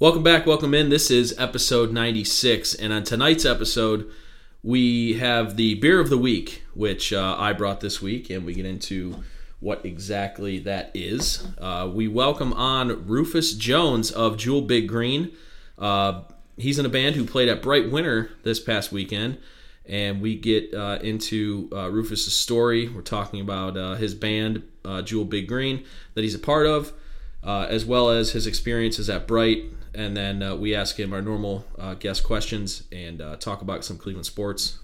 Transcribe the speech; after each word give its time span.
Welcome 0.00 0.22
back, 0.22 0.46
welcome 0.46 0.72
in. 0.72 0.88
This 0.88 1.10
is 1.10 1.38
episode 1.38 1.92
96, 1.92 2.74
and 2.74 2.90
on 2.90 3.04
tonight's 3.04 3.44
episode, 3.44 4.10
we 4.62 5.12
have 5.18 5.58
the 5.58 5.74
beer 5.74 6.00
of 6.00 6.08
the 6.08 6.16
week, 6.16 6.62
which 6.72 7.12
uh, 7.12 7.36
I 7.38 7.52
brought 7.52 7.82
this 7.82 8.00
week, 8.00 8.30
and 8.30 8.46
we 8.46 8.54
get 8.54 8.64
into 8.64 9.22
what 9.60 9.84
exactly 9.84 10.58
that 10.60 10.90
is. 10.94 11.46
Uh, 11.58 11.86
we 11.92 12.08
welcome 12.08 12.54
on 12.54 13.06
Rufus 13.06 13.52
Jones 13.52 14.10
of 14.10 14.38
Jewel 14.38 14.62
Big 14.62 14.88
Green. 14.88 15.32
Uh, 15.78 16.22
he's 16.56 16.78
in 16.78 16.86
a 16.86 16.88
band 16.88 17.14
who 17.14 17.26
played 17.26 17.50
at 17.50 17.60
Bright 17.60 17.90
Winter 17.90 18.30
this 18.42 18.58
past 18.58 18.92
weekend, 18.92 19.36
and 19.84 20.22
we 20.22 20.34
get 20.34 20.72
uh, 20.72 20.98
into 21.02 21.68
uh, 21.74 21.90
Rufus's 21.90 22.34
story. 22.34 22.88
We're 22.88 23.02
talking 23.02 23.42
about 23.42 23.76
uh, 23.76 23.96
his 23.96 24.14
band, 24.14 24.62
Jewel 25.04 25.26
Big 25.26 25.46
Green, 25.46 25.84
that 26.14 26.22
he's 26.22 26.34
a 26.34 26.38
part 26.38 26.64
of, 26.64 26.94
as 27.44 27.84
well 27.84 28.08
as 28.08 28.32
his 28.32 28.46
experiences 28.46 29.10
at 29.10 29.26
Bright. 29.26 29.64
And 29.94 30.16
then 30.16 30.42
uh, 30.42 30.54
we 30.56 30.74
ask 30.74 30.98
him 30.98 31.12
our 31.12 31.22
normal 31.22 31.64
uh, 31.78 31.94
guest 31.94 32.22
questions 32.22 32.84
and 32.92 33.20
uh, 33.20 33.36
talk 33.36 33.62
about 33.62 33.84
some 33.84 33.98
Cleveland 33.98 34.26
sports. 34.26 34.78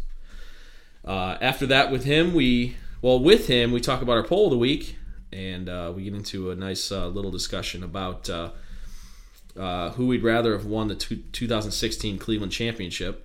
Uh, 1.04 1.38
after 1.40 1.66
that, 1.66 1.92
with 1.92 2.04
him, 2.04 2.34
we 2.34 2.76
well, 3.02 3.20
with 3.20 3.46
him, 3.46 3.70
we 3.70 3.80
talk 3.80 4.02
about 4.02 4.16
our 4.16 4.24
poll 4.24 4.46
of 4.46 4.50
the 4.50 4.58
week, 4.58 4.96
and 5.32 5.68
uh, 5.68 5.92
we 5.94 6.04
get 6.04 6.14
into 6.14 6.50
a 6.50 6.56
nice 6.56 6.90
uh, 6.90 7.06
little 7.06 7.30
discussion 7.30 7.84
about 7.84 8.28
who 9.54 10.06
we'd 10.06 10.24
rather 10.24 10.52
have 10.52 10.66
won 10.66 10.88
the 10.88 10.96
two, 10.96 11.16
2016 11.32 12.18
Cleveland 12.18 12.52
Championship. 12.52 13.24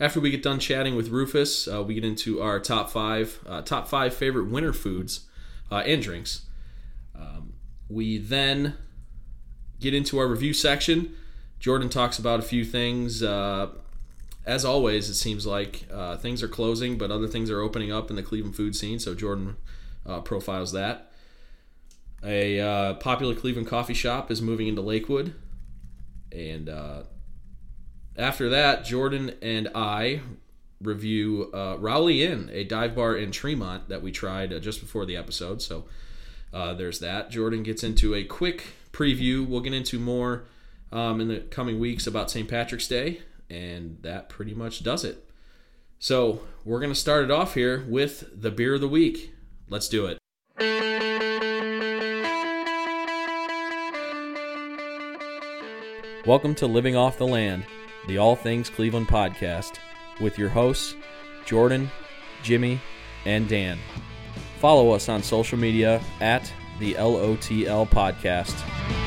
After 0.00 0.20
we 0.20 0.30
get 0.30 0.42
done 0.42 0.60
chatting 0.60 0.96
with 0.96 1.08
Rufus, 1.08 1.66
we 1.66 1.94
get 1.94 2.04
into 2.04 2.40
our 2.40 2.58
top 2.60 2.88
five 2.88 3.40
top 3.66 3.88
five 3.88 4.14
favorite 4.14 4.48
winter 4.48 4.72
foods 4.72 5.26
and 5.70 6.00
drinks. 6.00 6.46
Um, 7.14 7.52
we 7.88 8.18
then 8.18 8.74
get 9.80 9.94
into 9.94 10.18
our 10.18 10.26
review 10.26 10.52
section. 10.52 11.16
Jordan 11.58 11.88
talks 11.88 12.18
about 12.18 12.38
a 12.38 12.42
few 12.42 12.64
things. 12.64 13.22
Uh, 13.22 13.68
as 14.46 14.64
always, 14.64 15.10
it 15.10 15.14
seems 15.14 15.46
like 15.46 15.86
uh, 15.92 16.16
things 16.16 16.42
are 16.42 16.48
closing, 16.48 16.96
but 16.96 17.10
other 17.10 17.26
things 17.26 17.50
are 17.50 17.60
opening 17.60 17.92
up 17.92 18.10
in 18.10 18.16
the 18.16 18.22
Cleveland 18.22 18.56
food 18.56 18.74
scene. 18.74 18.98
So 18.98 19.14
Jordan 19.14 19.56
uh, 20.06 20.20
profiles 20.20 20.72
that. 20.72 21.12
A 22.24 22.58
uh, 22.58 22.94
popular 22.94 23.34
Cleveland 23.34 23.68
coffee 23.68 23.94
shop 23.94 24.30
is 24.30 24.42
moving 24.42 24.66
into 24.66 24.82
Lakewood, 24.82 25.34
and 26.32 26.68
uh, 26.68 27.02
after 28.16 28.48
that, 28.48 28.84
Jordan 28.84 29.34
and 29.40 29.68
I 29.72 30.22
review 30.80 31.50
uh, 31.54 31.76
Rowley 31.78 32.24
Inn, 32.24 32.50
a 32.52 32.64
dive 32.64 32.96
bar 32.96 33.16
in 33.16 33.30
Tremont 33.30 33.88
that 33.88 34.02
we 34.02 34.10
tried 34.10 34.60
just 34.62 34.80
before 34.80 35.06
the 35.06 35.16
episode. 35.16 35.62
So 35.62 35.84
there's 36.52 36.98
that. 37.00 37.30
Jordan 37.30 37.62
gets 37.62 37.84
into 37.84 38.14
a 38.14 38.24
quick 38.24 38.64
preview. 38.90 39.46
We'll 39.46 39.60
get 39.60 39.72
into 39.74 40.00
more 40.00 40.46
um, 40.92 41.20
in 41.20 41.28
the 41.28 41.40
coming 41.40 41.78
weeks 41.78 42.06
about 42.06 42.30
St. 42.30 42.48
Patrick's 42.48 42.88
Day, 42.88 43.20
and 43.50 43.98
that 44.02 44.28
pretty 44.28 44.54
much 44.54 44.82
does 44.82 45.04
it. 45.04 45.28
So 45.98 46.42
we're 46.64 46.80
going 46.80 46.92
to 46.92 46.98
start 46.98 47.24
it 47.24 47.30
off 47.30 47.54
here 47.54 47.84
with 47.88 48.40
the 48.40 48.50
beer 48.50 48.74
of 48.74 48.80
the 48.80 48.88
week. 48.88 49.32
Let's 49.68 49.88
do 49.88 50.06
it. 50.06 50.18
Welcome 56.26 56.54
to 56.56 56.66
Living 56.66 56.94
Off 56.94 57.16
the 57.16 57.26
Land, 57.26 57.64
the 58.06 58.18
All 58.18 58.36
Things 58.36 58.68
Cleveland 58.68 59.08
podcast, 59.08 59.78
with 60.20 60.38
your 60.38 60.50
hosts, 60.50 60.94
Jordan, 61.46 61.90
Jimmy, 62.42 62.80
and 63.24 63.48
Dan. 63.48 63.78
Follow 64.60 64.90
us 64.90 65.08
on 65.08 65.22
social 65.22 65.58
media 65.58 66.02
at 66.20 66.52
the 66.80 66.94
LOTL 66.94 67.88
podcast. 67.88 68.97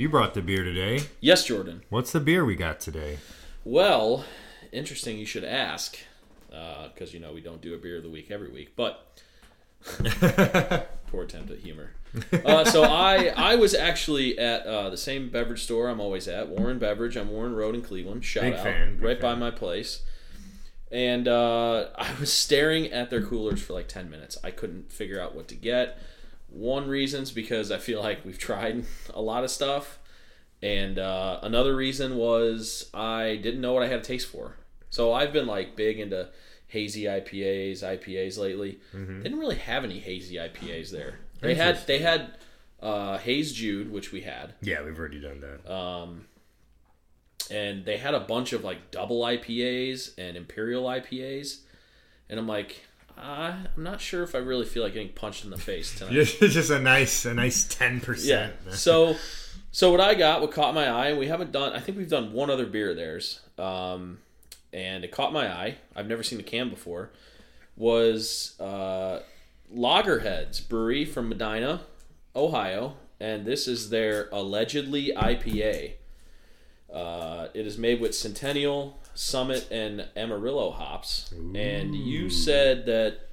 You 0.00 0.08
brought 0.08 0.32
the 0.32 0.40
beer 0.40 0.64
today. 0.64 1.02
Yes, 1.20 1.44
Jordan. 1.44 1.82
What's 1.90 2.10
the 2.10 2.20
beer 2.20 2.42
we 2.42 2.56
got 2.56 2.80
today? 2.80 3.18
Well, 3.64 4.24
interesting 4.72 5.18
you 5.18 5.26
should 5.26 5.44
ask, 5.44 5.98
because 6.48 7.12
you 7.12 7.20
know 7.20 7.34
we 7.34 7.42
don't 7.42 7.60
do 7.60 7.74
a 7.74 7.78
beer 7.78 7.98
of 7.98 8.02
the 8.02 8.08
week 8.08 8.30
every 8.30 8.50
week, 8.50 8.74
but 8.76 9.20
poor 11.06 11.24
attempt 11.24 11.50
at 11.50 11.58
humor. 11.58 11.90
Uh, 12.32 12.64
so 12.64 12.82
I 12.84 13.26
I 13.36 13.56
was 13.56 13.74
actually 13.74 14.38
at 14.38 14.66
uh, 14.66 14.88
the 14.88 14.96
same 14.96 15.28
beverage 15.28 15.62
store 15.62 15.88
I'm 15.88 16.00
always 16.00 16.26
at, 16.26 16.48
Warren 16.48 16.78
Beverage. 16.78 17.16
I'm 17.16 17.28
Warren 17.28 17.54
Road 17.54 17.74
in 17.74 17.82
Cleveland. 17.82 18.24
Shout 18.24 18.44
Big 18.44 18.54
out, 18.54 18.64
fan, 18.64 18.98
right 19.00 19.20
by 19.20 19.34
my 19.34 19.50
place. 19.50 20.02
And 20.90 21.28
uh, 21.28 21.88
I 21.94 22.08
was 22.18 22.32
staring 22.32 22.86
at 22.86 23.10
their 23.10 23.22
coolers 23.22 23.60
for 23.62 23.74
like 23.74 23.88
ten 23.88 24.08
minutes. 24.08 24.38
I 24.42 24.50
couldn't 24.50 24.90
figure 24.90 25.20
out 25.20 25.34
what 25.34 25.46
to 25.48 25.54
get. 25.54 25.98
One 26.50 26.88
reason's 26.88 27.30
because 27.30 27.70
I 27.70 27.78
feel 27.78 28.00
like 28.00 28.24
we've 28.24 28.38
tried 28.38 28.84
a 29.14 29.20
lot 29.22 29.44
of 29.44 29.50
stuff, 29.50 29.98
and 30.62 30.98
uh, 30.98 31.38
another 31.42 31.74
reason 31.76 32.16
was 32.16 32.90
I 32.92 33.36
didn't 33.42 33.60
know 33.60 33.72
what 33.72 33.82
I 33.82 33.86
had 33.88 34.00
a 34.00 34.04
taste 34.04 34.28
for. 34.28 34.56
So 34.90 35.12
I've 35.12 35.32
been 35.32 35.46
like 35.46 35.76
big 35.76 36.00
into 36.00 36.28
hazy 36.66 37.04
IPAs, 37.04 37.82
IPAs 37.82 38.38
lately. 38.38 38.80
Didn't 38.92 39.38
really 39.38 39.56
have 39.56 39.84
any 39.84 39.98
hazy 40.00 40.36
IPAs 40.36 40.90
there. 40.90 41.18
They 41.40 41.54
had 41.54 41.86
they 41.86 41.98
had 42.00 42.32
uh, 42.82 43.18
Haze 43.18 43.52
Jude, 43.52 43.90
which 43.92 44.10
we 44.12 44.22
had, 44.22 44.54
Yeah, 44.62 44.82
we've 44.82 44.98
already 44.98 45.20
done 45.20 45.40
that. 45.40 45.72
um, 45.72 46.26
and 47.50 47.84
they 47.84 47.96
had 47.96 48.14
a 48.14 48.20
bunch 48.20 48.52
of 48.52 48.62
like 48.64 48.90
double 48.90 49.22
IPAs 49.22 50.12
and 50.18 50.36
imperial 50.36 50.84
IPAs, 50.84 51.60
and 52.28 52.38
I'm 52.38 52.46
like, 52.46 52.84
uh, 53.22 53.54
I'm 53.76 53.82
not 53.82 54.00
sure 54.00 54.22
if 54.22 54.34
I 54.34 54.38
really 54.38 54.64
feel 54.64 54.82
like 54.82 54.94
getting 54.94 55.12
punched 55.12 55.44
in 55.44 55.50
the 55.50 55.58
face 55.58 55.94
tonight. 55.98 56.16
It's 56.16 56.54
just 56.54 56.70
a 56.70 56.78
nice, 56.78 57.24
a 57.24 57.34
nice 57.34 57.64
ten 57.64 58.00
percent. 58.00 58.54
Yeah. 58.66 58.72
So, 58.72 59.16
so 59.70 59.90
what 59.90 60.00
I 60.00 60.14
got, 60.14 60.40
what 60.40 60.52
caught 60.52 60.74
my 60.74 60.88
eye, 60.88 61.08
and 61.08 61.18
we 61.18 61.26
haven't 61.26 61.52
done. 61.52 61.72
I 61.72 61.80
think 61.80 61.98
we've 61.98 62.08
done 62.10 62.32
one 62.32 62.50
other 62.50 62.66
beer 62.66 62.90
of 62.90 62.96
theirs, 62.96 63.40
um, 63.58 64.18
and 64.72 65.04
it 65.04 65.12
caught 65.12 65.32
my 65.32 65.48
eye. 65.48 65.76
I've 65.94 66.06
never 66.06 66.22
seen 66.22 66.38
the 66.38 66.44
can 66.44 66.70
before. 66.70 67.10
Was 67.76 68.58
uh, 68.60 69.20
Lagerheads 69.74 70.66
Brewery 70.68 71.04
from 71.04 71.28
Medina, 71.28 71.82
Ohio, 72.34 72.94
and 73.18 73.46
this 73.46 73.68
is 73.68 73.90
their 73.90 74.28
allegedly 74.32 75.12
IPA. 75.16 75.92
Uh, 76.92 77.48
it 77.54 77.66
is 77.66 77.78
made 77.78 78.00
with 78.00 78.14
Centennial, 78.14 78.98
Summit, 79.20 79.68
and 79.70 80.08
Amarillo 80.16 80.70
hops. 80.70 81.30
And 81.54 81.94
you 81.94 82.30
said 82.30 82.86
that 82.86 83.28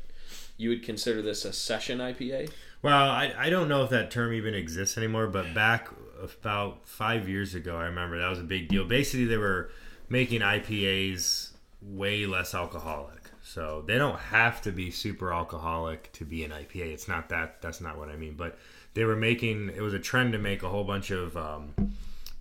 you 0.58 0.68
would 0.68 0.84
consider 0.84 1.22
this 1.22 1.46
a 1.46 1.54
session 1.54 2.00
IPA. 2.00 2.52
Well, 2.82 3.10
I, 3.10 3.34
I 3.38 3.50
don't 3.50 3.70
know 3.70 3.86
if 3.86 3.90
that 3.92 4.12
term 4.12 4.34
even 4.34 4.54
exists 4.54 4.98
anymore, 4.98 5.28
but 5.28 5.54
back 5.54 5.88
about 6.22 6.86
five 6.86 7.30
years 7.30 7.56
ago, 7.56 7.78
I 7.78 7.86
remember 7.86 8.20
that 8.20 8.30
was 8.30 8.40
a 8.40 8.44
big 8.44 8.68
deal. 8.68 8.84
Basically, 8.84 9.26
they 9.26 9.38
were 9.38 9.72
making 10.10 10.42
IPAs 10.42 11.52
way 11.82 12.26
less 12.26 12.54
alcoholic. 12.54 13.22
So 13.42 13.82
they 13.88 13.98
don't 13.98 14.20
have 14.20 14.62
to 14.64 14.74
be 14.74 14.92
super 14.92 15.32
alcoholic 15.32 16.12
to 16.14 16.26
be 16.26 16.44
an 16.44 16.52
IPA. 16.52 16.92
It's 16.94 17.08
not 17.08 17.30
that. 17.30 17.62
That's 17.62 17.80
not 17.80 17.98
what 17.98 18.10
I 18.10 18.18
mean. 18.18 18.34
But 18.34 18.60
they 18.94 19.06
were 19.06 19.16
making. 19.16 19.72
It 19.74 19.82
was 19.82 19.94
a 19.94 20.00
trend 20.00 20.34
to 20.34 20.38
make 20.38 20.64
a 20.64 20.70
whole 20.70 20.84
bunch 20.84 21.12
of 21.12 21.38
um, 21.38 21.74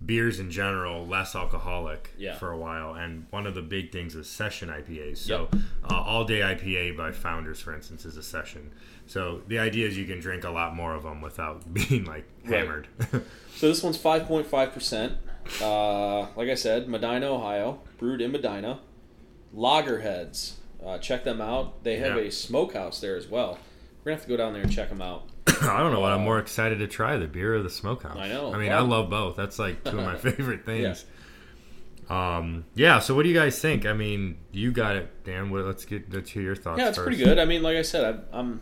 beers 0.04 0.38
in 0.38 0.50
general 0.50 1.06
less 1.06 1.34
alcoholic 1.34 2.10
Yeah. 2.18 2.36
for 2.36 2.50
a 2.52 2.58
while. 2.58 2.94
And 2.94 3.26
one 3.30 3.46
of 3.46 3.54
the 3.54 3.62
big 3.62 3.90
things 3.92 4.14
is 4.14 4.28
session 4.28 4.68
IPAs. 4.68 5.18
So 5.18 5.48
Yep. 5.52 5.62
uh, 5.90 5.94
all 5.94 6.24
day 6.24 6.40
IPA 6.42 6.96
by 6.96 7.12
Founders, 7.12 7.60
for 7.60 7.74
instance, 7.74 8.04
is 8.04 8.16
a 8.16 8.22
session. 8.22 8.72
So 9.06 9.40
the 9.48 9.58
idea 9.58 9.86
is 9.88 9.96
you 9.96 10.04
can 10.04 10.20
drink 10.20 10.44
a 10.44 10.50
lot 10.50 10.74
more 10.74 10.94
of 10.94 11.02
them 11.04 11.20
without 11.22 11.72
being 11.74 12.04
like 12.04 12.26
Right. 12.44 12.58
hammered. 12.60 12.88
So 13.56 13.68
this 13.68 13.82
one's 13.82 13.96
5.5%. 13.96 15.16
Uh, 15.62 16.26
like 16.36 16.50
I 16.50 16.54
said, 16.54 16.88
Medina, 16.90 17.32
Ohio, 17.32 17.80
brewed 17.96 18.20
in 18.20 18.30
Medina. 18.32 18.80
Lagerheads. 19.56 20.54
Uh, 20.84 20.98
check 20.98 21.24
them 21.24 21.41
out. 21.41 21.82
They 21.82 21.97
have 21.97 22.16
Yeah. 22.16 22.24
a 22.24 22.30
smokehouse 22.30 23.00
there 23.00 23.16
as 23.16 23.28
well. 23.28 23.59
We're 24.06 24.10
going 24.12 24.18
to 24.18 24.22
have 24.22 24.28
to 24.30 24.36
go 24.36 24.36
down 24.36 24.53
there 24.53 24.62
and 24.62 24.70
check 24.70 24.88
them 24.88 25.03
out. 25.03 25.24
I 25.62 25.80
don't 25.80 25.92
know 25.92 25.98
what 25.98 26.12
I'm 26.12 26.20
more 26.20 26.38
excited 26.38 26.78
to 26.78 26.86
try 26.86 27.16
the 27.16 27.26
beer 27.26 27.56
or 27.56 27.62
the 27.64 27.68
smokehouse. 27.68 28.16
I 28.16 28.28
know. 28.28 28.54
I 28.54 28.58
mean, 28.58 28.70
I 28.70 28.78
love 28.78 29.10
both. 29.10 29.34
That's 29.34 29.58
like 29.58 29.82
two 29.82 29.98
of 29.98 30.04
my 30.04 30.16
favorite 30.30 30.60
Yeah. 30.60 30.92
things. 30.92 31.04
Um, 32.08 32.64
yeah. 32.76 33.00
So, 33.00 33.16
what 33.16 33.24
do 33.24 33.28
you 33.30 33.34
guys 33.34 33.58
think? 33.60 33.84
I 33.84 33.94
mean, 33.94 34.38
you 34.53 34.70
got 34.70 34.94
it, 34.94 35.24
Dan. 35.24 35.50
What, 35.50 35.64
let's 35.64 35.84
get 35.84 36.12
let's 36.14 36.30
hear 36.30 36.42
your 36.42 36.54
thoughts. 36.54 36.78
Yeah, 36.78 36.86
it's 36.91 36.98
first. 36.98 37.04
pretty 37.08 37.24
good. 37.24 37.41
I 37.41 37.47
mean, 37.47 37.64
like 37.64 37.76
I 37.76 37.82
said, 37.82 38.04
I'm, 38.04 38.22
I'm 38.32 38.60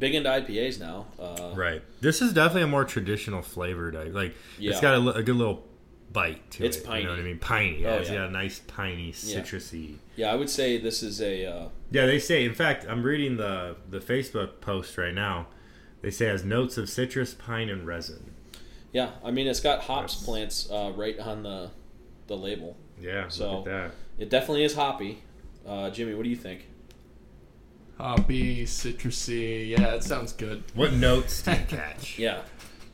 big 0.00 0.16
into 0.16 0.28
IPAs 0.28 0.80
now. 0.80 1.06
Uh, 1.16 1.52
Right. 1.54 1.80
This 2.00 2.20
is 2.20 2.32
definitely 2.32 2.62
a 2.62 2.66
more 2.66 2.84
traditional 2.84 3.42
flavored. 3.42 3.94
Like 4.12 4.34
Yeah. 4.58 4.72
it's 4.72 4.80
got 4.80 4.94
a, 4.96 5.10
a 5.18 5.22
good 5.22 5.36
little 5.36 5.64
bite 6.12 6.50
to 6.52 6.64
It's 6.64 6.76
it. 6.78 6.84
piney. 6.84 7.02
You 7.02 7.06
know 7.06 7.12
what 7.12 7.20
I 7.20 7.24
mean? 7.24 7.38
Piney. 7.38 7.82
Yeah, 7.82 7.90
Oh, 7.90 7.98
it's 7.98 8.08
yeah. 8.10 8.16
got 8.16 8.28
a 8.30 8.32
nice 8.32 8.58
piney 8.66 9.12
citrusy. 9.12 9.98
Yeah, 10.16 10.32
I 10.32 10.34
would 10.34 10.50
say 10.50 10.76
this 10.76 11.04
is 11.04 11.20
a. 11.22 11.46
Uh, 11.46 11.68
Yeah, 11.90 12.06
they 12.06 12.18
say. 12.18 12.44
In 12.44 12.54
fact, 12.54 12.86
I'm 12.88 13.02
reading 13.02 13.36
the 13.36 13.76
the 13.88 13.98
Facebook 13.98 14.60
post 14.60 14.96
right 14.98 15.14
now. 15.14 15.46
They 16.02 16.10
say 16.10 16.26
it 16.28 16.30
has 16.30 16.44
notes 16.44 16.78
of 16.78 16.88
citrus, 16.88 17.34
pine, 17.34 17.68
and 17.68 17.86
resin. 17.86 18.32
yeah, 18.92 19.10
I 19.24 19.30
mean, 19.30 19.46
it's 19.46 19.60
got 19.60 19.82
hops 19.82 20.14
That's- 20.14 20.24
plants 20.24 20.70
uh, 20.70 20.92
right 20.96 21.18
on 21.18 21.42
the 21.42 21.70
the 22.26 22.36
label. 22.36 22.76
Yeah, 23.00 23.28
So- 23.28 23.58
look 23.58 23.66
at 23.68 23.88
that. 23.88 23.94
It 24.18 24.30
definitely 24.30 24.64
is 24.64 24.74
hoppy. 24.74 25.22
Uh, 25.66 25.90
Jimmy, 25.90 26.14
what 26.14 26.22
do 26.24 26.28
you 26.30 26.36
think? 26.36 26.66
Hoppy, 27.98 28.64
citrusy. 28.64 29.68
Yeah, 29.68 29.94
it 29.94 30.02
sounds 30.04 30.32
good. 30.32 30.62
What 30.74 30.92
notes 30.94 31.42
do 31.42 31.50
you 31.52 31.56
catch? 31.68 32.18
Yeah, 32.18 32.42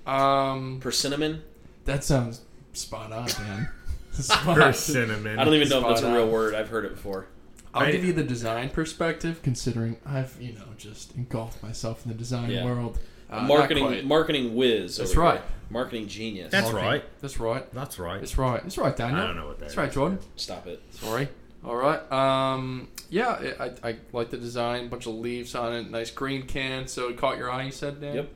Um, 0.06 0.78
persimmon. 0.80 1.42
that 1.84 2.02
sounds 2.02 2.40
spot 2.72 3.12
on, 3.12 3.28
man. 3.46 3.68
Spot- 4.12 4.56
For 4.56 4.72
cinnamon. 4.72 5.38
I 5.38 5.44
don't 5.44 5.54
even 5.54 5.68
know 5.68 5.80
if 5.82 5.88
that's 5.88 6.00
a 6.00 6.04
Spot 6.04 6.16
real 6.16 6.28
word. 6.28 6.54
I've 6.54 6.68
heard 6.70 6.84
it 6.86 6.92
before. 6.94 7.26
I'll 7.76 7.86
I- 7.86 7.92
give 7.92 8.04
you 8.04 8.12
the 8.12 8.24
design 8.24 8.70
perspective, 8.70 9.40
considering 9.42 9.96
I've 10.04 10.36
you 10.40 10.52
know 10.52 10.64
just 10.76 11.14
engulfed 11.16 11.62
myself 11.62 12.04
in 12.04 12.12
the 12.12 12.18
design 12.18 12.50
Yeah. 12.50 12.64
world. 12.64 12.98
Uh, 13.28 13.42
marketing, 13.42 14.06
marketing 14.06 14.54
whiz. 14.54 14.96
That's 14.98 15.16
right. 15.16 15.34
here. 15.40 15.42
Marketing 15.68 16.06
genius. 16.06 16.52
That's 16.52 16.66
Marketing. 16.70 16.88
right. 16.88 17.20
That's 17.20 17.40
right. 17.40 17.72
That's 17.74 17.98
right. 17.98 18.20
That's 18.20 18.38
right. 18.38 18.62
That's 18.62 18.78
right, 18.78 18.96
Daniel. 18.96 19.20
I 19.20 19.26
don't 19.26 19.36
know 19.36 19.46
what 19.48 19.58
that 19.58 19.64
That's 19.64 19.72
is. 19.72 19.78
right, 19.78 19.90
Jordan. 19.92 20.18
Stop 20.36 20.66
it. 20.68 20.80
Sorry. 20.90 21.28
All 21.64 21.74
right. 21.74 22.00
Um. 22.12 22.88
Yeah, 23.10 23.52
I, 23.58 23.64
I, 23.64 23.88
I 23.90 23.96
like 24.12 24.30
the 24.30 24.36
design. 24.36 24.88
Bunch 24.88 25.06
of 25.06 25.14
leaves 25.14 25.54
on 25.56 25.72
it. 25.74 25.90
Nice 25.90 26.10
green 26.12 26.42
can. 26.46 26.86
So 26.86 27.08
it 27.08 27.16
caught 27.18 27.36
your 27.38 27.50
eye. 27.50 27.64
You 27.64 27.72
said, 27.72 28.00
Dan. 28.00 28.14
Yep. 28.14 28.28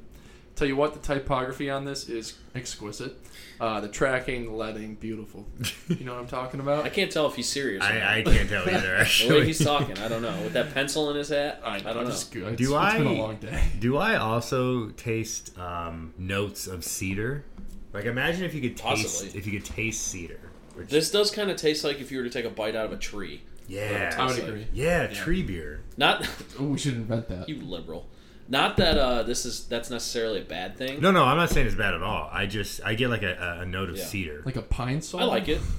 Tell 0.56 0.66
you 0.68 0.76
what, 0.76 0.92
the 0.92 1.00
typography 1.00 1.70
on 1.70 1.84
this 1.84 2.08
is 2.08 2.34
exquisite. 2.56 3.16
Uh, 3.60 3.78
the 3.80 3.88
tracking, 3.88 4.46
the 4.46 4.52
leading, 4.52 4.94
beautiful. 4.94 5.46
You 5.88 6.04
know 6.06 6.14
what 6.14 6.20
I'm 6.22 6.26
talking 6.26 6.60
about? 6.60 6.84
I 6.86 6.88
can't 6.88 7.12
tell 7.12 7.26
if 7.26 7.34
he's 7.36 7.48
serious. 7.48 7.84
or 7.84 7.92
not. 7.92 8.02
I, 8.02 8.18
I 8.20 8.22
can't 8.22 8.48
tell 8.48 8.62
either. 8.68 8.80
the 8.80 8.86
way 8.88 8.96
Actually, 9.00 9.44
he's 9.46 9.62
talking, 9.62 9.98
I 9.98 10.08
don't 10.08 10.22
know. 10.22 10.34
With 10.42 10.54
that 10.54 10.72
pencil 10.72 11.10
in 11.10 11.16
his 11.16 11.28
hat, 11.28 11.60
I, 11.62 11.78
don't 11.80 11.94
know. 11.96 12.04
Just, 12.06 12.34
it's, 12.34 12.56
Do 12.56 12.76
it's 12.78 12.94
been 12.94 13.06
a 13.06 13.12
I- 13.14 13.18
long 13.18 13.36
day. 13.36 13.62
do 13.78 13.98
I 13.98 14.16
also 14.16 14.88
taste 14.90 15.58
um, 15.58 16.14
notes 16.16 16.66
of 16.66 16.84
cedar? 16.84 17.44
Like, 17.92 18.06
imagine 18.06 18.44
if 18.44 18.54
you 18.54 18.62
could 18.62 18.76
taste 18.78 19.02
Possibly. 19.20 19.38
if 19.38 19.46
you 19.46 19.60
could 19.60 19.68
taste 19.68 20.06
cedar. 20.06 20.40
Which, 20.74 20.88
This 20.88 21.10
does 21.10 21.30
kind 21.30 21.50
of 21.50 21.56
taste 21.58 21.84
like 21.84 22.00
if 22.00 22.10
you 22.10 22.16
were 22.18 22.24
to 22.24 22.30
take 22.30 22.44
a 22.46 22.50
bite 22.50 22.74
out 22.76 22.86
of 22.86 22.92
a 22.92 22.96
tree. 22.96 23.42
yeah, 23.68 24.14
I 24.16 24.24
would 24.26 24.34
like- 24.38 24.42
agree. 24.48 24.66
yeah, 24.72 25.06
tree 25.08 25.42
beer. 25.42 25.80
Not 25.98 26.26
Ooh, 26.58 26.64
we 26.70 26.78
should 26.78 26.94
invent 26.94 27.28
that. 27.28 27.46
you 27.48 27.56
liberal. 27.60 28.06
Not 28.50 28.76
that 28.78 28.98
uh, 28.98 29.22
this 29.22 29.46
is 29.46 29.66
that's 29.66 29.88
necessarily 29.90 30.40
a 30.40 30.44
bad 30.44 30.76
thing. 30.76 31.00
No, 31.00 31.10
no, 31.12 31.24
I'm 31.24 31.36
not 31.36 31.50
saying 31.50 31.66
it's 31.66 31.76
bad 31.76 31.94
at 31.94 32.02
all. 32.02 32.28
I 32.32 32.46
just 32.46 32.80
I 32.84 32.94
get 32.94 33.08
like 33.08 33.22
a, 33.22 33.60
a 33.62 33.64
note 33.66 33.88
of 33.90 33.96
Yeah. 33.96 34.04
cedar. 34.04 34.42
Like 34.44 34.56
a 34.56 34.62
pine 34.62 35.00
sol. 35.00 35.20
I 35.20 35.24
like 35.24 35.48
it. 35.48 35.60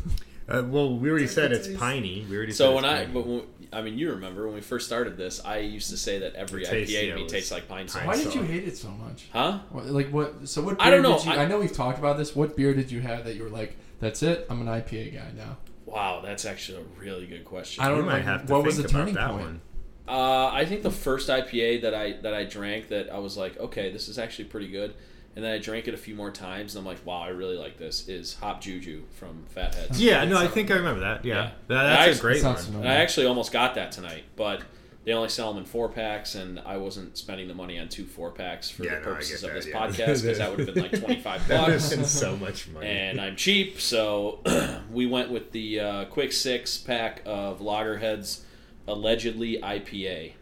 Uh, 0.50 0.64
well, 0.64 0.98
we 0.98 1.10
already 1.10 1.28
said 1.28 1.54
it's 1.54 1.68
taste. 1.68 1.80
piney. 1.80 2.26
We 2.30 2.36
already 2.36 2.52
So 2.52 2.66
said 2.66 2.76
when 2.76 2.84
it's 2.84 2.94
I, 2.94 2.98
piney. 3.06 3.14
but 3.14 3.26
when, 3.28 3.44
I 3.72 3.82
mean, 3.82 3.98
you 3.98 4.10
remember 4.10 4.48
when 4.48 4.56
we 4.56 4.60
first 4.60 4.86
started 4.86 5.16
this, 5.16 5.40
I 5.46 5.60
used 5.60 5.92
to 5.92 5.98
say 5.98 6.20
that 6.20 6.34
every 6.36 6.64
It 6.64 6.70
tastes- 6.70 6.94
IPA 6.94 7.00
to 7.00 7.16
me 7.16 7.22
it 7.22 7.24
was 7.24 7.32
tastes 7.32 7.52
like 7.52 7.68
pine 7.70 7.78
pine 7.86 7.88
sol. 7.88 8.02
Why 8.06 8.18
did 8.22 8.36
you 8.36 8.42
hate 8.42 8.68
it 8.68 8.76
so 8.76 8.90
much? 8.90 9.28
Huh? 9.32 9.60
What- 9.70 9.86
Like 9.86 10.10
what? 10.10 10.50
So 10.50 10.62
what? 10.64 10.78
Beer 10.78 10.88
I 10.88 10.90
don't 10.90 11.04
know. 11.04 11.18
Did 11.20 11.26
you, 11.28 11.32
I- 11.34 11.44
I, 11.44 11.46
know 11.46 11.60
we've 11.60 11.72
talked 11.72 12.00
about 12.00 12.18
this. 12.18 12.36
What 12.36 12.58
beer 12.58 12.74
did 12.74 12.92
you 12.92 13.00
have 13.00 13.24
that 13.26 13.36
you 13.36 13.44
were 13.44 13.50
like, 13.50 13.78
"That's 14.02 14.24
it. 14.24 14.46
I'm 14.50 14.60
an 14.60 14.68
IPA 14.68 15.14
guy 15.14 15.32
now." 15.38 15.56
Wow, 15.86 16.22
that's 16.22 16.44
actually 16.44 16.80
a 16.80 16.86
really 17.00 17.28
good 17.28 17.46
question. 17.46 17.82
I 17.82 17.88
don't 17.88 17.98
you 17.98 18.04
know. 18.04 18.10
might 18.10 18.14
like, 18.16 18.24
have 18.26 18.46
to 18.48 18.52
what 18.54 18.58
think 18.58 18.66
was 18.66 18.78
the 18.78 18.84
about 18.84 18.92
turning 18.92 19.14
that 19.14 19.30
point? 19.30 19.42
one. 19.44 19.62
Uh, 20.08 20.48
I 20.52 20.66
think 20.66 20.84
the 20.84 20.92
first 20.92 21.30
IPA 21.30 21.84
that 21.84 21.94
I 21.94 22.14
that 22.22 22.34
I 22.34 22.44
drank 22.44 22.90
that 22.90 23.10
I 23.12 23.20
was 23.20 23.38
like, 23.38 23.58
okay, 23.60 23.92
this 23.92 24.08
is 24.10 24.18
actually 24.18 24.46
pretty 24.46 24.68
good, 24.68 24.94
and 25.36 25.46
then 25.46 25.52
I 25.54 25.58
drank 25.60 25.88
it 25.88 25.94
a 25.94 25.98
few 25.98 26.16
more 26.16 26.32
times, 26.32 26.76
and 26.76 26.82
I'm 26.82 26.86
like, 26.86 27.06
wow, 27.06 27.22
I 27.22 27.30
really 27.30 27.56
like 27.58 27.78
this. 27.78 28.08
Is 28.10 28.34
Hop 28.36 28.62
Juju 28.62 29.04
from 29.12 29.46
Fatheads? 29.50 30.02
Yeah, 30.02 30.26
no, 30.26 30.38
I 30.38 30.48
think 30.48 30.72
I 30.72 30.76
remember 30.76 31.02
that. 31.02 31.24
Yeah, 31.24 31.36
Yeah. 31.36 31.52
That- 31.68 32.06
that's 32.06 32.18
a 32.20 32.22
great 32.22 32.42
Sounds 32.42 32.68
one. 32.68 32.84
And 32.84 32.90
I 32.92 32.96
actually 32.96 33.28
almost 33.28 33.52
got 33.52 33.76
that 33.76 33.92
tonight, 33.92 34.24
but 34.36 34.64
they 35.06 35.14
only 35.14 35.30
sell 35.30 35.54
them 35.54 35.64
in 35.64 35.66
four 35.70 35.88
packs, 35.90 36.36
and 36.36 36.60
I 36.60 36.78
wasn't 36.78 37.18
spending 37.18 37.48
the 37.48 37.54
money 37.56 37.80
on 37.80 37.88
two 37.88 38.06
four 38.06 38.32
packs 38.32 38.70
for 38.70 38.84
Yeah, 38.84 38.96
the 38.96 38.96
no, 38.98 39.02
I 39.02 39.06
purposes 39.14 39.42
get 39.42 39.48
of 39.48 39.54
that, 39.54 39.64
this 39.64 39.68
yeah. 39.68 39.88
podcast 39.88 40.22
because 40.24 40.38
that 40.40 40.50
would 40.50 40.60
have 40.68 40.74
been 40.76 40.84
like 40.84 41.00
twenty 41.00 41.22
five 41.22 41.48
That 41.48 41.58
bucks. 41.68 41.72
would 41.72 41.82
have 41.92 42.00
been 42.00 42.06
so 42.10 42.36
much 42.38 42.68
money. 42.70 42.88
and 42.88 43.22
I'm 43.22 43.36
cheap, 43.36 43.80
so 43.80 44.40
we 44.92 45.06
went 45.06 45.32
with 45.32 45.52
the 45.54 45.80
uh, 45.80 46.06
quick 46.06 46.32
six 46.34 46.78
pack 46.78 47.22
of 47.26 47.60
Lagerheads 47.62 48.42
allegedly 48.88 49.58
IPA. 49.62 50.34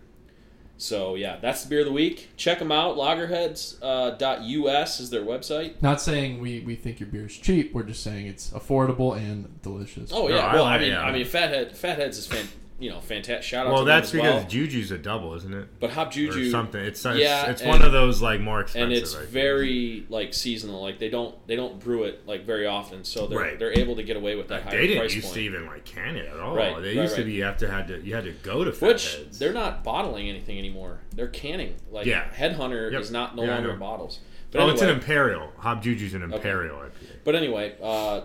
So 0.78 1.16
yeah, 1.16 1.38
that's 1.42 1.64
the 1.64 1.70
beer 1.70 1.80
of 1.82 1.88
the 1.88 1.92
week. 1.92 2.30
Check 2.38 2.60
them 2.60 2.72
out. 2.72 2.96
Lagerheads 2.96 3.78
uh, 3.82 4.12
dot 4.12 4.40
us 4.44 5.02
is 5.02 5.10
their 5.10 5.24
website. 5.24 5.82
Not 5.82 6.02
saying 6.02 6.40
we, 6.40 6.62
we 6.62 6.76
think 6.76 7.02
your 7.02 7.10
beer 7.10 7.26
is 7.26 7.36
cheap. 7.36 7.74
We're 7.74 7.84
just 7.84 8.02
saying 8.02 8.28
it's 8.28 8.52
affordable 8.52 9.18
and 9.18 9.62
delicious. 9.62 10.12
Oh 10.14 10.30
yeah, 10.30 10.38
I 10.38 10.54
well 10.54 10.64
I, 10.64 10.72
like- 10.72 10.82
mean 10.82 10.92
yeah. 10.92 11.02
I 11.02 11.12
mean 11.12 11.26
Fathead 11.26 11.76
Fatheads 11.76 12.18
is 12.18 12.28
fan, 12.28 12.48
you 12.80 12.90
know 12.90 13.00
fantastic. 13.02 13.44
Shout 13.44 13.68
out 13.68 13.74
well, 13.74 13.86
that's 13.86 14.12
because 14.12 14.42
well. 14.42 14.50
Juju's 14.50 14.92
a 14.92 14.98
double, 14.98 15.34
isn't 15.36 15.54
it? 15.54 15.68
But 15.80 15.92
Hop 15.92 16.08
Or 16.08 16.12
Juju 16.12 16.50
something. 16.50 16.82
It's 16.82 17.06
it's, 17.06 17.20
Yeah, 17.20 17.50
it's 17.50 17.62
and- 17.62 17.70
one 17.70 17.82
of 17.82 17.92
those 17.92 18.22
like 18.22 18.40
more 18.40 18.62
expensive. 18.62 18.84
and 18.84 18.94
it's 18.94 19.14
I 19.16 19.20
think. 19.20 19.30
very 19.32 20.06
like 20.10 20.34
seasonal. 20.34 20.82
Like 20.82 20.98
they 21.00 21.10
don't 21.10 21.36
they 21.48 21.56
don't 21.56 21.80
brew 21.80 22.04
it 22.04 22.26
like 22.26 22.46
very 22.46 22.66
often, 22.68 23.04
so 23.04 23.28
they're 23.28 23.40
Right. 23.40 23.60
they're 23.60 23.78
able 23.78 23.96
to 23.98 24.04
get 24.04 24.18
away 24.18 24.36
with 24.36 24.48
that 24.48 24.64
higher 24.64 24.78
They 24.80 24.88
didn't 24.88 25.04
used 25.14 25.24
point. 25.24 25.34
to 25.36 25.42
even 25.42 25.66
like 25.68 25.86
can 25.86 26.16
it 26.16 26.28
at 26.28 26.40
all. 26.40 26.56
Right, 26.56 26.76
they 26.82 26.96
right, 26.96 27.04
used 27.04 27.16
to 27.18 27.24
be 27.24 27.34
you 27.34 27.44
have 27.44 27.58
to 27.58 27.70
had 27.70 27.88
to 27.90 28.02
you 28.02 28.16
had 28.16 28.24
to 28.24 28.32
go 28.44 28.64
to 28.64 28.72
Which 28.72 29.08
Fatheads. 29.08 29.40
they're 29.40 29.54
not 29.54 29.84
bottling 29.84 30.30
anything 30.30 30.58
anymore. 30.58 31.00
They're 31.16 31.28
canning. 31.28 31.76
Like 31.92 32.06
Yeah. 32.06 32.26
Headhunter 32.36 32.92
Yep. 32.92 33.02
is 33.02 33.12
not 33.12 33.36
no 33.36 33.44
Yeah, 33.44 33.56
longer 33.56 33.74
bottles. 33.74 34.20
But 34.52 34.60
oh, 34.60 34.62
anyway, 34.64 34.74
it's 34.74 34.82
an 34.82 34.90
imperial. 34.90 35.52
Hop 35.58 35.84
Juju's 35.84 36.16
an 36.16 36.24
imperial 36.24 36.78
IPA. 36.78 36.90
But 37.24 37.36
anyway, 37.36 37.76
uh, 37.84 38.22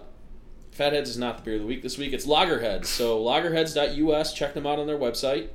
Fatheads 0.75 1.09
is 1.09 1.17
not 1.17 1.37
the 1.37 1.45
beer 1.45 1.55
of 1.55 1.61
the 1.61 1.67
week 1.69 1.83
this 1.83 1.97
week. 1.97 2.13
It's 2.13 2.27
Lagerheads. 2.27 2.87
So 2.87 3.23
lagerheads.us, 3.23 4.35
check 4.35 4.55
them 4.55 4.67
out 4.67 4.81
on 4.81 4.89
their 4.89 4.99
website. 4.99 5.51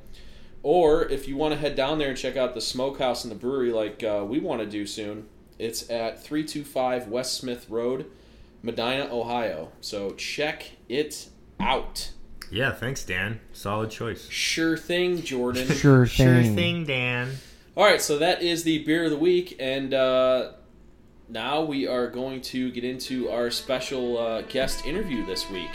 Or 0.62 1.04
if 1.04 1.28
you 1.28 1.36
want 1.36 1.52
to 1.52 1.60
head 1.60 1.76
down 1.76 1.98
there 1.98 2.08
and 2.08 2.16
check 2.16 2.38
out 2.38 2.54
the 2.54 2.60
smokehouse 2.62 3.22
and 3.22 3.30
the 3.30 3.36
brewery 3.36 3.70
like 3.70 4.02
uh, 4.02 4.24
we 4.26 4.40
want 4.40 4.62
to 4.62 4.66
do 4.66 4.86
soon, 4.86 5.28
it's 5.58 5.90
at 5.90 6.22
325 6.22 7.08
West 7.08 7.34
Smith 7.34 7.66
Road, 7.68 8.10
Medina, 8.62 9.08
Ohio. 9.12 9.72
So 9.82 10.12
check 10.12 10.72
it 10.88 11.28
out. 11.60 12.12
Yeah, 12.50 12.72
thanks, 12.72 13.04
Dan. 13.04 13.40
Solid 13.52 13.90
choice. 13.90 14.26
Sure 14.30 14.78
thing, 14.78 15.20
Jordan. 15.20 15.68
Sure 15.68 16.06
thing. 16.06 16.44
Sure 16.44 16.54
thing, 16.54 16.86
Dan. 16.86 17.36
All 17.76 17.84
right, 17.84 18.00
so 18.00 18.16
that 18.18 18.42
is 18.42 18.64
the 18.64 18.84
beer 18.84 19.04
of 19.04 19.10
the 19.10 19.18
week, 19.18 19.56
and 19.60 19.92
uh, 19.92 20.52
now 21.30 21.62
we 21.62 21.86
are 21.86 22.08
going 22.08 22.40
to 22.40 22.72
get 22.72 22.82
into 22.82 23.30
our 23.30 23.50
special 23.50 24.18
uh, 24.18 24.42
guest 24.42 24.84
interview 24.84 25.24
this 25.24 25.48
week. 25.48 25.70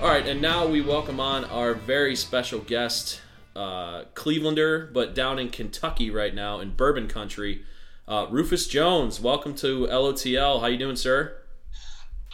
All 0.00 0.10
right, 0.10 0.26
and 0.28 0.40
now 0.40 0.66
we 0.66 0.80
welcome 0.80 1.18
on 1.18 1.44
our 1.46 1.74
very 1.74 2.14
special 2.14 2.60
guest, 2.60 3.20
uh, 3.56 4.04
Clevelander, 4.14 4.92
but 4.92 5.14
down 5.14 5.38
in 5.38 5.48
Kentucky 5.48 6.10
right 6.10 6.34
now 6.34 6.60
in 6.60 6.70
Bourbon 6.70 7.08
Country, 7.08 7.64
uh, 8.06 8.26
Rufus 8.30 8.68
Jones. 8.68 9.20
Welcome 9.20 9.54
to 9.56 9.86
LOTL. 9.86 10.60
How 10.60 10.66
you 10.66 10.78
doing, 10.78 10.96
sir? 10.96 11.38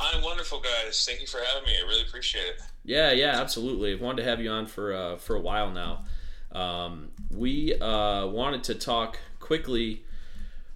I'm 0.00 0.23
wonderful, 0.23 0.61
guys. 0.61 1.04
Thank 1.07 1.21
you 1.21 1.26
for 1.26 1.38
having 1.38 1.69
me. 1.69 1.76
I 1.78 1.87
really 1.87 2.02
appreciate 2.02 2.47
it. 2.47 2.61
Yeah, 2.85 3.12
yeah, 3.12 3.40
absolutely. 3.40 3.92
I've 3.92 4.00
wanted 4.00 4.23
to 4.23 4.28
have 4.28 4.40
you 4.40 4.50
on 4.50 4.66
for 4.66 4.95
uh, 4.95 5.16
for 5.16 5.37
a 5.37 5.40
while 5.40 5.71
now. 5.71 6.04
Um, 6.52 7.11
we 7.30 7.75
uh, 7.75 8.26
wanted 8.26 8.64
to 8.64 8.75
talk 8.75 9.19
quickly 9.38 10.04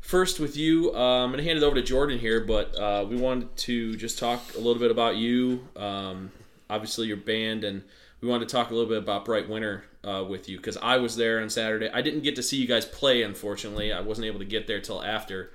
first 0.00 0.38
with 0.38 0.56
you. 0.56 0.94
Uh, 0.94 1.24
I'm 1.24 1.30
going 1.30 1.38
to 1.38 1.44
hand 1.44 1.58
it 1.58 1.64
over 1.64 1.74
to 1.74 1.82
Jordan 1.82 2.18
here, 2.18 2.40
but 2.40 2.78
uh, 2.78 3.06
we 3.08 3.16
wanted 3.16 3.56
to 3.56 3.96
just 3.96 4.18
talk 4.18 4.40
a 4.54 4.58
little 4.58 4.78
bit 4.78 4.90
about 4.90 5.16
you, 5.16 5.66
um, 5.76 6.30
obviously 6.68 7.06
your 7.06 7.16
band, 7.16 7.64
and 7.64 7.82
we 8.20 8.28
wanted 8.28 8.48
to 8.48 8.54
talk 8.54 8.70
a 8.70 8.74
little 8.74 8.88
bit 8.88 8.98
about 8.98 9.24
Bright 9.24 9.48
Winter 9.48 9.84
uh, 10.04 10.24
with 10.28 10.48
you 10.48 10.58
because 10.58 10.76
I 10.76 10.98
was 10.98 11.16
there 11.16 11.40
on 11.40 11.48
Saturday. 11.48 11.88
I 11.88 12.02
didn't 12.02 12.22
get 12.22 12.36
to 12.36 12.42
see 12.42 12.58
you 12.58 12.66
guys 12.66 12.84
play, 12.84 13.22
unfortunately. 13.22 13.92
I 13.92 14.00
wasn't 14.00 14.26
able 14.26 14.38
to 14.40 14.44
get 14.44 14.66
there 14.66 14.80
till 14.80 15.02
after, 15.02 15.50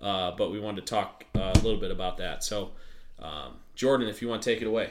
uh, 0.00 0.30
but 0.32 0.50
we 0.50 0.60
wanted 0.60 0.86
to 0.86 0.94
talk 0.94 1.26
uh, 1.34 1.52
a 1.54 1.58
little 1.58 1.80
bit 1.80 1.90
about 1.90 2.18
that. 2.18 2.44
So, 2.44 2.70
um, 3.22 3.54
Jordan, 3.74 4.08
if 4.08 4.20
you 4.20 4.28
want 4.28 4.42
to 4.42 4.50
take 4.50 4.60
it 4.60 4.66
away. 4.66 4.90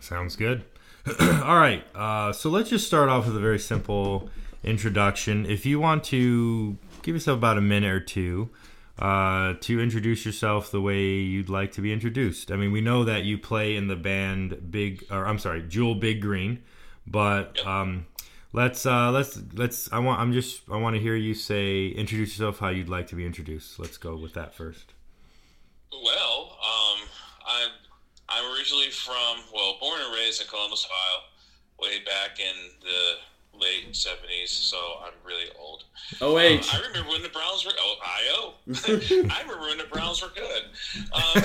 Sounds 0.00 0.36
good. 0.36 0.64
All 1.20 1.56
right. 1.56 1.84
Uh, 1.94 2.32
so 2.32 2.50
let's 2.50 2.70
just 2.70 2.86
start 2.86 3.08
off 3.08 3.26
with 3.26 3.36
a 3.36 3.40
very 3.40 3.58
simple 3.58 4.30
introduction. 4.62 5.46
If 5.46 5.66
you 5.66 5.80
want 5.80 6.04
to 6.04 6.76
give 7.02 7.14
yourself 7.14 7.38
about 7.38 7.58
a 7.58 7.62
minute 7.62 7.90
or 7.90 8.00
two 8.00 8.50
uh, 9.00 9.54
to 9.60 9.80
introduce 9.80 10.26
yourself 10.26 10.70
the 10.70 10.80
way 10.80 11.02
you'd 11.02 11.48
like 11.48 11.72
to 11.72 11.80
be 11.80 11.92
introduced. 11.92 12.52
I 12.52 12.56
mean, 12.56 12.70
we 12.70 12.82
know 12.82 13.04
that 13.04 13.24
you 13.24 13.38
play 13.38 13.74
in 13.74 13.88
the 13.88 13.96
band 13.96 14.70
Big, 14.70 15.04
or 15.10 15.26
I'm 15.26 15.38
sorry, 15.38 15.62
Jewel 15.62 15.94
Big 15.94 16.20
Green, 16.20 16.62
but 17.06 17.64
um, 17.66 18.06
let's 18.52 18.84
uh, 18.84 19.10
let's 19.10 19.40
let's. 19.54 19.90
I 19.90 20.00
want. 20.00 20.20
I'm 20.20 20.34
just. 20.34 20.62
I 20.70 20.76
want 20.76 20.96
to 20.96 21.00
hear 21.00 21.16
you 21.16 21.32
say 21.32 21.86
introduce 21.86 22.30
yourself 22.30 22.58
how 22.58 22.68
you'd 22.68 22.90
like 22.90 23.06
to 23.08 23.16
be 23.16 23.24
introduced. 23.24 23.78
Let's 23.78 23.96
go 23.96 24.16
with 24.16 24.34
that 24.34 24.54
first. 24.54 24.92
Well, 25.92 26.58
um, 26.62 27.08
I'm 27.50 27.70
I'm 28.28 28.54
originally 28.54 28.90
from 28.90 29.42
well, 29.52 29.76
born 29.80 30.00
and 30.04 30.14
raised 30.14 30.40
in 30.40 30.46
Columbus, 30.48 30.86
Ohio, 30.86 31.22
way 31.80 31.98
back 32.04 32.38
in 32.38 32.54
the 32.80 33.58
late 33.58 33.92
'70s. 33.92 34.48
So 34.48 34.76
I'm 35.04 35.12
really 35.26 35.48
old. 35.58 35.84
Oh, 36.20 36.36
Um. 36.38 36.60
I 36.72 36.80
remember 36.86 37.10
when 37.10 37.22
the 37.22 37.28
Browns 37.28 37.64
were. 37.64 37.72
Ohio. 37.72 38.54
I 39.34 39.42
remember 39.42 39.60
when 39.68 39.78
the 39.78 39.88
Browns 39.92 40.22
were 40.22 40.30
good. 40.34 40.64
Um, 41.12 41.22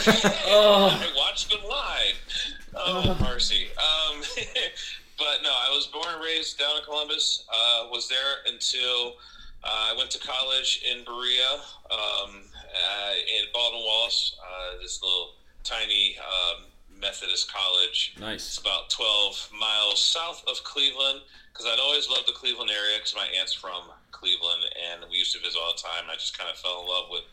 Oh. 0.48 0.88
I 1.02 1.08
watched 1.18 1.50
them 1.50 1.60
live. 1.68 2.16
Oh, 2.76 3.18
mercy. 3.22 3.68
Um, 3.78 4.22
but 5.18 5.42
no, 5.44 5.50
I 5.50 5.72
was 5.74 5.88
born 5.88 6.08
and 6.14 6.24
raised 6.24 6.60
down 6.60 6.78
in 6.78 6.84
Columbus. 6.84 7.46
Uh, 7.50 7.88
was 7.90 8.08
there 8.10 8.44
until 8.54 9.16
uh, 9.64 9.92
I 9.92 9.96
went 9.98 10.12
to 10.12 10.20
college 10.20 10.84
in 10.90 11.04
Berea, 11.06 11.54
um, 11.90 12.32
uh, 12.32 13.14
in 13.16 13.46
Baldwin 13.54 13.82
Wallace, 13.84 14.36
uh, 14.42 14.82
this 14.82 15.02
little 15.02 15.32
tiny 15.66 16.16
um, 16.22 16.66
Methodist 17.02 17.52
college. 17.52 18.16
Nice. 18.20 18.48
It's 18.48 18.58
about 18.58 18.90
12 18.90 19.50
miles 19.60 20.02
south 20.02 20.46
of 20.48 20.64
Cleveland 20.64 21.22
because 21.52 21.66
I'd 21.66 21.80
always 21.80 22.08
loved 22.08 22.28
the 22.28 22.38
Cleveland 22.38 22.72
area 22.72 22.98
because 22.98 23.16
my 23.16 23.28
aunt's 23.38 23.54
from 23.54 23.92
Cleveland 24.12 24.64
and 24.78 25.04
we 25.12 25.18
used 25.18 25.34
to 25.34 25.42
visit 25.42 25.60
all 25.60 25.74
the 25.74 25.82
time. 25.82 26.08
I 26.10 26.16
just 26.16 26.38
kind 26.38 26.50
of 26.50 26.58
fell 26.58 26.82
in 26.82 26.88
love 26.88 27.10
with 27.10 27.26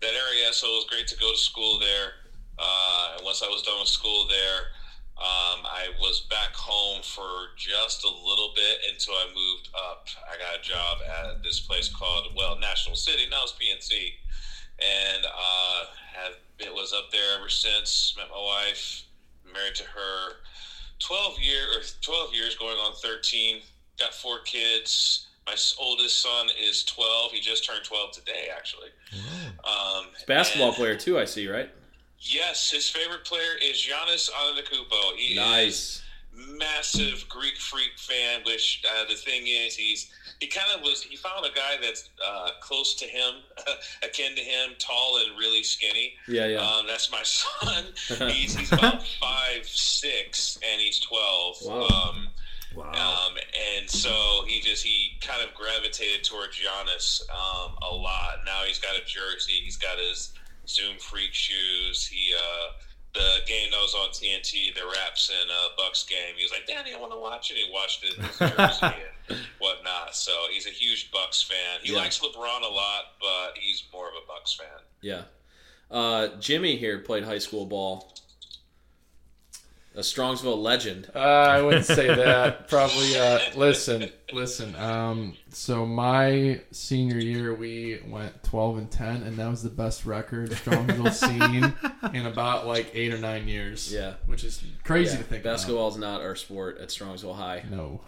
that 0.00 0.14
area, 0.14 0.52
so 0.52 0.68
it 0.68 0.84
was 0.84 0.86
great 0.88 1.08
to 1.08 1.16
go 1.16 1.32
to 1.32 1.38
school 1.38 1.78
there. 1.78 2.28
Uh, 2.58 3.16
and 3.16 3.24
once 3.24 3.42
I 3.42 3.48
was 3.48 3.62
done 3.62 3.78
with 3.80 3.88
school 3.88 4.26
there, 4.28 4.70
um, 5.18 5.66
I 5.66 5.90
was 5.98 6.26
back 6.30 6.54
home 6.54 7.02
for 7.02 7.50
just 7.56 8.04
a 8.04 8.08
little 8.08 8.52
bit 8.54 8.78
until 8.90 9.14
I 9.14 9.26
moved 9.34 9.68
up. 9.74 10.06
I 10.30 10.38
got 10.38 10.58
a 10.58 10.62
job 10.62 10.98
at 11.02 11.42
this 11.42 11.58
place 11.58 11.88
called, 11.88 12.28
well, 12.36 12.56
National 12.58 12.94
City. 12.94 13.26
Now 13.28 13.42
it's 13.42 13.54
PNC. 13.58 14.14
And 14.80 15.24
uh, 15.24 15.84
have, 16.14 16.32
it 16.58 16.72
was 16.72 16.92
up 16.92 17.10
there 17.10 17.38
ever 17.38 17.48
since. 17.48 18.14
Met 18.16 18.28
my 18.30 18.40
wife, 18.40 19.04
married 19.52 19.74
to 19.76 19.84
her 19.84 20.32
12 21.00 21.38
year 21.40 21.62
or 21.76 21.82
12 22.02 22.34
years 22.34 22.56
going 22.56 22.76
on 22.78 22.92
13 22.96 23.60
got 24.00 24.12
four 24.14 24.40
kids 24.40 25.26
my 25.46 25.54
oldest 25.80 26.20
son 26.20 26.48
is 26.60 26.82
12 26.84 27.30
he 27.32 27.40
just 27.40 27.64
turned 27.64 27.84
12 27.84 28.12
today 28.12 28.48
actually 28.54 28.88
um, 29.64 30.06
Basketball 30.26 30.68
and- 30.68 30.76
player 30.76 30.96
too, 30.96 31.18
I 31.18 31.24
see, 31.24 31.46
right? 31.48 31.70
yes 32.18 32.70
his 32.70 32.88
favorite 32.88 33.24
player 33.24 33.52
is 33.62 33.76
Giannis 33.76 34.28
Antetokounmpo 34.30 35.16
he 35.16 35.34
is 35.34 35.36
Nice. 35.36 36.02
massive 36.58 37.24
Greek 37.28 37.56
freak 37.56 37.96
fan. 37.96 38.40
Which 38.44 38.82
uh, 38.88 39.04
the 39.08 39.14
thing 39.14 39.46
is, 39.46 39.74
he's 39.76 40.10
he 40.40 40.46
kind 40.46 40.68
of 40.74 40.82
was. 40.82 41.02
He 41.02 41.16
found 41.16 41.44
a 41.44 41.50
guy 41.54 41.76
that's 41.82 42.08
uh, 42.26 42.50
close 42.60 42.94
to 42.96 43.04
him, 43.06 43.34
akin 44.02 44.34
to 44.36 44.40
him, 44.42 44.70
tall 44.78 45.18
and 45.26 45.38
really 45.38 45.62
skinny. 45.62 46.14
Yeah, 46.28 46.46
yeah. 46.46 46.58
Um, 46.60 46.86
that's 46.86 47.10
my 47.10 47.22
son. 47.24 47.84
he's 48.30 48.54
he's 48.56 48.72
about 48.72 49.02
five 49.20 49.66
six, 49.66 50.58
and 50.70 50.80
he's 50.80 51.00
twelve. 51.00 51.56
Wow. 51.64 51.86
Um, 52.10 52.28
Wow. 52.74 52.92
um, 52.92 53.36
and 53.78 53.88
so 53.90 54.44
he 54.46 54.60
just 54.60 54.84
he 54.84 55.18
kind 55.22 55.42
of 55.42 55.54
gravitated 55.54 56.22
towards 56.22 56.54
Giannis 56.60 57.22
um, 57.30 57.72
a 57.82 57.92
lot. 57.92 58.40
Now 58.44 58.60
he's 58.66 58.78
got 58.78 58.94
a 58.94 59.00
jersey. 59.06 59.54
He's 59.64 59.78
got 59.78 59.98
his 59.98 60.32
Zoom 60.68 60.98
Freak 60.98 61.32
shoes. 61.32 62.06
He 62.06 62.34
uh, 62.36 62.72
the 63.18 63.46
game 63.46 63.70
that 63.72 63.78
was 63.80 63.94
on 63.94 64.10
TNT, 64.10 64.74
the 64.74 64.82
Raps 64.86 65.30
and 65.40 65.50
uh, 65.50 65.68
Bucks 65.76 66.04
game. 66.04 66.34
He 66.36 66.44
was 66.44 66.52
like, 66.52 66.66
"Daddy, 66.66 66.94
I 66.94 67.00
want 67.00 67.12
to 67.12 67.18
watch 67.18 67.50
it." 67.50 67.56
He 67.56 67.70
watched 67.72 68.04
it 68.04 68.16
in 68.16 68.24
his 68.24 68.38
jersey 68.38 68.94
and 69.28 69.38
whatnot. 69.58 70.14
So 70.14 70.32
he's 70.52 70.66
a 70.66 70.70
huge 70.70 71.10
Bucks 71.10 71.42
fan. 71.42 71.80
He 71.82 71.92
Yeah. 71.92 71.98
likes 71.98 72.18
LeBron 72.20 72.62
a 72.62 72.68
lot, 72.72 73.02
but 73.20 73.58
he's 73.58 73.82
more 73.92 74.06
of 74.08 74.14
a 74.14 74.26
Bucks 74.26 74.54
fan. 74.54 74.68
Yeah. 75.02 75.22
Uh, 75.90 76.28
Jimmy 76.38 76.76
here 76.76 76.98
played 77.00 77.24
high 77.24 77.38
school 77.38 77.66
ball. 77.66 78.14
A 79.98 80.00
Strongsville 80.00 80.62
legend. 80.62 81.10
Uh, 81.12 81.18
I 81.18 81.60
wouldn't 81.60 81.84
say 81.84 82.06
that. 82.06 82.68
Probably. 82.70 83.18
Uh, 83.18 83.40
listen, 83.56 84.08
listen. 84.32 84.76
Um, 84.76 85.34
so 85.50 85.84
my 85.84 86.60
senior 86.70 87.18
year, 87.18 87.52
we 87.52 88.00
went 88.06 88.44
twelve 88.44 88.78
and 88.78 88.88
ten, 88.88 89.24
and 89.24 89.36
that 89.38 89.48
was 89.50 89.64
the 89.64 89.70
best 89.70 90.06
record 90.06 90.50
Strongsville 90.50 91.12
seen 91.12 91.74
in 92.14 92.26
about 92.26 92.68
like 92.68 92.92
eight 92.94 93.12
or 93.12 93.18
nine 93.18 93.48
years. 93.48 93.92
Yeah. 93.92 94.14
which 94.26 94.44
is 94.44 94.62
crazy 94.84 95.12
Yeah. 95.16 95.18
to 95.18 95.24
think. 95.24 95.42
Basketball 95.42 95.88
is 95.88 95.96
not 95.96 96.20
our 96.20 96.36
sport 96.36 96.78
at 96.78 96.90
Strongsville 96.90 97.34
High. 97.34 97.64
No, 97.68 98.00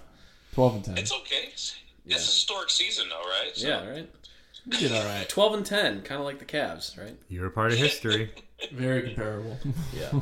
twelve 0.55 0.77
and 0.77 0.85
ten. 0.85 0.97
It's 0.97 1.13
okay. 1.13 1.49
It's, 1.49 1.75
Yeah. 2.07 2.15
it's 2.15 2.25
a 2.25 2.31
historic 2.31 2.71
season, 2.71 3.07
though, 3.11 3.29
right? 3.29 3.51
So- 3.57 3.67
Yeah, 3.67 3.89
right. 3.89 4.11
We 4.71 4.77
did 4.77 4.93
all 4.93 5.05
right. 5.05 5.27
12 5.27 5.55
and 5.55 5.67
10, 5.67 6.03
kind 6.03 6.21
of 6.21 6.27
like 6.27 6.39
the 6.39 6.45
Cavs, 6.45 6.97
right? 6.99 7.17
You're 7.31 7.47
a 7.47 7.51
part 7.51 7.73
of 7.73 7.79
history. 7.79 8.31
Very 8.73 9.03
comparable. 9.15 9.59
Yeah. 9.99 10.21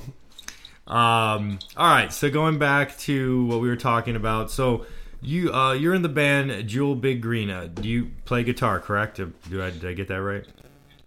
Um, 0.89 1.59
all 1.77 1.91
right, 1.91 2.11
so 2.11 2.31
going 2.31 2.59
back 2.59 2.97
to 2.99 3.45
what 3.45 3.61
we 3.61 3.69
were 3.69 3.77
talking 3.77 4.17
about, 4.17 4.51
so 4.51 4.87
you 5.21 5.53
uh, 5.53 5.73
you're 5.73 5.95
in 5.95 6.01
the 6.01 6.09
band 6.09 6.67
Jewel 6.67 6.95
Big 6.95 7.21
Green. 7.21 7.51
Uh, 7.51 7.69
do 7.73 7.87
you 7.87 8.11
play 8.25 8.43
guitar? 8.43 8.81
Correct? 8.81 9.17
Do 9.17 9.33
I, 9.63 9.71
did 9.71 9.85
I 9.85 9.93
get 9.93 10.09
that 10.09 10.23
right? 10.23 10.47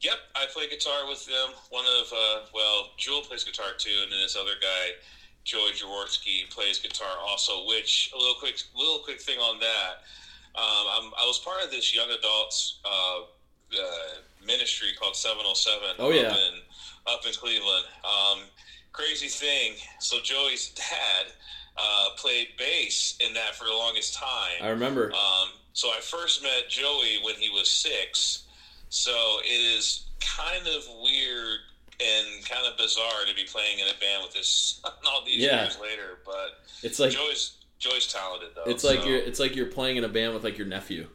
Yep, 0.02 0.18
I 0.36 0.46
play 0.54 0.68
guitar 0.68 1.08
with 1.08 1.26
them. 1.26 1.56
One 1.70 1.86
of, 2.00 2.12
uh, 2.12 2.40
well, 2.54 2.90
Jewel 2.98 3.22
plays 3.22 3.44
guitar 3.44 3.74
too, 3.78 3.92
and 4.04 4.12
then 4.12 4.20
this 4.22 4.36
other 4.36 4.54
guy, 4.62 4.98
Joey 5.46 5.72
Jaworski, 5.72 6.50
plays 6.50 6.80
guitar 6.80 7.18
also. 7.20 7.68
Which 7.68 8.12
a 8.14 8.18
little 8.18 8.36
quick, 8.36 8.62
little 8.76 9.00
quick 9.00 9.20
thing 9.22 9.40
on 9.40 9.60
that. 9.60 9.92
Um, 10.54 10.86
I'm, 10.98 11.12
I 11.18 11.26
was 11.26 11.40
part 11.40 11.64
of 11.64 11.72
this 11.72 11.96
young 11.96 12.10
adults 12.10 12.80
uh, 12.84 13.22
uh, 13.22 14.22
ministry 14.46 14.90
called 15.00 15.16
707. 15.16 15.96
Oh, 15.98 16.12
yeah. 16.12 16.28
up 16.28 16.36
in, 16.36 17.14
up 17.14 17.26
in 17.26 17.34
Cleveland. 17.34 17.86
Um, 18.04 18.40
crazy 18.94 19.28
thing. 19.28 19.74
So 20.00 20.18
Joey's 20.24 20.70
dad 20.70 21.28
uh, 21.78 22.10
played 22.18 22.48
bass 22.58 23.18
in 23.26 23.34
that 23.34 23.56
for 23.56 23.66
the 23.66 23.74
longest 23.74 24.14
time. 24.16 24.62
I 24.62 24.70
remember. 24.70 25.12
Um, 25.14 25.50
so 25.74 25.90
I 25.90 26.00
first 26.02 26.44
met 26.44 26.70
Joey 26.70 27.20
when 27.24 27.36
he 27.36 27.50
was 27.50 27.70
six. 27.70 28.44
So 28.90 29.12
it 29.44 29.50
is 29.78 30.06
kind 30.20 30.68
of 30.68 30.84
weird 31.02 31.60
and 32.02 32.46
kind 32.46 32.66
of 32.70 32.78
bizarre 32.78 33.26
to 33.30 33.36
be 33.36 33.44
playing 33.44 33.80
in 33.80 33.86
a 33.88 34.00
band 34.00 34.24
with 34.24 34.34
this 34.34 34.82
all 35.08 35.24
these 35.26 35.38
Yeah. 35.38 35.64
years 35.64 35.78
later. 35.82 36.20
But 36.26 36.60
It's 36.84 37.00
like 37.00 37.12
Joey's 37.12 37.54
Joey's 37.80 38.08
talented 38.12 38.50
though. 38.56 38.70
it's 38.70 38.84
like 38.84 39.00
so- 39.02 39.08
you're 39.08 39.18
it's 39.20 39.40
like 39.40 39.56
you're 39.56 39.66
playing 39.68 39.98
in 39.98 40.04
a 40.04 40.10
band 40.10 40.34
with 40.34 40.44
like 40.44 40.58
your 40.58 40.68
nephew. 40.68 41.08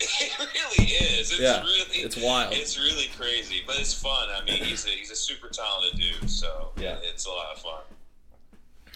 It 0.00 0.32
really 0.38 0.88
is. 0.90 1.30
It's 1.32 1.40
Yeah, 1.40 1.60
really 1.62 1.98
it's 2.04 2.16
wild. 2.16 2.52
It's 2.54 2.78
really 2.78 3.06
crazy, 3.18 3.62
but 3.66 3.78
it's 3.78 3.94
fun. 3.94 4.28
I 4.30 4.44
mean, 4.44 4.62
he's 4.62 4.84
a 4.86 4.90
he's 4.90 5.10
a 5.10 5.16
super 5.16 5.48
talented 5.48 5.98
dude. 6.00 6.30
So 6.30 6.70
Yeah. 6.76 6.96
it's 7.02 7.26
a 7.26 7.30
lot 7.30 7.46
of 7.54 7.62
fun. 7.62 7.80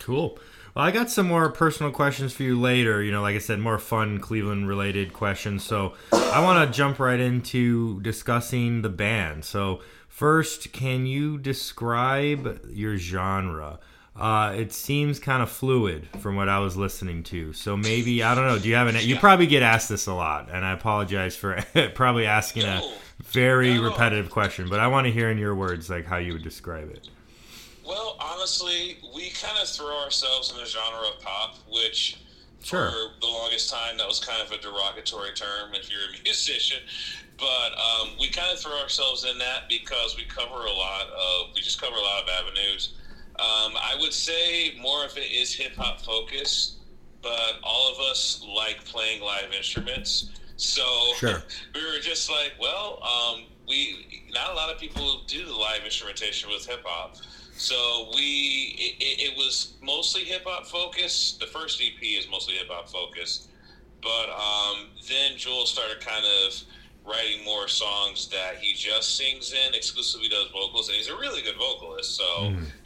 Cool. 0.01 0.39
Well, 0.75 0.85
I 0.85 0.91
got 0.91 1.11
some 1.11 1.27
more 1.27 1.51
personal 1.51 1.91
questions 1.93 2.33
for 2.33 2.43
you 2.43 2.59
later. 2.61 3.03
You 3.03 3.13
know, 3.13 3.23
like 3.23 3.35
I 3.35 3.39
said, 3.39 3.59
more 3.59 3.79
fun 3.79 4.19
Cleveland 4.21 4.69
related 4.69 5.13
questions. 5.13 5.65
So 5.65 5.95
I 6.13 6.43
want 6.43 6.69
to 6.71 6.77
jump 6.77 6.99
right 6.99 7.19
into 7.21 8.01
discussing 8.03 8.83
the 8.83 8.89
band. 8.89 9.45
So, 9.45 9.81
first, 10.09 10.73
can 10.73 11.07
you 11.07 11.39
describe 11.39 12.61
your 12.71 12.97
genre? 12.97 13.79
Uh, 14.21 14.53
it 14.53 14.73
seems 14.73 15.19
kind 15.19 15.43
of 15.43 15.51
fluid 15.51 16.07
from 16.19 16.37
what 16.37 16.49
I 16.49 16.59
was 16.59 16.77
listening 16.77 17.23
to. 17.25 17.53
So 17.55 17.77
maybe 17.77 18.23
I 18.23 18.35
don't 18.35 18.47
know. 18.47 18.59
Do 18.59 18.69
you 18.69 18.75
have 18.75 18.87
an? 18.87 18.97
You 19.01 19.17
probably 19.17 19.47
get 19.47 19.63
asked 19.63 19.89
this 19.89 20.07
a 20.07 20.13
lot, 20.15 20.51
and 20.53 20.65
I 20.65 20.73
apologize 20.73 21.35
for 21.37 21.59
probably 21.95 22.27
asking 22.27 22.65
a 22.65 22.83
very 23.23 23.75
No. 23.75 23.85
repetitive 23.85 24.31
question. 24.31 24.69
But 24.69 24.79
I 24.81 24.89
want 24.89 25.07
to 25.07 25.13
hear 25.13 25.31
in 25.31 25.39
your 25.39 25.55
words 25.55 25.89
like 25.89 26.05
how 26.07 26.19
you 26.19 26.35
would 26.35 26.43
describe 26.43 26.91
it. 26.91 27.09
Well, 27.87 28.17
honestly, 28.21 28.99
we 29.17 29.31
kind 29.31 29.59
of 29.61 29.69
throw 29.69 30.03
ourselves 30.05 30.51
in 30.53 30.59
the 30.59 30.67
genre 30.67 31.09
of 31.17 31.21
pop, 31.23 31.57
which 31.73 32.19
Sure. 32.63 32.91
for 32.91 33.21
the 33.23 33.27
longest 33.27 33.71
time 33.73 33.97
that 33.97 34.07
was 34.07 34.21
kind 34.21 34.43
of 34.47 34.53
a 34.53 34.59
derogatory 34.61 35.33
term 35.35 35.73
if 35.75 35.91
you're 35.91 36.01
a 36.03 36.23
musician. 36.25 36.79
But 37.39 37.73
um, 37.79 38.11
we 38.21 38.29
kind 38.29 38.53
of 38.53 38.61
throw 38.61 38.79
ourselves 38.81 39.25
in 39.25 39.39
that 39.39 39.67
because 39.71 40.15
we 40.15 40.25
cover 40.25 40.67
a 40.67 40.73
lot 40.73 41.07
of 41.09 41.55
we 41.55 41.63
just 41.63 41.81
cover 41.81 41.97
a 41.97 42.01
lot 42.03 42.23
of 42.23 42.29
avenues. 42.29 42.97
Um, 43.41 43.73
I 43.77 43.97
would 43.99 44.13
say 44.13 44.77
more 44.79 45.03
of 45.05 45.17
it 45.17 45.33
is 45.33 45.55
hip 45.55 45.75
hop 45.75 46.03
focused, 46.03 46.75
but 47.23 47.59
all 47.63 47.91
of 47.91 47.99
us 48.01 48.45
like 48.55 48.85
playing 48.85 49.23
live 49.23 49.53
instruments. 49.57 50.31
So 50.57 50.83
Sure. 51.17 51.43
we 51.75 51.81
were 51.83 52.01
just 52.01 52.31
like, 52.31 52.53
well, 52.61 53.03
um, 53.03 53.45
we 53.67 54.27
not 54.31 54.51
a 54.51 54.55
lot 54.55 54.71
of 54.71 54.79
people 54.79 55.23
do 55.27 55.47
the 55.47 55.55
live 55.55 55.85
instrumentation 55.85 56.51
with 56.51 56.67
hip 56.67 56.83
hop. 56.85 57.17
So 57.53 58.11
we 58.15 58.75
it, 59.01 59.33
it, 59.33 59.37
was 59.37 59.75
mostly 59.83 60.25
hip 60.25 60.45
hop 60.45 60.67
focused. 60.67 61.41
The 61.41 61.47
first 61.47 61.81
EP 61.81 62.03
is 62.03 62.29
mostly 62.31 62.55
hip 62.55 62.69
hop 62.69 62.91
focused, 62.91 63.49
but 64.03 64.29
um, 64.29 64.89
then 65.09 65.39
Joel 65.39 65.65
started 65.65 66.01
kind 66.01 66.25
of 66.45 66.63
writing 67.07 67.45
more 67.45 67.69
songs 67.69 68.29
that 68.29 68.57
he 68.61 68.75
just 68.75 69.17
sings 69.17 69.53
in, 69.53 69.75
exclusively 69.75 70.29
does 70.29 70.49
vocals, 70.53 70.89
and 70.89 70.97
he's 70.97 71.09
a 71.09 71.17
really 71.17 71.43
good 71.43 71.57
vocalist. 71.57 72.17
So 72.17 72.25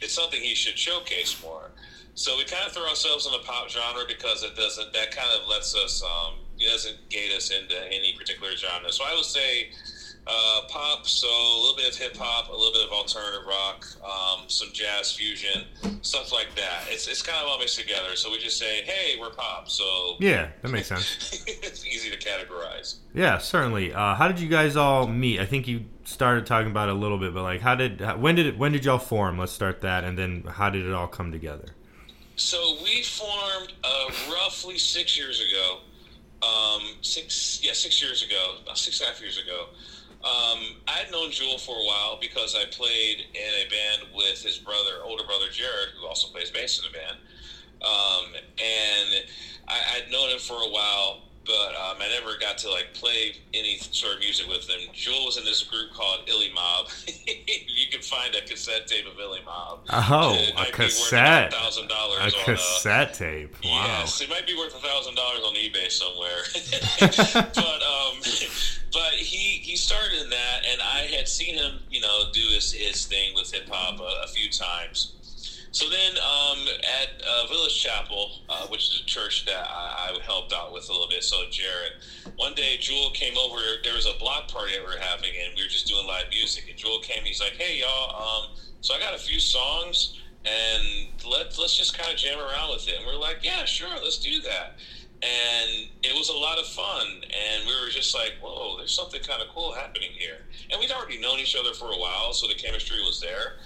it's 0.01 0.13
something 0.13 0.41
he 0.41 0.55
should 0.55 0.77
showcase 0.77 1.41
more. 1.43 1.71
So 2.15 2.37
we 2.37 2.45
kind 2.45 2.65
of 2.65 2.71
throw 2.71 2.87
ourselves 2.87 3.25
in 3.25 3.33
the 3.33 3.39
pop 3.39 3.69
genre 3.69 4.03
because 4.07 4.41
it 4.43 4.55
doesn't. 4.55 4.93
That 4.93 5.11
kind 5.11 5.29
of 5.39 5.47
lets 5.49 5.75
us. 5.75 6.01
Um, 6.01 6.35
it 6.57 6.71
doesn't 6.71 7.09
gate 7.09 7.33
us 7.35 7.51
into 7.51 7.75
any 7.87 8.13
particular 8.17 8.55
genre. 8.55 8.91
So 8.91 9.03
I 9.05 9.13
would 9.13 9.25
say 9.25 9.69
uh, 10.27 10.61
pop. 10.69 11.07
So 11.07 11.27
a 11.27 11.59
little 11.61 11.75
bit 11.75 11.89
of 11.89 11.95
hip 11.97 12.17
hop, 12.17 12.49
a 12.49 12.55
little 12.55 12.73
bit 12.73 12.85
of 12.85 12.91
alternative 12.91 13.45
rock, 13.47 13.85
um, 14.03 14.45
some 14.47 14.69
jazz 14.73 15.11
fusion, 15.11 15.65
stuff 16.01 16.31
like 16.31 16.55
that. 16.55 16.83
It's 16.89 17.07
it's 17.07 17.21
kind 17.21 17.41
of 17.41 17.47
all 17.47 17.59
mixed 17.59 17.79
together. 17.79 18.15
So 18.15 18.31
we 18.31 18.39
just 18.39 18.57
say, 18.57 18.81
hey, 18.83 19.19
we're 19.19 19.31
pop. 19.31 19.69
So 19.69 20.15
Yeah, 20.19 20.49
that 20.61 20.71
makes 20.71 20.87
sense. 20.87 21.43
it's 21.47 21.85
easy 21.85 22.09
to 22.09 22.17
categorize. 22.17 22.95
Yeah, 23.13 23.37
certainly. 23.37 23.93
Uh, 23.93 24.15
how 24.15 24.27
did 24.27 24.39
you 24.39 24.49
guys 24.49 24.75
all 24.75 25.07
meet? 25.07 25.39
I 25.39 25.45
think 25.45 25.67
you 25.67 25.85
started 26.03 26.45
talking 26.45 26.71
about 26.71 26.89
it 26.89 26.95
a 26.95 26.97
little 26.97 27.17
bit, 27.17 27.33
but 27.33 27.43
like, 27.43 27.61
how 27.61 27.75
did 27.75 28.01
when 28.19 28.35
did 28.35 28.45
it, 28.45 28.57
when 28.57 28.71
did 28.71 28.85
y'all 28.85 28.97
form? 28.99 29.37
Let's 29.37 29.51
start 29.51 29.81
that, 29.81 30.03
and 30.03 30.17
then 30.17 30.43
how 30.47 30.69
did 30.69 30.85
it 30.85 30.93
all 30.93 31.07
come 31.07 31.31
together? 31.31 31.67
so 32.37 32.75
we 32.83 33.01
formed 33.01 33.71
uh, 33.83 34.11
roughly 34.29 34.77
six 34.77 35.17
years 35.17 35.41
ago. 35.41 35.79
Um, 36.45 36.81
six, 37.01 37.61
yeah, 37.63 37.71
six 37.73 38.01
years 38.03 38.23
ago, 38.23 38.55
about 38.61 38.77
six 38.77 38.99
and 38.99 39.07
a 39.07 39.11
half 39.11 39.21
years 39.21 39.37
ago. 39.41 39.67
Um, 40.25 40.81
I 40.87 40.93
had 40.97 41.11
known 41.11 41.29
Jewel 41.29 41.59
for 41.59 41.75
a 41.75 41.85
while 41.85 42.17
because 42.19 42.55
I 42.55 42.65
played 42.65 43.27
in 43.35 43.53
a 43.61 43.69
band 43.69 44.11
with 44.11 44.41
his 44.41 44.57
brother, 44.57 45.03
older 45.03 45.23
brother 45.23 45.49
Jared, 45.51 45.89
who 45.95 46.07
also 46.07 46.27
plays 46.29 46.49
bass 46.49 46.79
in 46.79 46.85
the 46.85 46.97
band. 46.97 47.17
Um, 47.83 48.33
and 48.57 49.23
I, 49.67 49.97
I'd 49.97 50.11
known 50.11 50.31
him 50.31 50.39
for 50.39 50.55
a 50.55 50.67
while, 50.67 51.21
but 51.45 51.75
um, 51.75 51.97
I 52.01 52.09
never 52.19 52.37
got 52.39 52.57
to 52.59 52.69
like 52.69 52.93
play 52.93 53.35
any 53.53 53.77
sort 53.77 54.15
of 54.15 54.19
music 54.19 54.47
with 54.47 54.67
him. 54.67 54.79
Jewel 54.93 55.25
was 55.25 55.37
in 55.37 55.45
this 55.45 55.63
group 55.63 55.93
called 55.93 56.21
Illy 56.27 56.51
Mob. 56.53 56.87
you 57.07 57.87
can 57.91 58.01
find 58.01 58.33
a 58.35 58.41
cassette 58.41 58.87
tape 58.87 59.05
of 59.05 59.19
Illy 59.19 59.41
Mob. 59.45 59.79
Oh, 59.91 60.33
It 60.35 60.51
a 60.51 60.55
might 60.55 60.65
be 60.75 60.83
worth 60.83 60.91
cassette. 60.91 61.53
thousand 61.53 61.87
dollars. 61.87 62.19
A 62.19 62.23
on, 62.23 62.27
uh, 62.41 62.43
cassette 62.45 63.13
tape. 63.13 63.55
Wow. 63.63 63.99
Yes, 63.99 64.21
it 64.21 64.29
might 64.29 64.47
be 64.47 64.55
worth 64.57 64.75
a 64.75 64.79
thousand 64.79 65.15
dollars 65.15 65.41
on 65.45 65.53
eBay 65.55 65.91
somewhere. 65.91 66.41
but 67.53 67.81
um, 67.83 68.17
but 68.91 69.13
he 69.13 69.59
he 69.63 69.75
started 69.75 70.21
in 70.21 70.29
that, 70.29 70.61
and 70.71 70.81
I 70.81 71.01
had 71.15 71.27
seen 71.27 71.55
him, 71.55 71.79
you 71.89 72.01
know, 72.01 72.23
do 72.33 72.41
his 72.41 72.71
his 72.71 73.05
thing 73.05 73.33
with 73.35 73.51
hip 73.53 73.67
hop 73.69 73.99
a, 73.99 74.23
a 74.23 74.27
few 74.27 74.49
times. 74.49 75.14
So 75.75 75.89
then 75.89 76.13
um, 76.19 76.59
at 77.01 77.21
uh, 77.21 77.47
Village 77.47 77.83
Chapel, 77.83 78.31
uh, 78.47 78.65
which 78.67 78.87
is 78.87 79.01
a 79.01 79.05
church 79.05 79.45
that 79.45 79.67
I, 79.69 80.15
I 80.15 80.23
helped 80.23 80.53
out 80.53 80.71
with 80.71 80.87
a 80.87 80.93
little 80.93 81.09
bit, 81.09 81.21
so 81.21 81.43
Jared, 81.51 81.91
one 82.37 82.53
day 82.53 82.77
Jewel 82.79 83.09
came 83.13 83.37
over. 83.37 83.59
There 83.83 83.93
was 83.93 84.05
a 84.05 84.17
block 84.17 84.47
party 84.47 84.71
that 84.71 84.79
we 84.79 84.95
were 84.95 85.01
having, 85.01 85.31
and 85.35 85.53
we 85.53 85.63
were 85.63 85.67
just 85.67 85.85
doing 85.85 86.07
live 86.07 86.29
music. 86.29 86.63
And 86.69 86.77
Jewel 86.77 86.99
came. 86.99 87.25
He's 87.25 87.41
like, 87.41 87.57
"Hey 87.57 87.81
y'all, 87.81 88.15
um, 88.15 88.55
so 88.79 88.93
I 88.93 88.99
got 88.99 89.15
a 89.15 89.17
few 89.17 89.37
songs, 89.37 90.17
and 90.45 91.09
let's 91.29 91.59
let's 91.59 91.75
just 91.75 91.97
kind 91.97 92.09
of 92.09 92.17
jam 92.17 92.39
around 92.39 92.71
with 92.71 92.87
it." 92.87 92.95
And 92.95 93.05
we're 93.05 93.19
like, 93.19 93.39
"Yeah, 93.43 93.65
sure, 93.65 93.89
let's 94.01 94.17
do 94.17 94.39
that." 94.43 94.79
And 95.23 95.89
it 96.03 96.15
was 96.15 96.29
a 96.29 96.37
lot 96.37 96.57
of 96.57 96.67
fun, 96.67 97.05
and 97.05 97.67
we 97.67 97.73
were 97.83 97.89
just 97.89 98.15
like, 98.15 98.35
"Whoa, 98.41 98.77
there's 98.77 98.95
something 98.95 99.19
kind 99.23 99.41
of 99.41 99.49
cool 99.49 99.73
happening 99.73 100.11
here." 100.17 100.47
And 100.71 100.79
we'd 100.79 100.91
already 100.91 101.19
known 101.19 101.39
each 101.39 101.53
other 101.53 101.73
for 101.73 101.91
a 101.91 101.99
while, 101.99 102.31
so 102.31 102.47
the 102.47 102.55
chemistry 102.55 103.01
was 103.01 103.19
there. 103.19 103.57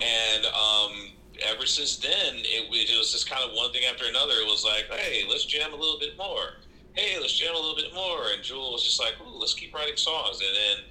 And 0.00 0.46
um, 0.46 1.12
ever 1.44 1.66
since 1.66 1.96
then, 1.96 2.36
it, 2.36 2.68
it 2.70 2.98
was 2.98 3.12
just 3.12 3.28
kind 3.30 3.42
of 3.48 3.54
one 3.56 3.72
thing 3.72 3.82
after 3.90 4.04
another. 4.06 4.32
It 4.34 4.46
was 4.46 4.64
like, 4.64 4.86
hey, 4.98 5.24
let's 5.28 5.44
jam 5.44 5.72
a 5.72 5.76
little 5.76 5.98
bit 5.98 6.16
more. 6.16 6.54
Hey, 6.94 7.18
let's 7.20 7.32
jam 7.38 7.54
a 7.54 7.58
little 7.58 7.76
bit 7.76 7.94
more. 7.94 8.24
And 8.34 8.42
Jewel 8.42 8.72
was 8.72 8.82
just 8.84 9.00
like, 9.00 9.14
ooh, 9.20 9.38
let's 9.38 9.54
keep 9.54 9.74
writing 9.74 9.96
songs. 9.96 10.40
And 10.40 10.54
then 10.54 10.84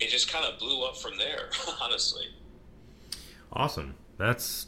it 0.00 0.08
just 0.10 0.32
kind 0.32 0.44
of 0.44 0.58
blew 0.58 0.82
up 0.84 0.96
from 0.96 1.16
there, 1.18 1.50
honestly. 1.82 2.24
Awesome. 3.52 3.94
That's 4.18 4.66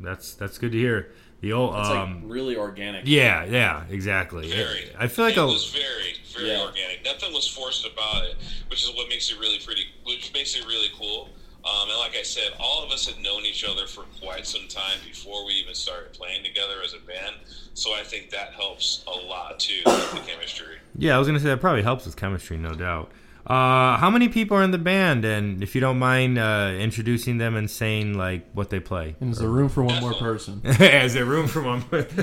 that's 0.00 0.34
that's 0.34 0.58
good 0.58 0.72
to 0.72 0.78
hear. 0.78 1.12
The 1.40 1.52
old 1.52 1.74
It's 1.78 1.88
um 1.88 2.22
like 2.24 2.32
really 2.32 2.56
organic. 2.56 3.02
yeah, 3.06 3.44
yeah, 3.44 3.84
exactly. 3.90 4.50
Very. 4.50 4.90
I 4.98 5.08
feel 5.08 5.26
like 5.26 5.36
it 5.36 5.40
a 5.40 5.46
was 5.46 5.70
very, 5.70 6.14
very 6.34 6.48
Yeah. 6.50 6.62
organic. 6.62 7.04
Nothing 7.04 7.32
was 7.34 7.46
forced 7.46 7.86
about 7.86 8.24
it, 8.24 8.36
which 8.68 8.82
is 8.82 8.90
what 8.94 9.08
makes 9.08 9.30
it 9.30 9.38
really 9.38 9.58
pretty, 9.58 9.84
which 10.04 10.32
makes 10.32 10.56
it 10.56 10.64
really 10.66 10.88
cool. 10.98 11.28
Um, 11.64 11.88
and 11.88 11.98
like 11.98 12.14
I 12.14 12.22
said, 12.22 12.52
all 12.60 12.84
of 12.84 12.90
us 12.90 13.06
had 13.06 13.22
known 13.22 13.46
each 13.46 13.64
other 13.64 13.86
for 13.86 14.04
quite 14.20 14.46
some 14.46 14.68
time 14.68 14.98
before 15.06 15.46
we 15.46 15.54
even 15.54 15.74
started 15.74 16.12
playing 16.12 16.44
together 16.44 16.74
as 16.84 16.92
a 16.92 16.98
band. 16.98 17.36
So 17.72 17.94
I 17.94 18.02
think 18.02 18.30
that 18.30 18.52
helps 18.52 19.02
a 19.06 19.26
lot 19.26 19.58
too, 19.60 19.80
with 19.86 20.12
the 20.12 20.20
chemistry. 20.30 20.76
Yeah, 20.96 21.16
I 21.16 21.18
was 21.18 21.26
gonna 21.26 21.40
say 21.40 21.48
that 21.48 21.60
probably 21.60 21.82
helps 21.82 22.04
with 22.04 22.16
chemistry, 22.16 22.58
no 22.58 22.74
doubt. 22.74 23.10
Uh, 23.46 23.98
how 23.98 24.08
many 24.08 24.28
people 24.28 24.56
are 24.56 24.62
in 24.62 24.70
the 24.70 24.78
band? 24.78 25.24
And 25.24 25.62
if 25.62 25.74
you 25.74 25.80
don't 25.80 25.98
mind 25.98 26.38
uh, 26.38 26.72
introducing 26.78 27.36
them 27.36 27.56
and 27.56 27.70
saying 27.70 28.16
like 28.16 28.46
what 28.52 28.70
they 28.70 28.80
play, 28.80 29.16
And 29.20 29.32
is 29.32 29.38
there 29.38 29.48
room 29.48 29.68
for 29.68 29.82
one 29.82 30.00
more 30.00 30.14
person? 30.14 30.62
is 30.64 31.12
there 31.12 31.26
room 31.26 31.46
for 31.46 31.62
one? 31.62 31.84
well, 31.90 32.06
you 32.06 32.16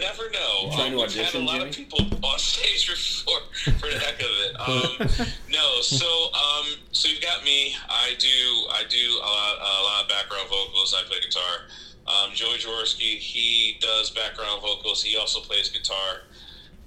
never 0.00 0.30
know. 0.30 0.47
Trying 0.72 0.92
to 0.92 0.98
Um, 0.98 1.06
we've 1.06 1.14
had 1.14 1.34
a 1.34 1.38
lot 1.38 1.58
Jimmy? 1.58 1.70
of 1.70 1.76
people 1.76 2.00
on 2.28 2.38
stage 2.38 2.88
before 2.88 3.40
for 3.80 3.88
the 3.88 3.98
heck 3.98 4.20
of 4.20 4.32
it. 4.44 4.52
Um, 4.60 5.26
no, 5.50 5.80
so 5.80 6.06
um, 6.34 6.66
so 6.92 7.08
you've 7.08 7.20
got 7.22 7.44
me. 7.44 7.74
I 7.88 8.14
do 8.18 8.28
I 8.70 8.82
do 8.88 9.04
a 9.16 9.26
lot, 9.26 9.54
a 9.58 9.82
lot 9.84 10.02
of 10.04 10.08
background 10.08 10.48
vocals. 10.48 10.94
I 10.98 11.02
play 11.08 11.20
guitar. 11.20 11.68
Um, 12.06 12.30
Joey 12.34 12.56
Jaworski, 12.58 13.18
he 13.18 13.76
does 13.80 14.10
background 14.10 14.62
vocals. 14.62 15.02
He 15.02 15.16
also 15.16 15.40
plays 15.40 15.68
guitar. 15.68 16.22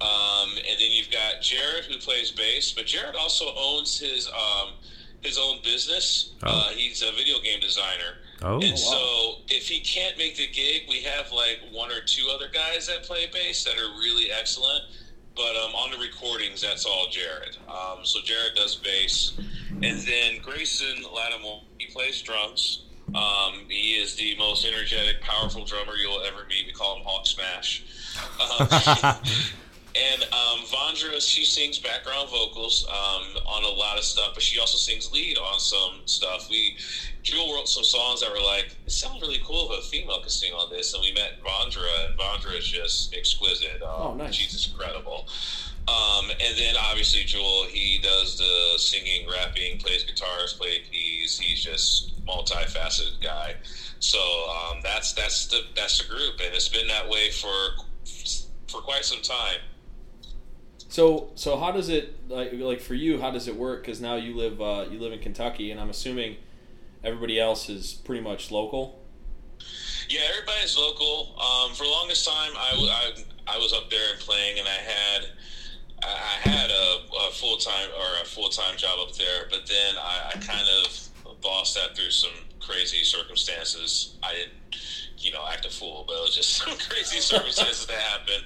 Um, 0.01 0.49
and 0.57 0.79
then 0.79 0.89
you've 0.91 1.11
got 1.11 1.41
Jared 1.43 1.85
who 1.85 1.97
plays 1.99 2.31
bass, 2.31 2.71
but 2.71 2.87
Jared 2.87 3.15
also 3.15 3.53
owns 3.55 3.99
his 3.99 4.27
um, 4.29 4.69
his 5.21 5.37
own 5.37 5.59
business. 5.63 6.33
Oh. 6.43 6.47
Uh, 6.49 6.69
he's 6.69 7.03
a 7.03 7.11
video 7.11 7.39
game 7.39 7.59
designer. 7.59 8.17
Oh, 8.43 8.61
And 8.61 8.77
so 8.77 9.35
if 9.49 9.67
he 9.67 9.79
can't 9.79 10.17
make 10.17 10.37
the 10.37 10.47
gig, 10.47 10.83
we 10.89 11.01
have 11.01 11.31
like 11.31 11.59
one 11.71 11.91
or 11.91 12.01
two 12.05 12.29
other 12.33 12.47
guys 12.53 12.87
that 12.87 13.03
play 13.03 13.29
bass 13.31 13.63
that 13.63 13.77
are 13.77 13.99
really 13.99 14.31
excellent. 14.31 14.83
But 15.35 15.55
um, 15.55 15.73
on 15.75 15.91
the 15.91 15.97
recordings, 15.97 16.61
that's 16.61 16.85
all 16.85 17.07
Jared. 17.09 17.57
Um, 17.67 18.03
so 18.03 18.19
Jared 18.23 18.53
does 18.55 18.75
bass, 18.75 19.39
and 19.69 19.99
then 19.99 20.41
Grayson 20.41 21.03
Lattimore 21.15 21.61
he 21.77 21.87
plays 21.91 22.21
drums. 22.21 22.83
Um, 23.15 23.65
he 23.67 23.95
is 23.95 24.15
the 24.15 24.37
most 24.37 24.65
energetic, 24.65 25.21
powerful 25.21 25.65
drummer 25.65 25.95
you'll 25.95 26.21
ever 26.21 26.45
meet. 26.47 26.65
We 26.65 26.71
call 26.71 26.97
him 26.97 27.03
Hawk 27.05 27.25
Smash. 27.25 27.83
Um, 28.39 28.67
and 29.95 30.23
um, 30.23 30.59
Vondra, 30.67 31.19
she 31.19 31.43
sings 31.43 31.79
background 31.79 32.29
vocals 32.29 32.87
um, 32.87 33.43
on 33.45 33.63
a 33.63 33.69
lot 33.69 33.97
of 33.97 34.03
stuff, 34.03 34.31
but 34.33 34.43
she 34.43 34.59
also 34.59 34.77
sings 34.77 35.11
lead 35.11 35.37
on 35.37 35.59
some 35.59 36.01
stuff. 36.05 36.47
We 36.49 36.77
Jewel 37.23 37.53
wrote 37.53 37.67
some 37.67 37.83
songs 37.83 38.21
that 38.21 38.31
were 38.31 38.41
like, 38.43 38.75
it 38.85 38.91
sounds 38.91 39.21
really 39.21 39.39
cool 39.45 39.71
if 39.71 39.79
a 39.79 39.87
female 39.89 40.21
could 40.21 40.31
sing 40.31 40.53
on 40.53 40.69
this, 40.71 40.93
and 40.93 41.03
we 41.03 41.11
met 41.13 41.41
Vondra, 41.43 42.07
and 42.07 42.17
Vondra 42.17 42.57
is 42.57 42.67
just 42.67 43.15
exquisite. 43.15 43.81
Um, 43.81 43.89
Oh, 44.01 44.13
nice. 44.15 44.33
She's 44.33 44.69
incredible. 44.71 45.27
Um, 45.87 46.29
and 46.29 46.57
then 46.57 46.75
obviously 46.79 47.23
Jewel, 47.23 47.65
he 47.69 47.99
does 48.01 48.37
the 48.37 48.77
singing, 48.77 49.27
rapping, 49.29 49.79
plays 49.79 50.03
guitars, 50.03 50.53
plays 50.53 50.81
keys. 50.91 51.39
He's 51.39 51.63
just 51.63 52.23
multifaceted 52.25 53.21
guy. 53.21 53.55
So 53.99 54.19
um, 54.19 54.79
that's 54.83 55.13
that's 55.13 55.47
the 55.47 55.61
that's 55.75 55.97
the 56.01 56.07
group, 56.07 56.39
and 56.43 56.53
it's 56.53 56.69
been 56.69 56.87
that 56.87 57.09
way 57.09 57.31
for 57.31 57.49
for 58.67 58.81
quite 58.81 59.03
some 59.05 59.21
time. 59.21 59.59
So 60.87 61.31
so 61.35 61.57
how 61.57 61.71
does 61.71 61.89
it 61.89 62.29
like 62.29 62.51
like 62.53 62.79
for 62.79 62.93
you? 62.93 63.19
How 63.19 63.31
does 63.31 63.47
it 63.47 63.55
work? 63.55 63.81
Because 63.83 63.99
now 64.01 64.15
you 64.15 64.35
live 64.35 64.61
uh, 64.61 64.85
you 64.89 64.99
live 64.99 65.13
in 65.13 65.19
Kentucky, 65.19 65.71
and 65.71 65.79
I'm 65.79 65.89
assuming 65.89 66.37
everybody 67.03 67.39
else 67.39 67.69
is 67.69 67.93
pretty 67.93 68.21
much 68.21 68.51
local. 68.51 68.99
Yeah, 70.09 70.21
everybody's 70.33 70.77
local. 70.77 71.35
Um, 71.39 71.73
for 71.73 71.83
the 71.83 71.89
longest 71.89 72.27
time, 72.27 72.51
I 72.57 73.57
was 73.57 73.73
up 73.73 73.89
there 73.89 74.11
and 74.11 74.19
playing, 74.19 74.59
and 74.59 74.67
I 74.67 74.71
had 74.71 75.25
I 76.03 76.07
I 76.07 76.49
had 76.49 76.69
a, 76.69 76.97
a 77.27 77.31
full 77.31 77.57
time 77.57 77.89
or 77.97 78.21
a 78.21 78.25
full 78.25 78.49
time 78.49 78.77
job 78.77 78.99
up 78.99 79.15
there, 79.15 79.47
but 79.49 79.67
then 79.67 79.95
I, 79.97 80.31
I 80.33 80.39
kind 80.39 80.67
of 80.83 81.09
lost 81.43 81.75
that 81.75 81.95
through 81.95 82.11
some 82.11 82.31
crazy 82.59 83.03
circumstances. 83.03 84.17
I 84.23 84.33
didn't, 84.33 84.81
you 85.17 85.31
know, 85.31 85.45
act 85.49 85.65
a 85.65 85.69
fool, 85.69 86.05
but 86.07 86.17
it 86.17 86.21
was 86.21 86.35
just 86.35 86.49
some 86.57 86.77
crazy 86.89 87.19
circumstances 87.31 87.85
that 87.85 87.97
happened. 87.97 88.43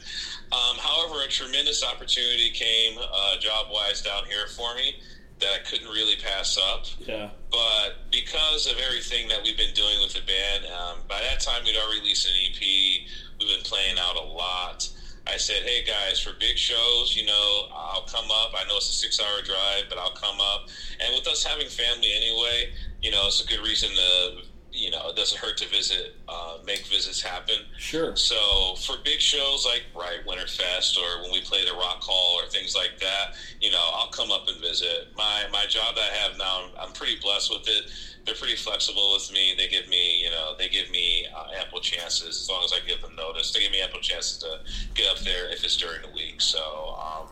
Um, 0.51 0.77
however, 0.77 1.23
a 1.25 1.27
tremendous 1.27 1.83
opportunity 1.83 2.51
came 2.51 2.97
uh, 2.99 3.37
job 3.39 3.67
wise 3.71 4.01
down 4.01 4.25
here 4.25 4.47
for 4.47 4.75
me 4.75 4.95
that 5.39 5.49
I 5.53 5.59
couldn't 5.69 5.89
really 5.89 6.15
pass 6.15 6.57
up 6.57 6.85
Yeah. 6.99 7.29
but 7.51 8.09
because 8.11 8.67
of 8.67 8.77
everything 8.77 9.27
that 9.27 9.43
we've 9.43 9.57
been 9.57 9.73
doing 9.73 9.99
with 10.01 10.13
the 10.13 10.21
band, 10.21 10.65
um, 10.67 11.01
by 11.07 11.21
that 11.21 11.39
time 11.41 11.63
we'd 11.65 11.75
already 11.75 11.99
released 11.99 12.25
an 12.25 12.33
EP. 12.37 13.07
We've 13.39 13.49
been 13.49 13.63
playing 13.63 13.97
out 13.99 14.15
a 14.15 14.21
lot. 14.21 14.87
I 15.27 15.37
said, 15.37 15.63
"Hey 15.63 15.83
guys, 15.83 16.19
for 16.19 16.33
big 16.33 16.57
shows, 16.57 17.15
you 17.15 17.25
know, 17.25 17.67
I'll 17.73 18.03
come 18.07 18.29
up. 18.31 18.53
I 18.55 18.63
know 18.65 18.77
it's 18.77 18.89
a 18.89 18.93
six-hour 18.93 19.41
drive, 19.41 19.89
but 19.89 19.97
I'll 19.97 20.11
come 20.11 20.39
up." 20.39 20.69
And 20.99 21.13
with 21.15 21.27
us 21.27 21.43
having 21.43 21.67
family 21.67 22.13
anyway, 22.13 22.71
you 23.01 23.11
know, 23.11 23.25
it's 23.27 23.41
a 23.41 23.45
good 23.47 23.59
reason 23.59 23.89
to, 23.89 24.43
you 24.75 24.91
know, 24.91 25.09
it 25.09 25.15
doesn't 25.15 25.39
hurt 25.39 25.57
to 25.57 25.67
visit, 25.69 26.15
uh, 26.27 26.57
make 26.65 26.85
visits 26.87 27.21
happen. 27.21 27.55
Sure. 27.77 28.15
So 28.15 28.75
for 28.75 28.97
big 29.03 29.19
shows 29.19 29.65
like 29.65 29.83
Bright 29.93 30.25
Winterfest 30.27 30.97
or 30.97 31.23
when 31.23 31.31
we 31.31 31.41
play 31.41 31.63
the 31.65 31.73
Rock 31.73 32.01
Hall 32.01 32.39
or 32.39 32.47
things 32.49 32.75
like 32.75 32.99
that, 32.99 33.35
you 33.61 33.71
know, 33.71 33.89
I'll 33.93 34.09
come 34.09 34.31
up 34.31 34.47
and 34.47 34.59
visit. 34.61 35.07
My 35.15 35.43
my 35.51 35.65
job 35.67 35.95
that 35.95 36.11
I 36.11 36.15
have 36.15 36.37
now, 36.37 36.65
I'm, 36.65 36.87
I'm 36.87 36.93
pretty 36.93 37.17
blessed 37.21 37.51
with 37.51 37.67
it. 37.67 37.91
They're 38.25 38.35
pretty 38.35 38.55
flexible 38.55 39.13
with 39.13 39.31
me. 39.31 39.53
They 39.57 39.67
give 39.67 39.87
me, 39.87 40.23
you 40.23 40.31
know, 40.31 40.55
they 40.57 40.67
give 40.67 40.89
me 40.89 41.27
uh, 41.35 41.59
ample 41.59 41.79
chances 41.79 42.41
as 42.41 42.49
long 42.49 42.63
as 42.63 42.73
I 42.73 42.79
give 42.87 43.01
them 43.01 43.15
notice. 43.15 43.53
They 43.53 43.61
give 43.61 43.71
me 43.71 43.81
ample 43.81 43.99
chances 43.99 44.39
to 44.39 44.59
get 44.95 45.07
up 45.11 45.19
there 45.19 45.49
if 45.51 45.63
it's 45.63 45.77
during 45.77 46.01
the 46.01 46.09
week. 46.09 46.41
So 46.41 46.97
um, 46.97 47.27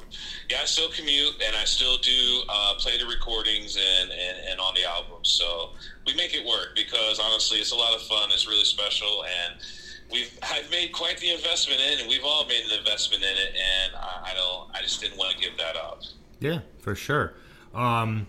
yeah, 0.49 0.59
I 0.61 0.65
still 0.65 0.89
commute 0.89 1.41
and 1.45 1.55
I 1.55 1.63
still 1.63 1.97
do 1.97 2.41
uh, 2.47 2.75
play 2.77 2.97
the 2.97 3.05
recordings 3.05 3.77
and, 3.77 4.11
and 4.11 4.37
and 4.51 4.59
on 4.59 4.75
the 4.75 4.85
albums. 4.85 5.29
So 5.29 5.71
we 6.05 6.13
make 6.13 6.35
it 6.35 6.45
work 6.45 6.75
because 6.75 7.19
honestly, 7.19 7.57
it's 7.57 7.71
a 7.71 7.75
lot 7.75 7.95
of 7.95 8.01
fun. 8.03 8.29
It's 8.31 8.47
really 8.47 8.65
special 8.65 9.25
and 9.25 9.59
we've 10.13 10.37
I've 10.43 10.69
made 10.69 10.91
quite 10.93 11.17
the 11.17 11.31
investment 11.31 11.81
in, 11.81 11.99
and 11.99 12.07
we've 12.07 12.23
all 12.23 12.45
made 12.45 12.63
an 12.65 12.77
investment 12.77 13.23
in 13.23 13.29
it, 13.29 13.55
and 13.55 13.95
I, 13.95 14.31
I 14.31 14.33
don't, 14.35 14.69
I 14.75 14.81
just 14.81 15.01
didn't 15.01 15.17
want 15.17 15.35
to 15.35 15.37
give 15.39 15.57
that 15.57 15.75
up. 15.75 16.01
Yeah, 16.39 16.59
for 16.79 16.95
sure. 16.95 17.33
Um, 17.73 18.27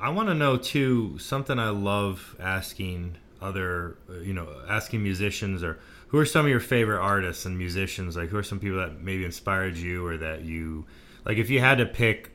I 0.00 0.10
want 0.10 0.28
to 0.28 0.34
know 0.34 0.56
too 0.56 1.18
something 1.18 1.58
I 1.58 1.70
love 1.70 2.36
asking 2.38 3.16
other, 3.40 3.96
you 4.22 4.32
know, 4.32 4.48
asking 4.68 5.02
musicians 5.02 5.62
or 5.62 5.78
who 6.08 6.18
are 6.18 6.26
some 6.26 6.46
of 6.46 6.50
your 6.50 6.60
favorite 6.60 7.00
artists 7.00 7.44
and 7.44 7.56
musicians? 7.56 8.16
Like, 8.16 8.30
who 8.30 8.38
are 8.38 8.42
some 8.42 8.58
people 8.58 8.78
that 8.78 9.00
maybe 9.00 9.24
inspired 9.24 9.76
you 9.76 10.06
or 10.06 10.16
that 10.16 10.42
you, 10.42 10.86
like, 11.24 11.38
if 11.38 11.50
you 11.50 11.60
had 11.60 11.78
to 11.78 11.86
pick 11.86 12.30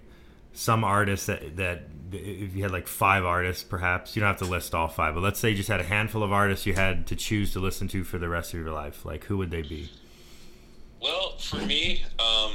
some 0.53 0.83
artists 0.83 1.25
that, 1.25 1.57
that 1.57 1.87
if 2.11 2.55
you 2.55 2.61
had 2.61 2.71
like 2.71 2.87
five 2.87 3.25
artists, 3.25 3.63
perhaps, 3.63 4.15
you 4.15 4.19
don't 4.19 4.27
have 4.27 4.37
to 4.37 4.45
list 4.45 4.75
all 4.75 4.87
five, 4.87 5.15
but 5.15 5.23
let's 5.23 5.39
say 5.39 5.49
you 5.49 5.55
just 5.55 5.69
had 5.69 5.79
a 5.79 5.85
handful 5.85 6.21
of 6.21 6.31
artists 6.31 6.67
you 6.67 6.73
had 6.73 7.07
to 7.07 7.15
choose 7.15 7.51
to 7.53 7.59
listen 7.59 7.87
to 7.87 8.03
for 8.03 8.19
the 8.19 8.29
rest 8.29 8.53
of 8.53 8.59
your 8.59 8.71
life, 8.71 9.03
like, 9.03 9.23
who 9.25 9.37
would 9.37 9.49
they 9.49 9.63
be? 9.63 9.89
Well, 11.01 11.37
for 11.37 11.57
me, 11.57 12.05
um, 12.19 12.53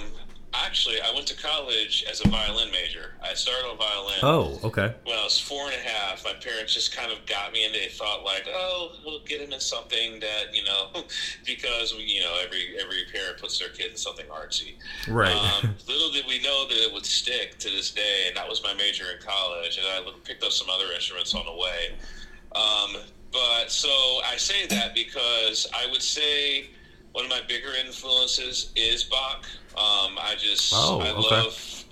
actually, 0.65 1.01
I 1.01 1.13
went 1.15 1.27
to 1.29 1.37
college 1.37 2.05
as 2.11 2.25
a 2.25 2.29
violin 2.29 2.71
major. 2.71 3.13
I 3.23 3.35
started 3.35 3.67
on 3.69 3.79
violin. 3.79 4.19
Oh, 4.23 4.61
okay. 4.65 4.95
when 5.05 5.17
I 5.17 5.25
was 5.25 5.39
four 5.39 5.67
and 5.67 5.75
a 5.75 5.89
half, 5.89 6.25
my 6.25 6.35
parents 6.35 6.75
just 6.75 6.97
kind 6.97 7.13
of 7.13 7.25
got 7.27 7.53
me 7.53 7.65
into. 7.65 7.79
They 7.79 7.89
thought 7.89 8.25
like, 8.25 8.49
oh, 8.49 8.93
we'll 9.05 9.21
get 9.21 9.41
him 9.41 9.53
in 9.53 9.61
something 9.61 10.21
that 10.21 10.55
you 10.55 10.65
know, 10.65 10.89
because 11.47 11.95
you 11.99 12.21
know 12.21 12.35
every 12.45 12.77
every 12.81 13.05
parent 13.13 13.39
puts 13.39 13.59
their 13.59 13.69
kid 13.69 13.93
in 13.93 13.97
something 13.97 14.27
artsy. 14.27 14.75
Right. 15.09 15.35
Um, 15.35 15.75
little 15.89 16.11
did 16.11 16.27
we 16.27 16.41
know 16.43 16.67
that 16.69 16.77
it 16.77 16.93
would 16.93 17.07
stick 17.07 17.59
to 17.59 17.71
this 17.71 17.91
day, 17.91 18.25
and 18.27 18.37
that 18.37 18.49
was 18.49 18.63
my 18.63 18.75
major 18.75 19.05
in 19.13 19.19
college. 19.21 19.79
And 19.79 19.87
I 19.87 20.11
picked 20.25 20.43
up 20.43 20.53
some 20.53 20.69
other 20.71 20.93
instruments 20.95 21.35
on 21.35 21.47
the 21.47 21.53
way. 21.53 21.95
Um, 22.55 23.03
but 23.33 23.71
so 23.71 23.89
I 24.25 24.37
say 24.37 24.67
that 24.69 24.95
because 24.95 25.69
I 25.75 25.91
would 25.91 26.03
say 26.03 26.71
one 27.13 27.25
of 27.25 27.31
my 27.31 27.41
bigger 27.47 27.73
influences 27.85 28.73
is 28.77 29.05
Bach. 29.05 29.47
Um, 29.79 30.19
I 30.21 30.35
just 30.39 30.73
Oh, 30.75 31.01
I 31.01 31.11
okay. 31.11 31.37
love 31.37 31.85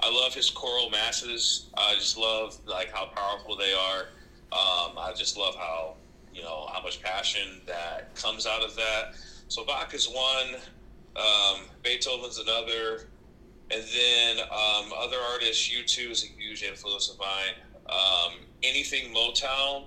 I 0.00 0.10
love 0.10 0.34
his 0.34 0.50
choral 0.50 0.90
masses. 0.90 1.66
I 1.76 1.94
just 1.94 2.16
love 2.16 2.58
like 2.66 2.92
how 2.92 3.06
powerful 3.06 3.56
they 3.56 3.72
are. 3.72 4.00
Um, 4.52 4.98
I 4.98 5.12
just 5.16 5.36
love 5.36 5.54
how 5.56 5.96
you 6.34 6.42
know 6.42 6.68
how 6.72 6.82
much 6.82 7.02
passion 7.02 7.60
that 7.66 8.14
comes 8.14 8.46
out 8.46 8.62
of 8.62 8.74
that. 8.76 9.14
So 9.48 9.64
Bach 9.64 9.92
is 9.94 10.08
one. 10.08 10.60
Um, 11.16 11.66
Beethoven's 11.82 12.38
another. 12.38 13.08
And 13.70 13.82
then 13.82 14.38
um, 14.50 14.92
other 14.98 15.16
artists, 15.32 15.68
U2 15.70 16.10
is 16.10 16.24
a 16.24 16.26
huge 16.26 16.62
influence 16.62 17.08
of 17.10 17.18
mine. 17.18 17.54
Um, 17.88 18.40
anything 18.62 19.14
Motown 19.14 19.84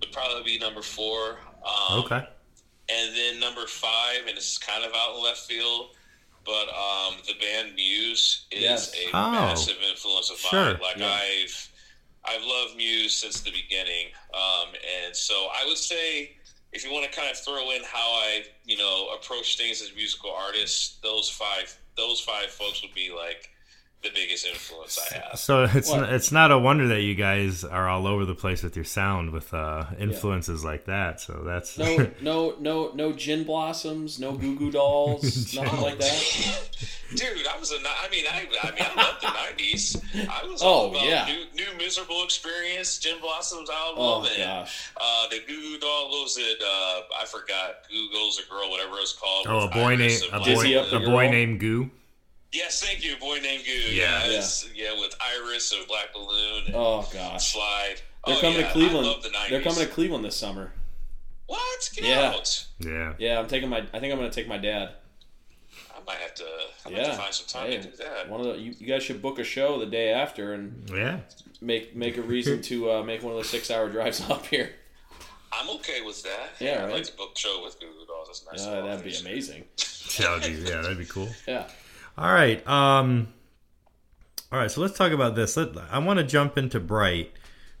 would 0.00 0.12
probably 0.12 0.42
be 0.44 0.58
number 0.58 0.80
four. 0.82 1.38
Um, 1.64 2.00
Okay. 2.00 2.26
And 2.90 3.14
then 3.14 3.38
number 3.38 3.66
five, 3.66 4.20
and 4.26 4.36
it's 4.36 4.56
kind 4.56 4.82
of 4.82 4.92
out 4.94 5.16
in 5.16 5.22
left 5.22 5.40
field, 5.40 5.90
but 6.48 6.66
um, 6.74 7.14
the 7.26 7.34
band 7.34 7.74
Muse 7.76 8.46
is 8.50 8.62
Yes. 8.62 8.94
a 8.96 9.10
Oh, 9.14 9.30
massive 9.32 9.76
influence 9.88 10.30
of 10.30 10.38
sure. 10.38 10.64
mine. 10.72 10.78
Like 10.82 10.96
Yeah. 10.96 11.12
I've 11.12 11.68
I've 12.24 12.42
loved 12.42 12.76
Muse 12.76 13.14
since 13.14 13.40
the 13.42 13.50
beginning, 13.52 14.06
um, 14.34 14.68
and 15.04 15.14
so 15.14 15.48
I 15.54 15.64
would 15.66 15.76
say 15.78 16.36
if 16.72 16.84
you 16.84 16.90
want 16.92 17.04
to 17.10 17.16
kind 17.18 17.30
of 17.30 17.38
throw 17.38 17.70
in 17.72 17.82
how 17.84 18.08
I 18.28 18.44
you 18.64 18.76
know 18.78 19.08
approach 19.16 19.56
things 19.58 19.80
as 19.82 19.90
a 19.90 19.94
musical 19.94 20.30
artist, 20.30 21.02
those 21.02 21.28
five 21.28 21.68
those 21.96 22.20
five 22.20 22.46
folks 22.50 22.80
would 22.82 22.94
be 22.94 23.10
like 23.14 23.50
the 24.02 24.10
biggest 24.14 24.46
influence 24.46 24.98
I 25.12 25.18
have. 25.18 25.38
So 25.38 25.64
it's 25.64 25.90
What? 25.90 26.00
not, 26.02 26.12
it's 26.12 26.30
not 26.30 26.52
a 26.52 26.58
wonder 26.58 26.86
that 26.88 27.00
you 27.02 27.14
guys 27.16 27.64
are 27.64 27.88
all 27.88 28.06
over 28.06 28.24
the 28.24 28.34
place 28.34 28.62
with 28.62 28.76
your 28.76 28.84
sound 28.84 29.30
with 29.32 29.52
uh, 29.52 29.86
influences 29.98 30.64
like 30.64 30.84
that. 30.86 31.20
So 31.20 31.42
that's 31.44 31.76
No, 31.76 32.08
no, 32.20 32.54
no, 32.60 32.92
no 32.94 33.12
gin 33.12 33.42
blossoms, 33.44 34.20
no 34.20 34.32
Goo 34.32 34.56
Goo 34.56 34.70
dolls, 34.70 35.52
nothing 35.56 35.80
like 35.80 35.98
that. 35.98 36.68
Dude, 37.14 37.46
I 37.46 37.58
was 37.58 37.72
a. 37.72 37.78
ni- 37.78 37.86
I 37.86 38.08
mean, 38.10 38.24
I, 38.30 38.46
I 38.62 38.70
mean, 38.70 38.82
I 38.84 38.94
love 39.02 39.18
the 39.20 39.28
'90s. 39.28 40.28
I 40.28 40.46
was 40.46 40.62
Oh, 40.62 40.66
all 40.66 40.90
about 40.90 41.06
yeah. 41.06 41.24
new, 41.24 41.44
new 41.54 41.78
miserable 41.78 42.22
experience, 42.22 42.98
Gin 42.98 43.18
Blossoms' 43.22 43.70
album, 43.70 43.96
Oh 44.04 44.26
and 44.28 44.36
gosh. 44.36 44.90
uh, 45.00 45.26
the 45.30 45.38
Goo 45.48 45.58
Goo 45.58 45.78
Doll. 45.78 46.10
What 46.10 46.22
was 46.24 46.36
it? 46.38 46.58
Uh, 46.62 47.00
I 47.18 47.24
forgot. 47.24 47.76
Goo 47.90 48.08
Goes 48.12 48.38
a 48.46 48.48
Girl, 48.50 48.70
whatever 48.70 48.90
it 48.96 49.00
was 49.00 49.14
called. 49.18 49.46
oh 49.48 49.66
a 49.66 49.70
boy 49.70 49.96
named 49.96 50.22
a 50.32 50.38
boy 50.38 50.44
Dizzy 50.44 50.76
Up 50.76 50.90
the 50.90 50.98
a 50.98 51.00
boy 51.00 51.30
named 51.30 51.60
Goo. 51.60 51.90
Yes, 52.52 52.82
thank 52.82 53.04
you, 53.04 53.14
Boy 53.20 53.38
Named 53.42 53.64
Goo. 53.64 53.72
Yeah. 53.94 54.26
Yeah, 54.26 54.30
yeah, 54.32 54.42
yeah 54.74 55.00
with 55.00 55.14
Iris 55.20 55.72
and 55.72 55.86
Black 55.86 56.12
Balloon 56.14 56.64
and 56.66 56.74
Oh 56.74 57.06
gosh. 57.12 57.52
Slide. 57.52 57.96
They're 58.26 58.36
oh, 58.36 58.40
coming 58.40 58.60
yeah, 58.60 58.66
to 58.66 58.72
Cleveland. 58.72 59.06
I 59.06 59.10
love 59.10 59.22
the 59.22 59.28
90s. 59.28 59.50
They're 59.50 59.62
coming 59.62 59.78
to 59.80 59.86
Cleveland 59.86 60.24
this 60.24 60.36
summer. 60.36 60.72
What? 61.46 61.90
Get 61.94 62.04
Yeah. 62.04 62.20
out. 62.34 62.66
Yeah. 62.78 63.14
Yeah, 63.18 63.38
I'm 63.38 63.48
taking 63.48 63.68
my. 63.68 63.78
I 63.92 64.00
think 64.00 64.12
I'm 64.12 64.18
going 64.18 64.30
to 64.30 64.34
take 64.34 64.48
my 64.48 64.58
dad. 64.58 64.90
I 65.94 66.00
might 66.06 66.16
have 66.18 66.34
to. 66.36 66.44
I 66.44 66.90
might 66.90 66.98
Yeah. 66.98 67.04
have 67.06 67.16
to 67.16 67.20
find 67.22 67.34
some 67.34 67.46
time 67.46 67.70
Hey, 67.70 67.76
to 67.78 67.90
do 67.90 67.96
that. 67.98 68.28
One 68.28 68.40
of 68.40 68.46
the, 68.46 68.58
you, 68.58 68.74
you 68.78 68.86
guys 68.86 69.02
should 69.02 69.20
book 69.22 69.38
a 69.38 69.44
show 69.44 69.78
the 69.78 69.86
day 69.86 70.10
after 70.10 70.52
and 70.54 70.88
Yeah. 70.90 71.20
make 71.60 71.94
make 71.94 72.16
a 72.16 72.22
reason 72.22 72.62
to 72.62 72.90
uh, 72.92 73.02
make 73.02 73.22
one 73.22 73.32
of 73.32 73.38
those 73.38 73.50
six 73.50 73.70
hour 73.70 73.88
drives 73.90 74.20
up 74.30 74.46
here. 74.46 74.72
I'm 75.52 75.68
okay 75.76 76.02
with 76.02 76.22
that. 76.24 76.50
Yeah, 76.60 76.80
I'd 76.80 76.84
right. 76.84 76.92
like 76.94 77.04
to 77.04 77.16
book 77.16 77.32
a 77.34 77.38
show 77.38 77.62
with 77.64 77.78
Goo 77.80 77.86
Goo 77.86 78.06
Dolls. 78.06 78.28
That's 78.28 78.64
nice. 78.64 78.66
Uh, 78.66 78.82
that'd 78.86 79.04
be 79.04 79.16
amazing. 79.16 79.64
That 80.18 80.30
would 80.30 80.42
be, 80.42 80.70
yeah, 80.70 80.80
that'd 80.82 80.98
be 80.98 81.04
cool. 81.06 81.28
Yeah. 81.46 81.64
All 82.18 82.32
right. 82.32 82.66
Um 82.66 83.28
All 84.50 84.58
right, 84.58 84.70
so 84.70 84.80
let's 84.80 84.96
talk 84.96 85.12
about 85.12 85.34
this. 85.34 85.56
Let, 85.56 85.68
I 85.90 85.98
want 85.98 86.18
to 86.18 86.24
jump 86.24 86.56
into 86.58 86.80
Bright 86.80 87.32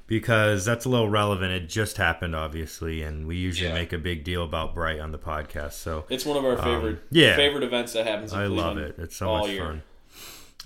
because 0.06 0.64
that's 0.64 0.84
a 0.84 0.88
little 0.88 1.08
relevant. 1.08 1.52
It 1.52 1.68
just 1.68 1.96
happened 1.96 2.34
obviously, 2.36 3.02
and 3.02 3.26
we 3.26 3.36
usually 3.36 3.68
Yeah. 3.70 3.74
make 3.74 3.92
a 3.92 3.98
big 3.98 4.22
deal 4.24 4.44
about 4.44 4.74
Bright 4.74 5.00
on 5.00 5.12
the 5.12 5.18
podcast. 5.18 5.72
So 5.72 6.04
It's 6.08 6.24
one 6.24 6.36
of 6.36 6.44
our 6.44 6.56
favorite 6.56 6.96
Um, 6.96 7.00
yeah. 7.10 7.36
favorite 7.36 7.64
events 7.64 7.92
that 7.94 8.06
happens 8.06 8.32
in 8.32 8.38
I 8.38 8.46
love 8.46 8.78
it. 8.78 8.94
It's 8.98 9.16
so 9.16 9.36
much 9.38 9.48
year. 9.50 9.64
fun. 9.64 9.82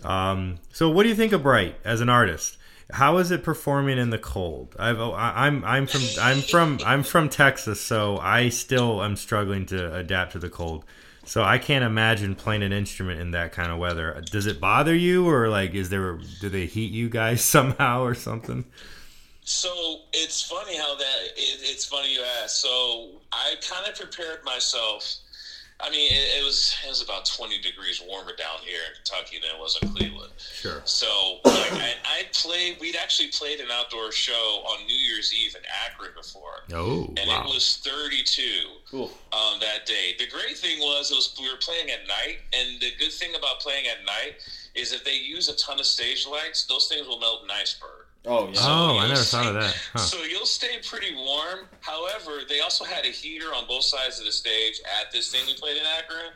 Um, 0.04 0.58
so 0.72 0.90
what 0.90 1.02
do 1.04 1.08
you 1.08 1.14
think 1.14 1.32
of 1.32 1.42
Bright 1.42 1.76
as 1.84 2.00
an 2.00 2.08
artist? 2.08 2.58
How 2.92 3.16
is 3.18 3.30
it 3.30 3.42
performing 3.42 3.96
in 3.96 4.10
the 4.10 4.18
cold? 4.18 4.74
I've, 4.78 4.98
oh, 5.00 5.12
I- 5.12 5.46
I'm 5.46 5.64
I'm 5.64 5.86
from 5.86 6.02
I'm 6.20 6.40
from 6.42 6.78
I'm 6.84 7.02
from 7.02 7.28
Texas, 7.30 7.80
so 7.80 8.18
I 8.18 8.48
still 8.50 9.02
am 9.02 9.16
struggling 9.16 9.64
to 9.66 9.94
adapt 9.94 10.32
to 10.32 10.38
the 10.38 10.50
cold. 10.50 10.84
So 11.24 11.42
I 11.42 11.58
can't 11.58 11.84
imagine 11.84 12.34
playing 12.34 12.62
an 12.62 12.72
instrument 12.72 13.20
in 13.20 13.30
that 13.30 13.52
kind 13.52 13.70
of 13.70 13.78
weather. 13.78 14.22
Does 14.30 14.46
it 14.46 14.60
bother 14.60 14.94
you, 14.94 15.28
or 15.28 15.48
like, 15.48 15.74
is 15.74 15.88
there 15.88 16.18
do 16.40 16.48
they 16.48 16.66
heat 16.66 16.92
you 16.92 17.08
guys 17.08 17.42
somehow 17.44 18.02
or 18.02 18.14
something? 18.14 18.64
So 19.44 20.00
it's 20.12 20.42
funny 20.42 20.76
how 20.76 20.96
that. 20.96 21.18
It, 21.36 21.60
it's 21.62 21.84
funny 21.84 22.14
you 22.14 22.22
ask. 22.42 22.56
So 22.56 23.10
I 23.32 23.54
kind 23.60 23.88
of 23.88 23.98
prepared 23.98 24.44
myself. 24.44 25.16
I 25.84 25.90
mean, 25.90 26.12
it, 26.12 26.38
it 26.40 26.44
was 26.44 26.76
it 26.84 26.88
was 26.88 27.02
about 27.02 27.26
twenty 27.26 27.58
degrees 27.58 28.00
warmer 28.06 28.32
down 28.36 28.58
here 28.64 28.78
in 28.88 28.94
Kentucky 28.94 29.38
than 29.42 29.50
it 29.56 29.58
was 29.60 29.76
in 29.82 29.88
Cleveland. 29.88 30.32
Sure. 30.38 30.80
So 30.84 31.40
like 31.44 31.72
I, 31.72 31.94
I 32.04 32.22
played. 32.32 32.78
We'd 32.80 32.94
actually 32.96 33.28
played 33.28 33.58
an 33.60 33.66
outdoor 33.70 34.12
show 34.12 34.62
on 34.64 34.86
New 34.86 34.94
Year's 34.94 35.34
Eve 35.34 35.56
in 35.56 35.62
Akron 35.84 36.10
before, 36.16 36.62
Oh 36.72 37.06
and 37.16 37.28
wow. 37.28 37.42
it 37.44 37.52
was 37.52 37.78
thirty-two 37.84 38.68
Cool. 38.90 39.10
um, 39.32 39.58
that 39.60 39.84
day. 39.86 40.14
The 40.18 40.26
great 40.28 40.56
thing 40.56 40.78
was 40.78 41.10
it 41.10 41.14
was 41.14 41.34
we 41.40 41.50
were 41.50 41.58
playing 41.58 41.90
at 41.90 42.06
night, 42.06 42.38
and 42.52 42.80
the 42.80 42.90
good 42.98 43.12
thing 43.12 43.34
about 43.34 43.60
playing 43.60 43.86
at 43.88 44.04
night 44.06 44.34
is 44.74 44.92
if 44.92 45.04
they 45.04 45.16
use 45.16 45.48
a 45.48 45.56
ton 45.56 45.80
of 45.80 45.86
stage 45.86 46.26
lights, 46.30 46.64
those 46.66 46.86
things 46.88 47.06
will 47.06 47.18
melt 47.18 47.42
an 47.44 47.50
iceberg. 47.50 48.01
Oh 48.24 48.48
yeah. 48.52 48.60
Oh, 48.62 48.98
I 48.98 49.08
never 49.08 49.16
stay- 49.20 49.36
thought 49.38 49.46
of 49.48 49.54
that. 49.54 49.74
Huh. 49.92 49.98
So 49.98 50.22
you'll 50.22 50.46
stay 50.46 50.78
pretty 50.88 51.14
warm. 51.14 51.60
However, 51.80 52.40
they 52.48 52.60
also 52.60 52.84
had 52.84 53.04
a 53.04 53.08
heater 53.08 53.46
on 53.54 53.66
both 53.66 53.82
sides 53.84 54.18
of 54.20 54.26
the 54.26 54.32
stage 54.32 54.80
at 55.00 55.10
this 55.10 55.30
thing 55.32 55.40
we 55.46 55.54
played 55.54 55.76
in 55.76 55.82
Akron. 55.98 56.32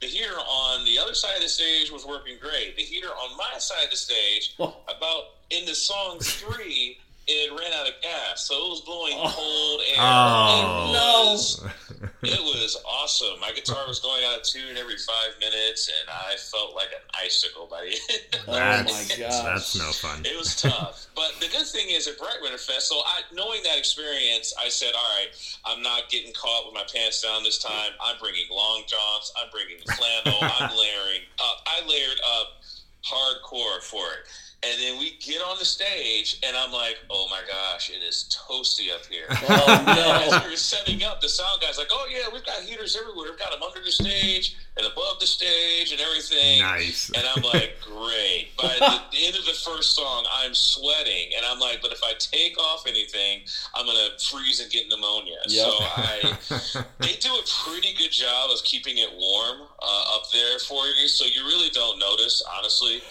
The 0.00 0.06
heater 0.06 0.34
on 0.38 0.84
the 0.84 0.98
other 0.98 1.14
side 1.14 1.36
of 1.36 1.42
the 1.42 1.48
stage 1.48 1.90
was 1.90 2.06
working 2.06 2.36
great. 2.40 2.76
The 2.76 2.82
heater 2.82 3.08
on 3.08 3.36
my 3.36 3.58
side 3.58 3.84
of 3.84 3.90
the 3.90 3.96
stage, 3.96 4.54
Oh. 4.58 4.76
about 4.94 5.24
in 5.50 5.64
the 5.66 5.74
song 5.74 6.18
three, 6.20 6.98
it 7.26 7.50
ran 7.50 7.72
out 7.74 7.86
of 7.86 7.94
gas, 8.02 8.42
so 8.48 8.54
it 8.66 8.68
was 8.70 8.80
blowing 8.80 9.14
Oh. 9.16 9.28
cold 9.34 9.80
air. 9.88 9.96
Oh. 9.98 10.88
It 10.88 11.32
was, 11.32 11.64
it 12.00 12.40
was 12.40 12.76
awesome. 12.88 13.38
My 13.40 13.52
guitar 13.52 13.84
was 13.86 13.98
going 14.00 14.24
out 14.24 14.38
of 14.38 14.42
tune 14.44 14.76
every 14.78 14.96
five 14.96 15.36
minutes, 15.38 15.88
and 15.88 16.08
I 16.08 16.36
felt 16.36 16.74
like 16.74 16.88
an 16.88 17.04
icicle 17.22 17.68
by 17.70 17.82
the 17.82 17.90
end. 18.14 18.44
Oh 18.48 18.54
That's, 18.54 19.08
my 19.10 19.16
gosh. 19.16 19.42
that's 19.44 19.76
no 19.76 19.90
fun. 19.92 20.24
It 20.24 20.36
was 20.38 20.56
tough, 20.56 21.06
but 21.14 21.32
the 21.40 21.48
good 21.48 21.66
thing 21.66 21.90
is 21.90 22.08
at 22.08 22.16
Bright 22.18 22.38
Winter 22.40 22.58
Fest. 22.58 22.88
So 22.88 22.96
I, 22.96 23.20
knowing 23.32 23.62
that 23.64 23.76
experience, 23.76 24.54
I 24.60 24.68
said, 24.68 24.92
"All 24.96 25.10
right, 25.18 25.28
I'm 25.66 25.82
not 25.82 26.08
getting 26.08 26.32
caught 26.32 26.64
with 26.64 26.74
my 26.74 26.84
pants 26.92 27.20
down 27.22 27.42
this 27.42 27.58
time. 27.58 27.92
I'm 28.00 28.16
bringing 28.18 28.46
long 28.50 28.82
johns. 28.86 29.32
I'm 29.36 29.50
bringing 29.50 29.78
flannel. 29.84 30.38
I'm 30.40 30.70
layering 30.76 31.22
up. 31.38 31.56
I 31.66 31.86
layered 31.86 32.20
up 32.40 32.62
hardcore 33.04 33.82
for 33.82 34.04
it." 34.12 34.28
And 34.62 34.78
then 34.78 34.98
we 34.98 35.16
get 35.20 35.40
on 35.40 35.58
the 35.58 35.64
stage, 35.64 36.38
and 36.42 36.54
I'm 36.54 36.70
like, 36.70 36.98
"Oh 37.08 37.26
my 37.30 37.40
gosh, 37.48 37.88
it 37.88 38.02
is 38.02 38.28
toasty 38.28 38.92
up 38.92 39.06
here." 39.06 39.24
Oh 39.52 40.28
As 40.28 40.44
we 40.44 40.50
were 40.50 40.56
setting 40.56 41.02
up, 41.02 41.22
the 41.22 41.30
sound 41.30 41.62
guy's 41.62 41.78
like, 41.78 41.88
"Oh 41.90 42.06
yeah, 42.10 42.28
we've 42.30 42.44
got 42.44 42.60
heaters 42.62 42.94
everywhere. 42.94 43.30
We've 43.30 43.38
got 43.38 43.52
them 43.52 43.62
under 43.62 43.82
the 43.82 43.90
stage 43.90 44.56
and 44.76 44.86
above 44.86 45.18
the 45.18 45.26
stage 45.26 45.92
and 45.92 46.00
everything." 46.00 46.60
Nice. 46.60 47.10
And 47.14 47.24
I'm 47.26 47.42
like, 47.42 47.80
great. 47.80 48.48
By 48.56 48.74
the, 48.78 49.16
the 49.16 49.26
end 49.26 49.36
of 49.36 49.46
the 49.46 49.56
first 49.64 49.96
song, 49.96 50.26
I'm 50.30 50.54
sweating, 50.54 51.32
and 51.36 51.46
I'm 51.46 51.58
like, 51.58 51.80
but 51.80 51.92
if 51.92 52.00
I 52.04 52.12
take 52.18 52.58
off 52.58 52.86
anything, 52.86 53.40
I'm 53.74 53.86
gonna 53.86 54.10
freeze 54.18 54.60
and 54.60 54.70
get 54.70 54.88
pneumonia. 54.88 55.40
Yep. 55.48 55.66
So 55.66 55.72
I, 55.80 56.84
they 57.00 57.16
do 57.16 57.30
a 57.32 57.44
pretty 57.64 57.94
good 57.94 58.12
job 58.12 58.50
of 58.50 58.62
keeping 58.64 58.98
it 58.98 59.10
warm 59.10 59.62
uh, 59.80 60.16
up 60.16 60.30
there 60.32 60.58
for 60.58 60.84
you, 60.86 61.08
so 61.08 61.24
you 61.24 61.44
really 61.44 61.70
don't 61.70 61.98
notice. 61.98 62.42
Honestly, 62.58 63.02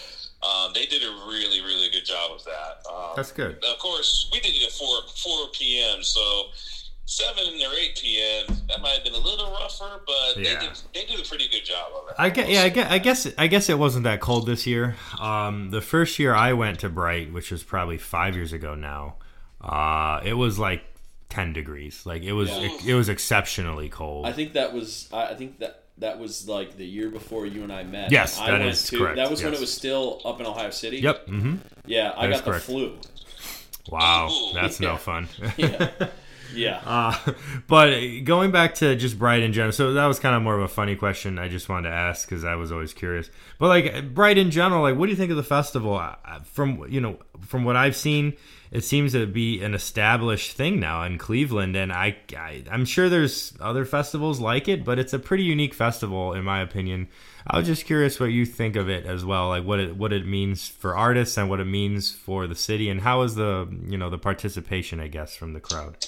um, 0.42 0.72
they 0.74 0.86
did 0.86 1.02
a 1.02 1.10
really, 1.28 1.60
really 1.60 1.90
good 1.90 2.04
job 2.04 2.32
of 2.32 2.44
that. 2.44 2.86
Um, 2.90 3.12
That's 3.16 3.32
good. 3.32 3.62
of 3.64 3.78
course, 3.78 4.28
we 4.32 4.40
did 4.40 4.54
it 4.54 4.62
at 4.66 4.72
four 4.72 4.96
four 5.22 5.48
p.m. 5.52 6.02
So 6.02 6.44
seven 7.04 7.44
or 7.44 7.74
eight 7.80 7.98
p.m. 8.00 8.56
That 8.68 8.80
might 8.80 8.92
have 8.94 9.04
been 9.04 9.14
a 9.14 9.18
little 9.18 9.50
rougher, 9.50 10.00
but 10.06 10.36
Yeah. 10.36 10.54
they 10.60 10.66
did 10.66 10.80
they 10.94 11.04
did 11.06 11.24
a 11.24 11.28
pretty 11.28 11.48
good 11.48 11.64
job 11.64 11.90
of 11.94 12.08
it. 12.08 12.14
I 12.18 12.30
guess, 12.30 12.48
yeah, 12.48 12.62
I 12.62 12.68
guess, 12.68 12.90
I 12.90 12.98
guess, 12.98 13.26
I 13.38 13.46
guess 13.48 13.68
it 13.68 13.78
wasn't 13.78 14.04
that 14.04 14.20
cold 14.20 14.46
this 14.46 14.66
year. 14.66 14.96
Um, 15.18 15.70
the 15.70 15.80
first 15.80 16.18
year 16.18 16.34
I 16.34 16.52
went 16.52 16.80
to 16.80 16.88
Bright, 16.88 17.32
which 17.32 17.50
was 17.50 17.62
probably 17.62 17.98
five 17.98 18.34
years 18.36 18.52
ago 18.52 18.74
now, 18.74 19.16
uh, 19.60 20.20
it 20.24 20.34
was 20.34 20.58
like 20.58 20.84
ten 21.28 21.52
degrees. 21.52 22.06
Like 22.06 22.22
it 22.22 22.32
was, 22.32 22.48
Yeah. 22.48 22.60
it, 22.60 22.86
it 22.86 22.94
was 22.94 23.08
exceptionally 23.08 23.88
cold. 23.88 24.26
I 24.26 24.32
think 24.32 24.52
that 24.54 24.72
was. 24.72 25.08
I 25.12 25.28
I 25.30 25.34
think 25.34 25.58
that 25.58 25.79
that 26.00 26.18
was 26.18 26.48
like 26.48 26.76
the 26.76 26.84
year 26.86 27.08
before 27.10 27.46
you 27.46 27.62
and 27.62 27.72
I 27.72 27.84
met. 27.84 28.10
Yes, 28.10 28.38
I 28.38 28.50
that 28.50 28.62
is 28.62 28.84
to, 28.88 28.98
correct, 28.98 29.16
That 29.16 29.30
was 29.30 29.42
when 29.42 29.54
it 29.54 29.60
was 29.60 29.72
still 29.72 30.20
up 30.24 30.40
in 30.40 30.46
Ohio 30.46 30.70
City. 30.70 30.98
yep. 30.98 31.26
hmm 31.26 31.56
Yeah, 31.86 32.12
I 32.16 32.26
That 32.26 32.32
got 32.36 32.44
the 32.44 32.50
correct. 32.50 32.64
flu. 32.64 32.96
Wow, 33.90 34.30
that's 34.54 34.80
yeah. 34.80 34.88
no 34.88 34.96
fun. 34.96 35.28
Yeah. 35.56 35.90
Yeah. 36.54 36.80
Uh, 36.84 37.16
but 37.68 38.20
going 38.24 38.50
back 38.50 38.74
to 38.76 38.96
just 38.96 39.16
Bright 39.18 39.42
in 39.44 39.52
general, 39.52 39.70
so 39.72 39.92
that 39.94 40.06
was 40.06 40.18
kind 40.18 40.34
of 40.34 40.42
more 40.42 40.56
of 40.56 40.62
a 40.62 40.68
funny 40.68 40.96
question. 40.96 41.38
I 41.38 41.46
just 41.48 41.68
wanted 41.68 41.90
to 41.90 41.94
ask 41.94 42.28
because 42.28 42.44
I 42.44 42.56
was 42.56 42.72
always 42.72 42.92
curious. 42.92 43.30
But 43.60 43.68
like 43.68 44.12
Bright 44.14 44.36
in 44.36 44.50
general, 44.50 44.82
like 44.82 44.96
what 44.96 45.06
do 45.06 45.10
you 45.12 45.16
think 45.16 45.30
of 45.30 45.36
the 45.36 45.44
festival? 45.44 46.02
From 46.52 46.86
you 46.88 47.00
know, 47.00 47.18
from 47.46 47.62
what 47.64 47.76
I've 47.76 47.94
seen, 47.94 48.32
it 48.70 48.84
seems 48.84 49.12
to 49.12 49.26
be 49.26 49.62
an 49.62 49.74
established 49.74 50.56
thing 50.56 50.78
now 50.78 51.02
in 51.02 51.18
Cleveland, 51.18 51.74
and 51.76 51.92
I, 51.92 52.16
I 52.36 52.62
I'm 52.70 52.84
sure 52.84 53.08
there's 53.08 53.52
other 53.60 53.84
festivals 53.84 54.38
like 54.38 54.68
it, 54.68 54.84
but 54.84 54.98
it's 54.98 55.12
a 55.12 55.18
pretty 55.18 55.42
unique 55.42 55.74
festival 55.74 56.32
in 56.32 56.44
my 56.44 56.60
opinion. 56.60 57.08
I 57.46 57.58
was 57.58 57.66
just 57.66 57.84
curious 57.84 58.20
what 58.20 58.26
you 58.26 58.46
think 58.46 58.76
of 58.76 58.88
it 58.88 59.06
as 59.06 59.24
well, 59.24 59.48
like 59.48 59.64
what 59.64 59.80
it 59.80 59.96
what 59.96 60.12
it 60.12 60.26
means 60.26 60.68
for 60.68 60.94
artists 60.96 61.36
and 61.36 61.50
what 61.50 61.58
it 61.58 61.64
means 61.64 62.12
for 62.12 62.46
the 62.46 62.54
city, 62.54 62.88
and 62.88 63.00
how 63.00 63.22
is 63.22 63.34
the 63.34 63.68
you 63.88 63.98
know 63.98 64.08
the 64.08 64.18
participation, 64.18 65.00
I 65.00 65.08
guess, 65.08 65.34
from 65.34 65.52
the 65.52 65.60
crowd. 65.60 66.06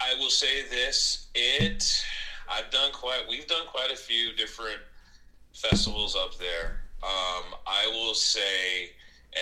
I 0.00 0.14
will 0.18 0.30
say 0.30 0.62
this: 0.70 1.28
it. 1.34 2.04
I've 2.48 2.70
done 2.70 2.92
quite. 2.92 3.24
We've 3.28 3.46
done 3.46 3.66
quite 3.66 3.90
a 3.90 3.96
few 3.96 4.32
different 4.34 4.78
festivals 5.52 6.16
up 6.16 6.38
there. 6.38 6.80
Um, 7.02 7.54
I 7.66 7.86
will 7.92 8.14
say, 8.14 8.90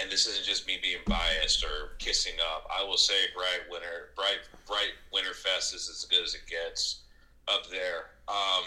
and 0.00 0.11
this 0.11 0.26
isn't 0.26 0.44
just 0.44 0.66
me 0.66 0.78
being 0.83 1.02
biased 1.07 1.64
or 1.64 1.96
kissing 1.98 2.35
up. 2.55 2.66
I 2.70 2.85
will 2.85 2.96
say, 2.96 3.14
Bright 3.35 3.70
Winter, 3.70 4.11
Bright 4.16 4.40
Bright 4.66 4.94
Winter 5.12 5.35
Fest 5.35 5.74
is 5.74 5.88
as 5.88 6.05
good 6.05 6.22
as 6.22 6.35
it 6.35 6.42
gets 6.48 7.00
up 7.48 7.68
there. 7.70 8.11
Um, 8.28 8.64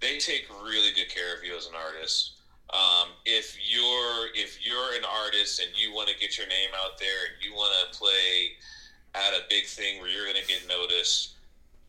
they 0.00 0.18
take 0.18 0.46
really 0.62 0.92
good 0.94 1.08
care 1.08 1.36
of 1.36 1.44
you 1.44 1.56
as 1.56 1.66
an 1.66 1.74
artist. 1.74 2.32
Um, 2.70 3.10
if 3.24 3.56
you're 3.62 4.26
if 4.34 4.58
you're 4.64 4.96
an 4.96 5.04
artist 5.24 5.60
and 5.60 5.70
you 5.76 5.94
want 5.94 6.08
to 6.08 6.18
get 6.18 6.36
your 6.36 6.48
name 6.48 6.70
out 6.84 6.98
there 6.98 7.30
and 7.32 7.44
you 7.44 7.54
want 7.54 7.72
to 7.72 7.98
play 7.98 8.52
at 9.14 9.32
a 9.34 9.42
big 9.48 9.66
thing 9.66 10.00
where 10.00 10.10
you're 10.10 10.24
going 10.24 10.42
to 10.42 10.48
get 10.48 10.66
noticed, 10.68 11.34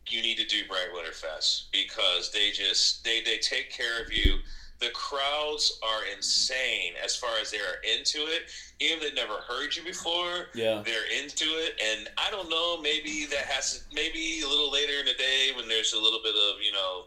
you 0.06 0.22
need 0.22 0.38
to 0.38 0.46
do 0.46 0.62
Bright 0.68 0.88
Winter 0.94 1.12
Fest 1.12 1.66
because 1.72 2.30
they 2.30 2.50
just 2.50 3.04
they 3.04 3.20
they 3.22 3.38
take 3.38 3.70
care 3.70 4.00
of 4.02 4.12
you. 4.12 4.38
The 4.80 4.90
crowds 4.90 5.72
are 5.82 6.04
insane 6.14 6.94
as 7.02 7.16
far 7.16 7.38
as 7.40 7.50
they 7.50 7.58
are 7.58 7.78
into 7.82 8.26
it. 8.26 8.42
Even 8.78 8.98
if 8.98 9.02
they've 9.02 9.14
never 9.14 9.38
heard 9.40 9.74
you 9.74 9.82
before, 9.82 10.46
Yeah. 10.54 10.82
they're 10.84 11.06
into 11.06 11.44
it. 11.58 11.74
And 11.82 12.08
I 12.16 12.30
don't 12.30 12.48
know, 12.48 12.76
maybe 12.76 13.24
that 13.26 13.46
has 13.46 13.72
to, 13.78 13.80
maybe 13.94 14.40
a 14.42 14.46
little 14.48 14.70
later 14.70 15.00
in 15.00 15.06
the 15.06 15.14
day 15.14 15.50
when 15.56 15.66
there's 15.68 15.92
a 15.94 15.98
little 15.98 16.20
bit 16.22 16.34
of 16.34 16.60
you 16.62 16.70
know 16.72 17.06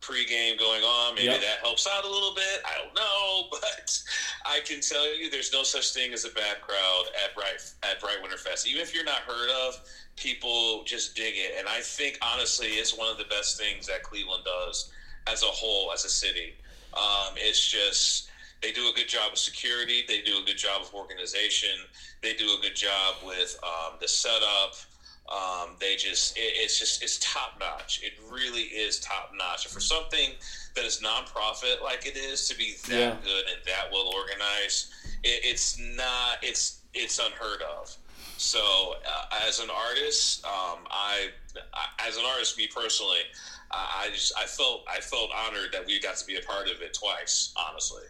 pregame 0.00 0.58
going 0.58 0.82
on, 0.82 1.14
maybe 1.14 1.26
Yep. 1.28 1.40
that 1.42 1.58
helps 1.60 1.86
out 1.86 2.04
a 2.04 2.08
little 2.08 2.34
bit. 2.34 2.60
I 2.64 2.76
don't 2.78 2.94
know, 2.94 3.48
but 3.50 4.02
I 4.44 4.60
can 4.60 4.80
tell 4.80 5.12
you, 5.16 5.30
there's 5.30 5.52
no 5.52 5.62
such 5.62 5.90
thing 5.92 6.12
as 6.12 6.24
a 6.24 6.30
bad 6.30 6.60
crowd 6.60 7.04
at 7.24 7.34
Bright 7.34 7.60
at 7.82 8.00
Bright 8.00 8.20
Winter 8.22 8.36
Fest. 8.36 8.66
Even 8.66 8.82
if 8.82 8.92
you're 8.94 9.04
not 9.04 9.22
heard 9.22 9.50
of, 9.50 9.80
people 10.16 10.82
just 10.84 11.14
dig 11.16 11.34
it, 11.36 11.54
and 11.58 11.68
I 11.68 11.80
think 11.80 12.18
honestly, 12.22 12.68
it's 12.78 12.94
one 12.96 13.08
of 13.10 13.18
the 13.18 13.24
best 13.24 13.56
things 13.58 13.86
that 13.86 14.02
Cleveland 14.02 14.44
does 14.44 14.90
as 15.28 15.42
a 15.44 15.46
whole, 15.46 15.92
as 15.92 16.04
a 16.04 16.08
city. 16.10 16.56
Um, 16.94 17.34
it's 17.36 17.66
just 17.66 18.28
they 18.62 18.72
do 18.72 18.88
a 18.88 18.92
good 18.94 19.08
job 19.08 19.32
of 19.32 19.38
security. 19.38 20.04
They 20.06 20.20
do 20.22 20.38
a 20.38 20.44
good 20.44 20.56
job 20.58 20.82
of 20.82 20.94
organization. 20.94 21.78
They 22.22 22.34
do 22.34 22.46
a 22.58 22.62
good 22.62 22.76
job 22.76 23.16
with 23.26 23.58
um, 23.62 23.94
the 24.00 24.08
setup. 24.08 24.74
Um, 25.30 25.76
they 25.80 25.96
just 25.96 26.36
it, 26.36 26.52
it's 26.56 26.78
just 26.78 27.02
it's 27.02 27.18
top 27.18 27.58
notch. 27.58 28.00
It 28.02 28.12
really 28.30 28.62
is 28.62 28.98
top 29.00 29.30
notch. 29.36 29.66
For 29.68 29.80
something 29.80 30.30
that 30.74 30.84
is 30.84 31.00
nonprofit 31.00 31.82
like 31.82 32.06
it 32.06 32.16
is 32.16 32.48
to 32.48 32.56
be 32.56 32.74
that 32.88 32.90
Yeah. 32.90 33.16
good 33.22 33.44
and 33.46 33.64
that 33.66 33.90
well 33.92 34.10
organized, 34.14 34.92
it, 35.22 35.40
it's 35.44 35.78
not 35.78 36.38
it's 36.42 36.80
it's 36.94 37.18
unheard 37.18 37.62
of. 37.62 37.96
So 38.36 38.94
uh, 39.06 39.46
as 39.46 39.60
an 39.60 39.70
artist, 39.70 40.44
um, 40.44 40.80
I, 40.90 41.28
I 41.72 42.08
as 42.08 42.16
an 42.16 42.24
artist, 42.24 42.58
me 42.58 42.66
personally, 42.66 43.20
I, 43.72 44.06
I 44.06 44.10
just 44.10 44.32
I 44.38 44.44
felt 44.44 44.84
I 44.88 45.00
felt 45.00 45.30
honored 45.34 45.72
that 45.72 45.86
we 45.86 46.00
got 46.00 46.16
to 46.16 46.26
be 46.26 46.36
a 46.36 46.42
part 46.42 46.66
of 46.68 46.80
it 46.82 46.94
twice. 46.94 47.52
Honestly. 47.56 48.02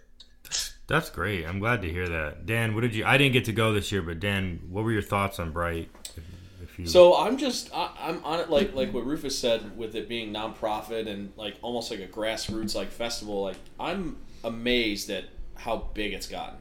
That's 0.88 1.08
great. 1.08 1.46
I'm 1.46 1.58
glad 1.58 1.80
to 1.82 1.88
hear 1.90 2.08
that. 2.08 2.44
Dan, 2.44 2.74
what 2.74 2.82
did 2.82 2.94
you? 2.94 3.04
I 3.04 3.16
didn't 3.16 3.32
get 3.32 3.44
to 3.46 3.52
go 3.52 3.72
this 3.72 3.90
year, 3.92 4.02
but 4.02 4.20
Dan, 4.20 4.60
what 4.68 4.84
were 4.84 4.92
your 4.92 5.02
thoughts 5.02 5.38
on 5.38 5.52
Bright? 5.52 5.88
If, 6.16 6.24
if 6.62 6.78
you, 6.78 6.86
So 6.86 7.16
I'm 7.16 7.38
just 7.38 7.70
I, 7.74 7.90
I'm 8.00 8.24
on 8.24 8.40
it 8.40 8.50
like 8.50 8.74
like 8.74 8.92
what 8.92 9.06
Rufus 9.06 9.38
said 9.38 9.76
with 9.76 9.94
it 9.94 10.08
being 10.08 10.32
nonprofit 10.32 11.06
and 11.08 11.32
like 11.36 11.54
almost 11.62 11.90
like 11.90 12.00
a 12.00 12.08
grassroots 12.08 12.74
like 12.74 12.90
festival. 12.90 13.42
Like 13.42 13.56
I'm 13.78 14.18
amazed 14.44 15.08
at 15.10 15.24
how 15.54 15.88
big 15.94 16.12
it's 16.12 16.26
gotten. 16.26 16.58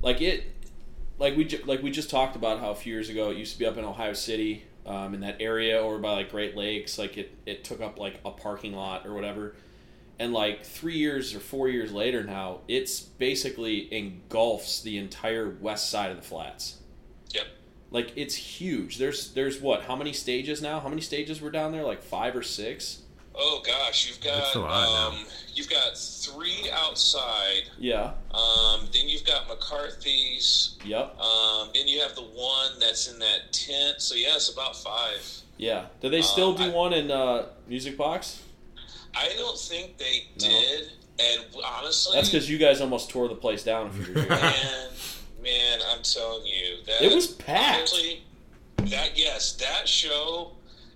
Like 0.00 0.20
it, 0.20 0.44
like 1.18 1.36
we 1.36 1.44
ju- 1.44 1.62
like 1.66 1.82
we 1.82 1.90
just 1.90 2.10
talked 2.10 2.36
about 2.36 2.60
how 2.60 2.70
a 2.70 2.74
few 2.74 2.94
years 2.94 3.08
ago 3.08 3.30
it 3.30 3.36
used 3.36 3.52
to 3.52 3.58
be 3.58 3.66
up 3.66 3.76
in 3.76 3.84
Ohio 3.84 4.12
City, 4.12 4.64
um, 4.86 5.14
in 5.14 5.20
that 5.20 5.36
area 5.40 5.82
or 5.82 5.98
by 5.98 6.12
like 6.12 6.30
Great 6.30 6.56
Lakes. 6.56 6.98
Like 6.98 7.16
it 7.16 7.36
it 7.46 7.64
took 7.64 7.80
up 7.80 7.98
like 7.98 8.20
a 8.24 8.30
parking 8.30 8.72
lot 8.72 9.06
or 9.06 9.14
whatever. 9.14 9.54
And 10.18 10.32
like 10.32 10.64
three 10.64 10.98
years 10.98 11.34
or 11.34 11.40
four 11.40 11.68
years 11.68 11.92
later 11.92 12.22
now, 12.22 12.60
it's 12.68 13.00
basically 13.00 13.92
engulfs 13.92 14.80
the 14.82 14.98
entire 14.98 15.48
west 15.48 15.90
side 15.90 16.10
of 16.10 16.16
the 16.16 16.22
flats. 16.22 16.78
Yep. 17.30 17.46
Like 17.90 18.12
it's 18.16 18.34
huge. 18.34 18.98
There's 18.98 19.32
there's 19.34 19.60
what? 19.60 19.82
How 19.82 19.96
many 19.96 20.12
stages 20.12 20.62
now? 20.62 20.80
How 20.80 20.88
many 20.88 21.02
stages 21.02 21.40
were 21.40 21.50
down 21.50 21.72
there? 21.72 21.82
Like 21.82 22.02
five 22.02 22.36
or 22.36 22.42
six? 22.42 23.01
Oh 23.34 23.62
gosh, 23.64 24.06
you've 24.08 24.20
got 24.20 24.54
a 24.54 24.58
lot 24.58 25.08
um, 25.12 25.24
you've 25.54 25.70
got 25.70 25.96
three 25.96 26.68
outside. 26.72 27.62
Yeah. 27.78 28.12
Um, 28.32 28.88
then 28.92 29.08
you've 29.08 29.24
got 29.24 29.48
McCarthy's. 29.48 30.76
Yep. 30.84 31.18
Um, 31.18 31.68
then 31.74 31.88
you 31.88 32.00
have 32.00 32.14
the 32.14 32.22
one 32.22 32.78
that's 32.78 33.10
in 33.10 33.18
that 33.20 33.52
tent. 33.52 34.00
So 34.00 34.14
yeah, 34.14 34.34
it's 34.34 34.50
about 34.52 34.76
five. 34.76 35.26
Yeah. 35.56 35.86
Do 36.00 36.08
they 36.10 36.22
still 36.22 36.50
Um, 36.50 36.56
do 36.56 36.62
I- 36.64 36.68
one 36.68 36.92
in 36.92 37.10
uh, 37.10 37.46
Music 37.68 37.96
Box? 37.96 38.40
I 39.16 39.28
don't 39.36 39.58
think 39.58 39.98
they 39.98 40.26
No. 40.40 40.48
did. 40.48 40.90
And 41.18 41.44
honestly, 41.64 42.16
That's 42.16 42.30
because 42.30 42.48
you 42.50 42.56
guys 42.58 42.80
almost 42.80 43.10
tore 43.10 43.28
the 43.28 43.34
place 43.34 43.62
down 43.62 43.88
a 43.88 43.90
few 43.92 44.04
years 44.14 44.24
ago. 44.24 44.34
man, 44.34 44.88
man, 45.42 45.78
I'm 45.92 46.02
telling 46.02 46.46
you 46.46 46.78
that 46.86 47.02
It 47.02 47.14
was 47.14 47.26
packed. 47.28 47.76
Honestly, 47.78 48.22
that 48.78 49.16
yes, 49.16 49.52
that 49.56 49.86
show. 49.88 50.52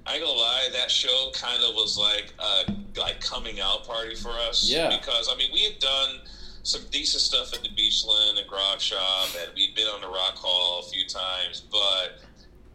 I 0.07 0.14
ain't 0.14 0.25
gonna 0.25 0.38
lie, 0.38 0.69
that 0.73 0.90
show 0.90 1.31
kind 1.35 1.62
of 1.64 1.75
was 1.75 1.99
like 1.99 2.33
a 2.38 2.73
like 3.01 3.21
coming 3.21 3.61
out 3.61 3.87
party 3.87 4.14
for 4.14 4.31
us. 4.31 4.69
Yeah. 4.69 4.97
Because 4.97 5.29
I 5.33 5.37
mean, 5.37 5.51
we 5.53 5.61
had 5.64 5.79
done 5.79 6.21
some 6.62 6.83
decent 6.90 7.23
stuff 7.23 7.53
at 7.55 7.62
the 7.62 7.69
Beachland 7.71 8.38
and 8.38 8.47
Grog 8.49 8.81
Shop, 8.81 9.29
and 9.40 9.51
we'd 9.55 9.75
been 9.75 9.87
on 9.87 10.01
the 10.01 10.09
Rock 10.09 10.37
Hall 10.37 10.81
a 10.81 10.90
few 10.90 11.07
times, 11.07 11.62
but 11.71 12.21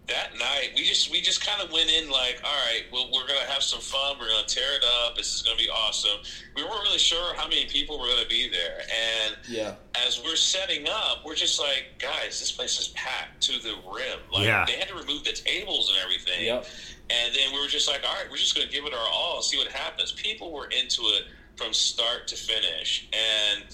that 0.07 0.31
night 0.37 0.71
we 0.75 0.83
just 0.83 1.11
we 1.11 1.21
just 1.21 1.45
kind 1.45 1.61
of 1.61 1.71
went 1.71 1.89
in 1.89 2.09
like 2.09 2.41
all 2.43 2.51
right 2.51 2.83
well, 2.91 3.07
we're 3.13 3.25
gonna 3.27 3.39
have 3.47 3.61
some 3.61 3.79
fun 3.79 4.17
we're 4.19 4.27
gonna 4.27 4.45
tear 4.47 4.75
it 4.75 4.83
up 5.05 5.15
this 5.15 5.33
is 5.35 5.43
gonna 5.43 5.55
be 5.55 5.69
awesome 5.69 6.19
we 6.55 6.63
weren't 6.63 6.81
really 6.83 6.97
sure 6.97 7.33
how 7.35 7.47
many 7.47 7.65
people 7.65 7.99
were 7.99 8.07
gonna 8.07 8.27
be 8.27 8.49
there 8.49 8.79
and 8.79 9.35
yeah. 9.47 9.75
as 10.05 10.19
we're 10.25 10.35
setting 10.35 10.87
up 10.89 11.19
we're 11.23 11.35
just 11.35 11.59
like 11.61 11.85
guys 11.99 12.39
this 12.39 12.51
place 12.51 12.79
is 12.79 12.87
packed 12.89 13.41
to 13.41 13.61
the 13.61 13.75
rim 13.93 14.19
like 14.33 14.47
Yeah. 14.47 14.65
they 14.65 14.73
had 14.73 14.87
to 14.89 14.95
remove 14.95 15.23
the 15.23 15.33
tables 15.33 15.89
and 15.89 15.97
everything 16.03 16.45
Yep. 16.45 16.65
And 17.11 17.35
then 17.35 17.51
we 17.53 17.59
were 17.59 17.67
just 17.67 17.87
like 17.87 18.01
all 18.07 18.13
right 18.13 18.29
we're 18.29 18.37
just 18.37 18.55
gonna 18.55 18.69
give 18.69 18.85
it 18.85 18.93
our 18.93 19.07
all 19.11 19.41
see 19.41 19.57
what 19.57 19.67
happens 19.67 20.11
people 20.13 20.51
were 20.51 20.67
into 20.67 21.01
it 21.03 21.23
from 21.55 21.73
start 21.73 22.27
to 22.27 22.35
finish 22.35 23.07
and 23.13 23.65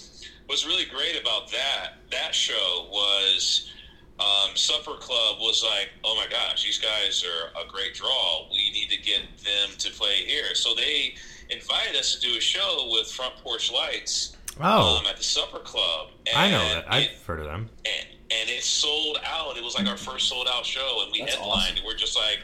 what's 0.46 0.66
really 0.66 0.84
great 0.86 1.20
about 1.20 1.50
that 1.50 1.94
that 2.10 2.34
show 2.34 2.88
was 2.90 3.70
um, 4.20 4.56
Supper 4.56 4.94
Club 4.98 5.36
was 5.38 5.62
like, 5.62 5.90
oh 6.02 6.16
my 6.16 6.26
gosh, 6.28 6.64
these 6.64 6.78
guys 6.78 7.24
are 7.24 7.62
a 7.64 7.68
great 7.68 7.94
draw. 7.94 8.48
We 8.50 8.72
need 8.72 8.90
to 8.90 9.00
get 9.00 9.20
them 9.44 9.76
to 9.78 9.92
play 9.92 10.24
here. 10.26 10.56
So 10.56 10.74
they 10.74 11.14
invited 11.50 11.94
us 11.94 12.16
to 12.16 12.20
do 12.28 12.36
a 12.36 12.40
show 12.40 12.88
with 12.90 13.06
Front 13.08 13.36
Porch 13.36 13.70
Lights 13.70 14.36
oh, 14.60 14.98
um, 14.98 15.06
at 15.06 15.18
the 15.18 15.22
Supper 15.22 15.60
Club. 15.60 16.08
And 16.26 16.36
I 16.36 16.50
know 16.50 16.58
that. 16.74 16.92
I've 16.92 17.02
It, 17.04 17.10
heard 17.28 17.38
of 17.38 17.44
them. 17.46 17.70
and, 17.84 18.08
and 18.32 18.50
it 18.50 18.64
sold 18.64 19.18
out. 19.24 19.56
It 19.56 19.62
was 19.62 19.76
like 19.78 19.86
our 19.86 19.96
first 19.96 20.28
sold 20.28 20.48
out 20.52 20.66
show, 20.66 21.02
and 21.04 21.12
we 21.12 21.20
That's 21.20 21.34
headlined. 21.36 21.52
awesome. 21.60 21.76
And 21.76 21.84
we're 21.86 21.94
just 21.96 22.16
like, 22.16 22.40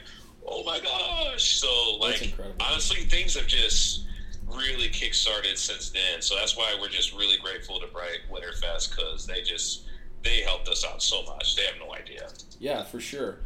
oh 0.46 0.62
my 0.64 0.80
gosh! 0.80 1.56
So 1.60 1.96
like, 2.00 2.34
honestly, 2.60 3.04
things 3.04 3.34
have 3.36 3.46
just 3.46 4.04
really 4.46 4.88
kickstarted 4.88 5.56
since 5.56 5.90
then. 5.90 6.20
So 6.20 6.36
that's 6.36 6.56
why 6.56 6.76
we're 6.80 6.88
just 6.88 7.12
really 7.14 7.36
grateful 7.38 7.80
to 7.80 7.86
Bright 7.88 8.18
Winterfest 8.30 8.90
because 8.96 9.26
they 9.26 9.42
just 9.42 9.84
they 10.22 10.40
helped 10.40 10.68
us 10.68 10.84
out 10.84 11.02
so 11.02 11.22
much. 11.24 11.56
They 11.56 11.62
have 11.64 11.74
no 11.78 11.94
idea. 11.94 12.28
Yeah, 12.60 12.82
for 12.84 13.00
sure. 13.00 13.36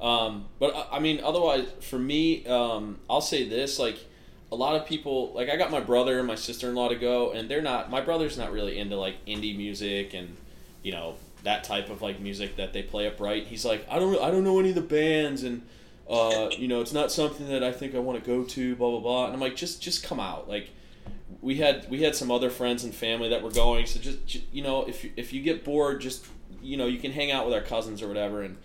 Um, 0.00 0.46
but 0.60 0.74
I- 0.76 0.96
I 0.96 0.98
mean, 1.00 1.20
otherwise, 1.24 1.66
for 1.80 1.98
me, 1.98 2.46
um, 2.46 2.98
I'll 3.10 3.20
say 3.20 3.48
this: 3.48 3.78
like 3.78 3.98
a 4.52 4.54
lot 4.56 4.76
of 4.76 4.86
people, 4.86 5.32
like 5.34 5.48
I 5.50 5.56
got 5.56 5.70
my 5.70 5.80
brother 5.80 6.18
and 6.18 6.26
my 6.26 6.34
sister 6.36 6.68
in 6.68 6.74
law 6.74 6.88
to 6.88 6.94
go, 6.96 7.32
and 7.32 7.48
they're 7.50 7.62
not. 7.62 7.90
My 7.90 8.00
brother's 8.00 8.38
not 8.38 8.52
really 8.52 8.78
into 8.78 8.96
like 8.96 9.24
indie 9.26 9.56
music 9.56 10.14
and 10.14 10.36
you 10.82 10.92
know 10.92 11.14
that 11.44 11.62
type 11.64 11.88
of 11.90 12.02
like 12.02 12.18
music 12.20 12.56
that 12.56 12.72
they 12.72 12.82
play 12.82 13.06
upright. 13.06 13.46
He's 13.46 13.64
like, 13.64 13.86
I 13.90 13.98
don't, 13.98 14.20
I 14.20 14.30
don't 14.30 14.42
know 14.44 14.58
any 14.60 14.70
of 14.70 14.74
the 14.74 14.80
bands, 14.80 15.42
and 15.44 15.66
uh, 16.08 16.50
you 16.56 16.68
know, 16.68 16.80
it's 16.80 16.92
not 16.92 17.12
something 17.12 17.48
that 17.48 17.62
I 17.62 17.72
think 17.72 17.94
I 17.94 17.98
want 17.98 18.22
to 18.22 18.26
go 18.26 18.44
to. 18.44 18.76
Blah 18.76 18.90
blah 18.90 19.00
blah. 19.00 19.24
And 19.26 19.34
I'm 19.34 19.40
like, 19.40 19.56
just, 19.56 19.82
just 19.82 20.02
come 20.02 20.20
out. 20.20 20.48
Like, 20.48 20.70
we 21.42 21.56
had, 21.56 21.88
we 21.90 22.02
had 22.02 22.16
some 22.16 22.30
other 22.30 22.50
friends 22.50 22.84
and 22.84 22.94
family 22.94 23.28
that 23.28 23.42
were 23.42 23.50
going. 23.50 23.86
So 23.86 24.00
just, 24.00 24.26
ju- 24.26 24.42
you 24.52 24.62
know, 24.62 24.84
if 24.86 25.04
you, 25.04 25.12
if 25.16 25.32
you 25.32 25.42
get 25.42 25.64
bored, 25.64 26.00
just, 26.00 26.26
you 26.62 26.76
know, 26.76 26.86
you 26.86 26.98
can 26.98 27.12
hang 27.12 27.30
out 27.30 27.44
with 27.44 27.54
our 27.54 27.60
cousins 27.60 28.02
or 28.02 28.08
whatever. 28.08 28.42
And, 28.42 28.56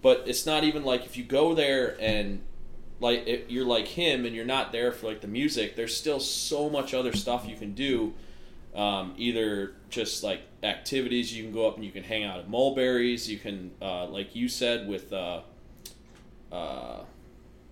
but 0.00 0.24
it's 0.26 0.46
not 0.46 0.64
even 0.64 0.84
like 0.84 1.04
if 1.04 1.16
you 1.16 1.24
go 1.24 1.54
there 1.54 1.96
and 2.00 2.40
like 3.00 3.46
you're 3.48 3.66
like 3.66 3.86
him 3.86 4.24
and 4.24 4.34
you're 4.34 4.44
not 4.44 4.72
there 4.72 4.92
for 4.92 5.06
like 5.06 5.20
the 5.20 5.28
music. 5.28 5.76
There's 5.76 5.96
still 5.96 6.20
so 6.20 6.68
much 6.68 6.94
other 6.94 7.12
stuff 7.12 7.46
you 7.46 7.56
can 7.56 7.74
do. 7.74 8.14
Um, 8.74 9.14
either 9.16 9.74
just 9.88 10.22
like 10.22 10.42
activities 10.62 11.34
you 11.34 11.42
can 11.42 11.52
go 11.52 11.66
up 11.66 11.76
and 11.76 11.84
you 11.84 11.90
can 11.90 12.04
hang 12.04 12.22
out 12.22 12.38
at 12.38 12.48
mulberries 12.50 13.28
you 13.28 13.38
can 13.38 13.70
uh, 13.80 14.06
like 14.06 14.36
you 14.36 14.46
said 14.48 14.86
with 14.86 15.12
uh, 15.12 15.40
uh, 16.52 17.00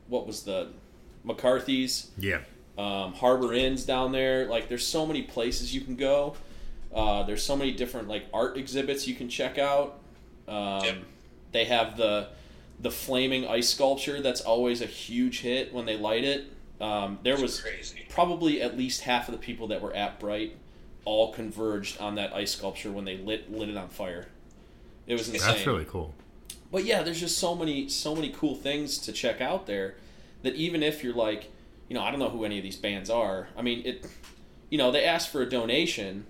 what 0.08 0.26
was 0.26 0.42
the 0.42 0.68
mccarthy's 1.26 2.10
Yeah. 2.18 2.40
um, 2.78 3.12
harbor 3.14 3.52
inns 3.52 3.84
down 3.84 4.12
there 4.12 4.46
like 4.48 4.68
there's 4.68 4.86
so 4.86 5.06
many 5.06 5.22
places 5.22 5.74
you 5.74 5.80
can 5.80 5.96
go 5.96 6.36
uh, 6.94 7.22
there's 7.24 7.42
so 7.42 7.56
many 7.56 7.72
different 7.72 8.08
like 8.08 8.26
art 8.32 8.56
exhibits 8.56 9.06
you 9.08 9.14
can 9.14 9.28
check 9.28 9.58
out 9.58 9.98
um, 10.48 10.84
Yep. 10.84 10.96
they 11.52 11.64
have 11.64 11.96
the 11.96 12.28
the 12.80 12.90
flaming 12.90 13.46
ice 13.48 13.70
sculpture 13.70 14.20
that's 14.20 14.42
always 14.42 14.82
a 14.82 14.86
huge 14.86 15.40
hit 15.40 15.72
when 15.72 15.86
they 15.86 15.96
light 15.96 16.24
it 16.24 16.44
um, 16.80 17.18
there 17.22 17.38
was 17.40 17.60
crazy. 17.60 18.04
probably 18.10 18.60
at 18.60 18.76
least 18.76 19.00
half 19.00 19.28
of 19.28 19.32
the 19.32 19.40
people 19.40 19.68
that 19.68 19.80
were 19.80 19.94
at 19.94 20.20
Bright 20.20 20.54
all 21.06 21.32
converged 21.32 21.98
on 22.00 22.16
that 22.16 22.34
ice 22.34 22.50
sculpture 22.52 22.92
when 22.92 23.06
they 23.06 23.16
lit 23.16 23.50
lit 23.50 23.70
it 23.70 23.76
on 23.78 23.88
fire. 23.88 24.26
It 25.06 25.14
was 25.14 25.28
insane. 25.30 25.54
That's 25.54 25.66
really 25.66 25.86
cool. 25.86 26.12
But 26.70 26.85
yeah, 26.85 27.02
there's 27.02 27.20
just 27.20 27.38
so 27.38 27.55
many 27.55 27.88
so 27.88 28.14
many 28.14 28.31
cool 28.31 28.55
things 28.55 28.98
to 28.98 29.12
check 29.12 29.40
out 29.40 29.66
there 29.66 29.96
that 30.42 30.55
even 30.55 30.83
if 30.83 31.02
you're 31.02 31.14
like, 31.14 31.50
you 31.88 31.94
know, 31.94 32.02
I 32.02 32.11
don't 32.11 32.20
know 32.20 32.29
who 32.29 32.44
any 32.44 32.59
of 32.59 32.62
these 32.62 32.76
bands 32.76 33.11
are. 33.11 33.48
I 33.57 33.62
mean, 33.62 33.87
it 33.87 34.07
you 34.70 34.79
know, 34.79 34.90
they 34.90 35.05
ask 35.05 35.31
for 35.31 35.42
a 35.42 35.48
donation, 35.48 36.26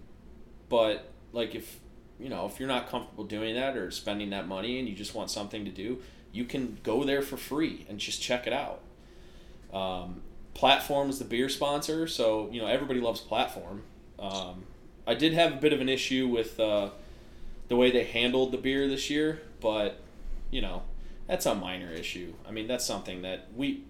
but 0.69 1.11
like 1.33 1.55
if 1.55 1.81
you 2.19 2.29
know, 2.29 2.47
if 2.47 2.59
you're 2.59 2.69
not 2.69 2.89
comfortable 2.89 3.25
doing 3.25 3.55
that 3.55 3.77
or 3.77 3.91
spending 3.91 4.31
that 4.31 4.49
money 4.49 4.79
and 4.79 4.89
you 4.89 4.95
just 4.95 5.15
want 5.15 5.31
something 5.31 5.65
to 5.65 5.71
do, 5.71 6.01
you 6.33 6.45
can 6.45 6.79
go 6.83 7.05
there 7.05 7.23
for 7.23 7.37
free 7.37 7.87
and 7.89 7.99
just 7.99 8.23
check 8.23 8.47
it 8.47 8.53
out. 8.53 8.81
Um, 9.73 10.23
Platform 10.55 11.11
is 11.11 11.19
the 11.19 11.25
beer 11.27 11.51
sponsor, 11.51 12.07
so 12.07 12.49
you 12.51 12.61
know 12.61 12.67
everybody 12.67 13.01
loves 13.01 13.21
Platform. 13.21 13.83
Um, 14.19 14.65
I 15.07 15.15
did 15.15 15.35
have 15.35 15.53
a 15.53 15.57
bit 15.57 15.73
of 15.73 15.81
an 15.81 15.89
issue 15.89 16.27
with 16.27 16.59
uh, 16.59 16.91
the 17.69 17.77
way 17.77 17.91
they 17.91 18.05
handled 18.05 18.53
the 18.53 18.59
beer 18.59 18.89
this 18.89 19.11
year, 19.11 19.43
but 19.61 20.01
you 20.51 20.61
know 20.61 20.83
that's 21.27 21.47
a 21.47 21.55
minor 21.55 21.91
issue. 21.91 22.33
I 22.49 22.51
mean 22.53 22.67
that's 22.67 22.85
something 22.85 23.23
that 23.23 23.49
we, 23.55 23.85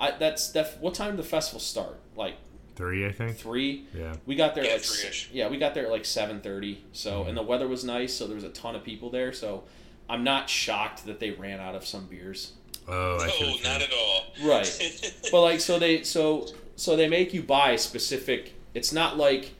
I 0.00 0.12
that's 0.12 0.52
def, 0.52 0.78
what 0.80 0.94
time 0.94 1.12
did 1.12 1.18
the 1.24 1.28
festival 1.28 1.60
start? 1.60 2.00
Like 2.16 2.36
Three, 2.74 3.06
I 3.06 3.12
think. 3.12 3.36
three. 3.36 3.84
Yeah. 3.94 4.14
We 4.24 4.34
got 4.34 4.54
there 4.54 4.64
Yeah, 4.64 4.72
like 4.72 4.80
three-ish. 4.82 5.28
yeah, 5.32 5.48
we 5.48 5.58
got 5.58 5.74
there 5.74 5.84
at 5.86 5.90
like 5.92 6.04
seven 6.06 6.40
thirty. 6.40 6.82
So 6.92 7.20
mm-hmm. 7.20 7.28
and 7.28 7.36
the 7.38 7.42
weather 7.42 7.68
was 7.68 7.84
nice, 7.84 8.14
so 8.14 8.26
there 8.26 8.34
was 8.34 8.44
a 8.44 8.48
ton 8.50 8.74
of 8.74 8.82
people 8.82 9.10
there. 9.10 9.32
So 9.32 9.64
I'm 10.08 10.24
not 10.24 10.48
shocked 10.48 11.04
that 11.06 11.20
they 11.20 11.30
ran 11.32 11.60
out 11.60 11.74
of 11.74 11.84
some 11.86 12.06
beers. 12.06 12.52
Oh, 12.88 13.18
I 13.20 13.26
No, 13.26 13.32
should. 13.32 13.46
Oh, 13.46 13.68
not 13.70 13.82
at 13.82 13.92
all. 13.92 14.24
Right. 14.48 15.14
But 15.30 15.42
like 15.42 15.60
so 15.60 15.78
they 15.78 16.02
so 16.02 16.48
so 16.76 16.96
they 16.96 17.08
make 17.08 17.32
you 17.34 17.42
buy 17.42 17.76
specific. 17.76 18.54
It's 18.74 18.92
not 18.92 19.16
like 19.18 19.50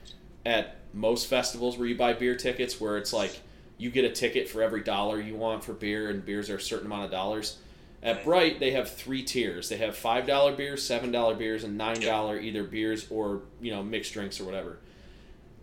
at 0.45 0.75
most 0.93 1.27
festivals 1.27 1.77
where 1.77 1.87
you 1.87 1.95
buy 1.95 2.13
beer 2.13 2.35
tickets 2.35 2.81
where 2.81 2.97
it's 2.97 3.13
like 3.13 3.39
you 3.83 3.91
get 3.91 4.05
a 4.05 4.09
ticket 4.09 4.47
for 4.47 4.63
every 4.63 4.81
dollar 4.81 5.19
you 5.19 5.35
want 5.35 5.61
for 5.61 5.73
beer 5.73 6.09
and 6.09 6.25
beers 6.25 6.49
are 6.49 6.55
a 6.55 6.61
certain 6.61 6.85
amount 6.85 7.03
of 7.03 7.11
dollars. 7.11 7.57
At 8.01 8.23
Bright 8.23 8.61
they 8.61 8.71
have 8.71 8.89
three 8.89 9.23
tiers. 9.23 9.67
They 9.67 9.75
have 9.77 9.97
five 9.97 10.25
dollar 10.25 10.55
beers, 10.55 10.85
seven 10.87 11.11
dollar 11.11 11.35
beers, 11.35 11.65
and 11.65 11.77
nine 11.77 11.99
dollar 11.99 12.39
either 12.39 12.63
beers 12.63 13.07
or 13.09 13.41
you 13.61 13.71
know 13.71 13.83
mixed 13.83 14.13
drinks 14.13 14.39
or 14.39 14.45
whatever. 14.45 14.77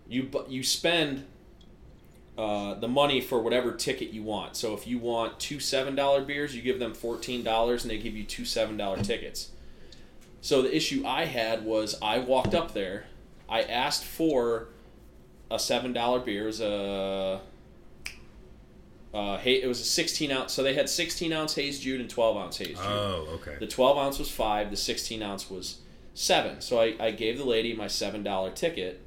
You 0.07 0.29
you 0.49 0.63
spend 0.63 1.25
uh, 2.37 2.75
the 2.75 2.89
money 2.89 3.23
for 3.23 3.41
whatever 3.41 3.73
ticket 3.73 4.11
you 4.11 4.23
want. 4.23 4.55
So 4.55 4.75
if 4.75 4.87
you 4.87 4.99
want 4.99 5.41
two 5.41 5.59
seven 5.59 5.95
dollar 5.95 6.23
beers, 6.23 6.55
you 6.55 6.61
give 6.61 6.79
them 6.79 6.93
fourteen 6.93 7.43
dollars, 7.43 7.85
and 7.85 7.91
they 7.91 7.99
give 7.99 8.15
you 8.15 8.25
two 8.25 8.45
seven 8.45 8.77
dollar 8.77 9.03
tickets. 9.03 9.51
So 10.43 10.61
the 10.61 10.75
issue 10.75 11.05
I 11.07 11.25
had 11.25 11.65
was 11.65 11.97
I 12.03 12.19
walked 12.19 12.55
up 12.55 12.75
there, 12.75 13.07
I 13.49 13.63
asked 13.63 14.05
for 14.05 14.69
a 15.51 15.59
seven 15.59 15.95
dollar 15.95 16.21
beer. 16.21 16.45
It 16.45 16.47
was 16.47 16.61
a 16.61 17.41
uh, 19.13 19.39
it 19.45 19.67
was 19.67 19.81
a 19.81 19.85
sixteen 19.85 20.31
ounce. 20.31 20.53
So 20.53 20.63
they 20.63 20.75
had 20.75 20.89
sixteen 20.89 21.33
ounce 21.33 21.55
haze 21.55 21.81
Jude 21.81 22.01
and 22.01 22.09
twelve 22.11 22.37
ounce 22.37 22.59
haze 22.59 22.69
Jude. 22.77 22.79
Oh, 22.81 23.27
okay. 23.35 23.57
The 23.59 23.67
12 23.67 23.99
ounce 23.99 24.19
was 24.19 24.31
five. 24.31 24.71
The 24.71 24.77
16 24.77 25.23
ounce 25.23 25.51
was 25.51 25.79
seven. 26.15 26.61
So 26.61 26.81
I, 26.81 26.95
I 27.01 27.11
gave 27.11 27.39
the 27.39 27.45
lady 27.45 27.75
my 27.75 27.87
seven 27.89 28.23
dollar 28.23 28.51
ticket, 28.51 29.01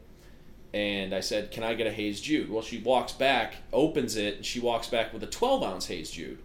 and 0.74 1.14
I 1.14 1.20
said, 1.22 1.52
"Can 1.52 1.64
I 1.64 1.74
get 1.74 1.88
a 1.88 1.92
haze 1.92 2.20
Jude?" 2.20 2.50
Well, 2.50 2.62
she 2.64 2.80
walks 2.80 3.14
back, 3.14 3.56
opens 3.72 4.16
it, 4.18 4.38
and 4.38 4.46
she 4.46 4.60
walks 4.60 4.88
back 4.88 5.14
with 5.14 5.24
a 5.24 5.28
12 5.28 5.64
ounce 5.64 5.86
haze 5.88 6.12
Jude. 6.12 6.40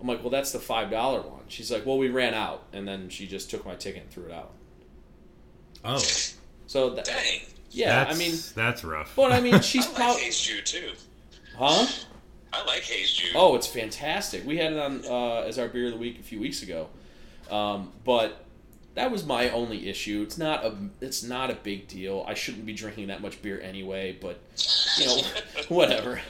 I'm 0.00 0.08
like, 0.08 0.22
"Well, 0.22 0.30
that's 0.30 0.50
the 0.52 0.58
five 0.58 0.90
dollar 0.90 1.20
one." 1.22 1.42
She's 1.48 1.70
like, 1.70 1.86
"Well, 1.86 1.96
we 1.98 2.08
ran 2.08 2.34
out," 2.34 2.64
and 2.72 2.86
then 2.88 3.08
she 3.08 3.26
just 3.26 3.50
took 3.50 3.64
my 3.64 3.74
ticket 3.76 4.02
and 4.02 4.10
threw 4.10 4.24
it 4.24 4.32
out. 4.32 4.50
Oh, 5.84 5.98
So 6.66 6.90
that, 6.90 7.04
Dang. 7.04 7.40
yeah, 7.70 8.04
that's, 8.04 8.16
I 8.16 8.18
mean, 8.18 8.34
that's 8.54 8.84
rough. 8.84 9.12
but 9.16 9.32
I 9.32 9.40
mean, 9.40 9.60
she's 9.60 9.84
I 9.86 9.88
like 9.90 9.96
probably, 9.96 10.22
Haze 10.22 10.40
Jude 10.40 10.66
too. 10.66 10.92
huh? 11.56 11.86
I 12.54 12.64
like 12.66 12.82
Haze 12.82 13.12
Jude. 13.12 13.32
Oh, 13.34 13.56
it's 13.56 13.66
fantastic. 13.66 14.46
We 14.46 14.58
had 14.58 14.72
it 14.72 14.78
on 14.78 15.04
uh, 15.04 15.40
as 15.40 15.58
our 15.58 15.68
beer 15.68 15.86
of 15.86 15.92
the 15.92 15.98
week 15.98 16.20
a 16.20 16.22
few 16.22 16.40
weeks 16.40 16.62
ago, 16.62 16.88
um, 17.50 17.92
but 18.04 18.44
that 18.94 19.10
was 19.10 19.26
my 19.26 19.50
only 19.50 19.88
issue. 19.88 20.22
It's 20.22 20.38
not 20.38 20.64
a 20.64 20.74
it's 21.00 21.22
not 21.22 21.50
a 21.50 21.54
big 21.54 21.88
deal. 21.88 22.24
I 22.28 22.34
shouldn't 22.34 22.64
be 22.64 22.72
drinking 22.72 23.08
that 23.08 23.20
much 23.20 23.42
beer 23.42 23.60
anyway, 23.60 24.16
but 24.20 24.38
you 24.98 25.06
know, 25.06 25.22
whatever. 25.68 26.20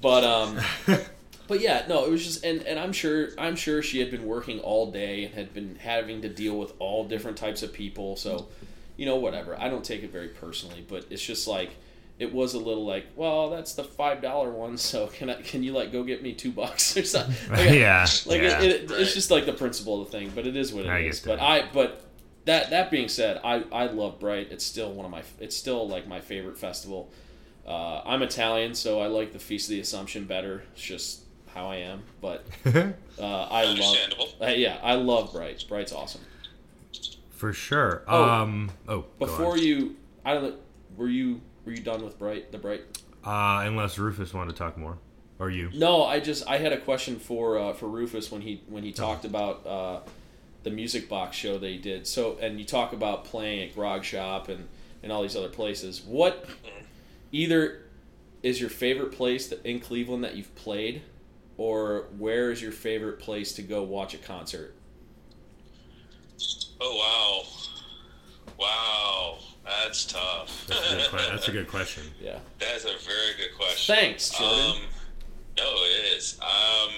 But 0.00 0.24
um, 0.24 0.58
but 1.46 1.60
yeah, 1.60 1.84
no, 1.88 2.04
it 2.04 2.10
was 2.10 2.24
just 2.24 2.44
and, 2.44 2.62
and 2.62 2.78
I'm 2.78 2.92
sure 2.92 3.30
I'm 3.38 3.56
sure 3.56 3.82
she 3.82 4.00
had 4.00 4.10
been 4.10 4.24
working 4.24 4.60
all 4.60 4.90
day 4.90 5.24
and 5.24 5.34
had 5.34 5.52
been 5.52 5.76
having 5.76 6.22
to 6.22 6.28
deal 6.28 6.58
with 6.58 6.72
all 6.78 7.04
different 7.04 7.36
types 7.36 7.62
of 7.62 7.72
people. 7.72 8.16
So, 8.16 8.48
you 8.96 9.04
know, 9.04 9.16
whatever. 9.16 9.58
I 9.60 9.68
don't 9.68 9.84
take 9.84 10.02
it 10.02 10.10
very 10.10 10.28
personally, 10.28 10.84
but 10.88 11.06
it's 11.10 11.22
just 11.22 11.46
like 11.46 11.76
it 12.18 12.32
was 12.32 12.54
a 12.54 12.58
little 12.58 12.86
like, 12.86 13.06
well, 13.14 13.50
that's 13.50 13.74
the 13.74 13.84
five 13.84 14.22
dollar 14.22 14.50
one. 14.50 14.78
So 14.78 15.08
can 15.08 15.28
I 15.30 15.40
can 15.42 15.62
you 15.62 15.72
like 15.72 15.92
go 15.92 16.02
get 16.02 16.22
me 16.22 16.32
two 16.32 16.50
bucks 16.50 16.96
or 16.96 17.04
something? 17.04 17.34
Like, 17.50 17.70
yeah. 17.70 18.06
like 18.26 18.42
yeah. 18.42 18.60
it, 18.62 18.84
it, 18.84 18.90
it's 18.90 19.14
just 19.14 19.30
like 19.30 19.46
the 19.46 19.52
principle 19.52 20.00
of 20.00 20.10
the 20.10 20.18
thing, 20.18 20.32
but 20.34 20.46
it 20.46 20.56
is 20.56 20.72
what 20.72 20.86
it 20.86 20.88
is. 20.88 20.90
I 20.90 21.02
get 21.02 21.38
But. 21.38 21.40
I 21.40 21.68
but 21.72 22.02
that 22.46 22.70
that 22.70 22.90
being 22.90 23.08
said, 23.08 23.40
I 23.44 23.64
I 23.70 23.86
love 23.86 24.18
Bright. 24.18 24.48
It's 24.50 24.64
still 24.64 24.92
one 24.92 25.04
of 25.04 25.10
my 25.10 25.22
it's 25.38 25.56
still 25.56 25.86
like 25.86 26.08
my 26.08 26.20
favorite 26.20 26.56
festival. 26.56 27.10
Uh, 27.66 28.00
I'm 28.06 28.22
Italian, 28.22 28.74
so 28.74 29.00
I 29.00 29.08
like 29.08 29.32
the 29.32 29.40
Feast 29.40 29.66
of 29.68 29.70
the 29.70 29.80
Assumption 29.80 30.24
better. 30.24 30.62
It's 30.72 30.82
just 30.82 31.22
how 31.52 31.66
I 31.66 31.76
am, 31.76 32.04
but 32.20 32.46
uh, 32.64 32.92
I 33.18 33.64
love 33.64 33.70
Understandable. 33.70 34.28
uh, 34.40 34.46
yeah, 34.46 34.78
I 34.82 34.94
love 34.94 35.32
Bright. 35.32 35.64
Bright's 35.68 35.92
awesome. 35.92 36.20
For 37.30 37.52
sure. 37.52 38.04
Oh, 38.06 38.24
um. 38.24 38.70
Oh. 38.88 39.00
go 39.00 39.06
Before 39.18 39.52
on. 39.52 39.58
you, 39.58 39.96
I 40.24 40.34
don't 40.34 40.42
know, 40.44 40.54
were 40.96 41.08
you 41.08 41.40
were 41.66 41.72
you 41.72 41.82
done 41.82 42.02
with 42.04 42.18
Bright? 42.18 42.52
The 42.52 42.58
Bright? 42.58 42.82
Uh, 43.24 43.62
unless 43.64 43.98
Rufus 43.98 44.32
wanted 44.32 44.52
to 44.52 44.58
talk 44.58 44.78
more, 44.78 44.98
or 45.38 45.50
you. 45.50 45.70
No, 45.74 46.04
I 46.04 46.20
just 46.20 46.48
I 46.48 46.58
had 46.58 46.72
a 46.72 46.78
question 46.78 47.18
for 47.18 47.58
uh, 47.58 47.72
for 47.74 47.88
Rufus 47.88 48.30
when 48.30 48.40
he 48.40 48.62
when 48.68 48.84
he 48.84 48.92
talked 48.92 49.24
about 49.24 49.66
uh, 49.66 50.00
the 50.62 50.70
music 50.70 51.08
box 51.08 51.36
show 51.36 51.58
they 51.58 51.76
did. 51.76 52.06
So 52.06 52.38
and 52.40 52.58
you 52.58 52.64
talk 52.64 52.92
about 52.92 53.24
playing 53.24 53.68
at 53.68 53.74
Grog 53.74 54.04
Shop 54.04 54.48
and 54.48 54.68
and 55.02 55.12
all 55.12 55.22
these 55.22 55.36
other 55.36 55.48
places. 55.48 56.02
What 56.02 56.48
either 57.32 57.82
is 58.42 58.60
your 58.60 58.70
favorite 58.70 59.12
place 59.12 59.48
that, 59.48 59.64
in 59.66 59.80
Cleveland 59.80 60.22
that 60.22 60.36
you've 60.36 60.54
played, 60.54 61.02
or 61.56 62.06
where 62.16 62.52
is 62.52 62.62
your 62.62 62.72
favorite 62.72 63.18
place 63.18 63.52
to 63.54 63.62
go 63.62 63.82
watch 63.82 64.14
a 64.14 64.18
concert? 64.18 64.74
Oh 66.80 66.96
wow, 66.96 67.42
wow, 68.58 69.38
that's 69.64 70.04
tough. 70.06 70.66
That's 70.68 70.92
a 70.92 70.96
good, 70.96 71.10
que- 71.10 71.30
that's 71.30 71.48
a 71.48 71.52
good 71.52 71.68
question. 71.68 72.02
Yeah. 72.20 72.38
That's 72.58 72.84
a 72.84 72.88
very 72.88 73.34
good 73.38 73.56
question. 73.56 73.94
Thanks, 73.96 74.30
Jordan. 74.30 74.58
Um, 74.76 74.76
no, 75.58 75.64
it 75.84 76.16
is. 76.16 76.38
Um, 76.42 76.90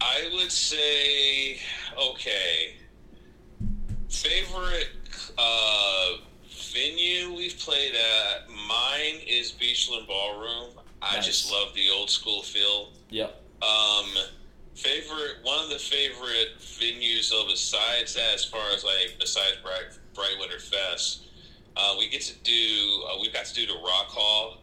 I 0.00 0.30
would 0.34 0.50
say 0.52 1.58
okay. 2.10 2.74
Favorite 4.08 4.88
uh, 5.38 6.16
venue 6.72 7.34
we've 7.36 7.58
played 7.58 7.92
at. 7.94 8.48
Mine 8.50 9.20
is 9.26 9.52
Beachland 9.52 10.06
Ballroom. 10.06 10.70
I 11.00 11.16
Nice. 11.16 11.26
just 11.26 11.52
love 11.52 11.74
the 11.74 11.88
old 11.90 12.10
school 12.10 12.42
feel. 12.42 12.90
yep. 13.10 13.38
Um, 13.62 14.06
favorite 14.74 15.36
one 15.44 15.62
of 15.64 15.70
the 15.70 15.78
favorite 15.78 16.58
venues 16.58 17.30
though 17.30 17.44
besides 17.48 18.14
that 18.14 18.34
as 18.34 18.44
far 18.44 18.60
as 18.74 18.82
like 18.84 19.14
besides 19.20 19.56
bright 19.62 19.84
bright 20.14 20.34
winter 20.40 20.58
fest 20.58 21.24
uh, 21.76 21.94
we 21.98 22.08
get 22.08 22.20
to 22.22 22.34
do 22.42 23.04
uh, 23.10 23.16
we've 23.20 23.32
got 23.32 23.44
to 23.46 23.54
do 23.54 23.66
the 23.66 23.74
rock 23.74 24.08
hall 24.08 24.58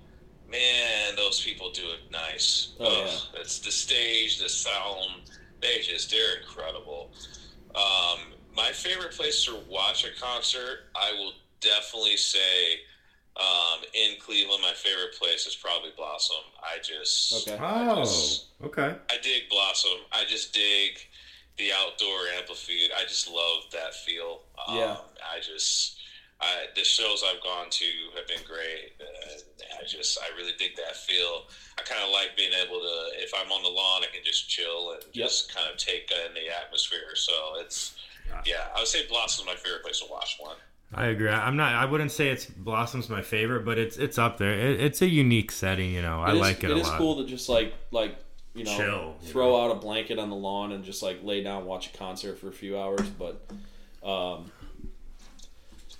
man 0.49 1.15
those 1.15 1.41
people 1.41 1.71
do 1.71 1.83
it 1.83 2.11
nice 2.11 2.73
Oh, 2.79 3.05
Ugh, 3.07 3.21
it's 3.41 3.59
the 3.59 3.71
stage 3.71 4.39
the 4.39 4.49
sound 4.49 5.21
they 5.61 5.79
just 5.81 6.11
they're 6.11 6.39
incredible 6.41 7.11
um, 7.75 8.19
my 8.55 8.71
favorite 8.71 9.11
place 9.11 9.45
to 9.45 9.57
watch 9.69 10.05
a 10.05 10.19
concert 10.21 10.87
i 10.95 11.11
will 11.13 11.33
definitely 11.61 12.17
say 12.17 12.79
um, 13.37 13.79
in 13.93 14.19
cleveland 14.19 14.61
my 14.61 14.73
favorite 14.73 15.13
place 15.19 15.45
is 15.45 15.55
probably 15.55 15.91
blossom 15.95 16.37
i 16.63 16.77
just 16.81 17.47
Okay. 17.47 17.57
I 17.57 17.89
Oh, 17.91 17.99
just- 18.03 18.45
okay. 18.63 18.95
I 19.09 19.15
dig 19.21 19.49
Blossom. 19.49 19.99
I 20.11 20.23
just 20.27 20.53
dig 20.53 20.99
the 21.59 21.69
outdoor 21.75 22.17
amphitheater. 22.39 22.93
I 22.97 23.03
just 23.03 23.29
love 23.29 23.69
that 23.73 23.93
feel. 23.93 24.41
Um, 24.67 24.77
Yeah. 24.77 24.97
I 25.21 25.39
just, 25.41 25.97
I, 26.41 26.65
the 26.75 26.83
shows 26.85 27.21
I've 27.27 27.43
gone 27.43 27.69
to 27.69 27.85
have 28.15 28.25
been 28.27 28.43
great. 28.47 28.93
Uh, 28.99 29.75
I 29.79 29.85
just, 29.85 30.17
I 30.23 30.35
really 30.37 30.53
dig 30.57 30.75
that 30.77 30.95
feel. 30.95 31.43
I 31.77 31.81
kind 31.83 32.01
of 32.01 32.09
like 32.11 32.35
being 32.37 32.53
able 32.53 32.79
to, 32.79 32.95
if 33.21 33.31
I'm 33.35 33.51
on 33.51 33.61
the 33.61 33.69
lawn, 33.69 34.01
I 34.03 34.07
can 34.15 34.23
just 34.23 34.49
chill 34.49 34.91
and 34.93 35.03
Yep. 35.13 35.27
just 35.27 35.53
kind 35.53 35.67
of 35.69 35.77
take 35.77 36.09
in 36.11 36.33
the 36.33 36.47
atmosphere. 36.63 37.13
So 37.15 37.33
it's, 37.59 37.95
yeah, 38.45 38.67
I 38.75 38.79
would 38.79 38.87
say 38.87 39.05
Blossom's 39.07 39.45
my 39.45 39.55
favorite 39.55 39.83
place 39.83 39.99
to 39.99 40.07
watch 40.09 40.37
one. 40.39 40.55
I 40.93 41.07
agree. 41.07 41.29
I'm 41.29 41.55
not. 41.57 41.75
I 41.75 41.85
wouldn't 41.85 42.11
say 42.11 42.29
it's 42.29 42.45
Blossom's 42.47 43.09
my 43.09 43.21
favorite, 43.21 43.63
but 43.63 43.77
it's 43.77 43.97
it's 43.97 44.17
up 44.17 44.39
there. 44.39 44.53
It, 44.53 44.81
it's 44.81 45.03
a 45.03 45.07
unique 45.07 45.51
setting. 45.51 45.91
You 45.91 46.01
know, 46.01 46.19
I 46.21 46.31
It 46.31 46.33
is- 46.35 46.39
like 46.39 46.63
it, 46.63 46.71
It 46.71 46.77
a 46.77 46.79
is 46.79 46.87
lot. 46.87 46.97
cool 46.97 47.17
to 47.23 47.29
just 47.29 47.47
like 47.47 47.75
like 47.91 48.17
you 48.55 48.63
know 48.65 48.77
Chill, 48.77 49.15
you 49.21 49.27
throw 49.31 49.63
out 49.63 49.71
a 49.71 49.75
blanket 49.75 50.19
on 50.19 50.29
the 50.29 50.35
lawn 50.35 50.71
and 50.71 50.83
just 50.83 51.01
like 51.03 51.19
lay 51.23 51.43
down 51.43 51.59
and 51.59 51.67
watch 51.67 51.93
a 51.93 51.97
concert 51.97 52.39
for 52.39 52.47
a 52.49 52.51
few 52.53 52.77
hours. 52.79 53.07
But 53.09 53.41
um, 54.03 54.51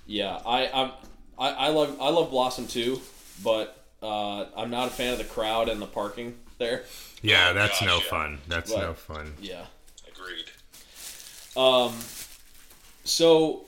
yeah, 0.05 0.39
I 0.45 0.69
I'm, 0.73 0.91
I 1.37 1.49
I 1.49 1.67
love 1.69 1.97
I 2.01 2.09
love 2.09 2.31
Blossom 2.31 2.67
too, 2.67 2.99
but 3.43 3.83
uh, 4.01 4.45
I'm 4.55 4.69
not 4.71 4.87
a 4.87 4.91
fan 4.91 5.13
of 5.13 5.19
the 5.19 5.25
crowd 5.25 5.69
and 5.69 5.81
the 5.81 5.85
parking 5.85 6.37
there. 6.57 6.83
Yeah, 7.21 7.53
that's 7.53 7.81
no 7.81 7.97
yeah. 7.97 8.03
fun. 8.09 8.39
That's 8.47 8.71
Right. 8.71 8.81
no 8.81 8.93
fun. 8.93 9.33
Yeah. 9.41 9.65
Agreed. 10.07 10.49
Um. 11.55 11.93
So. 13.03 13.65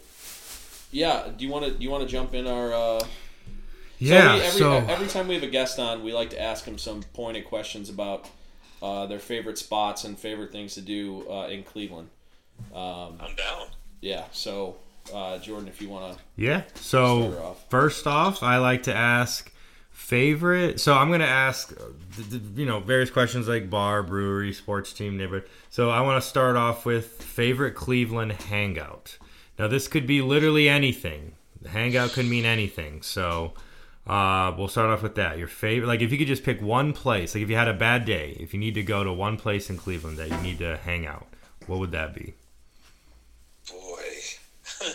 Yeah. 0.91 1.29
Do 1.37 1.45
you 1.45 1.51
want 1.51 1.65
to 1.65 1.71
do 1.71 1.83
you 1.83 1.89
want 1.89 2.03
to 2.03 2.09
jump 2.09 2.33
in 2.33 2.47
our? 2.47 2.73
Uh, 2.73 3.03
Yeah. 3.99 4.35
we, 4.35 4.41
every, 4.41 4.59
So, 4.59 4.71
every 4.77 5.07
time 5.07 5.27
we 5.27 5.35
have 5.35 5.43
a 5.43 5.47
guest 5.47 5.79
on, 5.79 6.03
we 6.03 6.13
like 6.13 6.29
to 6.31 6.41
ask 6.41 6.65
them 6.65 6.77
some 6.77 7.03
pointed 7.13 7.45
questions 7.45 7.89
about 7.89 8.27
uh, 8.81 9.05
their 9.05 9.19
favorite 9.19 9.57
spots 9.57 10.03
and 10.03 10.17
favorite 10.17 10.51
things 10.51 10.73
to 10.75 10.81
do 10.81 11.29
uh, 11.29 11.47
in 11.47 11.63
Cleveland. 11.63 12.09
Um, 12.73 13.17
I'm 13.19 13.35
down. 13.35 13.67
yeah, 14.01 14.25
so 14.31 14.75
uh, 15.13 15.37
Jordan, 15.39 15.67
if 15.67 15.81
you 15.81 15.89
want 15.89 16.15
to, 16.15 16.23
yeah. 16.35 16.63
So 16.75 17.37
off. 17.43 17.69
first 17.69 18.07
off, 18.07 18.43
I 18.43 18.57
like 18.57 18.83
to 18.83 18.95
ask 18.95 19.51
favorite. 19.91 20.79
So 20.79 20.93
I'm 20.93 21.09
gonna 21.11 21.25
ask, 21.25 21.71
uh, 21.71 21.85
th- 22.15 22.29
th- 22.29 22.41
you 22.55 22.65
know, 22.65 22.79
various 22.79 23.09
questions 23.09 23.47
like 23.47 23.69
bar, 23.69 24.03
brewery, 24.03 24.53
sports 24.53 24.93
team, 24.93 25.17
neighborhood. 25.17 25.49
So 25.69 25.89
I 25.89 26.01
want 26.01 26.21
to 26.21 26.27
start 26.27 26.55
off 26.55 26.85
with 26.85 27.21
favorite 27.21 27.75
Cleveland 27.75 28.31
hangout. 28.33 29.17
Now 29.57 29.67
this 29.67 29.87
could 29.87 30.05
be 30.07 30.21
literally 30.21 30.69
anything. 30.69 31.33
The 31.61 31.69
hangout 31.69 32.11
could 32.11 32.25
mean 32.25 32.45
anything. 32.45 33.01
So. 33.01 33.53
Uh, 34.07 34.53
we'll 34.57 34.67
start 34.67 34.89
off 34.89 35.03
with 35.03 35.15
that. 35.15 35.37
Your 35.37 35.47
favorite, 35.47 35.87
like 35.87 36.01
if 36.01 36.11
you 36.11 36.17
could 36.17 36.27
just 36.27 36.43
pick 36.43 36.61
one 36.61 36.91
place, 36.93 37.35
like 37.35 37.43
if 37.43 37.49
you 37.49 37.55
had 37.55 37.67
a 37.67 37.73
bad 37.73 38.03
day, 38.05 38.35
if 38.39 38.53
you 38.53 38.59
need 38.59 38.73
to 38.75 38.83
go 38.83 39.03
to 39.03 39.13
one 39.13 39.37
place 39.37 39.69
in 39.69 39.77
Cleveland 39.77 40.17
that 40.17 40.29
you 40.29 40.37
need 40.37 40.57
to 40.59 40.77
hang 40.77 41.05
out, 41.05 41.27
what 41.67 41.79
would 41.79 41.91
that 41.91 42.13
be? 42.15 42.33
Boy. 43.69 44.03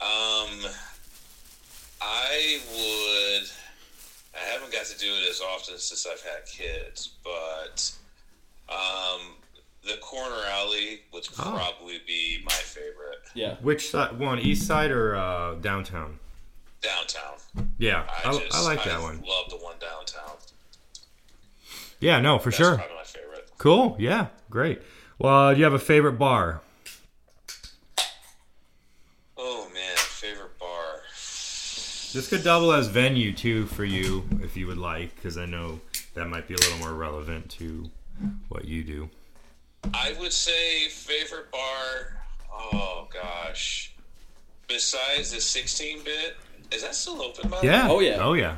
um, 0.00 0.70
I 2.00 2.58
would. 2.72 3.50
I 4.34 4.44
haven't 4.52 4.72
got 4.72 4.86
to 4.86 4.98
do 4.98 5.06
it 5.06 5.28
as 5.30 5.40
often 5.40 5.78
since 5.78 6.06
I've 6.06 6.20
had 6.22 6.44
kids, 6.46 7.10
but 7.24 7.92
um, 8.68 9.20
the 9.84 9.96
corner 10.00 10.36
alley 10.52 11.00
would 11.12 11.26
Oh. 11.38 11.42
probably 11.56 12.00
be 12.06 12.40
my 12.44 12.50
favorite 12.52 12.94
yeah, 13.34 13.56
Which 13.62 13.90
side? 13.90 14.18
One, 14.18 14.38
east 14.38 14.66
side 14.66 14.90
or 14.90 15.16
uh, 15.16 15.54
downtown? 15.54 16.18
Downtown. 16.80 17.68
Yeah, 17.78 18.04
I, 18.08 18.28
I, 18.28 18.32
just, 18.32 18.54
I 18.54 18.62
like 18.62 18.84
that 18.84 19.00
one. 19.00 19.22
Love 19.26 19.50
the 19.50 19.56
one 19.56 19.76
downtown. 19.80 20.36
Yeah, 22.00 22.20
no, 22.20 22.38
for 22.38 22.50
That's 22.50 22.56
sure. 22.56 22.76
probably 22.76 22.96
my 22.96 23.02
favorite. 23.02 23.50
Cool. 23.58 23.96
Yeah, 23.98 24.28
great. 24.50 24.80
Well, 25.18 25.52
do 25.52 25.58
you 25.58 25.64
have 25.64 25.72
a 25.72 25.78
favorite 25.78 26.12
bar? 26.12 26.60
Oh 29.36 29.68
man, 29.74 29.96
favorite 29.96 30.58
bar. 30.58 31.00
This 32.12 32.28
could 32.28 32.42
double 32.44 32.72
as 32.72 32.86
venue 32.88 33.32
too 33.32 33.66
for 33.66 33.84
you 33.84 34.24
if 34.42 34.56
you 34.56 34.66
would 34.66 34.78
like, 34.78 35.14
because 35.16 35.36
I 35.36 35.46
know 35.46 35.80
that 36.14 36.26
might 36.26 36.48
be 36.48 36.54
a 36.54 36.56
little 36.56 36.78
more 36.78 36.94
relevant 36.94 37.50
to 37.52 37.90
what 38.48 38.64
you 38.64 38.82
do. 38.82 39.10
I 39.94 40.14
would 40.18 40.32
say 40.32 40.88
favorite 40.88 41.50
bar. 41.52 42.22
Oh 42.52 43.08
gosh. 43.12 43.94
Besides 44.68 45.32
the 45.32 45.40
16 45.40 46.04
bit, 46.04 46.36
is 46.72 46.82
that 46.82 46.94
still 46.94 47.22
open? 47.22 47.50
By 47.50 47.60
Yeah. 47.62 47.88
Oh, 47.90 48.00
yeah. 48.00 48.18
Oh 48.20 48.34
yeah. 48.34 48.56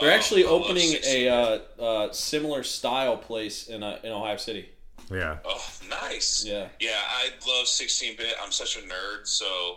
they're 0.00 0.10
Oh, 0.10 0.14
actually 0.14 0.44
I 0.44 0.48
opening 0.48 0.96
a 1.04 1.28
uh, 1.28 1.58
uh, 1.80 2.12
similar 2.12 2.62
style 2.62 3.16
place 3.16 3.68
in 3.68 3.82
uh, 3.82 3.98
in 4.02 4.10
Ohio 4.10 4.36
City. 4.36 4.68
Yeah. 5.10 5.38
Oh, 5.44 5.64
nice. 5.90 6.44
Yeah. 6.44 6.68
Yeah, 6.80 6.90
I 6.96 7.28
love 7.46 7.66
16 7.66 8.16
bit. 8.16 8.34
I'm 8.42 8.52
such 8.52 8.76
a 8.76 8.80
nerd, 8.80 9.26
so 9.26 9.76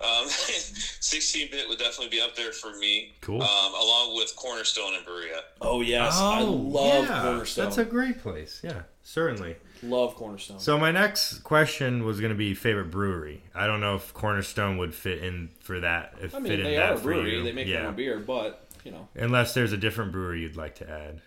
um, 0.00 0.26
16 0.28 1.50
bit 1.50 1.68
would 1.68 1.78
definitely 1.78 2.08
be 2.08 2.20
up 2.20 2.34
there 2.34 2.52
for 2.52 2.76
me. 2.78 3.14
Cool. 3.20 3.42
Um, 3.42 3.74
along 3.74 4.16
with 4.16 4.34
Cornerstone 4.36 4.94
and 4.96 5.06
Berea. 5.06 5.42
Oh 5.60 5.80
yes, 5.80 6.18
I 6.18 6.40
love 6.42 7.06
Cornerstone. 7.06 7.64
That's 7.64 7.78
a 7.78 7.84
great 7.84 8.20
place. 8.20 8.60
Yeah, 8.64 8.82
certainly. 9.02 9.56
Love 9.86 10.14
Cornerstone. 10.16 10.58
So 10.58 10.78
my 10.78 10.90
next 10.90 11.38
question 11.44 12.04
was 12.04 12.20
going 12.20 12.32
to 12.32 12.36
be 12.36 12.54
favorite 12.54 12.90
brewery. 12.90 13.42
I 13.54 13.66
don't 13.66 13.80
know 13.80 13.96
if 13.96 14.12
Cornerstone 14.14 14.78
would 14.78 14.94
fit 14.94 15.22
in 15.22 15.50
for 15.60 15.80
that. 15.80 16.14
If 16.20 16.34
I 16.34 16.38
fit 16.38 16.42
mean, 16.42 16.52
in 16.60 16.64
they 16.64 16.76
that 16.76 16.92
are 16.92 16.94
a 16.96 17.00
brewery; 17.00 17.42
they 17.42 17.52
make 17.52 17.66
yeah. 17.66 17.80
their 17.80 17.88
own 17.88 17.96
beer, 17.96 18.18
but 18.18 18.66
you 18.84 18.92
know, 18.92 19.08
Unless 19.14 19.54
there's 19.54 19.72
a 19.72 19.76
different 19.76 20.12
brewery 20.12 20.42
you'd 20.42 20.56
like 20.56 20.76
to 20.76 20.88
add. 20.88 21.20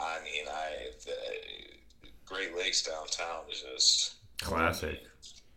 I 0.00 0.18
mean, 0.24 0.44
I 0.48 0.90
the 1.04 1.14
Great 2.26 2.56
Lakes 2.56 2.82
downtown 2.82 3.44
is 3.50 3.62
just 3.74 4.14
Classic. 4.40 5.00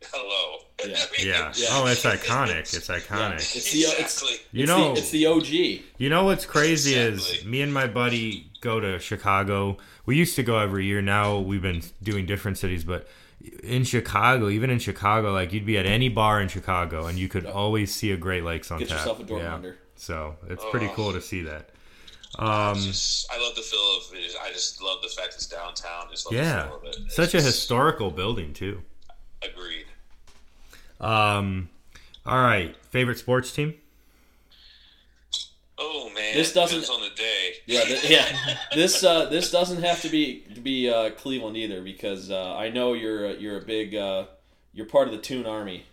hello. 0.04 0.60
Yeah. 0.86 0.98
I 0.98 1.18
mean, 1.18 1.28
Yeah. 1.28 1.54
Yeah. 1.56 1.68
Oh, 1.72 1.88
it's 1.88 2.06
iconic. 2.06 2.74
It's 2.74 2.88
iconic. 2.88 3.36
it's 3.36 3.72
the 3.72 3.80
it's, 3.80 4.00
exactly. 4.00 4.38
You 4.52 4.64
it's 4.64 4.70
know, 4.70 4.94
the, 4.94 5.00
it's 5.00 5.10
the 5.10 5.26
OG. 5.26 5.84
you 5.98 6.10
know 6.10 6.26
what's 6.26 6.46
crazy 6.46 6.94
is 6.96 7.44
me 7.46 7.62
and 7.62 7.74
my 7.74 7.88
buddy 7.88 8.52
go 8.66 8.80
to 8.82 9.00
Chicago. 9.00 9.78
We 10.06 10.18
used 10.18 10.36
to 10.36 10.44
go 10.44 10.58
every 10.58 10.86
year. 10.86 11.02
Now 11.02 11.38
we've 11.40 11.62
been 11.62 11.82
doing 12.04 12.26
different 12.26 12.58
cities, 12.58 12.84
but 12.84 13.08
in 13.64 13.84
Chicago, 13.84 14.50
even 14.50 14.70
in 14.70 14.80
Chicago, 14.80 15.32
like 15.32 15.54
you'd 15.54 15.66
be 15.66 15.78
at 15.78 15.86
any 15.86 16.10
bar 16.10 16.42
in 16.42 16.48
Chicago 16.50 17.06
and 17.06 17.18
you 17.18 17.30
could 17.30 17.46
always 17.46 17.94
see 17.94 18.12
a 18.12 18.18
Great 18.18 18.44
Lakes 18.44 18.72
on 18.72 18.80
Get 18.80 18.90
tap. 18.90 18.98
yourself 19.06 19.30
a 19.30 19.34
yeah. 19.34 19.72
So 19.96 20.36
it's 20.50 20.66
pretty 20.72 20.88
Oh. 20.88 20.94
cool 20.96 21.14
to 21.14 21.22
see 21.22 21.42
that. 21.44 21.70
Um, 22.38 22.76
Just, 22.76 23.32
I 23.32 23.40
love 23.42 23.56
the 23.56 23.62
feel 23.62 23.98
of 23.98 24.14
it. 24.14 24.36
I 24.44 24.52
just 24.52 24.82
love 24.82 25.02
the 25.02 25.08
fact 25.08 25.36
it's 25.36 25.46
downtown. 25.48 26.08
Just 26.12 26.26
love 26.26 26.34
yeah, 26.36 26.64
the 26.64 26.68
feel 26.68 26.76
of 26.78 26.84
it. 26.86 26.98
It's 27.06 27.16
such 27.16 27.34
a 27.34 27.42
historical 27.42 28.12
building 28.12 28.52
too. 28.54 28.82
Agreed. 29.42 29.86
Um, 31.00 31.70
all 32.26 32.42
right, 32.42 32.76
favorite 32.90 33.20
sports 33.20 33.52
team. 33.54 33.76
Oh 35.78 36.10
man, 36.16 36.34
This 36.36 36.54
doesn't- 36.54 36.82
depends 36.82 36.90
on 36.90 37.02
the 37.10 37.16
day. 37.16 37.56
Yeah, 37.66 37.82
th- 37.82 38.10
yeah. 38.10 38.58
This 38.74 39.04
uh, 39.04 39.26
this 39.26 39.52
doesn't 39.52 39.84
have 39.84 40.02
to 40.04 40.10
be 40.10 40.42
to 40.54 40.62
be 40.62 40.90
uh, 40.90 41.10
Cleveland 41.12 41.58
either 41.58 41.82
because 41.82 42.32
uh, 42.32 42.56
I 42.56 42.70
know 42.70 42.94
you're 42.94 43.32
you're 43.32 43.58
a 43.58 43.62
big 43.66 43.94
uh, 43.96 44.26
you're 44.74 44.86
part 44.86 45.08
of 45.08 45.14
the 45.14 45.20
Toon 45.20 45.46
Army 45.46 45.86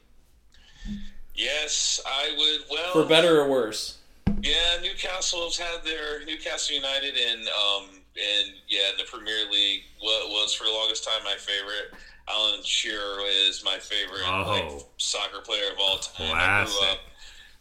Yes, 1.35 2.01
I 2.07 2.35
would. 2.37 2.61
Well, 2.71 2.93
for 2.93 3.05
better 3.09 3.41
or 3.41 3.49
worse. 3.49 3.99
Yeah, 4.41 4.53
Newcastle's 4.83 5.57
had 5.57 5.85
their 5.85 6.25
Newcastle 6.27 6.77
United 6.77 7.15
and 7.17 7.41
um 7.49 7.85
and 8.17 8.53
yeah, 8.69 8.91
the 8.99 9.05
Premier 9.05 9.51
League 9.51 9.83
wa- 10.03 10.09
was 10.29 10.53
for 10.55 10.65
the 10.65 10.71
longest 10.71 11.05
time 11.05 11.23
my 11.25 11.37
favorite. 11.39 11.95
Alan 12.29 12.63
Shearer 12.63 13.19
is 13.49 13.63
my 13.65 13.79
favorite 13.79 14.23
Oh. 14.27 14.45
like 14.49 14.87
soccer 14.99 15.41
player 15.41 15.73
of 15.73 15.79
all 15.81 15.99
time. 15.99 16.31
I 16.33 16.65
Classic. 16.65 16.79
grew 16.79 16.89
up. 16.89 16.99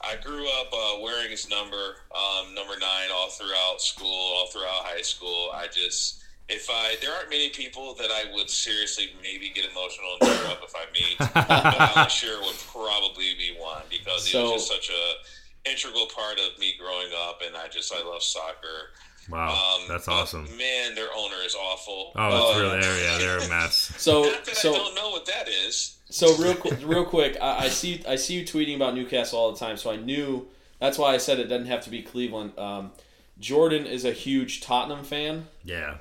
I 0.04 0.16
grew 0.22 0.46
up 0.60 0.74
uh, 0.74 1.00
wearing 1.02 1.30
his 1.32 1.50
number, 1.50 1.96
um, 2.16 2.54
number 2.54 2.74
nine, 2.80 3.10
all 3.14 3.30
throughout 3.30 3.82
school, 3.82 4.34
all 4.36 4.48
throughout 4.48 4.84
high 4.84 5.02
school. 5.02 5.52
I 5.54 5.68
just, 5.68 6.24
if 6.50 6.70
I, 6.70 6.96
there 7.02 7.14
aren't 7.14 7.30
many 7.30 7.50
people 7.50 7.94
that 7.96 8.10
I 8.10 8.34
would 8.34 8.50
seriously 8.50 9.12
maybe 9.22 9.52
get 9.54 9.66
emotional 9.66 10.18
and 10.20 10.32
tear 10.32 10.52
up 10.52 10.62
if 10.64 10.74
I 10.76 10.86
meet. 10.92 11.18
but 11.34 11.96
Alan 11.96 12.10
Shearer 12.10 12.42
would 12.42 12.58
probably 12.72 13.36
be 13.38 13.56
one 13.60 13.84
because 13.90 14.26
he 14.26 14.38
was 14.38 14.68
just 14.68 14.68
such 14.68 14.90
a 14.90 15.70
integral 15.70 16.08
part 16.08 16.40
of 16.40 16.58
me 16.60 16.74
growing 16.80 17.12
up, 17.28 17.42
and 17.46 17.56
I 17.56 17.68
just, 17.68 17.94
I 17.94 18.04
love 18.04 18.24
soccer. 18.24 18.92
Wow, 19.32 19.50
Um, 19.82 19.88
that's 19.88 20.08
awesome. 20.08 20.46
Man, 20.58 20.96
their 20.96 21.08
owner 21.16 21.38
is 21.46 21.56
awful. 21.56 22.12
Oh, 22.16 22.28
it's 22.28 22.58
Oh. 22.58 22.62
really 22.62 22.82
there. 22.82 23.02
Yeah, 23.04 23.18
they're 23.18 23.38
a 23.40 23.50
mess. 23.50 23.94
So 23.98 24.24
Not 24.24 24.46
that 24.46 24.52
I 24.52 24.54
so 24.54 24.74
don't 24.74 24.96
know 24.96 25.10
what 25.12 25.26
that 25.28 25.48
is. 25.48 25.98
so 26.10 26.36
real 26.38 26.56
real 26.86 27.06
quick, 27.06 27.38
I, 27.42 27.66
I 27.66 27.68
see 27.70 28.04
I 28.08 28.16
see 28.18 28.36
you 28.36 28.44
tweeting 28.46 28.76
about 28.76 28.94
Newcastle 28.96 29.40
all 29.40 29.52
the 29.52 29.60
time, 29.60 29.78
so 29.78 29.90
I 29.92 29.96
knew 29.96 30.48
that's 30.80 30.98
why 30.98 31.14
I 31.14 31.18
said 31.18 31.40
it 31.40 31.46
doesn't 31.46 31.68
have 31.68 31.82
to 31.86 31.90
be 31.90 32.02
Cleveland. 32.02 32.58
Um, 32.60 32.92
Jordan 33.40 33.86
is 33.88 34.06
a 34.06 34.12
huge 34.12 34.62
Tottenham 34.62 35.04
fan, 35.04 35.48
Yeah. 35.64 35.98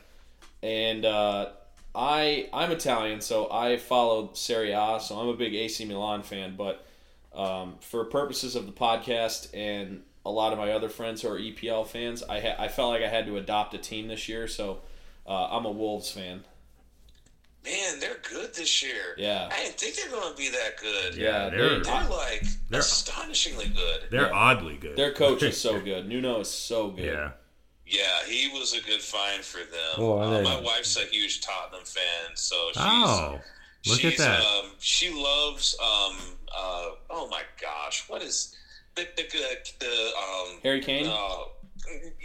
and 0.62 1.04
uh, 1.04 1.50
I 1.94 2.48
I'm 2.52 2.70
Italian, 2.70 3.20
so 3.20 3.50
I 3.50 3.76
follow 3.78 4.30
Serie 4.34 4.72
A, 4.72 4.98
so 5.00 5.18
I'm 5.18 5.28
a 5.28 5.34
big 5.34 5.54
AC 5.54 5.84
Milan 5.84 6.22
fan. 6.22 6.54
But 6.56 6.84
um, 7.34 7.76
for 7.80 8.04
purposes 8.04 8.56
of 8.56 8.66
the 8.66 8.72
podcast 8.72 9.48
and 9.54 10.02
a 10.24 10.30
lot 10.30 10.52
of 10.52 10.58
my 10.58 10.72
other 10.72 10.88
friends 10.88 11.22
who 11.22 11.28
are 11.28 11.38
EPL 11.38 11.86
fans, 11.86 12.22
I 12.22 12.40
ha- 12.40 12.56
I 12.58 12.68
felt 12.68 12.90
like 12.90 13.02
I 13.02 13.08
had 13.08 13.26
to 13.26 13.36
adopt 13.36 13.74
a 13.74 13.78
team 13.78 14.08
this 14.08 14.28
year, 14.28 14.46
so 14.48 14.80
uh, 15.26 15.48
I'm 15.50 15.64
a 15.64 15.70
Wolves 15.70 16.10
fan. 16.10 16.44
Man, 17.64 18.00
they're 18.00 18.16
good 18.30 18.54
this 18.54 18.82
year. 18.82 19.14
Yeah. 19.18 19.48
I 19.52 19.64
didn't 19.64 19.78
think 19.78 19.94
they're 19.96 20.10
going 20.10 20.32
to 20.32 20.36
be 20.36 20.48
that 20.48 20.78
good. 20.80 21.14
Yeah, 21.14 21.50
they're- 21.50 21.78
they- 21.78 21.80
They're 21.80 22.08
like 22.08 22.42
They're- 22.70 22.80
astonishingly 22.80 23.68
good. 23.68 24.04
They're 24.10 24.28
Yeah. 24.28 24.32
oddly 24.32 24.76
good. 24.76 24.96
their 24.96 25.12
coach 25.12 25.42
is 25.42 25.60
so 25.60 25.78
good. 25.90 26.08
Nuno 26.08 26.40
is 26.40 26.50
so 26.50 26.88
good. 26.88 27.04
yeah. 27.04 27.32
Yeah, 27.86 28.24
he 28.26 28.48
was 28.56 28.72
a 28.72 28.80
good 28.80 29.02
find 29.02 29.42
for 29.44 29.58
them. 29.58 29.94
Oh, 29.98 30.18
Uh, 30.20 30.42
my 30.42 30.60
wife's 30.60 30.96
a 30.96 31.04
huge 31.06 31.40
Tottenham 31.40 31.84
fan, 31.84 32.36
so 32.36 32.68
she's, 32.68 32.82
Oh, 32.82 33.40
look 33.86 34.04
at 34.04 34.16
that. 34.16 34.40
Um, 34.44 34.70
she 34.78 35.10
loves. 35.12 35.76
Um, 35.82 36.16
uh, 36.56 36.90
oh 37.10 37.26
my 37.30 37.42
gosh, 37.60 38.08
what 38.08 38.22
is 38.22 38.54
the 39.16 39.22
the 39.22 39.38
the, 39.78 39.86
the 39.86 40.10
um? 40.18 40.58
Harry 40.62 40.80
Kane. 40.80 41.06
Uh, 41.06 41.36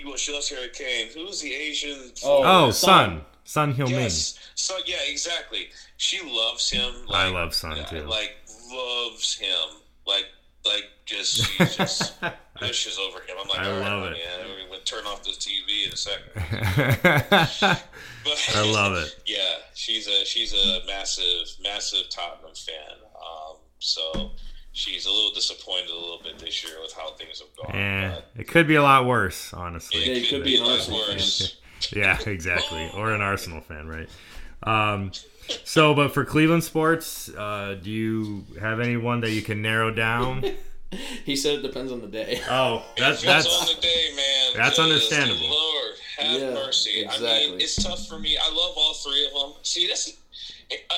well, 0.05 0.15
she 0.17 0.33
loves 0.33 0.49
Harry 0.49 0.69
Kane. 0.69 1.07
Who's 1.13 1.41
the 1.41 1.53
Asian? 1.53 2.11
Oh, 2.23 2.67
oh, 2.67 2.71
Son. 2.71 3.09
Son. 3.09 3.21
Son 3.47 3.73
Heung 3.73 3.91
Min. 3.91 4.01
yes. 4.01 4.39
So 4.55 4.75
yeah, 4.85 4.97
exactly. 5.07 5.69
She 5.97 6.19
loves 6.27 6.69
him. 6.69 6.93
I 7.11 7.29
love 7.29 7.53
Son 7.53 7.73
uh, 7.73 7.85
too. 7.85 8.01
Like 8.01 8.35
loves 8.71 9.37
him. 9.37 9.81
Like 10.05 10.25
like 10.65 10.85
just 11.05 11.45
she's 11.45 11.75
just 11.75 12.19
gushes 12.59 12.97
over 12.97 13.19
him. 13.19 13.37
I'm 13.41 13.47
like, 13.47 13.59
I 13.59 13.65
all 13.71 13.79
right, 13.79 13.89
love 13.89 14.03
honey, 14.03 14.17
it. 14.17 14.47
yeah, 14.47 14.55
we 14.63 14.69
would 14.71 14.85
turn 14.85 15.05
off 15.05 15.23
the 15.23 15.29
TV 15.31 15.85
in 15.85 15.93
a 15.93 15.97
second. 15.97 17.81
But 18.25 18.51
I 18.55 18.71
love 18.71 18.93
it. 18.97 19.21
Yeah, 19.27 19.57
she's 19.75 20.07
a 20.07 20.25
she's 20.25 20.53
a 20.53 20.79
massive 20.87 21.47
massive 21.61 22.09
Tottenham 22.09 22.55
fan. 22.55 22.97
Um, 23.15 23.57
so 23.79 24.31
she's 24.75 25.05
a 25.05 25.09
little 25.09 25.31
disappointed 25.31 25.89
a 25.89 25.93
little 25.93 26.19
bit 26.23 26.37
this 26.37 26.63
year 26.63 26.73
with 26.81 26.93
how 26.93 27.11
things 27.13 27.39
have 27.39 27.47
gone. 27.55 27.75
Eh, 27.75 28.11
but 28.13 28.41
it 28.41 28.47
could 28.47 28.67
be 28.67 28.75
a 28.75 28.83
lot 28.83 29.05
worse, 29.05 29.53
honestly. 29.53 30.05
Yeah, 30.05 30.13
you 30.13 30.27
could 30.27 30.43
be 30.43 30.57
a 30.57 30.63
lot 30.63 30.87
worse. 30.89 31.57
Yeah, 31.91 32.17
exactly. 32.25 32.89
Or 32.95 33.13
an 33.13 33.21
Arsenal 33.21 33.59
fan, 33.61 33.87
right? 33.87 34.09
Um, 34.63 35.11
so, 35.65 35.93
but 35.93 36.13
for 36.13 36.23
Cleveland 36.25 36.63
sports, 36.63 37.29
uh, 37.29 37.77
do 37.81 37.91
you 37.91 38.45
have 38.59 38.79
anyone 38.79 39.19
that 39.21 39.31
you 39.31 39.41
can 39.41 39.61
narrow 39.61 39.91
down? 39.91 40.43
He 41.25 41.35
said 41.35 41.59
it 41.59 41.61
depends 41.61 41.91
on 41.91 41.99
the 41.99 42.07
day. 42.07 42.39
Oh, 42.49 42.85
that's 42.97 43.21
If 43.23 43.29
it's 43.29 43.61
on 43.69 43.75
the 43.75 43.81
day, 43.81 44.05
man. 44.15 44.53
that's 44.55 44.79
understandable. 44.79 45.49
Lord, 45.49 45.93
have 46.19 46.39
Yeah, 46.41 46.53
mercy. 46.53 47.05
I 47.05 47.13
exactly. 47.13 47.51
mean, 47.51 47.59
it's 47.61 47.83
tough 47.83 48.07
for 48.07 48.17
me. 48.17 48.37
I 48.41 48.47
love 48.49 48.73
all 48.77 48.93
three 48.93 49.25
of 49.27 49.33
them. 49.33 49.53
See, 49.63 49.87
this, 49.87 50.15
uh, 50.71 50.95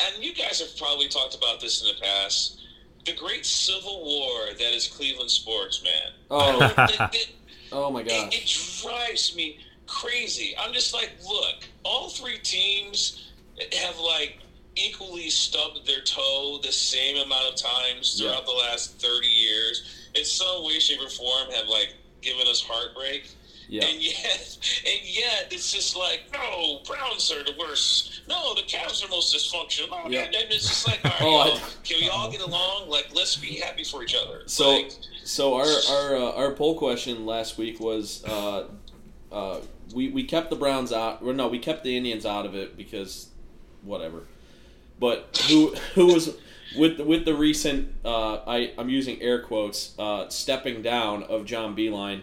and 0.00 0.24
you 0.24 0.32
guys 0.34 0.60
have 0.60 0.74
probably 0.78 1.08
talked 1.08 1.34
about 1.34 1.60
this 1.60 1.82
in 1.82 1.88
the 1.88 2.00
past. 2.00 2.58
The 3.04 3.12
great 3.14 3.46
civil 3.46 4.04
war 4.04 4.46
that 4.58 4.74
is 4.74 4.86
Cleveland 4.86 5.30
sports, 5.30 5.82
man. 5.82 6.12
Oh, 6.30 6.60
It- 6.88 7.14
it- 7.14 7.28
oh 7.72 7.90
my 7.90 8.00
it, 8.02 8.34
it 8.34 8.82
drives 8.82 9.34
me 9.34 9.58
crazy. 9.86 10.54
I'm 10.58 10.72
just 10.74 10.92
like, 10.92 11.12
look, 11.26 11.54
all 11.84 12.10
three 12.10 12.38
teams 12.38 13.30
have 13.80 13.98
like 13.98 14.38
equally 14.76 15.30
stubbed 15.30 15.86
their 15.86 16.02
toe 16.02 16.58
the 16.62 16.70
same 16.72 17.16
amount 17.16 17.48
of 17.52 17.56
times 17.56 18.18
throughout 18.18 18.44
the 18.46 18.52
last 18.52 19.00
30 19.00 19.26
years. 19.26 20.10
In 20.14 20.24
some 20.24 20.64
way, 20.64 20.78
shape, 20.78 21.00
or 21.00 21.08
form, 21.08 21.50
have 21.52 21.66
like 21.68 21.94
given 22.22 22.46
us 22.46 22.60
heartbreak. 22.62 23.30
Yeah. 23.68 23.84
And 23.84 24.02
yet, 24.02 24.58
and 24.86 25.00
yet, 25.04 25.48
it's 25.50 25.70
just 25.72 25.94
like, 25.96 26.22
no, 26.32 26.80
Browns 26.86 27.30
are 27.30 27.44
the 27.44 27.52
worst. 27.58 28.22
No, 28.28 28.54
the 28.54 28.62
Cavs 28.62 29.04
are 29.04 29.08
most 29.08 29.34
dysfunctional. 29.34 29.90
No, 29.90 30.08
Yeah. 30.08 30.24
and 30.24 30.34
it's 30.34 30.66
just 30.68 30.86
like, 30.88 31.00
all 31.04 31.10
right, 31.44 31.52
Oh, 31.52 31.56
I- 31.56 31.84
can 31.84 32.00
we 32.00 32.08
all 32.08 32.30
get 32.30 32.40
along? 32.40 32.88
Like, 32.88 33.08
let's 33.14 33.36
be 33.36 33.56
happy 33.56 33.84
for 33.84 34.02
each 34.02 34.14
other. 34.14 34.42
So, 34.46 34.70
like, 34.70 34.92
so 35.24 35.54
our 35.54 35.66
our 35.90 36.16
uh, 36.16 36.32
our 36.32 36.52
poll 36.54 36.78
question 36.78 37.26
last 37.26 37.58
week 37.58 37.78
was 37.78 38.24
uh, 38.24 38.68
uh, 39.30 39.58
we 39.94 40.08
we 40.08 40.24
kept 40.24 40.48
the 40.50 40.56
Browns 40.56 40.90
out. 40.92 41.20
Or 41.22 41.34
no, 41.34 41.48
we 41.48 41.58
kept 41.58 41.84
the 41.84 41.94
Indians 41.96 42.24
out 42.24 42.46
of 42.46 42.54
it 42.54 42.76
because 42.76 43.28
whatever. 43.82 44.22
But 44.98 45.44
who 45.48 45.74
who 45.94 46.06
was 46.14 46.36
with 46.76 46.96
the, 46.96 47.04
with 47.04 47.24
the 47.26 47.34
recent 47.34 47.94
uh, 48.04 48.36
I 48.46 48.72
I'm 48.78 48.88
using 48.88 49.20
air 49.20 49.42
quotes 49.42 49.94
uh, 49.98 50.30
stepping 50.30 50.80
down 50.80 51.22
of 51.24 51.44
John 51.44 51.76
Beilein. 51.76 52.22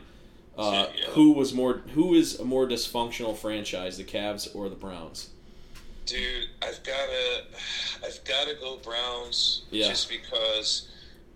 Uh, 0.58 0.88
Yeah. 0.98 1.06
Who 1.12 1.32
was 1.34 1.54
more? 1.54 1.82
Who 1.94 2.14
is 2.14 2.40
a 2.40 2.46
more 2.46 2.68
dysfunctional 2.68 3.36
franchise, 3.38 3.98
the 3.98 4.04
Cavs 4.04 4.54
or 4.56 4.70
the 4.70 4.76
Browns? 4.76 5.30
Dude, 6.06 6.48
I've 6.62 6.82
gotta, 6.84 7.44
I've 8.06 8.24
gotta 8.26 8.54
go 8.62 8.78
Browns 8.78 9.64
Yeah. 9.72 9.88
just 9.90 10.08
because 10.10 10.88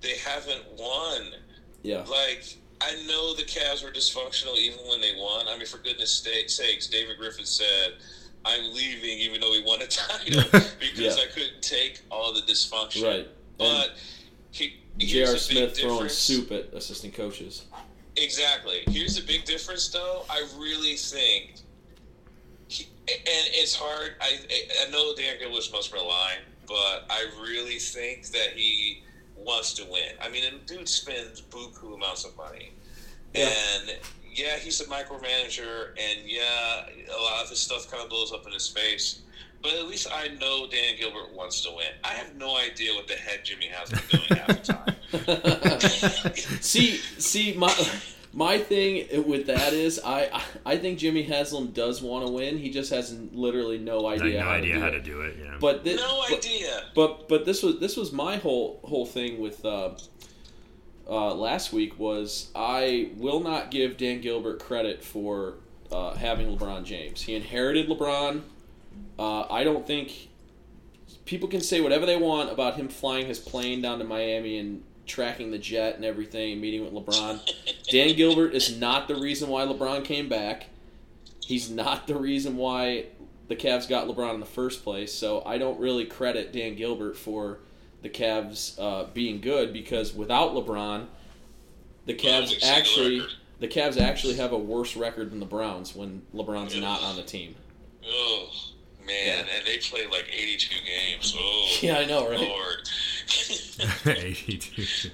they 0.01 0.15
haven't 0.17 0.63
won. 0.77 1.33
Yeah, 1.81 2.03
Like, 2.03 2.43
I 2.81 2.93
know 3.07 3.33
the 3.33 3.43
Cavs 3.43 3.83
were 3.83 3.89
dysfunctional 3.91 4.57
even 4.57 4.79
when 4.87 5.01
they 5.01 5.15
won. 5.17 5.47
I 5.47 5.57
mean, 5.57 5.65
for 5.65 5.79
goodness 5.79 6.11
sakes, 6.15 6.87
David 6.87 7.17
Griffin 7.17 7.45
said, 7.45 7.93
"I'm 8.45 8.73
leaving," 8.73 9.17
even 9.19 9.41
though 9.41 9.51
he 9.53 9.61
won 9.63 9.81
a 9.81 9.87
title 9.87 10.43
because 10.79 10.99
Yeah. 11.17 11.23
I 11.23 11.25
couldn't 11.33 11.61
take 11.61 12.01
all 12.11 12.31
the 12.33 12.41
dysfunction. 12.41 13.03
right. 13.03 13.19
And 13.27 13.27
But 13.57 13.91
he, 14.51 14.77
J.R. 14.97 15.35
Smith 15.37 15.77
throwing 15.77 15.93
difference. 15.95 16.13
soup 16.17 16.51
at 16.51 16.73
assistant 16.73 17.13
coaches. 17.15 17.63
Exactly. 18.21 18.83
Here's 18.89 19.15
the 19.15 19.25
big 19.25 19.45
difference, 19.45 19.87
though. 19.89 20.23
I 20.29 20.45
really 20.57 20.95
think, 20.95 21.53
he, 22.67 22.85
and 23.07 23.17
it's 23.27 23.75
hard. 23.75 24.15
I 24.21 24.37
I 24.85 24.89
know 24.91 25.13
Dan 25.15 25.37
Gilbert 25.39 25.69
must 25.71 25.91
resign, 25.93 26.39
but 26.67 27.05
I 27.09 27.25
really 27.41 27.77
think 27.79 28.27
that 28.27 28.51
he 28.55 29.03
wants 29.35 29.73
to 29.73 29.85
win. 29.85 30.11
I 30.21 30.29
mean, 30.29 30.43
the 30.43 30.73
dude 30.75 30.87
spends 30.89 31.41
buku 31.41 31.95
amounts 31.95 32.25
of 32.25 32.35
money, 32.37 32.71
Yeah. 33.33 33.49
and 33.49 33.97
yeah, 34.31 34.57
he's 34.57 34.79
a 34.81 34.85
micromanager, 34.85 35.89
and 35.97 36.19
yeah, 36.29 36.85
a 37.17 37.21
lot 37.21 37.43
of 37.43 37.49
his 37.49 37.59
stuff 37.59 37.89
kind 37.89 38.03
of 38.03 38.09
blows 38.09 38.31
up 38.31 38.45
in 38.45 38.53
his 38.53 38.67
face. 38.67 39.21
But 39.61 39.73
at 39.73 39.87
least 39.87 40.07
I 40.13 40.29
know 40.39 40.67
Dan 40.67 40.95
Gilbert 40.97 41.33
wants 41.33 41.61
to 41.61 41.69
win. 41.75 41.87
I 42.03 42.09
have 42.09 42.35
no 42.35 42.55
idea 42.57 42.93
what 42.93 43.07
the 43.07 43.15
heck 43.15 43.43
Jimmy 43.43 43.67
has 43.67 43.89
been 43.89 44.01
doing 44.09 44.39
half 44.39 44.47
the 44.47 44.73
time. 44.73 46.61
see, 46.61 46.97
see, 46.97 47.53
my 47.53 47.73
my 48.31 48.57
thing 48.57 49.27
with 49.27 49.47
that 49.47 49.73
is 49.73 49.99
I 50.05 50.41
I 50.65 50.77
think 50.77 50.99
Jimmy 50.99 51.23
Haslam 51.23 51.71
does 51.71 52.01
want 52.01 52.25
to 52.25 52.31
win. 52.31 52.57
He 52.57 52.69
just 52.69 52.89
has 52.91 53.13
literally 53.33 53.77
no 53.79 53.99
like 53.99 54.21
idea 54.21 54.39
no 54.39 54.45
how 54.45 54.51
idea 54.51 54.73
to 54.73 54.73
do 54.75 54.79
how 54.81 54.87
it. 54.87 54.91
to 54.91 55.01
do 55.01 55.21
it. 55.21 55.35
Yeah. 55.41 55.57
But 55.59 55.83
thi- 55.83 55.95
No 55.95 56.23
but, 56.29 56.37
idea. 56.37 56.83
But 56.95 57.27
but 57.27 57.45
this 57.45 57.61
was 57.61 57.79
this 57.79 57.97
was 57.97 58.11
my 58.13 58.37
whole 58.37 58.79
whole 58.83 59.05
thing 59.05 59.39
with 59.41 59.65
uh, 59.65 59.91
uh, 61.09 61.33
last 61.33 61.73
week 61.73 61.99
was 61.99 62.49
I 62.55 63.11
will 63.17 63.39
not 63.39 63.71
give 63.71 63.97
Dan 63.97 64.21
Gilbert 64.21 64.59
credit 64.59 65.03
for 65.03 65.55
uh, 65.91 66.13
having 66.15 66.55
LeBron 66.55 66.85
James. 66.85 67.21
He 67.23 67.35
inherited 67.35 67.89
LeBron. 67.89 68.43
Uh, 69.19 69.45
I 69.49 69.65
don't 69.65 69.85
think 69.85 70.29
people 71.25 71.49
can 71.49 71.59
say 71.59 71.81
whatever 71.81 72.05
they 72.05 72.15
want 72.15 72.49
about 72.49 72.75
him 72.75 72.87
flying 72.87 73.25
his 73.25 73.37
plane 73.37 73.81
down 73.81 73.99
to 73.99 74.05
Miami 74.05 74.57
and 74.57 74.81
tracking 75.05 75.51
the 75.51 75.57
jet 75.57 75.95
and 75.95 76.05
everything 76.05 76.53
and 76.53 76.61
meeting 76.61 76.85
with 76.85 76.93
LeBron. 76.93 77.41
Dan 77.91 78.15
Gilbert 78.15 78.53
is 78.53 78.77
not 78.77 79.09
the 79.09 79.15
reason 79.15 79.49
why 79.49 79.65
LeBron 79.65 80.05
came 80.05 80.29
back. 80.29 80.67
He's 81.41 81.69
not 81.69 82.07
the 82.07 82.15
reason 82.15 82.55
why 82.55 83.07
the 83.49 83.57
Cavs 83.57 83.89
got 83.89 84.07
LeBron 84.07 84.35
in 84.35 84.39
the 84.39 84.45
first 84.45 84.85
place. 84.85 85.13
So 85.13 85.43
I 85.45 85.57
don't 85.57 85.79
really 85.81 86.05
credit 86.05 86.53
Dan 86.53 86.75
Gilbert 86.75 87.17
for 87.17 87.59
the 88.01 88.09
Cavs 88.09 88.79
uh, 88.79 89.07
being 89.13 89.41
good 89.41 89.73
because 89.73 90.13
without 90.13 90.53
LeBron, 90.53 91.07
the 92.05 92.13
Cavs 92.13 92.63
actually 92.63 93.21
the 93.59 93.67
Cavs 93.67 93.99
actually 93.99 94.35
have 94.35 94.53
a 94.53 94.57
worse 94.57 94.95
record 94.95 95.31
than 95.31 95.41
the 95.41 95.45
Browns 95.45 95.93
when 95.93 96.21
LeBron's 96.33 96.79
not 96.79 97.01
on 97.03 97.17
the 97.17 97.23
team. 97.23 97.55
Oh 98.07 98.49
man, 99.09 99.45
and 99.55 99.65
they 99.65 99.77
play 99.77 100.05
like 100.07 100.29
82 100.31 100.75
games. 100.85 101.35
Oh, 101.37 101.77
Yeah, 101.81 101.97
I 101.97 102.05
know, 102.05 102.29
right? 102.29 102.39
Lord. 102.39 102.89
82. 104.05 105.09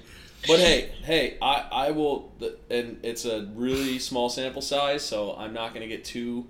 But 0.46 0.60
hey, 0.60 0.92
hey, 1.02 1.38
I, 1.42 1.66
I 1.72 1.90
will, 1.90 2.32
and 2.70 3.00
it's 3.02 3.24
a 3.24 3.48
really 3.54 3.98
small 3.98 4.28
sample 4.28 4.62
size, 4.62 5.04
so 5.04 5.34
I'm 5.36 5.52
not 5.52 5.74
going 5.74 5.80
to 5.80 5.88
get 5.88 6.04
too 6.04 6.46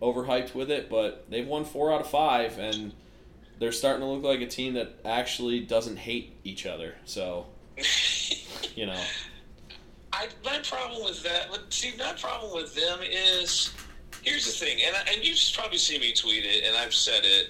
overhyped 0.00 0.54
with 0.54 0.70
it. 0.70 0.88
But 0.88 1.24
they've 1.28 1.46
won 1.46 1.64
four 1.64 1.92
out 1.92 2.00
of 2.00 2.08
five, 2.08 2.58
and 2.58 2.92
they're 3.58 3.72
starting 3.72 4.02
to 4.02 4.06
look 4.06 4.22
like 4.22 4.40
a 4.40 4.46
team 4.46 4.74
that 4.74 5.00
actually 5.04 5.60
doesn't 5.60 5.96
hate 5.96 6.36
each 6.44 6.64
other. 6.64 6.94
So, 7.04 7.46
you 8.76 8.86
know, 8.86 9.00
I, 10.12 10.26
I 10.26 10.28
my 10.44 10.58
problem 10.60 11.04
with 11.04 11.22
that. 11.24 11.48
but 11.50 11.72
See, 11.72 11.92
my 11.98 12.12
problem 12.12 12.54
with 12.54 12.74
them 12.74 13.00
is 13.02 13.72
here's 14.22 14.46
the 14.46 14.52
thing, 14.52 14.78
and 14.86 14.94
I, 14.96 15.12
and 15.12 15.24
you've 15.24 15.38
probably 15.54 15.78
seen 15.78 16.00
me 16.00 16.12
tweet 16.12 16.44
it, 16.44 16.64
and 16.64 16.76
I've 16.76 16.94
said 16.94 17.22
it. 17.24 17.48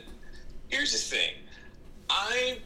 Here's 0.68 0.92
the 0.92 0.98
thing, 1.16 1.34
I 2.08 2.58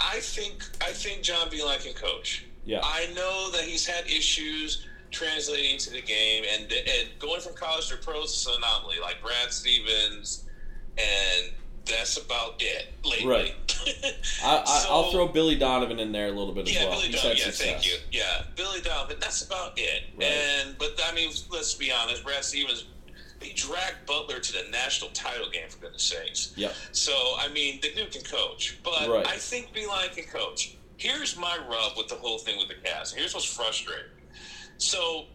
I 0.00 0.20
think 0.20 0.64
I 0.82 0.90
think 0.92 1.22
John 1.22 1.48
Beilein 1.48 1.82
can 1.84 1.94
coach. 1.94 2.44
Yeah. 2.64 2.80
I 2.82 3.06
know 3.14 3.50
that 3.52 3.62
he's 3.62 3.86
had 3.86 4.06
issues 4.06 4.86
translating 5.12 5.78
to 5.78 5.90
the 5.90 6.02
game, 6.02 6.44
and 6.52 6.70
and 6.72 7.08
going 7.18 7.40
from 7.40 7.54
college 7.54 7.88
to 7.88 7.96
pro 7.96 8.22
is 8.22 8.46
an 8.46 8.54
anomaly. 8.58 8.96
Like 9.00 9.22
Brad 9.22 9.52
Stevens, 9.52 10.44
and 10.98 11.52
that's 11.84 12.16
about 12.16 12.56
it 12.60 12.88
lately. 13.04 13.26
Right. 13.28 13.54
I, 14.44 14.56
I, 14.56 14.86
I'll 14.90 15.04
So- 15.04 15.12
throw 15.12 15.28
Billy 15.28 15.54
Donovan 15.56 16.00
in 16.00 16.10
there 16.10 16.26
a 16.26 16.32
little 16.32 16.52
bit 16.52 16.68
as 16.68 16.74
yeah, 16.74 16.88
well. 16.88 17.00
Billy 17.00 17.12
Donovan. 17.12 17.36
Yeah, 17.36 17.44
success. 17.44 17.60
thank 17.64 17.86
you. 17.86 17.96
Yeah, 18.10 18.42
Billy 18.56 18.80
Donovan. 18.80 19.16
That's 19.20 19.42
about 19.46 19.78
it. 19.78 20.02
Right. 20.16 20.26
And 20.26 20.76
but 20.78 21.00
I 21.04 21.14
mean, 21.14 21.30
let's 21.52 21.74
be 21.74 21.92
honest. 21.92 22.24
Brad 22.24 22.44
Stevens, 22.44 22.86
he 23.40 23.52
dragged 23.52 24.06
Butler 24.06 24.40
to 24.40 24.52
the 24.52 24.70
national 24.70 25.10
title 25.10 25.50
game 25.50 25.68
for 25.68 25.78
goodness 25.78 26.02
sakes. 26.02 26.52
Yeah. 26.56 26.72
So 26.92 27.12
I 27.38 27.48
mean, 27.48 27.80
the 27.82 27.92
dude 27.92 28.12
can 28.12 28.22
coach, 28.22 28.78
but 28.82 29.08
Right. 29.08 29.26
I 29.26 29.36
think 29.36 29.74
Beilein 29.74 30.14
can 30.14 30.24
coach. 30.24 30.76
Here's 30.96 31.36
my 31.36 31.58
rub 31.68 31.96
with 31.96 32.08
the 32.08 32.14
whole 32.14 32.38
thing 32.38 32.58
with 32.58 32.68
the 32.68 32.74
Cavs. 32.74 33.14
Here's 33.14 33.34
what's 33.34 33.44
frustrating. 33.46 34.04
So 34.78 35.26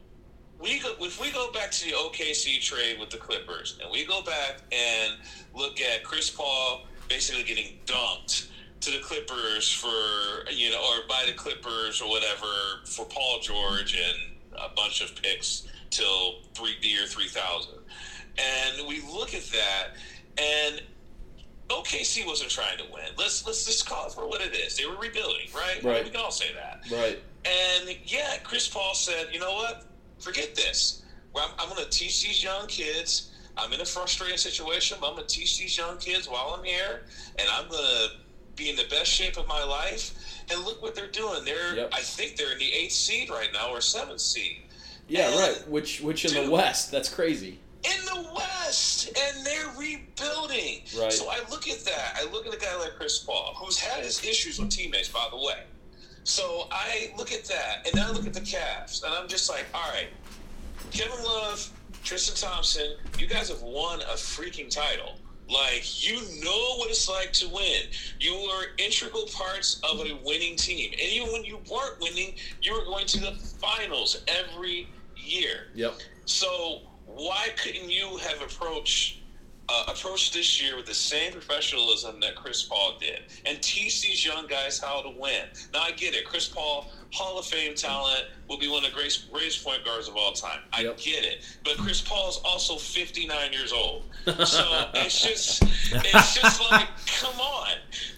we 0.60 0.80
go 0.80 0.94
if 1.00 1.20
we 1.22 1.32
go 1.32 1.52
back 1.52 1.72
to 1.72 1.86
the 1.86 1.92
OKC 1.92 2.62
trade 2.62 3.00
with 3.00 3.10
the 3.10 3.18
Clippers, 3.18 3.78
and 3.82 3.92
we 3.92 4.06
go 4.06 4.22
back 4.24 4.62
and 4.72 5.14
look 5.56 5.80
at 5.82 6.04
Chris 6.04 6.30
Paul 6.30 6.86
basically 7.10 7.44
getting 7.44 7.80
dumped 7.86 8.48
to 8.82 8.92
the 8.92 9.00
Clippers 9.00 9.72
for 9.72 10.50
you 10.52 10.72
know, 10.72 10.78
or 10.80 11.08
by 11.08 11.24
the 11.28 11.34
Clippers 11.34 12.02
or 12.02 12.10
whatever 12.10 12.48
for 12.86 13.06
Paul 13.06 13.40
George 13.42 13.96
and 13.96 14.36
a 14.60 14.74
bunch 14.76 15.02
of 15.02 15.16
picks 15.22 15.68
till 15.92 16.42
three 16.56 16.76
the 16.82 16.88
year 16.88 17.06
three 17.06 17.28
thousand, 17.28 17.76
and 18.38 18.88
we 18.88 19.02
look 19.02 19.34
at 19.34 19.44
that 19.52 19.90
and. 20.38 20.82
OKC 21.70 22.26
wasn't 22.28 22.50
trying 22.50 22.78
to 22.78 22.84
win. 22.92 23.06
Let's 23.18 23.46
let's 23.46 23.66
just 23.66 23.88
call 23.88 24.08
it 24.08 24.12
for 24.12 24.28
what 24.28 24.42
it 24.42 24.54
is. 24.54 24.76
They 24.76 24.86
were 24.86 24.98
rebuilding, 24.98 25.48
right? 25.56 25.82
Right. 25.82 26.04
We 26.04 26.10
can 26.10 26.20
all 26.20 26.30
say 26.30 26.48
that. 26.54 26.84
Right. 26.92 27.18
And 27.46 27.96
yeah, 28.04 28.40
Chris 28.44 28.68
Paul 28.68 28.94
said, 28.94 29.28
you 29.32 29.40
know 29.40 29.54
what? 29.54 29.86
Forget 30.20 30.54
this. 30.54 31.02
Well, 31.34 31.46
I'm, 31.48 31.56
I'm 31.58 31.74
going 31.74 31.82
to 31.82 31.90
teach 31.90 32.24
these 32.24 32.44
young 32.44 32.68
kids. 32.68 33.32
I'm 33.56 33.72
in 33.72 33.80
a 33.80 33.86
frustrating 33.86 34.38
situation, 34.38 34.98
but 35.00 35.08
I'm 35.12 35.16
going 35.16 35.26
to 35.28 35.34
teach 35.34 35.60
these 35.60 35.78
young 35.78 35.98
kids 35.98 36.28
while 36.28 36.56
I'm 36.58 36.66
here, 36.66 37.04
and 37.40 37.48
I'm 37.50 37.70
going 37.70 37.84
to 37.84 38.08
be 38.58 38.70
in 38.70 38.76
the 38.76 38.88
best 38.90 39.06
shape 39.10 39.38
of 39.38 39.48
my 39.48 39.64
life. 39.64 40.14
And 40.52 40.66
look 40.66 40.82
what 40.82 40.94
they're 40.94 41.08
doing. 41.08 41.46
They're, 41.46 41.76
Yep. 41.78 41.90
I 41.94 42.02
think 42.02 42.36
they're 42.36 42.52
in 42.52 42.60
the 42.60 42.74
eighth 42.74 42.92
seed 42.92 43.30
right 43.30 43.50
now 43.54 43.70
or 43.70 43.80
seventh 43.80 44.20
seed 44.20 44.64
Yeah, 45.12 45.38
right. 45.38 45.68
Which 45.68 46.00
which 46.02 46.24
in 46.24 46.46
the 46.46 46.50
West, 46.50 46.90
that's 46.90 47.10
crazy. 47.14 47.60
in 47.84 48.06
the 48.06 48.32
West, 48.34 49.08
and 49.10 49.46
they're 49.46 49.68
rebuilding. 49.78 50.84
Right. 50.98 51.12
So 51.12 51.30
I 51.30 51.40
look 51.50 51.68
at 51.68 51.80
that. 51.84 52.16
I 52.16 52.32
look 52.32 52.48
at 52.48 52.54
a 52.54 52.58
guy 52.58 52.74
like 52.80 52.96
Chris 52.96 53.20
Paul, 53.20 53.54
who's 53.58 53.78
had 53.78 54.04
his 54.06 54.24
issues 54.24 54.58
with 54.58 54.70
teammates, 54.70 55.10
by 55.10 55.28
the 55.30 55.38
way. 55.38 55.64
So 56.24 56.68
I 56.72 57.12
look 57.18 57.34
at 57.34 57.44
that, 57.46 57.86
and 57.86 57.94
then 57.94 58.06
I 58.06 58.12
look 58.12 58.26
at 58.26 58.34
the 58.34 58.40
Cavs, 58.42 59.04
and 59.04 59.14
I'm 59.14 59.28
just 59.28 59.50
like, 59.50 59.66
all 59.74 59.90
right, 59.92 60.08
Kevin 60.92 61.22
Love, 61.26 61.70
Tristan 62.04 62.36
Thompson, 62.36 62.94
you 63.18 63.28
guys 63.28 63.50
have 63.50 63.62
won 63.64 64.00
a 64.02 64.14
freaking 64.16 64.70
title. 64.70 65.16
Like 65.50 66.08
you 66.08 66.16
know 66.42 66.78
what 66.78 66.90
it's 66.90 67.10
like 67.10 67.34
to 67.34 67.50
win. 67.50 67.82
You 68.22 68.34
were 68.48 68.68
integral 68.78 69.26
parts 69.34 69.82
of 69.84 70.00
a 70.00 70.18
winning 70.24 70.56
team, 70.56 70.92
and 70.94 71.02
even 71.02 71.34
when 71.34 71.44
you 71.44 71.60
weren't 71.70 72.00
winning, 72.00 72.36
you 72.62 72.74
were 72.74 72.86
going 72.86 73.08
to 73.08 73.20
the 73.20 73.32
finals 73.60 74.24
every 74.30 74.88
year. 75.24 75.68
Yep. 75.76 75.94
So 76.26 76.82
why 77.06 77.50
couldn't 77.62 77.90
you 77.90 78.18
have 78.18 78.42
approached 78.42 79.18
uh, 79.70 79.86
approached 79.88 80.34
this 80.34 80.62
year 80.62 80.76
with 80.76 80.86
the 80.86 80.94
same 80.94 81.32
professionalism 81.32 82.20
that 82.20 82.36
Chris 82.36 82.64
Paul 82.64 82.98
did 83.00 83.22
and 83.46 83.62
teach 83.62 84.02
these 84.02 84.26
young 84.26 84.46
guys 84.48 84.80
how 84.80 85.02
to 85.02 85.10
win? 85.18 85.46
Now 85.74 85.82
I 85.84 85.92
get 85.92 86.14
it. 86.14 86.26
Chris 86.26 86.48
Paul, 86.50 86.92
Hall 87.14 87.40
of 87.40 87.46
Fame 87.46 87.74
talent, 87.76 88.26
will 88.50 88.58
be 88.58 88.68
one 88.68 88.84
of 88.84 88.90
the 88.90 88.96
greatest, 88.96 89.32
greatest 89.32 89.64
point 89.64 89.86
guards 89.86 90.10
of 90.10 90.18
all 90.18 90.34
time. 90.34 90.60
I 90.74 90.82
Yep. 90.82 90.98
get 90.98 91.24
it. 91.24 91.46
But 91.64 91.78
Chris 91.78 92.02
Paul 92.02 92.30
is 92.30 92.40
also 92.44 92.76
59 92.76 93.54
years 93.54 93.72
old. 93.72 94.04
So 94.46 94.90
it's 94.96 95.22
just 95.26 95.64
it's 95.92 96.36
just 96.42 96.62
like 96.72 96.88
come 97.22 97.40
on. 97.40 97.72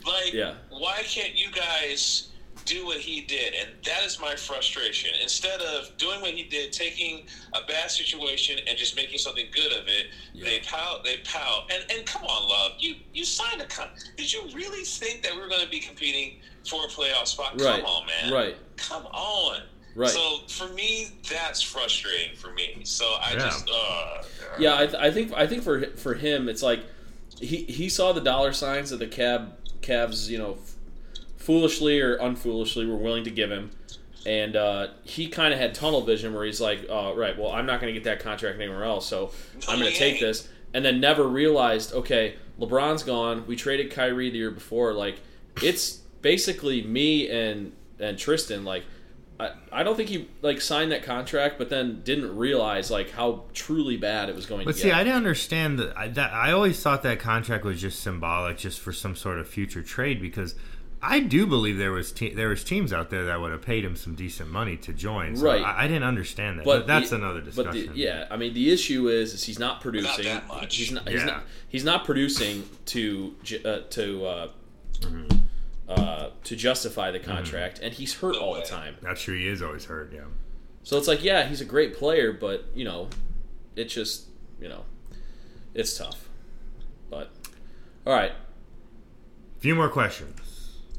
Like 0.07 0.33
Yeah. 0.33 0.55
why 0.69 1.01
can't 1.03 1.37
you 1.37 1.51
guys 1.51 2.29
do 2.65 2.85
what 2.85 2.97
he 2.97 3.21
did 3.21 3.53
and 3.53 3.69
that 3.83 4.03
is 4.05 4.19
my 4.19 4.35
frustration 4.35 5.09
instead 5.21 5.61
of 5.61 5.95
doing 5.97 6.21
what 6.21 6.31
he 6.31 6.43
did 6.43 6.71
taking 6.71 7.25
a 7.53 7.61
bad 7.65 7.89
situation 7.91 8.57
and 8.67 8.77
just 8.77 8.95
making 8.95 9.17
something 9.17 9.45
good 9.51 9.71
of 9.73 9.87
it 9.87 10.07
they 10.41 10.59
pout 10.59 11.03
they 11.03 11.17
pout 11.23 11.69
and 11.73 11.83
and 11.91 12.05
come 12.05 12.23
on 12.23 12.47
love 12.49 12.71
you 12.79 12.95
you 13.13 13.23
signed 13.25 13.61
a 13.61 13.65
con 13.65 13.87
did 14.17 14.31
you 14.31 14.41
really 14.53 14.83
think 14.83 15.21
that 15.23 15.33
we 15.33 15.39
were 15.41 15.47
going 15.47 15.61
to 15.63 15.69
be 15.69 15.79
competing 15.79 16.37
for 16.67 16.85
a 16.85 16.87
playoff 16.87 17.27
spot 17.27 17.59
Right. 17.59 17.81
come 17.81 17.85
on 17.85 18.05
man 18.07 18.31
Right. 18.33 18.57
come 18.77 19.05
on 19.07 19.61
Right. 19.95 20.09
so 20.09 20.39
for 20.47 20.67
me 20.69 21.07
that's 21.29 21.61
frustrating 21.61 22.35
for 22.35 22.51
me 22.51 22.81
so 22.83 23.05
i 23.21 23.31
Yeah. 23.33 23.37
just 23.39 23.69
uh 23.69 24.23
Yeah, 24.59 24.75
I, 24.75 24.85
th- 24.87 24.95
I 24.99 25.11
think 25.11 25.33
I 25.33 25.47
think 25.47 25.63
for 25.63 25.85
for 25.97 26.13
him, 26.13 26.47
it's 26.49 26.61
like 26.63 26.81
he 27.39 27.63
he 27.63 27.89
saw 27.89 28.11
the 28.13 28.21
dollar 28.21 28.53
signs 28.53 28.89
that 28.91 28.97
the 28.99 29.07
cab 29.07 29.53
Cavs, 29.81 30.29
you 30.29 30.37
know, 30.37 30.57
f- 30.63 30.72
foolishly 31.43 31.99
or 31.99 32.15
unfoolishly 32.15 32.85
were 32.85 32.97
willing 32.97 33.23
to 33.25 33.29
give 33.29 33.51
him, 33.51 33.71
and 34.25 34.55
uh, 34.55 34.87
he 35.03 35.27
kind 35.27 35.53
of 35.53 35.59
had 35.59 35.75
tunnel 35.75 36.01
vision 36.01 36.33
where 36.33 36.45
he's 36.45 36.61
like, 36.61 36.85
"Oh, 36.89 37.15
right, 37.15 37.37
well, 37.37 37.51
I'm 37.51 37.65
not 37.65 37.81
going 37.81 37.93
to 37.93 37.99
get 37.99 38.05
that 38.05 38.19
contract 38.21 38.59
anywhere 38.59 38.83
else, 38.83 39.05
so 39.05 39.31
I'm 39.67 39.79
going 39.79 39.91
to 39.91 39.97
take 39.97 40.19
this," 40.19 40.47
and 40.73 40.83
then 40.83 40.99
never 40.99 41.27
realized, 41.27 41.93
okay, 41.93 42.35
LeBron's 42.59 43.03
gone. 43.03 43.45
We 43.47 43.55
traded 43.55 43.91
Kyrie 43.91 44.29
the 44.29 44.37
year 44.37 44.51
before. 44.51 44.93
Like, 44.93 45.19
it's 45.61 46.01
basically 46.21 46.81
me 46.83 47.29
and 47.29 47.73
and 47.99 48.17
Tristan. 48.17 48.63
Like, 48.63 48.83
I, 49.39 49.51
I 49.71 49.83
don't 49.83 49.95
think 49.95 50.09
he 50.09 50.29
like 50.41 50.61
signed 50.61 50.91
that 50.91 51.03
contract, 51.03 51.57
but 51.57 51.69
then 51.69 52.01
didn't 52.03 52.35
realize 52.37 52.89
like 52.91 53.11
how 53.11 53.43
truly 53.53 53.97
bad 53.97 54.29
it 54.29 54.35
was 54.35 54.45
going 54.45 54.65
But 54.65 54.75
to 54.75 54.81
see, 54.81 54.87
get. 54.89 54.97
I 54.97 55.03
didn't 55.03 55.17
understand 55.17 55.79
that. 55.79 55.97
I, 55.97 56.07
that. 56.09 56.31
I 56.33 56.51
always 56.51 56.81
thought 56.81 57.03
that 57.03 57.19
contract 57.19 57.65
was 57.65 57.81
just 57.81 57.99
symbolic, 57.99 58.57
just 58.57 58.79
for 58.79 58.93
some 58.93 59.15
sort 59.15 59.39
of 59.39 59.47
future 59.47 59.81
trade. 59.81 60.21
Because 60.21 60.55
I 61.05 61.19
do 61.19 61.45
believe 61.45 61.77
there 61.77 61.91
was 61.91 62.11
te- 62.13 62.33
there 62.33 62.47
was 62.49 62.63
teams 62.63 62.93
out 62.93 63.09
there 63.09 63.25
that 63.25 63.41
would 63.41 63.51
have 63.51 63.61
paid 63.61 63.83
him 63.83 63.95
some 63.97 64.15
decent 64.15 64.49
money 64.49 64.77
to 64.77 64.93
join. 64.93 65.35
So 65.35 65.45
Right. 65.45 65.61
I, 65.61 65.83
I 65.83 65.87
didn't 65.87 66.03
understand 66.03 66.59
that. 66.59 66.65
But, 66.65 66.87
that's 66.87 67.09
the- 67.09 67.17
another 67.17 67.41
But 67.41 67.45
discussion. 67.55 67.93
the, 67.93 67.99
yeah, 67.99 68.27
I 68.31 68.37
mean, 68.37 68.53
the 68.53 68.71
issue 68.71 69.09
is, 69.09 69.33
is 69.33 69.43
he's 69.43 69.59
not 69.59 69.81
producing. 69.81 70.25
Not 70.25 70.47
that 70.47 70.47
much. 70.47 70.75
He's 70.77 70.91
not. 70.91 71.07
He's 71.09 71.19
Yeah. 71.19 71.25
not. 71.25 71.43
He's 71.67 71.83
not 71.83 72.05
producing 72.05 72.63
to 72.87 73.35
uh, 73.65 73.77
to 73.89 74.25
uh, 74.25 74.47
Mm-hmm. 75.01 75.37
uh, 75.89 76.29
to 76.45 76.55
justify 76.55 77.11
the 77.11 77.19
contract, 77.19 77.79
and 77.83 77.93
he's 77.93 78.13
hurt 78.13 78.35
No 78.35 78.39
all 78.41 78.53
the 78.55 78.61
time. 78.61 78.95
That's 79.01 79.21
true. 79.21 79.37
He 79.37 79.47
is 79.49 79.61
always 79.61 79.83
hurt. 79.85 80.13
Yeah. 80.13 80.21
So 80.83 80.97
it's 80.97 81.07
like, 81.09 81.23
yeah, 81.23 81.45
he's 81.47 81.59
a 81.61 81.65
great 81.65 81.95
player, 81.97 82.31
but 82.31 82.65
you 82.73 82.85
know, 82.85 83.09
it 83.75 83.85
just 83.85 84.27
you 84.61 84.69
know, 84.69 84.85
it's 85.73 85.97
tough. 85.97 86.29
But 87.09 87.31
all 88.07 88.13
right, 88.13 88.31
few 89.59 89.75
more 89.75 89.89
questions. 89.89 90.39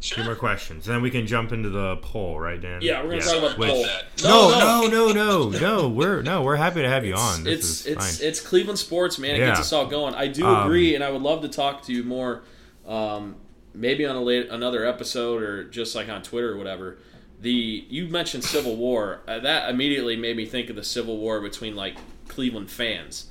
Sure. 0.04 0.16
few 0.16 0.24
more 0.24 0.34
questions, 0.36 0.86
and 0.86 0.94
then 0.94 1.02
we 1.02 1.10
can 1.10 1.26
jump 1.26 1.52
into 1.52 1.68
the 1.68 1.96
poll, 1.96 2.38
right, 2.38 2.60
Dan? 2.60 2.80
yeah, 2.82 3.02
we're 3.02 3.10
gonna 3.10 3.22
talk 3.22 3.38
about 3.38 3.54
the 3.54 3.60
Which- 3.60 3.70
poll. 3.70 3.86
No, 4.22 4.58
no, 4.58 4.86
no, 4.88 5.12
no, 5.12 5.48
no. 5.58 5.88
We're 5.88 6.22
no, 6.22 6.42
we're 6.42 6.56
happy 6.56 6.82
to 6.82 6.88
have 6.88 7.04
you 7.04 7.14
on. 7.14 7.44
This 7.44 7.54
it's 7.54 7.80
is 7.80 7.86
it's 7.86 8.18
fine. 8.18 8.28
it's 8.28 8.40
Cleveland 8.40 8.78
sports, 8.78 9.18
man. 9.18 9.34
It 9.36 9.38
Yeah. 9.40 9.46
gets 9.48 9.60
us 9.60 9.72
all 9.72 9.86
going. 9.86 10.14
I 10.14 10.26
do 10.28 10.46
Um, 10.46 10.66
agree, 10.66 10.94
and 10.94 11.02
I 11.02 11.10
would 11.10 11.22
love 11.22 11.42
to 11.42 11.48
talk 11.48 11.82
to 11.86 11.92
you 11.92 12.02
more, 12.04 12.42
um, 12.86 13.36
maybe 13.74 14.04
on 14.06 14.14
a 14.16 14.22
late, 14.22 14.48
another 14.50 14.84
episode 14.86 15.42
or 15.42 15.64
just 15.64 15.94
like 15.94 16.08
on 16.08 16.22
Twitter 16.22 16.52
or 16.52 16.56
whatever. 16.56 16.98
The 17.40 17.84
you 17.90 18.06
mentioned 18.08 18.44
Civil 18.44 18.76
War. 18.76 19.20
Uh, 19.28 19.38
that 19.40 19.68
immediately 19.68 20.16
made 20.16 20.36
me 20.36 20.46
think 20.46 20.70
of 20.70 20.76
the 20.76 20.84
Civil 20.84 21.18
War 21.18 21.40
between 21.40 21.74
like 21.76 21.96
Cleveland 22.28 22.70
fans 22.70 23.26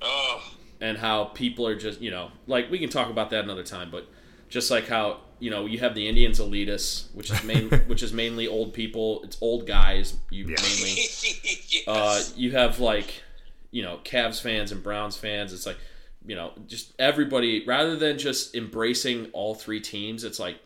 oh 0.00 0.52
and 0.80 0.96
how 0.98 1.24
people 1.24 1.66
are 1.66 1.74
just 1.74 2.00
you 2.00 2.08
know 2.10 2.30
like 2.46 2.70
we 2.70 2.78
can 2.78 2.88
talk 2.88 3.10
about 3.10 3.30
that 3.30 3.42
another 3.44 3.64
time, 3.64 3.90
but 3.90 4.06
just 4.48 4.70
like 4.70 4.86
how 4.88 5.18
you 5.40 5.50
know 5.50 5.66
you 5.66 5.78
have 5.78 5.94
the 5.94 6.08
Indians 6.08 6.40
elitists, 6.40 7.04
which 7.14 7.30
is 7.30 7.42
main 7.44 7.70
which 7.86 8.02
is 8.02 8.12
mainly 8.12 8.46
old 8.46 8.72
people. 8.74 9.22
It's 9.24 9.38
old 9.40 9.66
guys. 9.66 10.14
You 10.30 10.44
Yeah. 10.48 10.56
mainly 10.62 10.90
yes. 11.68 11.82
uh, 11.86 12.22
you 12.36 12.52
have 12.52 12.80
like 12.80 13.22
you 13.70 13.82
know 13.82 14.00
Cavs 14.04 14.40
fans 14.40 14.72
and 14.72 14.82
Browns 14.82 15.16
fans. 15.16 15.52
It's 15.52 15.66
like 15.66 15.78
you 16.26 16.34
know 16.34 16.52
just 16.66 16.92
everybody 16.98 17.64
rather 17.66 17.96
than 17.96 18.18
just 18.18 18.54
embracing 18.54 19.26
all 19.32 19.54
three 19.54 19.80
teams. 19.80 20.24
It's 20.24 20.38
like 20.38 20.56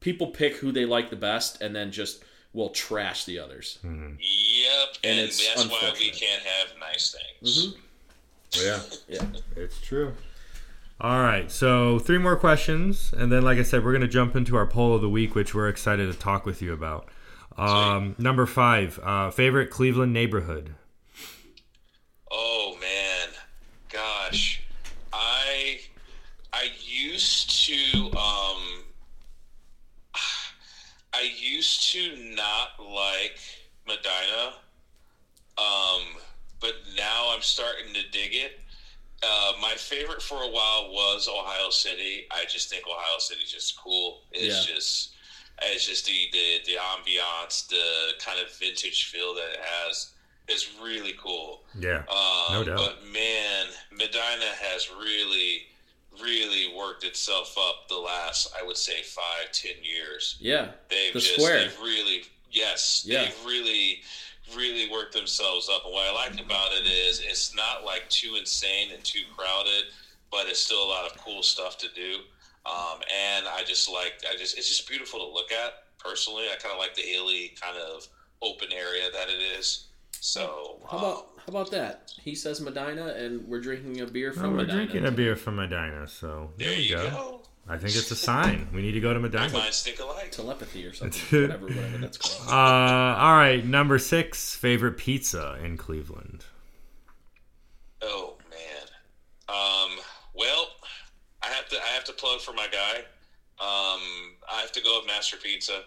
people 0.00 0.28
pick 0.28 0.56
who 0.56 0.72
they 0.72 0.84
like 0.84 1.10
the 1.10 1.16
best 1.16 1.60
and 1.60 1.74
then 1.74 1.90
just 1.92 2.22
will 2.52 2.70
trash 2.70 3.24
the 3.26 3.38
others. 3.38 3.78
Yep, 3.82 3.92
And 3.92 4.18
and, 5.04 5.20
it's 5.20 5.46
that's 5.46 5.68
why 5.68 5.92
we 5.98 6.10
can't 6.10 6.42
have 6.42 6.68
nice 6.80 7.14
things. 7.40 7.74
yeah, 8.52 8.80
Yeah, 9.08 9.26
it's 9.56 9.78
true. 9.80 10.14
All 10.98 11.20
right, 11.20 11.50
so 11.50 11.98
three 11.98 12.16
more 12.16 12.36
questions, 12.36 13.12
and 13.14 13.30
then, 13.30 13.42
like 13.42 13.58
I 13.58 13.62
said, 13.64 13.84
we're 13.84 13.92
going 13.92 14.00
to 14.00 14.08
jump 14.08 14.34
into 14.34 14.56
our 14.56 14.66
poll 14.66 14.94
of 14.94 15.02
the 15.02 15.10
week, 15.10 15.34
which 15.34 15.54
we're 15.54 15.68
excited 15.68 16.10
to 16.10 16.18
talk 16.18 16.46
with 16.46 16.62
you 16.62 16.72
about. 16.72 17.10
Um, 17.58 18.14
number 18.18 18.46
five, 18.46 18.98
uh, 19.02 19.30
favorite 19.30 19.68
Cleveland 19.68 20.14
neighborhood. 20.14 20.74
Oh 22.30 22.76
man, 22.80 23.28
gosh, 23.90 24.62
I 25.12 25.80
I 26.52 26.68
used 26.82 27.66
to 27.66 28.10
um 28.16 28.84
I 31.14 31.30
used 31.38 31.92
to 31.92 32.16
not 32.34 32.68
like 32.78 33.38
Medina, 33.86 34.54
um, 35.56 36.02
but 36.60 36.74
now 36.96 37.32
I'm 37.34 37.42
starting 37.42 37.94
to 37.94 38.02
dig 38.10 38.34
it. 38.34 38.60
Uh, 39.28 39.52
my 39.60 39.72
favorite 39.74 40.22
for 40.22 40.36
a 40.42 40.48
while 40.48 40.90
was 40.92 41.28
Ohio 41.28 41.70
City. 41.70 42.26
I 42.30 42.44
just 42.48 42.70
think 42.70 42.84
Ohio 42.86 43.18
City's 43.18 43.50
just 43.50 43.76
cool. 43.78 44.22
It's 44.32 44.68
Yeah. 44.68 44.74
just 44.74 45.12
it's 45.62 45.86
just 45.86 46.04
the, 46.06 46.28
the 46.32 46.58
the 46.66 46.72
ambiance, 46.76 47.66
the 47.68 48.12
kind 48.18 48.38
of 48.40 48.50
vintage 48.56 49.06
feel 49.10 49.34
that 49.34 49.48
it 49.54 49.60
has 49.60 50.12
is 50.48 50.68
really 50.82 51.14
cool. 51.20 51.64
Yeah, 51.78 52.02
Um, 52.08 52.52
No 52.52 52.64
doubt. 52.64 52.76
But 52.78 53.04
man, 53.12 53.66
Medina 53.90 54.44
has 54.60 54.88
really, 54.92 55.62
really 56.22 56.72
worked 56.76 57.02
itself 57.04 57.56
up 57.58 57.88
the 57.88 57.96
last, 57.96 58.52
I 58.56 58.62
would 58.64 58.76
say, 58.76 59.02
five, 59.02 59.50
ten 59.52 59.82
years. 59.82 60.36
Yeah. 60.38 60.68
They've 60.88 61.12
The 61.14 61.18
just, 61.20 61.34
square. 61.34 61.60
they've 61.62 61.80
really, 61.80 62.22
yes, 62.52 63.02
Yeah. 63.06 63.24
they've 63.24 63.44
really, 63.44 64.02
really 64.54 64.90
work 64.90 65.12
themselves 65.12 65.68
up. 65.68 65.84
And 65.84 65.92
what 65.92 66.06
I 66.08 66.12
like 66.12 66.40
about 66.40 66.72
it 66.72 66.86
is 66.86 67.20
it's 67.20 67.54
not 67.54 67.84
like 67.84 68.08
too 68.10 68.36
insane 68.38 68.90
and 68.92 69.02
too 69.02 69.22
crowded, 69.36 69.84
but 70.30 70.46
it's 70.46 70.60
still 70.60 70.84
a 70.84 70.88
lot 70.88 71.10
of 71.10 71.16
cool 71.18 71.42
stuff 71.42 71.78
to 71.78 71.88
do. 71.94 72.16
Um, 72.66 73.00
and 73.14 73.46
I 73.46 73.62
just 73.64 73.90
like, 73.90 74.14
I 74.30 74.36
just, 74.36 74.58
it's 74.58 74.68
just 74.68 74.88
beautiful 74.88 75.20
to 75.20 75.26
look 75.32 75.52
at. 75.52 75.84
Personally, 75.98 76.44
I 76.52 76.56
kind 76.56 76.72
of 76.72 76.78
like 76.78 76.94
the 76.94 77.02
hilly 77.02 77.54
kind 77.60 77.76
of 77.76 78.06
open 78.42 78.68
area 78.72 79.08
that 79.12 79.28
it 79.28 79.58
is. 79.58 79.86
So 80.20 80.78
How 80.90 80.98
um, 80.98 81.04
about 81.04 81.28
how 81.38 81.44
about 81.48 81.70
that? 81.70 82.12
He 82.20 82.34
says 82.34 82.60
Medina, 82.60 83.06
and 83.08 83.46
we're 83.46 83.60
drinking 83.60 84.00
a 84.00 84.06
beer 84.06 84.32
from 84.32 84.50
we're 84.52 84.58
Medina. 84.58 84.86
drinking 84.86 85.06
a 85.06 85.12
beer 85.12 85.36
from 85.36 85.56
Medina, 85.56 86.08
so 86.08 86.50
there, 86.56 86.70
there 86.70 86.80
you 86.80 86.96
go. 86.96 87.10
go. 87.10 87.40
I 87.68 87.76
think 87.78 87.96
it's 87.96 88.10
a 88.12 88.16
sign. 88.16 88.68
We 88.72 88.80
need 88.82 88.92
to 88.92 89.00
go 89.00 89.08
to 89.10 89.16
Our 89.16 89.22
Medina. 89.22 89.52
minds 89.52 89.82
think 89.82 89.98
alike. 90.00 90.30
Telepathy 90.30 90.86
or 90.86 90.92
something. 90.92 91.42
whatever, 91.42 91.66
whatever 91.66 91.98
that's 91.98 92.16
called. 92.16 92.48
Uh, 92.48 93.18
all 93.18 93.36
right, 93.36 93.64
number 93.66 93.98
six, 93.98 94.54
favorite 94.54 94.96
pizza 94.98 95.58
in 95.64 95.76
Cleveland. 95.76 96.44
Oh 98.02 98.36
man. 98.50 98.88
Um. 99.48 99.98
Well, 100.34 100.66
I 101.42 101.46
have 101.48 101.68
to. 101.70 101.76
I 101.76 101.88
have 101.94 102.04
to 102.04 102.12
plug 102.12 102.40
for 102.40 102.52
my 102.52 102.66
guy. 102.70 102.98
Um. 103.58 104.00
I 104.52 104.60
have 104.60 104.72
to 104.72 104.82
go 104.82 104.98
with 105.00 105.06
Master 105.08 105.36
Pizza. 105.36 105.82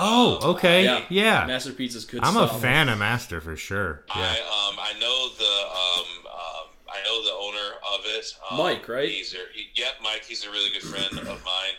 Oh, 0.00 0.38
okay, 0.54 0.84
Yeah. 0.84 1.04
yeah. 1.10 1.44
Master 1.46 1.72
Pizza's 1.72 2.04
good 2.04 2.20
I'm 2.22 2.36
a 2.36 2.46
fan 2.46 2.88
of 2.88 2.98
Master 2.98 3.40
for 3.40 3.56
sure. 3.56 4.04
Yeah. 4.08 4.22
I 4.22 4.30
um. 4.70 4.78
I 4.80 4.92
know 4.98 5.28
the 5.36 5.44
um. 5.44 6.26
um 6.32 6.57
I 6.98 7.04
know 7.06 7.22
the 7.24 7.32
owner 7.32 7.74
of 7.94 8.00
it. 8.06 8.34
Um, 8.50 8.58
Mike, 8.58 8.88
right? 8.88 9.08
He's 9.08 9.34
a, 9.34 9.38
he, 9.54 9.68
yep, 9.74 9.94
Mike. 10.02 10.24
He's 10.24 10.44
a 10.44 10.50
really 10.50 10.70
good 10.70 10.82
friend 10.82 11.18
of 11.18 11.44
mine. 11.44 11.76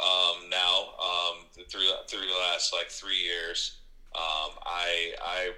Um. 0.00 0.50
Now. 0.50 0.94
Um. 0.98 1.44
Through 1.52 1.88
through 2.08 2.26
the 2.26 2.38
last 2.50 2.72
like 2.72 2.88
three 2.88 3.18
years. 3.18 3.78
Um. 4.14 4.52
I 4.64 5.12
I. 5.22 5.50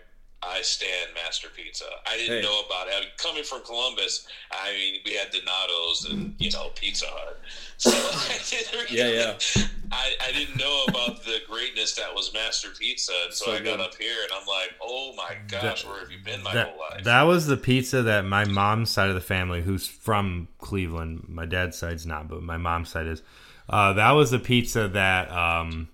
I 0.42 0.62
stand 0.62 1.10
Master 1.14 1.48
Pizza. 1.54 1.84
I 2.06 2.16
didn't 2.16 2.36
Hey. 2.36 2.42
know 2.42 2.60
about 2.64 2.86
it. 2.88 2.94
I 2.96 3.00
mean, 3.00 3.08
coming 3.16 3.42
from 3.42 3.62
Columbus, 3.64 4.26
I 4.52 4.70
mean, 4.72 5.00
we 5.04 5.14
had 5.14 5.30
Donato's 5.32 6.06
and 6.10 6.34
you 6.38 6.50
know 6.52 6.70
Pizza 6.74 7.06
Hut. 7.08 7.40
So 7.78 7.90
I 7.92 8.38
didn't 8.50 8.90
Yeah, 8.90 9.04
really, 9.04 9.16
yeah. 9.18 9.66
I, 9.92 10.10
I 10.28 10.32
didn't 10.32 10.56
know 10.58 10.84
about 10.88 11.24
the 11.24 11.38
greatness 11.48 11.94
that 11.94 12.12
was 12.12 12.32
Master 12.34 12.68
Pizza, 12.78 13.12
and 13.24 13.32
so, 13.34 13.46
So 13.46 13.52
I 13.52 13.56
got 13.58 13.76
good. 13.76 13.80
up 13.80 13.94
here 13.94 14.16
and 14.24 14.32
I'm 14.32 14.46
like, 14.48 14.74
oh 14.82 15.14
my 15.16 15.36
gosh, 15.46 15.84
where 15.84 16.00
have 16.00 16.10
you 16.10 16.18
been 16.24 16.42
my 16.42 16.54
that, 16.54 16.68
whole 16.70 16.78
life? 16.90 17.04
that 17.04 17.22
was 17.22 17.46
the 17.46 17.56
pizza 17.56 18.02
that 18.02 18.24
my 18.24 18.44
mom's 18.44 18.90
side 18.90 19.08
of 19.10 19.14
the 19.14 19.20
family, 19.20 19.62
who's 19.62 19.86
from 19.86 20.48
Cleveland, 20.58 21.26
my 21.28 21.46
dad's 21.46 21.78
side's 21.78 22.04
not, 22.04 22.28
but 22.28 22.42
my 22.42 22.56
mom's 22.56 22.88
side 22.90 23.06
is. 23.06 23.22
Uh, 23.68 23.92
that 23.92 24.10
was 24.12 24.30
the 24.32 24.38
pizza 24.40 24.88
that 24.88 25.30
um, 25.30 25.88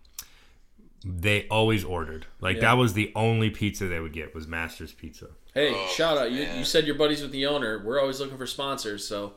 they 1.05 1.47
always 1.49 1.85
ordered. 1.85 2.27
Like 2.41 2.57
Yeah. 2.57 2.63
that 2.63 2.73
was 2.75 2.95
the 2.95 3.13
only 3.15 3.51
pizza 3.51 3.87
they 3.87 4.01
would 4.01 4.13
get 4.13 4.35
was 4.35 4.47
Master's 4.49 4.93
Pizza. 4.93 5.29
Hey, 5.53 5.71
Oh, 5.75 5.87
shout 5.95 6.19
out! 6.19 6.33
You, 6.33 6.43
you 6.43 6.65
said 6.65 6.87
you're 6.87 6.97
buddies 6.97 7.23
with 7.23 7.31
the 7.33 7.47
owner. 7.47 7.83
We're 7.85 8.01
always 8.01 8.19
looking 8.21 8.39
for 8.39 8.47
sponsors, 8.47 9.07
so 9.07 9.35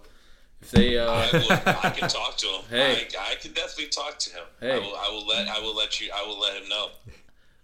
if 0.62 0.72
they, 0.72 0.98
I, 0.98 1.04
uh, 1.06 1.30
will, 1.34 1.52
I 1.52 1.90
can 1.92 2.10
talk 2.10 2.38
to 2.38 2.48
him. 2.48 2.62
Hey. 2.70 3.08
I, 3.20 3.34
I 3.34 3.36
can 3.36 3.54
definitely 3.54 3.88
talk 3.90 4.18
to 4.20 4.30
him. 4.32 4.44
Hey. 4.60 4.72
I 4.72 4.80
will. 4.80 4.96
I 4.96 5.10
will 5.12 5.28
let. 5.28 5.48
I 5.48 5.60
will 5.60 5.76
let 5.76 6.02
you. 6.02 6.10
I 6.16 6.26
will 6.26 6.40
let 6.40 6.56
him 6.62 6.70
know. 6.70 6.88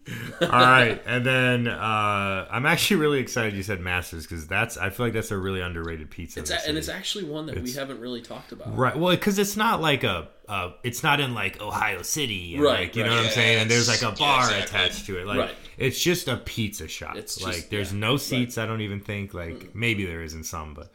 All 0.41 0.49
right, 0.49 1.01
and 1.05 1.25
then 1.25 1.65
uh, 1.67 2.47
I'm 2.51 2.65
actually 2.65 2.97
really 2.97 3.19
excited 3.19 3.53
you 3.53 3.63
said 3.63 3.79
Masters 3.79 4.23
because 4.27 4.45
that's 4.47 4.75
I 4.77 4.89
feel 4.89 5.05
like 5.05 5.13
that's 5.13 5.31
a 5.31 5.37
really 5.37 5.61
underrated 5.61 6.09
pizza. 6.11 6.41
it's 6.41 6.51
a, 6.51 6.67
and 6.67 6.77
it's 6.77 6.89
actually 6.89 7.23
one 7.23 7.45
that 7.45 7.61
we 7.61 7.71
haven't 7.71 8.01
really 8.01 8.21
talked 8.21 8.51
about. 8.51 8.77
Right. 8.77 8.97
Well, 8.97 9.15
because 9.15 9.39
it's 9.39 9.55
not 9.55 9.79
like 9.81 10.03
a, 10.03 10.27
uh, 10.53 10.73
it's 10.83 11.01
not 11.03 11.19
in 11.19 11.33
like 11.33 11.61
Ohio 11.61 12.01
City, 12.03 12.55
and 12.55 12.63
Right, 12.63 12.79
Like, 12.81 12.95
you 12.95 13.01
right. 13.03 13.09
know 13.09 13.15
what 13.17 13.25
I'm 13.25 13.31
saying? 13.31 13.61
And 13.61 13.71
there's 13.71 13.87
like 13.87 14.01
a 14.01 14.09
Yes, 14.11 14.19
yeah, 14.19 14.25
bar 14.25 14.41
exactly. 14.43 14.63
attached 14.79 15.05
to 15.07 15.19
it. 15.19 15.25
Like, 15.27 15.39
Right. 15.39 15.55
it's 15.77 15.99
just 15.99 16.27
a 16.27 16.37
pizza 16.37 16.87
shop. 16.87 17.15
It's 17.15 17.41
like, 17.41 17.55
just- 17.55 17.69
there's 17.71 17.91
yeah, 17.93 17.99
no 17.99 18.11
right. 18.11 18.21
seats. 18.21 18.57
I 18.57 18.65
don't 18.65 18.81
even 18.81 18.99
think. 18.99 19.33
Like, 19.33 19.73
maybe 19.75 20.05
there 20.05 20.21
is 20.21 20.33
in 20.33 20.43
some, 20.43 20.73
but. 20.73 20.91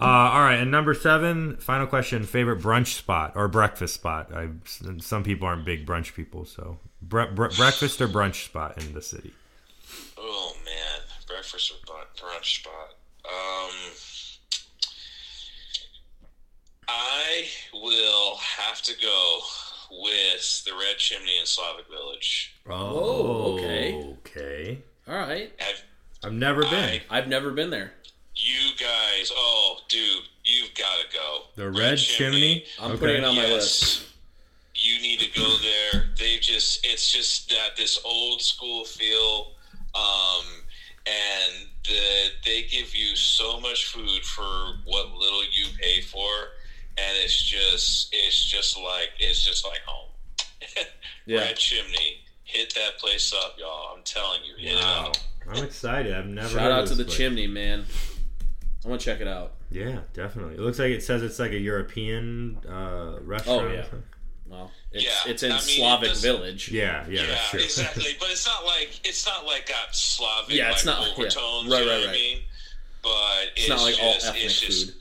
Uh, 0.00 0.04
all 0.04 0.42
right, 0.42 0.60
and 0.60 0.70
number 0.70 0.94
seven, 0.94 1.56
final 1.56 1.86
question: 1.86 2.22
favorite 2.24 2.60
brunch 2.60 2.94
spot 2.96 3.32
or 3.34 3.48
breakfast 3.48 3.94
spot? 3.94 4.30
I, 4.32 4.48
some 5.00 5.24
people 5.24 5.48
aren't 5.48 5.64
big 5.64 5.84
brunch 5.86 6.14
people, 6.14 6.44
so 6.44 6.78
bre- 7.02 7.24
bre- 7.34 7.48
breakfast 7.56 8.00
or 8.00 8.06
brunch 8.06 8.44
spot 8.44 8.78
in 8.80 8.94
the 8.94 9.02
city. 9.02 9.32
Oh 10.16 10.52
man, 10.64 11.00
breakfast 11.26 11.72
or 11.72 11.96
brunch 12.14 12.60
spot. 12.60 12.94
Um, 13.24 13.74
I 16.88 17.46
will 17.74 18.36
have 18.36 18.80
to 18.82 18.94
go 19.00 19.40
with 19.90 20.64
the 20.64 20.72
Red 20.72 20.96
Chimney 20.98 21.38
in 21.38 21.46
Slavic 21.46 21.86
Village. 21.88 22.54
Oh, 22.68 23.54
okay. 23.54 23.94
Okay. 24.26 24.78
All 25.06 25.14
right, 25.14 25.52
Have 25.58 25.82
I've 26.24 26.32
never 26.32 26.62
been. 26.62 27.00
I- 27.10 27.18
I've 27.18 27.28
never 27.28 27.50
been 27.50 27.70
there. 27.70 27.92
you 28.36 28.70
guys? 28.78 29.32
Oh, 29.34 29.78
dude, 29.88 30.22
you've 30.44 30.74
got 30.74 30.96
to 31.00 31.16
go. 31.16 31.42
the 31.56 31.70
Red 31.70 31.96
Chimney. 31.98 32.64
I'm 32.80 32.92
Okay. 32.92 33.00
putting 33.00 33.16
it 33.16 33.24
on 33.24 33.34
my 33.36 33.46
list. 33.46 34.04
You 34.74 35.00
need 35.00 35.18
to 35.20 35.28
go 35.38 35.56
there. 35.58 36.10
They 36.16 36.38
just 36.38 36.86
it's 36.86 37.10
just 37.10 37.48
that 37.50 37.76
this 37.76 37.98
old 38.04 38.40
school 38.40 38.84
feel. 38.84 39.52
Um 39.94 40.44
and 41.06 41.66
the, 41.84 42.28
they 42.44 42.62
give 42.62 42.94
you 42.94 43.16
so 43.16 43.58
much 43.58 43.86
food 43.86 44.22
for 44.24 44.76
what 44.84 45.10
little 45.14 45.42
you 45.44 45.66
pay 45.80 46.00
for 46.02 46.28
and 47.00 47.16
it's 47.24 47.40
just 47.42 48.08
it's 48.12 48.44
just 48.44 48.76
like 48.76 49.10
it's 49.18 49.42
just 49.44 49.64
like 49.66 49.80
home. 49.86 50.08
Yeah. 51.26 51.40
Red 51.40 51.56
Chimney. 51.56 52.22
Hit 52.44 52.72
that 52.76 52.96
place 52.98 53.34
up, 53.34 53.56
y'all. 53.58 53.94
I'm 53.94 54.02
telling 54.02 54.40
you, 54.44 54.54
hit 54.70 54.80
Wow. 54.82 55.10
it 55.12 55.18
up. 55.48 55.56
I'm 55.58 55.64
excited. 55.64 56.14
I've 56.14 56.24
never. 56.26 56.48
Shout 56.48 56.60
heard 56.62 56.72
out 56.72 56.82
of 56.84 56.88
to 56.88 56.94
the 56.94 57.04
place. 57.04 57.16
chimney, 57.18 57.46
man. 57.46 57.84
I'm 58.84 58.90
gonna 58.90 58.98
check 58.98 59.20
it 59.20 59.28
out. 59.28 59.52
Yeah, 59.70 59.98
definitely. 60.14 60.54
It 60.54 60.60
looks 60.60 60.78
like 60.78 60.88
it 60.90 61.02
says 61.02 61.22
it's 61.22 61.38
like 61.38 61.52
a 61.52 61.58
European 61.58 62.56
uh, 62.66 63.18
restaurant. 63.20 63.64
Oh, 63.66 63.70
yeah. 63.72 63.84
Well, 64.46 64.70
it's 64.92 65.04
Yeah, 65.04 65.30
it's 65.30 65.42
in 65.42 65.52
I 65.52 65.56
mean, 65.56 65.60
Slavic 65.60 66.08
does- 66.08 66.22
Village. 66.22 66.70
yeah, 66.72 67.04
yeah, 67.06 67.20
Yeah, 67.20 67.26
that's 67.26 67.50
true. 67.50 67.60
exactly. 67.60 68.16
But 68.18 68.30
it's 68.30 68.46
not 68.46 68.64
like 68.64 68.98
it's 69.04 69.26
not 69.26 69.44
like 69.44 69.68
got 69.68 69.94
Slavic 69.94 70.54
Yeah, 70.56 70.70
it's 70.70 70.86
like 70.86 70.96
not- 70.98 71.18
yeah. 71.18 71.24
Right, 71.24 71.34
you 71.34 71.68
know 71.68 71.76
right, 71.76 71.86
what 71.86 72.00
right. 72.06 72.08
I 72.08 72.12
mean? 72.12 72.38
But 73.02 73.12
it's, 73.54 73.60
It's 73.60 73.68
not 73.68 73.82
like 73.82 73.96
all 74.00 74.14
ethnic 74.14 74.44
it's 74.44 74.58
just 74.60 74.86
food. 74.86 74.94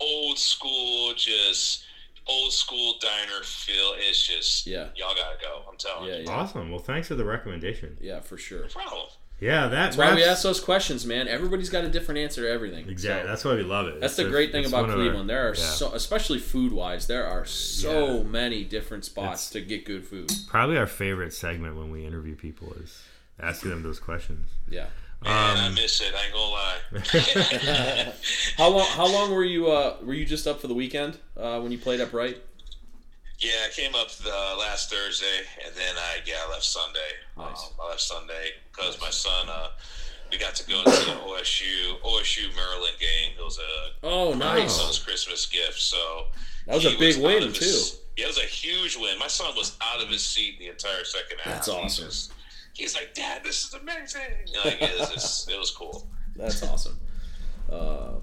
Old 0.00 0.38
school, 0.38 1.12
just 1.14 1.84
old 2.26 2.52
school 2.52 2.94
diner 3.00 3.42
feel. 3.42 3.94
It's 3.98 4.26
just 4.26 4.66
Yeah. 4.66 4.88
y'all 4.96 5.14
gotta 5.14 5.36
go. 5.42 5.64
I'm 5.70 5.76
telling 5.76 6.08
Yeah, 6.08 6.16
you. 6.18 6.24
yeah, 6.24 6.30
Awesome. 6.32 6.70
Well, 6.70 6.78
thanks 6.80 7.08
for 7.08 7.14
the 7.14 7.24
recommendation. 7.24 7.96
yeah, 8.00 8.20
for 8.20 8.36
sure. 8.38 8.62
No 8.62 8.68
problem. 8.68 9.06
Yeah, 9.40 9.68
that 9.68 9.70
That's 9.70 9.96
why 9.96 10.14
we 10.14 10.22
ask 10.22 10.42
those 10.42 10.60
questions, 10.60 11.06
man. 11.06 11.26
Everybody's 11.26 11.70
got 11.70 11.82
a 11.84 11.88
different 11.88 12.18
answer 12.20 12.42
to 12.42 12.50
everything. 12.50 12.86
Exactly. 12.90 13.22
So, 13.22 13.26
That's 13.28 13.44
why 13.44 13.54
we 13.54 13.62
love 13.62 13.86
it. 13.88 13.98
that's 13.98 14.12
It's 14.12 14.16
the 14.18 14.22
just- 14.24 14.32
great 14.32 14.52
thing 14.52 14.66
about 14.66 14.82
one 14.82 14.90
of 14.90 14.96
our- 14.98 15.02
Cleveland. 15.02 15.30
There 15.30 15.48
are 15.48 15.54
yeah. 15.54 15.64
so, 15.70 15.92
especially 15.94 16.38
food 16.40 16.72
wise, 16.72 17.06
there 17.06 17.26
are 17.26 17.46
so 17.46 18.18
Yeah. 18.18 18.22
many 18.24 18.64
different 18.64 19.06
spots 19.06 19.48
It's- 19.48 19.52
to 19.52 19.60
get 19.62 19.86
good 19.86 20.06
food. 20.06 20.30
probably 20.46 20.76
our 20.76 20.86
favorite 20.86 21.32
segment 21.32 21.76
when 21.76 21.90
we 21.90 22.04
interview 22.04 22.36
people 22.36 22.74
is 22.84 23.00
asking 23.40 23.70
them 23.70 23.82
those 23.82 23.98
questions. 23.98 24.46
Yeah. 24.68 24.88
Man, 25.22 25.56
I 25.58 25.66
Um, 25.66 25.74
miss 25.74 26.00
it. 26.00 26.14
I 26.14 26.24
ain't 26.24 26.32
gonna 26.32 26.50
lie. 26.50 26.78
How 28.56 28.68
long? 28.70 28.86
How 28.88 29.06
long 29.06 29.30
were 29.32 29.44
you? 29.44 29.70
Uh, 29.70 29.96
were 30.02 30.14
you 30.14 30.24
just 30.24 30.46
up 30.46 30.60
for 30.60 30.66
the 30.66 30.74
weekend 30.74 31.18
uh, 31.36 31.60
when 31.60 31.70
you 31.72 31.78
played 31.78 32.00
upright? 32.00 32.38
Yeah, 33.38 33.52
I 33.66 33.70
came 33.70 33.94
up 33.94 34.08
uh, 34.26 34.56
last 34.58 34.90
Thursday, 34.90 35.26
and 35.66 35.74
then 35.74 35.94
I 35.96 36.18
yeah 36.26 36.34
I 36.46 36.50
left 36.50 36.64
Sunday. 36.64 36.98
Nice. 37.36 37.64
Um, 37.66 37.72
I 37.84 37.88
left 37.90 38.00
Sunday 38.00 38.50
because 38.72 39.00
my 39.00 39.10
son. 39.10 39.48
Uh, 39.48 39.68
we 40.30 40.38
got 40.38 40.54
to 40.54 40.66
go 40.68 40.84
to 40.84 40.90
the 40.90 40.96
OSU 41.26 42.00
OSU 42.02 42.54
Maryland 42.54 42.94
game. 43.00 43.32
It 43.36 43.42
was 43.42 43.58
a 43.58 44.06
Oh, 44.06 44.32
my 44.32 44.60
nice. 44.60 44.74
son's 44.76 44.98
Christmas 45.00 45.44
gift. 45.46 45.80
So 45.80 46.26
That 46.66 46.76
was 46.76 46.86
a 46.86 46.96
big 46.96 47.16
out 47.16 47.22
win 47.22 47.42
of 47.42 47.54
too. 47.54 47.64
his- 47.64 47.98
Yeah, 48.16 48.26
it 48.26 48.28
was 48.28 48.38
a 48.38 48.42
huge 48.42 48.96
win. 48.96 49.18
My 49.18 49.26
son 49.26 49.56
was 49.56 49.76
out 49.82 50.00
of 50.00 50.08
his 50.08 50.24
seat 50.24 50.60
the 50.60 50.68
entire 50.68 51.02
second 51.02 51.38
half. 51.40 51.54
That's 51.54 51.66
He 51.66 51.72
awesome. 51.72 52.04
just- 52.04 52.32
he's 52.74 52.94
like, 52.94 53.14
Dad, 53.14 53.42
this 53.44 53.66
is 53.66 53.74
amazing. 53.74 54.20
Like, 54.64 54.80
it, 54.80 54.98
was 54.98 55.48
it 55.50 55.58
was 55.58 55.70
cool. 55.70 56.06
That's 56.36 56.62
awesome. 56.62 56.98
Uh, 57.70 58.14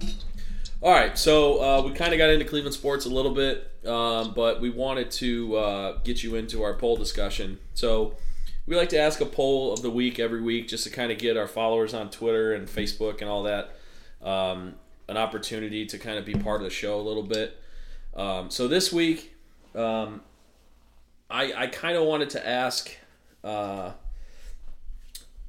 all 0.80 0.93
right, 0.93 1.18
so 1.18 1.62
uh, 1.62 1.82
we 1.82 1.93
kind 1.93 2.14
of 2.14 2.20
got 2.20 2.30
into 2.30 2.45
Cleveland 2.45 2.76
sports 2.76 3.06
a 3.06 3.10
little 3.10 3.34
bit, 3.34 3.72
um, 3.86 4.34
but 4.36 4.62
we 4.62 4.70
wanted 4.70 5.10
to 5.12 5.56
uh, 5.56 5.98
get 6.04 6.24
you 6.24 6.36
into 6.36 6.62
our 6.62 6.76
poll 6.76 6.95
discussion. 6.95 7.58
So 7.74 8.16
we 8.68 8.76
like 8.76 8.89
to 8.89 9.00
ask 9.00 9.20
a 9.20 9.26
poll 9.26 9.74
of 9.74 9.82
the 9.82 9.89
week 9.89 10.20
every 10.20 10.41
week, 10.41 10.68
just 10.68 10.84
to 10.84 10.89
kind 10.91 11.12
of 11.12 11.18
get 11.18 11.36
our 11.36 11.48
followers 11.48 11.93
on 11.93 12.12
Twitter 12.12 12.54
and 12.54 12.68
Facebook 12.68 13.22
and 13.22 13.30
all 13.30 13.43
that 13.43 13.72
um, 14.22 14.76
an 15.08 15.18
opportunity 15.18 15.86
to 15.86 15.98
kind 15.98 16.18
of 16.18 16.26
be 16.26 16.34
part 16.34 16.62
of 16.62 16.64
the 16.66 16.70
show 16.70 17.00
a 17.00 17.02
little 17.02 17.24
bit. 17.24 17.58
Um, 18.16 18.50
so 18.50 18.68
this 18.68 18.91
week, 18.91 19.36
um, 19.76 20.22
I, 21.30 21.54
I 21.54 21.68
kind 21.68 21.98
of 21.98 22.06
wanted 22.06 22.30
to 22.32 22.48
ask. 22.48 22.95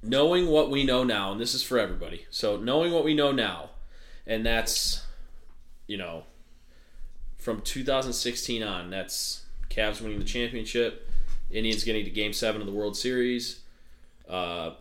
Knowing 0.03 0.47
what 0.49 0.71
we 0.71 0.85
know 0.85 1.03
now, 1.03 1.33
and 1.33 1.41
this 1.41 1.55
is 1.55 1.63
for 1.63 1.79
everybody. 1.79 2.27
So 2.31 2.57
knowing 2.57 2.93
what 2.93 3.05
we 3.05 3.15
know 3.15 3.33
now, 3.33 3.71
and 4.27 4.47
that's, 4.47 5.05
you 5.87 5.97
know, 5.97 6.25
from 7.37 7.61
2016 7.63 8.63
on, 8.63 8.91
that's 8.91 9.45
Cavs 9.71 10.01
winning 10.01 10.19
the 10.19 10.25
championship, 10.25 11.09
Indians 11.51 11.83
getting 11.85 12.05
to 12.05 12.11
Game 12.11 12.33
Seven 12.33 12.61
of 12.61 12.67
the 12.67 12.73
World 12.73 12.97
Series, 12.97 13.61
uh, 14.29 14.73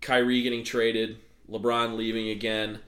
Kyrie 0.00 0.42
getting 0.42 0.64
traded, 0.64 1.18
LeBron 1.50 1.96
leaving 1.96 2.28
again. 2.28 2.80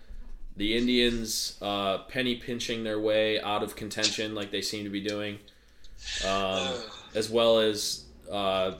The 0.56 0.76
Indians 0.76 1.58
uh, 1.62 1.98
penny 2.08 2.36
pinching 2.36 2.84
their 2.84 3.00
way 3.00 3.40
out 3.40 3.62
of 3.62 3.74
contention 3.74 4.34
like 4.34 4.50
they 4.50 4.62
seem 4.62 4.84
to 4.84 4.90
be 4.90 5.00
doing, 5.00 5.38
um, 6.26 6.74
as 7.14 7.28
well 7.28 7.58
as 7.58 8.04
uh, 8.30 8.72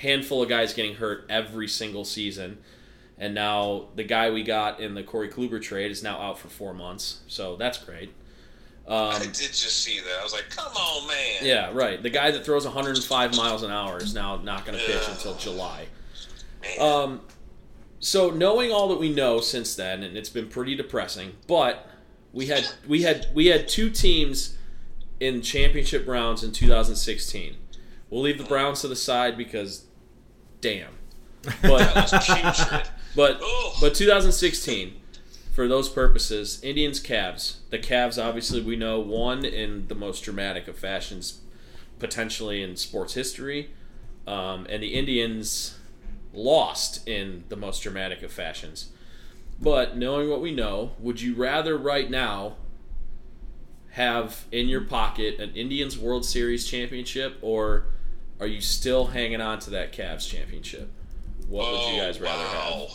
handful 0.00 0.42
of 0.42 0.48
guys 0.48 0.72
getting 0.74 0.94
hurt 0.96 1.26
every 1.28 1.68
single 1.68 2.04
season. 2.04 2.58
And 3.18 3.34
now 3.34 3.88
the 3.96 4.04
guy 4.04 4.30
we 4.30 4.42
got 4.42 4.80
in 4.80 4.94
the 4.94 5.02
Corey 5.02 5.28
Kluber 5.28 5.60
trade 5.60 5.90
is 5.90 6.02
now 6.02 6.18
out 6.18 6.38
for 6.38 6.48
four 6.48 6.72
months. 6.72 7.20
So 7.28 7.56
that's 7.56 7.78
great. 7.78 8.12
I 8.88 9.14
Um, 9.16 9.20
did 9.22 9.34
just 9.34 9.82
see 9.82 10.00
that. 10.00 10.18
I 10.20 10.24
was 10.24 10.32
like, 10.32 10.48
come 10.50 10.72
on, 10.72 11.06
man. 11.06 11.42
yeah, 11.42 11.70
right. 11.72 12.02
The 12.02 12.08
guy 12.10 12.30
that 12.30 12.44
throws 12.44 12.64
105 12.64 13.36
miles 13.36 13.62
an 13.62 13.70
hour 13.70 13.98
is 13.98 14.14
now 14.14 14.36
not 14.36 14.64
going 14.64 14.78
to 14.78 14.84
pitch 14.84 15.02
Yeah. 15.06 15.12
until 15.12 15.34
July. 15.36 15.86
Man. 16.62 16.80
Um, 16.80 17.20
so 18.00 18.30
knowing 18.30 18.72
all 18.72 18.88
that 18.88 18.98
we 18.98 19.10
know 19.10 19.40
since 19.40 19.74
then, 19.74 20.02
and 20.02 20.16
it's 20.16 20.30
been 20.30 20.48
pretty 20.48 20.74
depressing, 20.74 21.32
but 21.46 21.86
we 22.32 22.46
had 22.46 22.66
we 22.88 23.02
had 23.02 23.26
we 23.34 23.46
had 23.48 23.68
two 23.68 23.90
teams 23.90 24.56
in 25.20 25.42
championship 25.42 26.08
rounds 26.08 26.42
in 26.42 26.50
2016. 26.52 27.56
We'll 28.08 28.22
leave 28.22 28.38
the 28.38 28.44
Browns 28.44 28.80
to 28.80 28.88
the 28.88 28.96
side 28.96 29.36
because, 29.36 29.84
damn. 30.60 30.92
But 31.62 31.94
but 33.16 33.40
but 33.80 33.94
2016, 33.94 35.00
for 35.52 35.66
those 35.66 35.88
purposes, 35.88 36.60
Indians 36.62 37.02
Cavs. 37.02 37.56
The 37.70 37.78
Cavs 37.78 38.22
obviously 38.22 38.60
we 38.62 38.76
know 38.76 39.00
won 39.00 39.44
in 39.44 39.88
the 39.88 39.94
most 39.94 40.22
dramatic 40.22 40.68
of 40.68 40.78
fashions, 40.78 41.40
potentially 41.98 42.62
in 42.62 42.76
sports 42.76 43.14
history, 43.14 43.70
um, 44.26 44.66
and 44.68 44.82
the 44.82 44.94
Indians 44.94 45.78
lost 46.32 47.06
in 47.08 47.44
the 47.48 47.56
most 47.56 47.82
dramatic 47.82 48.22
of 48.22 48.32
fashions. 48.32 48.90
But 49.60 49.96
knowing 49.96 50.30
what 50.30 50.40
we 50.40 50.52
know, 50.52 50.92
would 50.98 51.20
you 51.20 51.34
rather 51.34 51.76
right 51.76 52.10
now 52.10 52.56
have 53.92 54.44
in 54.52 54.68
your 54.68 54.82
pocket 54.82 55.38
an 55.40 55.54
Indians 55.54 55.98
World 55.98 56.24
Series 56.24 56.66
championship, 56.66 57.38
or 57.42 57.86
are 58.40 58.46
you 58.46 58.60
still 58.60 59.06
hanging 59.06 59.40
on 59.40 59.58
to 59.60 59.70
that 59.70 59.92
Cavs 59.92 60.28
championship? 60.28 60.90
What 61.48 61.70
would 61.70 61.80
you 61.94 62.00
Oh, 62.00 62.06
guys 62.06 62.20
rather 62.20 62.42
have? 62.44 62.88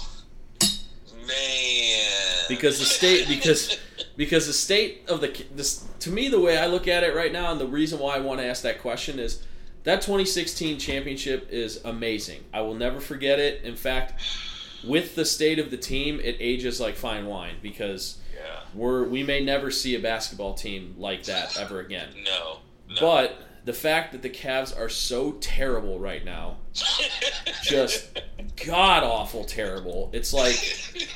Man. 1.28 2.46
because 2.48 2.78
the 2.80 2.86
state 2.86 3.28
because 3.28 3.80
because 4.16 4.46
the 4.46 4.54
state 4.54 5.02
of 5.10 5.22
the 5.22 5.46
this 5.56 5.86
to 6.02 6.12
me 6.12 6.28
the 6.30 6.40
way 6.40 6.58
I 6.58 6.68
look 6.68 6.88
at 6.88 7.04
it 7.04 7.16
right 7.16 7.32
now 7.34 7.52
and 7.52 7.60
the 7.60 7.66
reason 7.68 7.98
why 8.00 8.16
I 8.16 8.20
want 8.20 8.40
to 8.40 8.46
ask 8.46 8.62
that 8.62 8.80
question 8.80 9.18
is 9.18 9.42
that 9.84 10.02
2016 10.02 10.78
championship 10.80 11.48
is 11.52 11.80
amazing. 11.84 12.44
I 12.54 12.62
will 12.62 12.76
never 12.76 13.00
forget 13.00 13.40
it. 13.40 13.64
In 13.64 13.76
fact, 13.76 14.22
with 14.88 15.16
the 15.16 15.26
state 15.26 15.58
of 15.60 15.72
the 15.72 15.78
team, 15.78 16.20
it 16.24 16.38
ages 16.40 16.80
like 16.80 16.96
fine 16.96 17.26
wine 17.26 17.56
because 17.62 18.20
yeah. 18.36 18.62
we're 18.74 19.04
we 19.06 19.24
may 19.24 19.44
never 19.44 19.72
see 19.72 19.96
a 19.96 20.00
basketball 20.00 20.54
team 20.54 20.96
like 20.98 21.24
that 21.24 21.60
ever 21.60 21.80
again. 21.80 22.10
No. 22.24 22.58
no. 22.90 22.96
But 23.00 23.42
the 23.66 23.74
fact 23.74 24.12
that 24.12 24.22
the 24.22 24.30
Cavs 24.30 24.78
are 24.78 24.90
so 24.90 25.34
terrible 25.34 26.00
right 26.00 26.24
now, 26.24 26.58
just 27.64 28.22
god 28.66 29.04
awful 29.04 29.44
terrible. 29.44 30.12
It's 30.14 30.34
like 30.34 30.56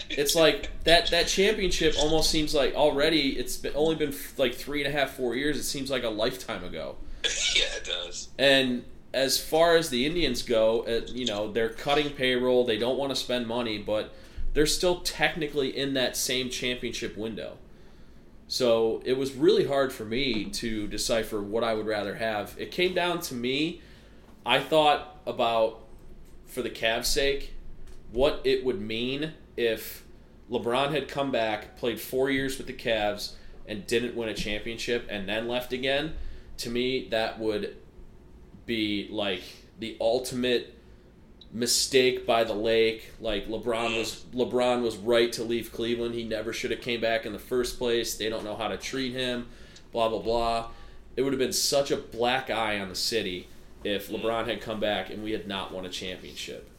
it's 0.10 0.36
like 0.36 0.72
that 0.84 1.12
that 1.12 1.28
championship 1.28 1.95
almost 2.00 2.32
seems 2.32 2.56
like 2.56 2.74
already 2.74 3.38
it's 3.38 3.56
been, 3.58 3.74
only 3.76 3.95
been 3.95 4.14
like 4.38 4.56
three 4.56 4.84
and 4.84 4.93
a 4.93 4.97
half 4.97 5.12
four 5.12 5.36
years. 5.36 5.58
It 5.58 5.64
seems 5.64 5.91
like 5.91 6.04
a 6.04 6.10
lifetime 6.10 6.64
ago. 6.64 6.95
yeah, 7.56 7.66
it 7.78 7.86
does. 7.86 8.30
And 8.39 8.84
as 9.14 9.41
far 9.41 9.76
as 9.76 9.91
the 9.91 10.08
Indians 10.08 10.41
go, 10.41 10.82
uh, 10.82 11.02
you 11.08 11.26
know 11.26 11.52
they're 11.52 11.70
cutting 11.70 12.10
payroll. 12.10 12.66
They 12.66 12.80
don't 12.80 12.97
want 12.97 13.12
to 13.12 13.16
spend 13.16 13.45
money, 13.45 13.78
but 13.78 14.12
they're 14.54 14.66
still 14.66 15.02
technically 15.02 15.78
in 15.78 15.93
that 15.93 16.18
same 16.18 16.50
championship 16.50 17.16
window. 17.16 17.58
So 18.50 19.04
it 19.06 19.16
was 19.16 19.36
really 19.36 19.68
hard 19.68 19.93
for 19.93 20.04
me 20.04 20.45
to 20.45 20.88
decipher 20.88 21.39
what 21.39 21.64
I 21.64 21.76
would 21.76 21.86
rather 21.86 22.16
have. 22.16 22.56
It 22.58 22.72
came 22.72 22.95
down 22.95 23.20
to 23.22 23.36
me. 23.36 23.82
I 24.43 24.60
thought 24.60 25.20
about, 25.28 25.82
for 26.47 26.64
the 26.64 26.70
Cavs' 26.72 27.06
sake, 27.06 27.54
what 28.12 28.41
it 28.43 28.66
would 28.66 28.82
mean 28.82 29.34
if 29.56 30.04
LeBron 30.50 30.89
had 30.89 31.08
come 31.08 31.32
back, 31.32 31.78
played 31.78 32.02
four 32.02 32.32
years 32.32 32.58
with 32.58 32.66
the 32.66 32.74
Cavs, 32.74 33.34
and 33.68 33.86
didn't 33.86 34.16
win 34.16 34.30
a 34.30 34.34
championship, 34.34 35.06
and 35.12 35.30
then 35.30 35.47
left 35.47 35.72
again. 35.72 36.14
To 36.58 36.72
me, 36.72 37.08
that 37.10 37.38
would 37.38 37.78
be 38.66 39.08
like 39.12 39.43
the 39.78 39.95
ultimate 40.02 40.76
mistake 41.52 42.26
by 42.26 42.43
the 42.43 42.54
lake. 42.54 43.12
Like 43.20 43.47
LeBron 43.47 43.97
was 43.97 44.26
LeBron 44.34 44.82
was 44.82 44.97
right 44.97 45.32
to 45.34 45.43
leave 45.43 45.72
Cleveland. 45.72 46.16
He 46.16 46.24
never 46.24 46.54
should 46.54 46.72
have 46.72 46.82
came 46.82 47.02
back 47.02 47.26
in 47.26 47.34
the 47.34 47.39
first 47.39 47.78
place. 47.78 48.16
They 48.16 48.30
don't 48.30 48.43
know 48.43 48.56
how 48.56 48.68
to 48.68 48.78
treat 48.78 49.14
him. 49.14 49.47
Blah 49.91 50.10
blah 50.10 50.20
blah. 50.20 50.68
It 51.16 51.24
would 51.24 51.34
have 51.34 51.39
been 51.39 51.54
such 51.54 51.91
a 51.91 51.97
black 51.97 52.50
eye 52.50 52.80
on 52.80 52.89
the 52.89 52.95
city 52.95 53.47
if 53.84 54.10
LeBron 54.10 54.47
had 54.47 54.62
come 54.62 54.80
back 54.80 55.10
and 55.10 55.24
we 55.24 55.32
had 55.32 55.47
not 55.47 55.74
won 55.74 55.86
a 55.86 55.89
championship. 55.89 56.70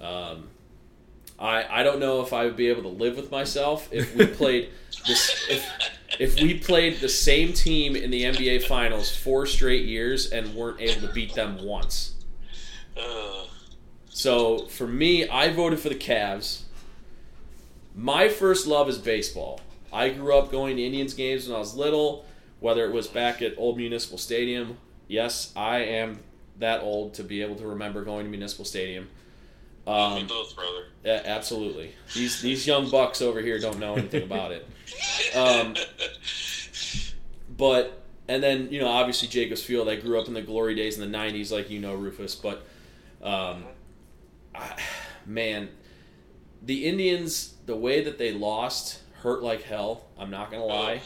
Um, 0.00 0.48
I 1.38 1.80
I 1.80 1.82
don't 1.82 2.00
know 2.00 2.20
if 2.20 2.32
I 2.32 2.44
would 2.44 2.56
be 2.56 2.68
able 2.68 2.82
to 2.82 2.88
live 2.88 3.16
with 3.16 3.30
myself 3.30 3.88
if 3.92 4.14
we 4.14 4.26
played 4.40 4.70
this 5.06 5.46
if 5.48 5.66
if 6.18 6.40
we 6.40 6.58
played 6.58 7.00
the 7.00 7.08
same 7.08 7.52
team 7.52 7.96
in 7.96 8.10
the 8.10 8.24
NBA 8.24 8.64
finals 8.64 9.14
four 9.14 9.46
straight 9.46 9.86
years 9.86 10.30
and 10.32 10.54
weren't 10.54 10.80
able 10.80 11.06
to 11.06 11.12
beat 11.14 11.34
them 11.34 11.64
once. 11.64 12.14
Uh, 12.96 13.44
So 14.20 14.66
for 14.66 14.86
me, 14.86 15.26
I 15.26 15.50
voted 15.50 15.80
for 15.80 15.88
the 15.88 15.94
Cavs. 15.94 16.64
My 17.96 18.28
first 18.28 18.66
love 18.66 18.86
is 18.86 18.98
baseball. 18.98 19.60
I 19.90 20.10
grew 20.10 20.36
up 20.36 20.52
going 20.52 20.76
to 20.76 20.84
Indians 20.84 21.14
games 21.14 21.46
when 21.46 21.56
I 21.56 21.58
was 21.58 21.74
little, 21.74 22.26
whether 22.60 22.84
it 22.84 22.92
was 22.92 23.06
back 23.06 23.40
at 23.40 23.54
Old 23.56 23.78
Municipal 23.78 24.18
Stadium. 24.18 24.76
Yes, 25.08 25.54
I 25.56 25.78
am 25.78 26.18
that 26.58 26.82
old 26.82 27.14
to 27.14 27.24
be 27.24 27.40
able 27.40 27.56
to 27.56 27.66
remember 27.66 28.04
going 28.04 28.26
to 28.26 28.30
Municipal 28.30 28.66
Stadium. 28.66 29.08
Um, 29.86 30.26
both, 30.26 30.54
brother. 30.54 30.88
yeah, 31.02 31.22
absolutely. 31.24 31.94
These 32.14 32.42
these 32.42 32.66
young 32.66 32.90
bucks 32.90 33.22
over 33.22 33.40
here 33.40 33.58
don't 33.58 33.78
know 33.78 33.94
anything 33.94 34.22
about 34.22 34.52
it. 34.52 34.68
Um, 35.34 35.76
but 37.56 38.02
and 38.26 38.42
then 38.42 38.68
you 38.70 38.80
know 38.80 38.88
obviously 38.88 39.28
Jacobs 39.28 39.62
Field. 39.62 39.88
I 39.88 39.94
grew 39.94 40.20
up 40.20 40.26
in 40.26 40.34
the 40.34 40.42
glory 40.42 40.74
days 40.74 40.98
in 40.98 41.10
the 41.10 41.18
'90s, 41.18 41.52
like 41.52 41.70
you 41.70 41.80
know 41.80 41.94
Rufus. 41.94 42.34
But 42.34 42.66
um, 43.22 43.64
man, 45.26 45.68
the 46.62 46.86
Indians, 46.86 47.54
the 47.66 47.76
way 47.76 48.02
that 48.02 48.18
they 48.18 48.32
lost, 48.32 49.00
hurt 49.22 49.42
like 49.42 49.62
hell. 49.62 50.06
I'm 50.18 50.30
not 50.30 50.50
gonna 50.50 50.64
lie. 50.64 51.00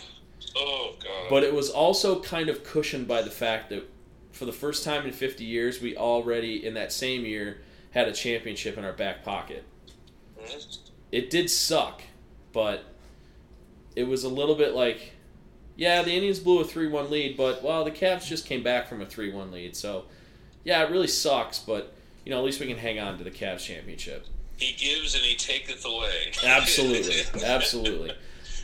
oh 0.56 0.94
God. 1.02 1.30
But 1.30 1.42
it 1.44 1.54
was 1.54 1.70
also 1.70 2.20
kind 2.20 2.48
of 2.48 2.64
cushioned 2.64 3.06
by 3.08 3.22
the 3.22 3.30
fact 3.30 3.70
that 3.70 3.84
for 4.32 4.46
the 4.46 4.52
first 4.52 4.84
time 4.84 5.06
in 5.06 5.12
50 5.12 5.44
years, 5.44 5.80
we 5.80 5.96
already 5.96 6.64
in 6.66 6.74
that 6.74 6.92
same 6.92 7.24
year 7.24 7.58
had 7.92 8.08
a 8.08 8.12
championship 8.12 8.76
in 8.76 8.84
our 8.84 8.92
back 8.92 9.24
pocket. 9.24 9.64
Mhm. 10.40 10.78
It 11.12 11.30
did 11.30 11.48
suck, 11.48 12.02
but 12.52 12.84
it 13.94 14.04
was 14.04 14.24
a 14.24 14.28
little 14.28 14.56
bit 14.56 14.74
like, 14.74 15.12
yeah, 15.76 16.02
the 16.02 16.12
Indians 16.12 16.40
blew 16.40 16.60
a 16.60 16.64
3 16.64 16.88
1 16.88 17.10
lead, 17.10 17.36
but, 17.36 17.62
well, 17.62 17.84
the 17.84 17.90
Cavs 17.92 18.26
just 18.26 18.46
came 18.46 18.62
back 18.64 18.88
from 18.88 19.00
a 19.00 19.06
3 19.06 19.30
1 19.30 19.52
lead. 19.52 19.76
So, 19.76 20.06
yeah, 20.64 20.82
it 20.84 20.90
really 20.90 21.06
sucks, 21.06 21.60
but, 21.60 21.94
you 22.24 22.30
know, 22.30 22.38
at 22.38 22.44
least 22.44 22.60
we 22.60 22.66
can 22.66 22.78
hang 22.78 22.98
on 22.98 23.18
to 23.18 23.24
the 23.24 23.30
Cavs 23.30 23.60
championship. 23.60 24.26
he 24.56 24.72
gives 24.72 25.14
and 25.14 25.24
he 25.24 25.36
taketh 25.36 25.84
away. 25.84 26.32
Absolutely, 26.44 27.44
absolutely. 27.44 28.12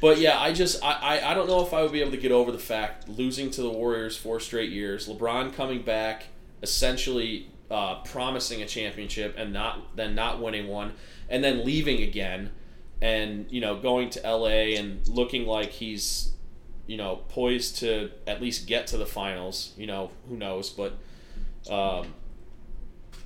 But 0.01 0.19
yeah, 0.19 0.39
I 0.41 0.53
just 0.53 0.83
I, 0.83 0.93
I 0.93 1.31
I 1.31 1.35
don't 1.35 1.47
know 1.47 1.65
if 1.65 1.75
I 1.75 1.83
would 1.83 1.93
be 1.93 2.01
able 2.01 2.13
to 2.13 2.17
get 2.17 2.33
over 2.33 2.51
the 2.51 2.59
fact 2.59 3.09
losing 3.09 3.51
to 3.53 3.63
the 3.63 3.69
Warriors 3.69 4.17
four 4.17 4.41
straight 4.41 4.71
years, 4.71 5.09
LeBron 5.09 5.53
coming 5.53 5.83
back, 5.83 6.25
essentially 6.63 7.49
uh, 7.71 7.97
promising 8.03 8.63
a 8.63 8.67
championship 8.67 9.35
and 9.37 9.53
not 9.53 9.97
then 9.97 10.15
not 10.15 10.41
winning 10.41 10.69
one, 10.69 10.95
and 11.29 11.45
then 11.45 11.67
leaving 11.67 12.03
again, 12.03 12.51
and 13.03 13.47
you 13.51 13.61
know 13.61 13.77
going 13.77 14.09
to 14.11 14.21
LA 14.21 14.79
and 14.79 15.07
looking 15.07 15.47
like 15.47 15.71
he's 15.71 16.33
you 16.87 16.97
know 16.97 17.17
poised 17.29 17.77
to 17.81 18.11
at 18.27 18.41
least 18.41 18.67
get 18.67 18.87
to 18.87 18.97
the 18.97 19.07
finals. 19.07 19.75
You 19.77 19.87
know 19.87 20.11
who 20.29 20.37
knows, 20.37 20.71
but. 20.71 20.95
Um, 21.71 22.15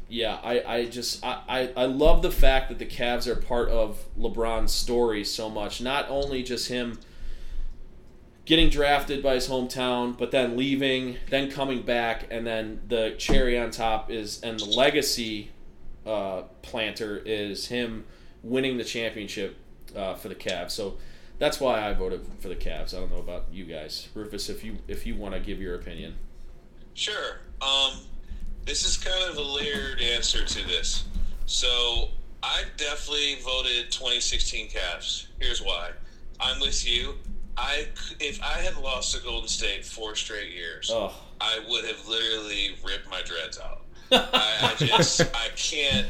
yeah, 0.09 0.39
I, 0.43 0.63
I 0.63 0.85
just 0.87 1.25
I, 1.25 1.71
I, 1.77 1.87
love 1.87 2.23
the 2.23 2.31
fact 2.31 2.69
that 2.69 2.79
the 2.79 2.87
Cavs 2.87 3.27
are 3.27 3.37
part 3.37 3.69
of 3.69 4.05
LeBron's 4.19 4.73
story 4.73 5.25
so 5.25 5.49
much. 5.49 5.81
Not 5.81 6.07
only 6.09 6.43
just 6.43 6.69
him 6.69 6.99
getting 8.45 8.69
drafted 8.69 9.23
by 9.23 9.35
his 9.35 9.49
hometown, 9.49 10.17
but 10.17 10.31
then 10.31 10.57
leaving, 10.57 11.17
then 11.31 11.51
coming 11.51 11.83
back, 11.83 12.27
and 12.31 12.47
then 12.47 12.81
the 12.89 13.15
cherry 13.19 13.59
on 13.59 13.71
top 13.71 14.11
is 14.11 14.41
and 14.43 14.61
the 14.61 14.67
legacy 14.67 15.51
uh, 16.07 16.43
planter 16.63 17.23
is 17.25 17.69
him 17.69 18.05
winning 18.43 18.77
the 18.77 18.85
championship 18.85 19.57
uh, 19.97 20.15
for 20.15 20.29
the 20.29 20.35
Cavs. 20.35 20.73
So 20.73 20.99
that's 21.39 21.61
why 21.61 21.89
I 21.89 21.95
voted 21.95 22.27
for 22.41 22.49
the 22.49 22.57
Cavs. 22.57 22.95
I 22.95 23.01
don't 23.01 23.11
know 23.11 23.19
about 23.19 23.47
you 23.51 23.65
guys, 23.65 24.09
Rufus. 24.15 24.49
If 24.49 24.63
you 24.65 24.79
if 24.87 25.07
you 25.07 25.17
want 25.17 25.35
to 25.35 25.41
give 25.41 25.61
your 25.61 25.75
opinion, 25.75 26.17
Sure. 26.95 27.41
Um, 27.61 27.99
this 28.65 28.85
is 28.85 28.97
kind 28.97 29.31
of 29.31 29.37
a 29.37 29.43
layered 29.43 30.01
answer 30.01 30.45
to 30.45 30.67
this. 30.67 31.05
So 31.47 32.09
I 32.43 32.63
definitely 32.77 33.37
voted 33.45 33.91
2016 33.91 34.69
Cavs. 34.71 35.27
Here's 35.41 35.61
why. 35.63 35.91
I'm 36.41 36.61
with 36.61 36.87
you. 36.89 37.15
I 37.57 37.87
if 38.21 38.43
I 38.43 38.59
had 38.59 38.77
lost 38.79 39.15
to 39.15 39.23
Golden 39.23 39.49
State 39.49 39.85
four 39.85 40.17
straight 40.17 40.53
years, 40.53 40.91
oh 40.93 41.13
I 41.41 41.61
would 41.69 41.85
have 41.85 42.07
literally 42.09 42.71
ripped 42.85 43.09
my 43.11 43.23
dreads 43.23 43.61
out. 43.61 43.83
I, 44.13 44.73
I 44.73 44.85
just 44.85 45.21
I 45.21 45.49
can't 45.57 46.07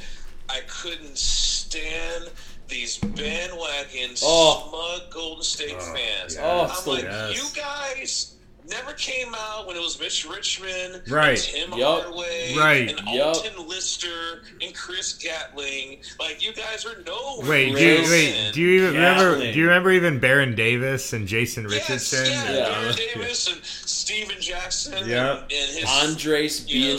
I 0.49 0.61
couldn't 0.69 1.19
stand 1.19 2.31
these 2.69 2.97
bandwagon 2.99 4.13
Oh. 4.23 4.69
smug 4.99 5.11
Golden 5.13 5.43
State 5.45 5.75
Oh, 5.77 5.81
fans. 5.95 6.35
yes. 6.35 6.39
Oh, 6.43 6.63
I'm 6.65 6.75
so- 6.75 6.91
like, 6.93 7.03
yes. 7.03 7.37
you 7.37 7.63
guys 7.63 8.34
never 8.69 8.93
came 8.95 9.35
out 9.37 9.67
when 9.67 9.77
it 9.77 9.81
was 9.81 9.99
Mitch 10.01 10.25
Richmond, 10.29 11.03
Right. 11.09 11.31
and 11.55 11.71
Tim 11.71 11.79
Yup. 11.79 12.03
Hardaway, 12.03 12.55
Right. 12.57 12.91
and 12.99 13.09
Yup. 13.09 13.37
Alton 13.37 13.69
Lister, 13.69 14.43
and 14.63 14.75
Chris 14.75 15.13
Gatling. 15.15 16.01
Like 16.19 16.45
you 16.45 16.53
guys 16.53 16.85
are 16.87 16.97
no. 17.07 17.41
Wait, 17.45 17.75
do 17.75 17.85
you, 17.85 18.03
wait, 18.11 18.51
do 18.55 18.61
you 18.61 18.69
even 18.83 18.95
remember? 18.95 19.39
Do 19.41 19.59
you 19.59 19.65
remember 19.65 19.91
even 19.93 20.19
Baron 20.19 20.55
Davis 20.55 21.13
and 21.13 21.27
Jason 21.29 21.65
Yes, 21.69 21.73
Richardson? 21.91 22.27
yeah, 22.27 22.53
Yeah. 22.53 22.69
Baron 22.71 22.97
Davis 22.97 23.47
and 23.49 23.65
Stephen 23.65 24.41
Jackson 24.41 25.09
Yep. 25.09 25.43
and, 25.43 25.53
and 25.53 25.71
his 25.79 25.85
Andris 25.85 26.65
Yeah. 26.67 26.93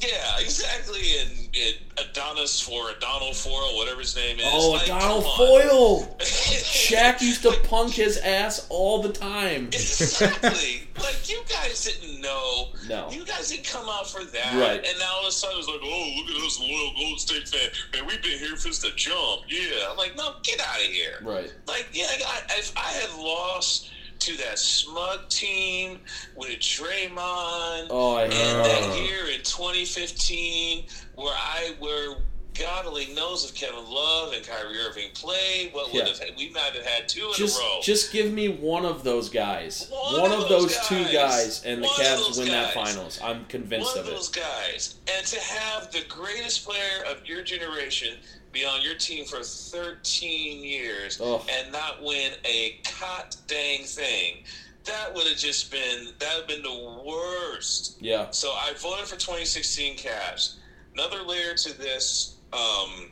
Yeah, 0.00 0.38
exactly. 0.40 1.00
And, 1.20 1.30
and 1.54 2.08
Adonis 2.08 2.60
for 2.60 2.90
Adonal 2.90 3.34
Foyle, 3.34 3.76
whatever 3.76 4.00
his 4.00 4.16
name 4.16 4.38
is. 4.38 4.46
Oh, 4.46 4.70
Like. 4.72 4.86
Foyle. 4.86 6.16
Shaq 6.20 7.20
used 7.20 7.42
to 7.42 7.52
punk 7.64 7.92
his 7.92 8.16
ass 8.18 8.66
all 8.70 9.02
the 9.02 9.12
time. 9.12 9.66
Exactly. 9.66 10.88
like 10.98 11.28
you 11.28 11.40
guys 11.48 11.84
didn't 11.84 12.20
know. 12.20 12.68
No. 12.88 13.10
You 13.10 13.24
guys 13.24 13.50
didn't 13.50 13.66
come 13.66 13.88
out 13.88 14.08
for 14.08 14.24
that. 14.24 14.54
Right. 14.54 14.84
And 14.84 14.98
now 14.98 15.12
all 15.14 15.22
of 15.22 15.28
a 15.28 15.32
sudden 15.32 15.58
it's 15.58 15.68
like, 15.68 15.80
oh, 15.82 16.14
look 16.16 16.30
at 16.30 16.46
us 16.46 16.58
loyal 16.60 16.92
Golden 16.96 17.18
State 17.18 17.48
fan. 17.48 17.70
Man, 17.92 18.06
we've 18.06 18.22
been 18.22 18.38
here 18.38 18.56
since 18.56 18.78
the 18.78 18.90
jump. 18.96 19.42
Yeah. 19.48 19.88
I'm 19.90 19.96
like, 19.96 20.16
no, 20.16 20.34
get 20.42 20.60
out 20.60 20.76
of 20.76 20.82
here. 20.82 21.18
Right. 21.22 21.52
Like, 21.66 21.88
yeah, 21.92 22.06
I, 22.06 22.40
if 22.58 22.72
I 22.76 22.88
had 22.92 23.22
lost 23.22 23.90
to 24.20 24.36
that 24.36 24.58
smug 24.58 25.28
team 25.28 25.98
with 26.36 26.50
Draymond, 26.58 27.86
Oh, 27.90 28.16
I 28.16 28.24
and 28.24 28.32
Uh. 28.60 28.62
that 28.62 28.98
year 29.02 29.26
in 29.28 29.42
2015, 29.42 30.86
where 31.14 31.34
I 31.34 31.74
where 31.78 32.16
God 32.52 32.84
only 32.84 33.06
knows 33.14 33.44
if 33.48 33.54
Kevin 33.54 33.88
Love 33.90 34.32
and 34.34 34.46
Kyrie 34.46 34.78
Irving 34.80 35.10
played, 35.14 35.72
what 35.72 35.86
would 35.92 36.02
Yeah. 36.02 36.08
have 36.08 36.18
had, 36.18 36.36
we 36.36 36.50
might 36.50 36.74
have 36.74 36.84
had 36.84 37.08
two 37.08 37.28
in 37.28 37.32
just 37.34 37.56
a 37.58 37.60
row. 37.62 37.80
just 37.82 38.12
give 38.12 38.30
me 38.32 38.48
one 38.48 38.84
of 38.84 39.02
those 39.02 39.30
guys. 39.30 39.86
One 39.88 40.20
One, 40.22 40.32
of 40.32 40.40
of 40.42 40.48
those 40.50 40.76
those, 40.76 40.88
two 40.88 41.04
guys. 41.04 41.12
guys, 41.12 41.62
and 41.64 41.82
the 41.82 41.86
One 41.86 42.00
of 42.00 42.06
Cavs 42.06 42.16
those 42.26 42.38
win 42.38 42.48
that 42.48 42.74
finals. 42.74 43.18
I'm 43.22 43.46
convinced 43.46 43.86
One 43.94 43.98
of 44.00 44.08
of 44.08 44.14
those 44.14 44.28
it. 44.28 44.34
guys, 44.36 44.94
and 45.10 45.26
to 45.28 45.40
have 45.40 45.90
the 45.92 46.02
greatest 46.02 46.64
player 46.66 47.04
of 47.06 47.24
your 47.24 47.40
generation 47.42 48.18
be 48.52 48.64
on 48.64 48.82
your 48.82 48.94
team 48.94 49.24
for 49.24 49.42
13 49.42 50.64
years 50.64 51.20
Ugh. 51.20 51.42
and 51.50 51.72
not 51.72 52.02
win 52.02 52.32
a 52.44 52.80
cot 52.84 53.36
dang 53.46 53.84
thing, 53.84 54.44
that 54.84 55.14
would 55.14 55.26
have 55.26 55.36
just 55.36 55.70
been 55.70 56.08
that 56.18 56.34
would 56.34 56.40
have 56.40 56.48
been 56.48 56.62
the 56.62 57.02
worst. 57.04 57.98
Yeah. 58.00 58.30
So 58.30 58.50
I 58.50 58.72
voted 58.80 59.06
for 59.06 59.16
2016 59.16 59.96
Cavs. 59.96 60.56
Another 60.94 61.22
layer 61.22 61.54
to 61.54 61.78
this, 61.78 62.38
um, 62.52 63.10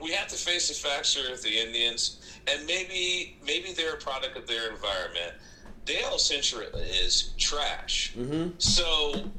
we 0.00 0.12
have 0.12 0.28
to 0.28 0.36
face 0.36 0.68
the 0.68 0.74
facts 0.74 1.14
here 1.14 1.30
with 1.30 1.42
the 1.42 1.58
Indians, 1.58 2.20
and 2.46 2.64
maybe 2.66 3.38
maybe 3.44 3.72
they're 3.72 3.94
a 3.94 3.98
product 3.98 4.36
of 4.36 4.46
their 4.46 4.70
environment. 4.70 5.34
AL 5.88 6.18
Central 6.18 6.62
is 6.80 7.32
trash. 7.38 8.14
Mm-hmm. 8.16 8.50
So 8.58 9.30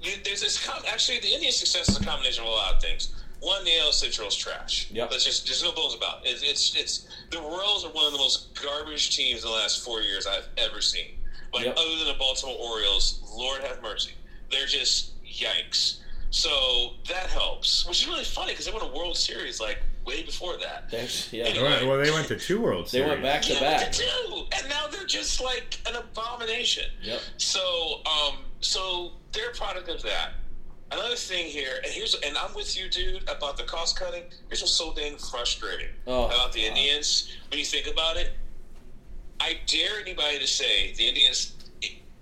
you, 0.00 0.12
there's 0.24 0.40
this 0.40 0.64
com- 0.64 0.82
actually 0.88 1.20
the 1.20 1.32
Indian 1.32 1.52
success 1.52 1.88
is 1.88 2.00
a 2.00 2.04
combination 2.04 2.42
of 2.44 2.48
a 2.48 2.52
lot 2.52 2.74
of 2.74 2.82
things. 2.82 3.14
One, 3.40 3.64
nail 3.64 3.86
AL 3.86 3.92
Central 3.92 4.28
is 4.28 4.34
trash. 4.34 4.88
Yep. 4.90 5.10
Let's 5.10 5.24
just 5.24 5.46
there's 5.46 5.62
no 5.62 5.72
bones 5.72 5.94
about 5.94 6.26
it. 6.26 6.30
It's, 6.30 6.42
it's 6.42 6.74
it's 6.76 7.08
the 7.30 7.38
Royals 7.38 7.84
are 7.84 7.90
one 7.92 8.06
of 8.06 8.12
the 8.12 8.18
most 8.18 8.60
garbage 8.60 9.14
teams 9.16 9.42
in 9.44 9.48
the 9.50 9.54
last 9.54 9.84
four 9.84 10.00
years 10.00 10.26
I've 10.26 10.48
ever 10.56 10.80
seen. 10.80 11.12
Like 11.54 11.64
Yep. 11.66 11.76
other 11.78 11.96
than 11.98 12.08
the 12.08 12.16
Baltimore 12.18 12.56
Orioles, 12.58 13.22
Lord 13.34 13.62
have 13.62 13.80
mercy. 13.82 14.10
They're 14.50 14.66
just 14.66 15.12
yikes. 15.24 15.98
So 16.30 16.94
that 17.08 17.26
helps, 17.28 17.86
which 17.86 18.02
is 18.02 18.08
really 18.08 18.24
funny 18.24 18.52
because 18.52 18.66
they 18.66 18.72
won 18.72 18.82
a 18.82 18.94
World 18.94 19.16
Series 19.16 19.60
like 19.60 19.78
way 20.04 20.22
before 20.22 20.56
that. 20.58 20.90
There's, 20.90 21.32
yeah. 21.32 21.44
They 21.52 21.62
went- 21.62 21.86
well, 21.86 21.98
they 21.98 22.10
went 22.10 22.28
to 22.28 22.36
two 22.38 22.60
World 22.60 22.88
Series. 22.88 23.04
They 23.06 23.10
went 23.10 23.22
back 23.22 23.42
to 23.42 23.54
yeah, 23.54 23.60
back. 23.60 23.92
To 23.92 24.02
two, 24.02 24.46
and 24.58 24.68
now 24.68 24.86
they're 24.88 25.06
just 25.06 25.40
like 25.40 25.78
an 25.86 25.96
abomination. 25.96 26.84
Yep. 27.02 27.20
So, 27.38 28.00
um, 28.04 28.38
so 28.60 29.12
they're 29.32 29.50
a 29.50 29.54
product 29.54 29.88
of 29.88 30.02
that. 30.02 30.32
Another 30.90 31.16
thing 31.16 31.46
here, 31.46 31.80
and 31.84 31.92
here's, 31.92 32.14
and 32.14 32.36
I'm 32.38 32.54
with 32.54 32.78
you, 32.78 32.88
dude, 32.88 33.22
about 33.28 33.56
the 33.58 33.64
cost 33.64 33.98
cutting. 33.98 34.22
Here's 34.48 34.62
what's 34.62 34.72
so 34.72 34.94
dang 34.94 35.18
frustrating 35.18 35.88
Oh, 36.06 36.26
about 36.26 36.52
the 36.52 36.62
God. 36.62 36.68
Indians. 36.78 37.30
When 37.50 37.58
you 37.58 37.64
think 37.64 37.86
about 37.86 38.16
it, 38.16 38.32
I 39.40 39.58
dare 39.66 40.00
anybody 40.00 40.38
to 40.38 40.46
say 40.46 40.94
the 40.94 41.06
Indians, 41.06 41.52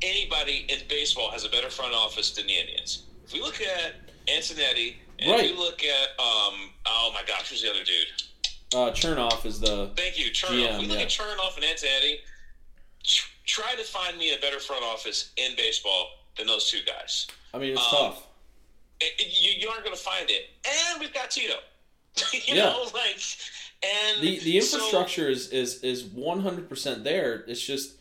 anybody 0.03 0.67
in 0.69 0.81
baseball 0.89 1.31
has 1.31 1.45
a 1.45 1.49
better 1.49 1.71
front 1.71 1.95
office 1.95 2.33
than 2.33 2.47
the 2.49 2.55
Indians. 2.55 3.05
If 3.25 3.33
we 3.35 3.41
look 3.41 3.61
at 3.61 3.95
Antonetti, 4.27 4.97
and 5.21 5.31
Right. 5.31 5.51
we 5.53 5.57
look 5.57 5.83
at, 5.85 6.09
um, 6.21 6.71
oh 6.87 7.11
my 7.14 7.23
gosh, 7.27 7.49
who's 7.51 7.62
the 7.62 7.71
other 7.71 7.85
dude? 7.85 8.09
Uh, 8.75 8.91
Chernoff 8.91 9.47
is 9.47 9.61
the. 9.61 9.93
Thank 9.97 10.19
you, 10.19 10.31
Chernoff. 10.33 10.69
GM, 10.75 10.79
we 10.81 10.87
look 10.89 10.99
yeah. 10.99 11.05
at 11.05 11.09
Chernoff 11.09 11.55
and 11.57 11.64
Antonetti. 11.64 12.17
tr- 13.05 13.29
Try 13.47 13.75
to 13.77 13.85
find 13.85 14.19
me 14.19 14.35
a 14.35 14.39
better 14.39 14.59
front 14.59 14.83
office 14.83 15.31
in 15.37 15.55
baseball 15.57 16.09
than 16.37 16.49
those 16.49 16.69
two 16.69 16.81
guys. 16.85 17.29
I 17.55 17.59
mean, 17.59 17.71
it's 17.75 17.81
Um, 17.81 17.89
tough. 18.12 18.23
It- 19.01 19.21
it- 19.21 19.41
you, 19.41 19.51
you 19.61 19.69
aren't 19.69 19.85
going 19.85 19.97
to 19.97 20.03
find 20.03 20.29
it. 20.31 20.49
And 20.67 21.01
we've 21.01 21.13
got 21.13 21.31
Tito. 21.31 21.55
you 22.33 22.55
Yeah. 22.55 22.65
know, 22.71 22.83
like, 22.95 23.21
and 23.83 24.23
The 24.23 24.39
the 24.39 24.61
so- 24.61 24.77
infrastructure 24.77 25.29
is 25.29 25.49
is 25.51 25.83
is 25.85 26.05
100 26.05 26.69
percent 26.69 27.05
there. 27.05 27.45
It's 27.47 27.61
just 27.65 27.93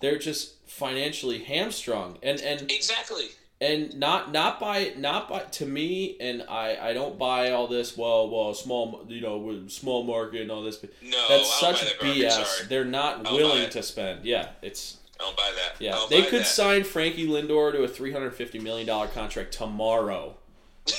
they're 0.00 0.18
just 0.18 0.54
financially 0.68 1.38
hamstrung, 1.44 2.18
and 2.22 2.40
and 2.42 2.70
exactly. 2.70 3.26
and 3.60 3.94
not 3.98 4.32
not 4.32 4.60
by 4.60 4.92
not 4.98 5.28
by 5.30 5.40
to 5.40 5.64
me 5.64 6.16
and 6.20 6.42
I 6.48 6.76
I 6.90 6.92
don't 6.92 7.18
buy 7.18 7.52
all 7.52 7.68
this 7.68 7.96
well 7.96 8.28
well 8.28 8.52
small 8.52 9.06
you 9.08 9.22
know 9.22 9.66
small 9.68 10.02
market 10.02 10.42
and 10.42 10.50
all 10.50 10.62
this 10.62 10.84
No, 11.00 11.26
that's 11.28 11.58
such 11.60 11.80
that 11.80 12.00
BS 12.00 12.32
sorry. 12.32 12.68
they're 12.68 12.84
not 12.84 13.22
willing 13.32 13.70
to 13.70 13.82
spend 13.82 14.24
yeah 14.26 14.48
it's 14.60 14.98
I 15.20 15.24
don't 15.24 15.36
buy 15.36 15.52
that. 15.56 15.80
Yeah 15.80 15.98
they 16.10 16.22
could 16.22 16.40
that. 16.40 16.46
sign 16.46 16.84
Frankie 16.84 17.26
Lindor 17.26 17.72
to 17.72 17.84
a 17.84 17.88
350 17.88 18.58
million 18.58 18.86
dollar 18.86 19.08
contract 19.08 19.52
tomorrow 19.52 20.34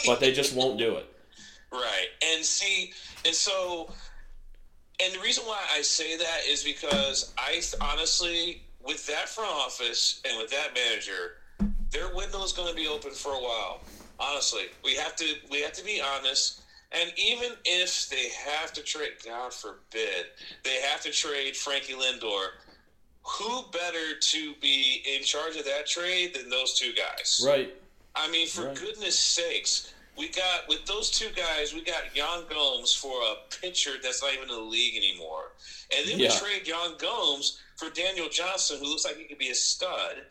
but 0.05 0.19
they 0.19 0.31
just 0.31 0.55
won't 0.55 0.79
do 0.79 0.95
it 0.95 1.11
Right. 1.71 2.07
And 2.33 2.43
see, 2.43 2.93
and 3.25 3.33
so, 3.33 3.91
and 5.03 5.13
the 5.13 5.19
reason 5.19 5.43
why 5.45 5.59
I 5.75 5.81
say 5.81 6.17
that 6.17 6.41
is 6.47 6.63
because 6.63 7.33
I 7.37 7.61
honestly, 7.81 8.63
with 8.83 9.05
that 9.07 9.27
front 9.27 9.51
office 9.51 10.21
and 10.27 10.37
with 10.37 10.49
that 10.51 10.69
manager, 10.73 11.37
their 11.91 12.13
window 12.15 12.43
is 12.43 12.53
going 12.53 12.69
to 12.69 12.75
be 12.75 12.87
open 12.87 13.11
for 13.11 13.33
a 13.33 13.39
while. 13.39 13.81
Honestly, 14.19 14.63
we 14.83 14.95
have 14.95 15.15
to 15.17 15.25
we 15.51 15.61
have 15.61 15.73
to 15.73 15.83
be 15.83 16.01
honest. 16.01 16.61
And 16.91 17.11
even 17.17 17.49
if 17.65 18.07
they 18.09 18.29
have 18.51 18.71
to 18.73 18.81
trade, 18.81 19.09
God 19.25 19.53
forbid, 19.53 20.27
they 20.63 20.79
have 20.81 21.01
to 21.01 21.11
trade 21.11 21.57
Frankie 21.57 21.93
Lindor. 21.93 22.47
Who 23.25 23.63
better 23.71 24.15
to 24.19 24.53
be 24.61 25.03
in 25.15 25.23
charge 25.23 25.55
of 25.55 25.65
that 25.65 25.87
trade 25.87 26.35
than 26.35 26.49
those 26.49 26.77
two 26.77 26.93
guys? 26.93 27.41
right 27.45 27.73
I 28.17 28.29
mean, 28.29 28.47
for 28.47 28.67
Right. 28.67 28.75
goodness 28.77 29.19
sakes, 29.19 29.91
we 30.15 30.29
got 30.29 30.67
with 30.69 30.85
those 30.85 31.09
two 31.11 31.29
guys, 31.31 31.73
we 31.73 31.81
got 31.81 32.15
Yan 32.15 32.45
Gomes 32.47 32.93
for 32.93 33.21
a 33.23 33.35
pitcher 33.59 33.97
that's 34.01 34.21
not 34.21 34.31
even 34.33 34.43
in 34.49 34.55
the 34.55 34.61
league 34.61 34.95
anymore, 34.95 35.51
and 35.91 36.07
then 36.07 36.19
Yeah. 36.19 36.31
we 36.33 36.39
trade 36.39 36.67
Yan 36.67 36.95
Gomes 36.97 37.59
for 37.77 37.89
Daniel 37.89 38.29
Johnson, 38.29 38.79
who 38.79 38.85
looks 38.85 39.03
like 39.03 39.17
he 39.17 39.25
could 39.25 39.37
be 39.37 39.49
a 39.49 39.55
stud. 39.55 40.27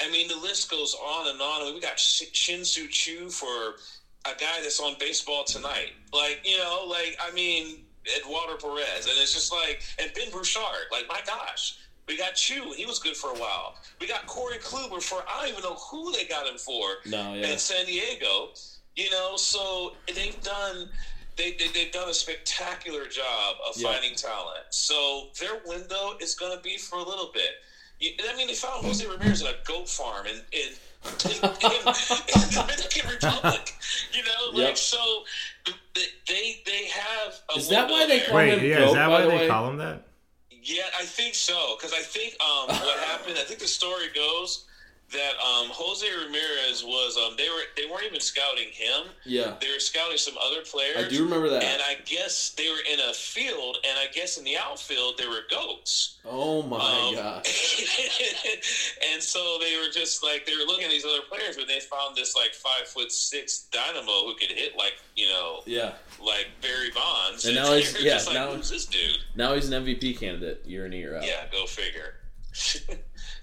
I 0.00 0.08
mean, 0.08 0.28
the 0.28 0.36
list 0.36 0.70
goes 0.70 0.94
on 0.94 1.28
and 1.28 1.42
on. 1.42 1.74
We 1.74 1.80
got 1.80 1.98
Sh- 2.00 2.22
Shin-Soo 2.32 2.88
Choo 2.88 3.28
for 3.28 3.76
a 4.24 4.34
guy 4.34 4.60
that's 4.62 4.80
on 4.80 4.94
baseball 4.98 5.44
tonight. 5.44 5.92
Like, 6.12 6.40
you 6.44 6.56
know, 6.58 6.84
like, 6.86 7.18
I 7.20 7.30
mean, 7.32 7.86
Eduardo 8.16 8.56
Perez. 8.56 9.06
And 9.06 9.18
it's 9.18 9.32
just 9.34 9.52
like, 9.52 9.82
and 9.98 10.12
Ben 10.14 10.30
Broussard. 10.30 10.86
Like, 10.92 11.06
my 11.08 11.20
gosh. 11.26 11.76
We 12.08 12.16
got 12.16 12.34
Choo. 12.34 12.72
He 12.76 12.86
was 12.86 12.98
good 12.98 13.16
for 13.16 13.30
a 13.30 13.34
while. 13.34 13.74
We 14.00 14.06
got 14.06 14.26
Corey 14.26 14.58
Kluber 14.58 15.02
for, 15.02 15.22
I 15.28 15.40
don't 15.40 15.50
even 15.50 15.62
know 15.62 15.74
who 15.74 16.12
they 16.12 16.24
got 16.24 16.46
him 16.46 16.56
for 16.58 16.84
No, 17.06 17.34
yeah. 17.34 17.48
in 17.48 17.58
San 17.58 17.84
Diego. 17.86 18.50
You 18.94 19.10
know, 19.10 19.36
so 19.36 19.92
they've 20.14 20.40
done. 20.42 20.88
They, 21.36 21.50
they, 21.58 21.66
they've 21.74 21.92
done 21.92 22.08
a 22.08 22.14
spectacular 22.14 23.04
job 23.08 23.56
of 23.68 23.76
Yeah. 23.76 23.92
finding 23.92 24.14
talent. 24.14 24.64
So 24.70 25.28
their 25.38 25.60
window 25.66 26.16
is 26.20 26.34
going 26.34 26.56
to 26.56 26.62
be 26.62 26.78
for 26.78 26.96
a 26.98 27.02
little 27.02 27.30
bit. 27.34 27.50
You, 28.00 28.10
I 28.32 28.36
mean, 28.36 28.46
they 28.46 28.54
found 28.54 28.84
Jose 28.86 29.04
Ramirez 29.06 29.42
in 29.42 29.48
a 29.48 29.52
goat 29.66 29.86
farm 29.88 30.26
in, 30.26 30.36
in, 30.52 30.68
in, 31.24 31.32
in, 31.32 31.84
the 31.84 32.48
Dominican 32.54 33.10
Republic. 33.10 33.74
You 34.14 34.22
know, 34.22 34.58
like 34.58 34.68
Yep. 34.68 34.76
so 34.78 35.24
they 35.94 36.02
they, 36.26 36.62
they 36.64 36.86
have. 36.86 37.34
A 37.54 37.58
Is 37.58 37.68
that 37.68 37.88
window 37.88 37.92
why 37.94 38.06
they 38.06 38.20
call 38.20 38.36
Wait, 38.36 38.58
him 38.58 38.64
yeah, 38.64 38.78
goat, 38.78 38.88
is 38.88 38.94
that 38.94 39.10
why 39.10 39.20
the 39.22 39.28
they 39.28 39.36
way? 39.38 39.48
call 39.48 39.68
him 39.70 39.76
that? 39.78 40.05
Yeah, 40.66 40.82
I 40.98 41.04
think 41.04 41.36
so. 41.36 41.76
Because 41.78 41.92
I 41.92 42.02
think 42.02 42.36
um, 42.42 42.66
what 42.66 42.98
happened. 43.06 43.38
I 43.38 43.44
think 43.44 43.60
the 43.60 43.68
story 43.68 44.06
goes 44.12 44.64
that 45.12 45.32
um, 45.38 45.68
Jose 45.70 46.06
Ramirez 46.24 46.82
was. 46.84 47.16
Um, 47.16 47.34
they 47.38 47.48
were. 47.48 47.62
They 47.76 47.86
weren't 47.90 48.04
even 48.04 48.20
scouting 48.20 48.68
him. 48.72 49.12
Yeah, 49.24 49.54
They 49.60 49.68
were 49.72 49.78
scouting 49.78 50.16
some 50.18 50.34
other 50.42 50.62
players. 50.62 50.96
I 51.06 51.08
do 51.08 51.22
remember 51.24 51.48
that. 51.50 51.62
And 51.62 51.80
I 51.82 51.96
guess 52.04 52.50
they 52.56 52.68
were 52.68 52.80
in 52.92 52.98
a 53.08 53.12
field, 53.14 53.76
and 53.88 53.98
I 53.98 54.12
guess 54.12 54.36
in 54.38 54.44
the 54.44 54.56
outfield 54.56 55.16
there 55.18 55.28
were 55.30 55.42
goats. 55.50 56.18
oh 56.24 56.62
my 56.62 56.76
Um, 57.08 57.14
gosh. 57.14 57.80
and 59.12 59.22
so 59.22 59.58
they 59.60 59.76
were 59.78 59.92
just 59.92 60.22
like 60.24 60.44
they 60.46 60.52
were 60.56 60.64
looking 60.64 60.84
at 60.86 60.90
these 60.90 61.04
other 61.04 61.22
players, 61.28 61.56
but 61.56 61.68
they 61.68 61.78
found 61.80 62.16
this 62.16 62.34
like 62.34 62.52
five 62.54 62.88
foot 62.88 63.12
six 63.12 63.68
dynamo 63.70 64.26
who 64.26 64.34
could 64.34 64.50
hit 64.50 64.76
like 64.76 64.94
you 65.14 65.28
know 65.28 65.60
Yeah. 65.66 65.92
like 66.20 66.48
Barry 66.60 66.90
Bonds. 66.94 67.44
And 67.44 67.56
And, 67.56 67.66
now 67.68 67.72
he's- 67.74 68.02
yeah, 68.02 68.16
like, 68.26 68.34
now- 68.34 68.52
who's 68.54 68.70
this 68.70 68.86
dude? 68.86 69.18
Now 69.36 69.54
he's 69.54 69.70
an 69.70 69.84
MVP 69.84 70.18
candidate 70.18 70.62
year 70.66 70.84
in 70.86 70.92
and 70.92 71.00
year 71.00 71.16
out. 71.16 71.24
Yeah, 71.26 71.44
go 71.52 71.66
figure. 71.66 72.14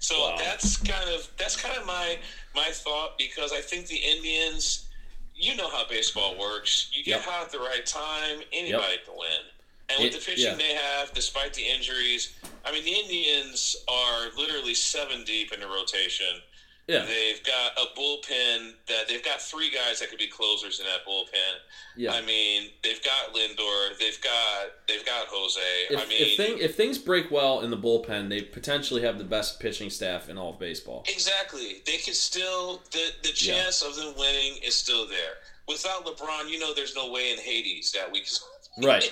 so 0.04 0.20
Wow. 0.20 0.36
that's 0.38 0.76
kind 0.76 1.08
of 1.08 1.26
that's 1.38 1.56
kind 1.56 1.76
of 1.78 1.86
my 1.86 2.18
my 2.54 2.70
thought 2.70 3.16
because 3.16 3.52
I 3.52 3.60
think 3.62 3.86
the 3.86 3.96
Indians, 3.96 4.86
you 5.34 5.56
know 5.56 5.68
how 5.70 5.86
baseball 5.88 6.36
works. 6.38 6.88
You 6.92 7.02
get 7.02 7.16
Yep. 7.20 7.24
hot 7.24 7.42
at 7.46 7.52
the 7.52 7.58
right 7.58 7.84
time, 7.86 8.42
anybody 8.52 8.98
can 9.04 9.16
win. 9.16 9.40
And 9.88 10.04
with 10.04 10.14
It- 10.14 10.18
the 10.20 10.24
pitching 10.24 10.44
yeah. 10.44 10.54
they 10.54 10.74
have, 10.74 11.12
despite 11.14 11.54
the 11.54 11.66
injuries, 11.66 12.34
I 12.66 12.72
mean 12.72 12.84
the 12.84 12.92
Indians 13.00 13.76
are 13.88 14.30
literally 14.36 14.74
seven 14.74 15.24
deep 15.24 15.52
in 15.52 15.60
the 15.60 15.66
rotation. 15.66 16.42
Yeah. 16.86 17.06
They've 17.06 17.42
got 17.44 17.72
a 17.78 17.98
bullpen 17.98 18.72
that 18.88 19.08
they've 19.08 19.24
got 19.24 19.40
three 19.40 19.70
guys 19.70 20.00
that 20.00 20.10
could 20.10 20.18
be 20.18 20.26
closers 20.26 20.80
in 20.80 20.86
that 20.86 21.06
bullpen. 21.08 21.56
Yeah. 21.96 22.12
I 22.12 22.20
mean, 22.20 22.68
they've 22.82 23.02
got 23.02 23.34
Lindor, 23.34 23.98
they've 23.98 24.20
got 24.20 24.66
they've 24.86 25.04
got 25.06 25.26
Jose. 25.28 25.60
if, 25.90 25.98
I 25.98 26.06
mean, 26.06 26.18
if, 26.20 26.36
thing, 26.36 26.58
if 26.58 26.76
things 26.76 26.98
break 26.98 27.30
well 27.30 27.60
in 27.62 27.70
the 27.70 27.78
bullpen, 27.78 28.28
they 28.28 28.42
potentially 28.42 29.00
have 29.02 29.16
the 29.16 29.24
best 29.24 29.60
pitching 29.60 29.88
staff 29.88 30.28
in 30.28 30.36
all 30.36 30.50
of 30.52 30.58
baseball. 30.58 31.04
Exactly. 31.08 31.82
They 31.86 31.96
could 31.96 32.14
still 32.16 32.82
the 32.92 33.12
the 33.22 33.28
Yeah. 33.30 33.54
chance 33.62 33.80
of 33.82 33.96
them 33.96 34.12
winning 34.18 34.58
is 34.62 34.74
still 34.74 35.08
there. 35.08 35.38
Without 35.66 36.04
LeBron, 36.04 36.50
you 36.50 36.58
know 36.58 36.74
there's 36.74 36.94
no 36.94 37.10
way 37.10 37.32
in 37.32 37.38
Hades 37.38 37.92
that 37.92 38.12
we 38.12 38.20
can 38.20 38.34
Right. 38.86 39.08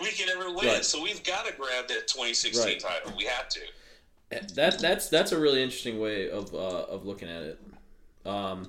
we 0.00 0.08
can 0.12 0.28
ever 0.28 0.52
win. 0.52 0.66
Right. 0.66 0.84
So 0.84 1.02
we've 1.02 1.24
got 1.24 1.46
to 1.46 1.52
grab 1.54 1.88
that 1.88 2.06
2016 2.06 2.64
Right. 2.64 2.78
title. 2.80 3.12
We 3.16 3.24
have 3.24 3.48
to. 3.48 3.60
That 4.30 4.78
that's 4.78 5.08
that's 5.08 5.32
a 5.32 5.40
really 5.40 5.62
interesting 5.62 5.98
way 5.98 6.30
of 6.30 6.54
uh, 6.54 6.58
of 6.58 7.06
looking 7.06 7.28
at 7.28 7.42
it. 7.42 7.60
Um, 8.26 8.68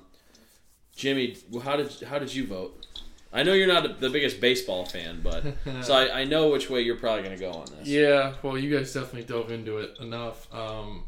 Jimmy, 0.96 1.36
how 1.62 1.76
did 1.76 1.92
how 2.08 2.18
did 2.18 2.34
you 2.34 2.46
vote? 2.46 2.86
I 3.32 3.44
know 3.44 3.52
you're 3.52 3.68
not 3.68 4.00
the 4.00 4.10
biggest 4.10 4.40
baseball 4.40 4.84
fan, 4.84 5.20
but 5.22 5.44
so 5.82 5.94
I, 5.94 6.20
I 6.20 6.24
know 6.24 6.48
which 6.48 6.68
way 6.68 6.80
you're 6.80 6.96
probably 6.96 7.22
going 7.22 7.36
to 7.36 7.40
go 7.40 7.52
on 7.52 7.66
this. 7.78 7.86
Yeah, 7.86 8.34
well, 8.42 8.58
you 8.58 8.76
guys 8.76 8.92
definitely 8.92 9.24
dove 9.24 9.52
into 9.52 9.78
it 9.78 9.96
enough. 10.00 10.52
Um, 10.52 11.04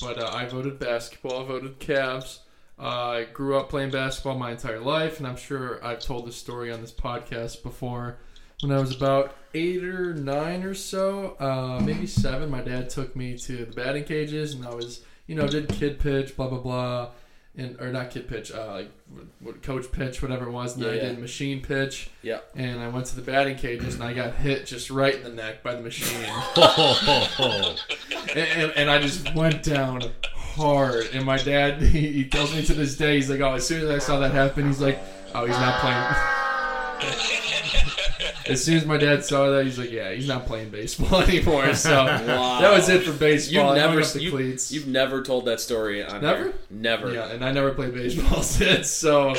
but 0.00 0.18
uh, 0.18 0.30
I 0.32 0.46
voted 0.46 0.78
basketball. 0.78 1.42
I 1.42 1.46
voted 1.46 1.78
Cavs. 1.78 2.38
Uh, 2.78 2.82
I 2.82 3.24
grew 3.24 3.58
up 3.58 3.68
playing 3.68 3.90
basketball 3.90 4.38
my 4.38 4.52
entire 4.52 4.80
life, 4.80 5.18
and 5.18 5.26
I'm 5.26 5.36
sure 5.36 5.84
I've 5.84 6.00
told 6.00 6.26
this 6.26 6.36
story 6.36 6.72
on 6.72 6.80
this 6.80 6.92
podcast 6.92 7.62
before. 7.62 8.18
When 8.62 8.72
I 8.72 8.80
was 8.80 8.94
about 8.94 9.34
eight 9.54 9.84
or 9.84 10.14
nine 10.14 10.64
or 10.64 10.74
so, 10.74 11.36
uh, 11.38 11.80
maybe 11.84 12.06
seven, 12.06 12.50
my 12.50 12.60
dad 12.60 12.90
took 12.90 13.14
me 13.14 13.38
to 13.38 13.64
the 13.64 13.72
batting 13.72 14.04
cages, 14.04 14.54
and 14.54 14.66
I 14.66 14.74
was, 14.74 15.02
you 15.26 15.34
know, 15.36 15.46
did 15.46 15.68
kid 15.68 16.00
pitch, 16.00 16.36
blah 16.36 16.48
blah 16.48 16.58
blah, 16.58 17.08
and 17.56 17.80
or 17.80 17.92
not 17.92 18.10
kid 18.10 18.26
pitch, 18.28 18.50
uh, 18.50 18.66
like 18.72 18.90
what, 19.10 19.24
what, 19.40 19.62
coach 19.62 19.90
pitch, 19.92 20.20
whatever 20.22 20.46
it 20.48 20.50
was, 20.50 20.74
and 20.74 20.82
then 20.84 20.94
Yeah, 20.96 21.00
I 21.00 21.04
yeah. 21.04 21.08
did 21.10 21.18
machine 21.20 21.60
pitch 21.62 22.10
Yeah. 22.22 22.38
and 22.56 22.80
I 22.80 22.88
went 22.88 23.06
to 23.06 23.16
the 23.16 23.22
batting 23.22 23.56
cages 23.56 23.94
and 23.94 24.02
I 24.02 24.12
got 24.12 24.34
hit 24.34 24.66
just 24.66 24.90
right 24.90 25.14
in 25.14 25.22
the 25.22 25.30
neck 25.30 25.62
by 25.62 25.74
the 25.76 25.82
machine, 25.82 26.24
and, 26.56 28.38
and, 28.38 28.72
and 28.72 28.90
I 28.90 28.98
just 29.00 29.32
went 29.34 29.62
down 29.62 30.02
hard. 30.34 31.06
And 31.12 31.24
my 31.24 31.36
dad, 31.38 31.80
he, 31.94 32.12
he 32.12 32.24
tells 32.28 32.52
me 32.54 32.64
to 32.64 32.74
this 32.74 32.96
day, 32.96 33.14
he's 33.16 33.30
like, 33.30 33.40
"Oh, 33.40 33.54
as 33.54 33.66
soon 33.66 33.82
as 33.84 33.90
I 33.90 33.98
saw 33.98 34.18
that 34.18 34.32
happen, 34.32 34.66
he's 34.66 34.80
like, 34.80 34.98
oh, 35.34 35.44
he's 35.46 35.56
not 35.56 35.80
playing." 35.80 36.47
As 38.48 38.64
soon 38.64 38.76
as 38.78 38.86
my 38.86 38.96
dad 38.96 39.24
saw 39.24 39.50
that, 39.50 39.64
he's 39.66 39.78
like, 39.78 39.90
"Yeah, 39.90 40.10
he's 40.12 40.26
not 40.26 40.46
playing 40.46 40.70
baseball 40.70 41.20
anymore." 41.22 41.74
So 41.74 42.04
Wow. 42.06 42.60
that 42.60 42.72
was 42.72 42.88
it 42.88 43.02
for 43.04 43.12
baseball. 43.12 43.66
You've 43.76 43.76
never 43.76 44.18
you, 44.18 44.56
you've 44.70 44.86
never 44.86 45.22
told 45.22 45.44
that 45.46 45.60
story 45.60 46.02
on 46.02 46.22
Never? 46.22 46.44
air. 46.46 46.52
Never. 46.70 47.12
Yeah, 47.12 47.28
and 47.28 47.44
I 47.44 47.52
never 47.52 47.72
played 47.72 47.94
baseball 47.94 48.42
since, 48.42 48.88
so 48.88 49.34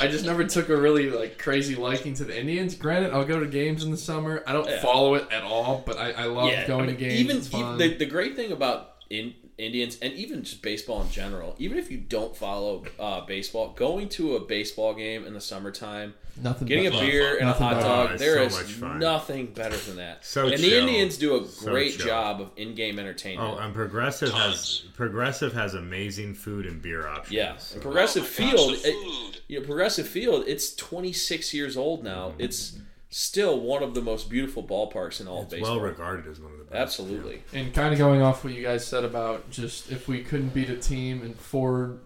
I 0.00 0.06
just 0.06 0.24
never 0.24 0.44
took 0.44 0.68
a 0.68 0.76
really 0.76 1.10
like 1.10 1.38
crazy 1.38 1.74
liking 1.74 2.14
to 2.14 2.24
the 2.24 2.38
Indians. 2.38 2.74
Granted, 2.76 3.12
I'll 3.12 3.24
go 3.24 3.40
to 3.40 3.46
games 3.46 3.82
in 3.84 3.90
the 3.90 3.96
summer. 3.96 4.44
I 4.46 4.52
don't 4.52 4.68
Yeah. 4.68 4.80
follow 4.80 5.14
it 5.16 5.26
at 5.32 5.42
all, 5.42 5.82
but 5.84 5.98
I, 5.98 6.12
I 6.12 6.24
love 6.26 6.50
Yeah, 6.50 6.66
going 6.68 6.84
I 6.84 6.86
mean, 6.86 6.96
to 6.96 7.00
games. 7.00 7.20
Even, 7.52 7.66
even 7.66 7.78
the, 7.78 7.94
the 7.96 8.06
great 8.06 8.36
thing 8.36 8.52
about 8.52 8.92
in, 9.10 9.34
Indians 9.58 9.98
and 10.00 10.12
even 10.14 10.44
just 10.44 10.62
baseball 10.62 11.02
in 11.02 11.10
general, 11.10 11.56
even 11.58 11.78
if 11.78 11.90
you 11.90 11.98
don't 11.98 12.34
follow 12.36 12.84
uh, 12.98 13.22
baseball, 13.22 13.72
going 13.76 14.08
to 14.10 14.36
a 14.36 14.40
baseball 14.40 14.94
game 14.94 15.26
in 15.26 15.34
the 15.34 15.40
summertime, 15.40 16.14
Nothing. 16.40 16.68
getting 16.68 16.86
a 16.86 16.90
but- 16.92 17.00
beer 17.00 17.36
and 17.38 17.48
a 17.48 17.52
hot 17.52 17.80
dog, 17.82 18.10
Oh, 18.12 18.16
there 18.16 18.48
so 18.48 18.60
is 18.60 18.80
nothing 18.80 19.46
better 19.46 19.76
than 19.76 19.96
that. 19.96 20.24
So 20.24 20.46
and 20.46 20.56
the. 20.58 20.78
Indians 20.78 21.18
do 21.18 21.34
a 21.36 21.64
great 21.64 21.94
chill. 21.96 22.06
job 22.06 22.40
of 22.40 22.52
in-game 22.56 23.00
entertainment. 23.00 23.56
Oh, 23.56 23.58
and 23.58 23.74
Progressive 23.74 24.30
has 24.32 24.84
Progressive 24.94 25.52
has 25.54 25.74
amazing 25.74 26.34
food 26.34 26.64
and 26.64 26.80
beer 26.80 27.08
options. 27.08 27.32
yeah, 27.34 27.56
So- 27.56 27.74
and 27.74 27.82
Progressive 27.82 28.22
Oh 28.38 28.42
my 28.44 28.50
gosh, 28.52 28.60
Field, 28.60 28.78
it- 28.84 29.40
you 29.48 29.58
know, 29.60 29.66
Progressive 29.66 30.06
Field, 30.06 30.44
it's 30.46 30.72
26 30.76 31.52
years 31.52 31.76
old 31.76 32.04
now. 32.04 32.34
It's 32.38 32.78
still 33.10 33.58
one 33.58 33.82
of 33.82 33.94
the 33.94 34.02
most 34.02 34.28
beautiful 34.30 34.62
ballparks 34.62 35.20
in 35.20 35.26
all 35.26 35.38
of 35.38 35.44
it's 35.46 35.54
baseball. 35.54 35.76
well 35.76 35.84
regarded 35.86 36.26
as 36.30 36.38
one 36.38 36.52
of 36.52 36.57
the 36.57 36.57
best. 36.70 36.80
Absolutely. 37.00 37.42
And 37.52 37.72
kind 37.74 37.92
of 37.92 37.98
going 37.98 38.22
off 38.22 38.44
what 38.44 38.52
you 38.54 38.62
guys 38.62 38.86
said 38.86 39.04
about 39.04 39.50
just 39.50 39.90
if 39.90 40.08
we 40.08 40.22
couldn't 40.22 40.54
beat 40.54 40.70
a 40.70 40.76
team 40.76 41.22
in 41.22 41.34
four, 41.34 41.98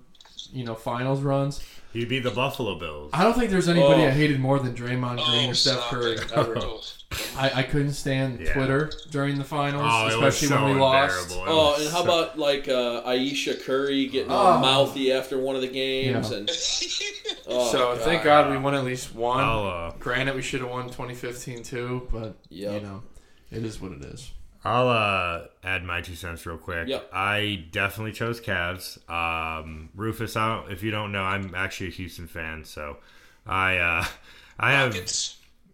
you 0.53 0.65
know, 0.65 0.75
finals 0.75 1.21
runs. 1.23 1.63
He'd 1.93 2.09
be 2.09 2.21
the 2.21 2.31
Buffalo 2.31 2.79
Bills. 2.79 3.11
I 3.13 3.23
don't 3.23 3.35
think 3.35 3.51
there's 3.51 3.69
anybody 3.69 4.03
Oh. 4.05 4.07
I 4.07 4.11
hated 4.11 4.41
more 4.41 4.59
than 4.59 4.75
Draymond 4.75 5.17
Green 5.17 5.49
Oh, 5.49 5.51
or 5.51 5.55
Steph 5.55 5.81
Curry 5.91 6.17
ever. 6.35 6.57
Oh. 6.59 6.81
I, 7.37 7.51
I 7.57 7.63
couldn't 7.65 7.93
stand 7.93 8.41
Yeah. 8.41 8.55
Twitter 8.55 8.91
during 9.11 9.37
the 9.37 9.45
finals, 9.45 9.83
Oh, 9.85 10.07
especially 10.09 10.49
so 10.49 10.65
when 10.65 10.75
we 10.77 10.81
lost. 10.81 11.37
Oh, 11.39 11.75
and 11.79 11.91
how 11.91 11.99
so- 11.99 12.05
about 12.05 12.39
like 12.39 12.67
uh, 12.69 13.03
Ayesha 13.05 13.57
Curry 13.57 14.07
getting 14.07 14.31
all 14.31 14.55
Oh. 14.57 14.61
mouthy 14.61 15.13
after 15.13 15.39
one 15.39 15.55
of 15.55 15.61
the 15.61 15.69
games? 15.69 16.31
Yeah. 16.31 16.37
And 16.39 16.49
oh, 17.49 17.71
so 17.71 17.97
thank 17.97 18.23
God 18.25 18.51
we 18.51 18.57
won 18.57 18.75
at 18.75 18.85
least 18.85 19.15
one. 19.15 19.41
Uh, 19.45 19.93
Granted, 19.99 20.35
we 20.35 20.41
should 20.41 20.63
have 20.63 20.71
won 20.71 20.87
2015 20.87 21.63
too, 21.63 22.09
but 22.11 22.37
Yep. 22.49 22.73
you 22.73 22.81
know, 22.89 23.03
it 23.51 23.65
is 23.67 23.79
what 23.83 23.93
it 23.93 24.03
is. 24.03 24.31
I'll 24.65 24.89
uh, 24.89 25.47
add 25.65 25.83
my 25.85 26.01
two 26.03 26.15
cents 26.15 26.47
real 26.47 26.57
quick. 26.59 26.87
Yep. 26.89 27.11
I 27.13 27.65
definitely 27.73 28.13
chose 28.13 28.41
Cavs. 28.41 28.99
Um, 29.11 29.91
Rufus, 29.97 30.37
I 30.37 30.55
don't, 30.57 30.71
if 30.73 30.83
you 30.83 30.91
don't 30.93 31.11
know, 31.11 31.23
I'm 31.23 31.55
actually 31.55 31.89
a 31.89 31.91
Houston 31.93 32.29
fan, 32.29 32.65
so 32.65 32.99
I 33.47 33.79
uh, 33.79 34.05
I 34.61 34.73
have 34.73 34.95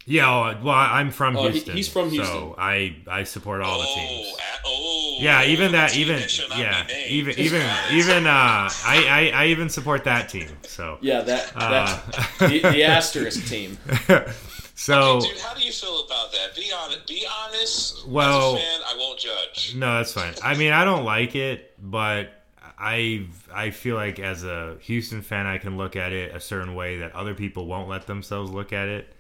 yeah. 0.07 0.27
oh, 0.31 0.65
Well, 0.65 0.75
I'm 0.75 1.11
from 1.11 1.37
he- 1.37 1.51
Houston. 1.51 1.77
he's 1.77 1.89
from 1.89 2.09
Houston. 2.11 2.35
so 2.35 2.55
I 2.57 2.97
I 3.07 3.25
support 3.25 3.61
all 3.61 3.79
the 3.79 3.85
oh, 3.87 3.95
teams. 3.95 4.37
a- 4.39 4.43
oh, 4.65 5.17
Yeah, 5.21 5.45
even 5.45 5.73
that, 5.73 5.95
even 5.95 6.23
yeah, 6.57 6.87
even 7.09 7.39
even 7.39 7.67
even 7.93 8.27
uh, 8.27 8.71
I, 8.87 9.31
I 9.35 9.43
I 9.43 9.47
even 9.49 9.69
support 9.69 10.05
that 10.05 10.31
team. 10.31 10.49
So 10.63 10.97
yeah, 11.03 11.21
that 11.21 11.53
Uh, 11.55 12.01
the, 12.39 12.61
the 12.61 12.85
asterisk 12.85 13.47
team. 13.47 13.77
so 14.79 15.21
Dude, 15.21 15.39
how 15.39 15.55
do 15.55 15.61
you 15.61 15.73
feel 15.73 16.05
about 16.05 16.31
that? 16.31 16.55
Be 16.55 16.71
honest. 16.73 17.07
Be 17.09 17.27
honest. 17.45 18.07
Well- 18.07 18.57
fan, 18.57 18.81
I 18.87 18.97
won't 18.97 19.19
judge. 19.19 19.75
No, 19.75 19.97
that's 19.97 20.13
fine. 20.13 20.35
I 20.43 20.55
mean, 20.55 20.73
I 20.73 20.85
don't 20.85 21.05
like 21.05 21.35
it, 21.35 21.75
but 21.83 22.31
I 22.79 23.27
I 23.53 23.71
feel 23.71 23.97
like 23.97 24.21
as 24.21 24.45
a 24.45 24.77
Houston 24.83 25.21
fan, 25.23 25.47
I 25.47 25.59
can 25.59 25.77
look 25.77 25.97
at 25.97 26.13
it 26.13 26.33
a 26.33 26.39
certain 26.39 26.77
way 26.77 26.99
that 26.99 27.13
other 27.17 27.35
people 27.35 27.67
won't 27.67 27.89
let 27.89 28.07
themselves 28.07 28.53
look 28.53 28.73
at 28.73 28.87
it. 28.87 29.13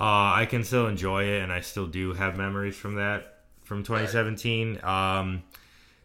Uh, 0.00 0.32
I 0.32 0.46
can 0.48 0.64
still 0.64 0.86
enjoy 0.86 1.24
it, 1.24 1.42
and 1.42 1.52
I 1.52 1.60
still 1.60 1.86
do 1.86 2.14
have 2.14 2.38
memories 2.38 2.74
from 2.74 2.94
that 2.94 3.40
from 3.64 3.82
2017. 3.82 4.82
Um, 4.82 5.42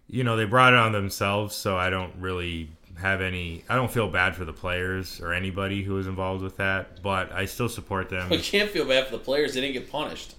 you 0.08 0.26
know, 0.26 0.36
they 0.36 0.44
brought 0.46 0.74
it 0.74 0.80
on 0.80 0.92
themselves, 0.92 1.56
so 1.56 1.78
I 1.78 1.90
don't 1.90 2.14
really 2.20 2.70
have 3.02 3.22
any. 3.22 3.64
I 3.68 3.76
don't 3.76 3.91
feel 3.91 4.07
bad 4.07 4.36
for 4.36 4.45
the 4.45 4.53
players 4.53 5.19
or 5.22 5.34
anybody 5.34 5.84
who 5.84 5.94
was 5.95 6.07
involved 6.07 6.41
with 6.44 6.57
that, 6.57 7.02
but 7.03 7.32
I 7.32 7.45
still 7.45 7.69
support 7.69 8.10
them. 8.10 8.30
We 8.30 8.38
can't 8.40 8.69
feel 8.69 8.86
bad 8.86 9.06
for 9.07 9.11
the 9.14 9.23
players; 9.23 9.53
they 9.53 9.61
didn't 9.61 9.73
get 9.73 9.91
punished. 9.91 10.36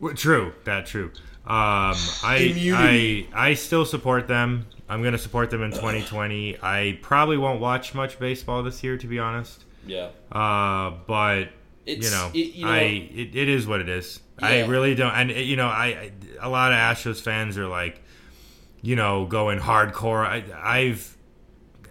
Well, 0.00 0.14
True, 0.14 0.52
that 0.64 0.86
true. 0.86 1.10
Um, 1.46 1.94
I 2.24 3.26
I 3.34 3.48
I 3.50 3.54
still 3.54 3.84
support 3.84 4.26
them. 4.28 4.66
I'm 4.88 5.02
gonna 5.02 5.18
support 5.18 5.50
them 5.50 5.62
in 5.62 5.70
2020. 5.70 6.58
I 6.62 6.98
probably 7.02 7.36
won't 7.36 7.60
watch 7.60 7.94
much 7.94 8.18
baseball 8.18 8.62
this 8.64 8.82
year, 8.82 8.96
to 8.98 9.06
be 9.06 9.18
honest. 9.18 9.64
Yeah, 9.86 10.08
Uh, 10.32 10.90
but 11.06 11.50
it's 11.86 12.04
you 12.04 12.10
know, 12.10 12.30
it- 12.34 12.54
you 12.54 12.64
know, 12.64 12.72
I 12.72 12.78
it, 13.14 13.36
it 13.36 13.48
is 13.48 13.66
what 13.66 13.80
it 13.80 13.88
is. 13.88 14.20
I 14.42 14.64
really 14.66 14.94
don't, 14.96 15.12
and 15.14 15.30
you 15.30 15.56
know, 15.56 15.68
I, 15.68 15.86
I 15.86 16.12
a 16.40 16.48
lot 16.50 16.72
of 16.72 16.78
Astros 16.78 17.20
fans 17.22 17.56
are 17.56 17.68
like, 17.68 18.02
you 18.82 18.96
know, 18.96 19.24
going 19.26 19.60
hardcore. 19.60 20.26
I, 20.26 20.44
I've 20.62 21.15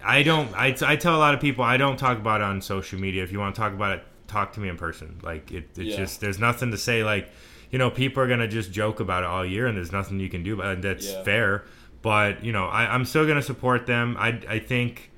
I 0.06 0.22
don't. 0.22 0.52
I, 0.54 0.74
I 0.86 0.96
tell 0.96 1.16
a 1.16 1.18
lot 1.18 1.34
of 1.34 1.40
people 1.40 1.64
I 1.64 1.76
don't 1.76 1.96
talk 1.98 2.16
about 2.18 2.40
it 2.40 2.44
on 2.44 2.60
social 2.62 2.98
media. 3.00 3.22
If 3.24 3.32
you 3.32 3.38
want 3.40 3.54
to 3.54 3.60
talk 3.60 3.72
about 3.72 3.98
it, 3.98 4.04
talk 4.28 4.52
to 4.54 4.60
me 4.60 4.68
in 4.68 4.76
person. 4.76 5.18
Like 5.22 5.50
it, 5.52 5.70
it's 5.76 5.78
Yeah. 5.80 5.96
just 5.96 6.20
there's 6.20 6.38
nothing 6.38 6.70
to 6.70 6.78
say. 6.78 7.02
Like 7.04 7.28
you 7.70 7.78
know, 7.78 7.90
people 7.90 8.22
are 8.22 8.28
gonna 8.28 8.46
just 8.48 8.70
joke 8.72 9.00
about 9.00 9.22
it 9.24 9.26
all 9.26 9.44
year, 9.44 9.66
and 9.66 9.76
there's 9.76 9.92
nothing 9.92 10.20
you 10.20 10.28
can 10.28 10.42
do. 10.42 10.56
But 10.56 10.80
that's 10.82 11.06
Yeah. 11.12 11.22
fair. 11.24 11.64
But 12.02 12.44
you 12.44 12.52
know, 12.52 12.66
I, 12.66 12.92
I'm 12.94 13.04
still 13.04 13.26
gonna 13.26 13.42
support 13.42 13.86
them. 13.86 14.16
I 14.18 14.40
I 14.48 14.58
think 14.60 15.10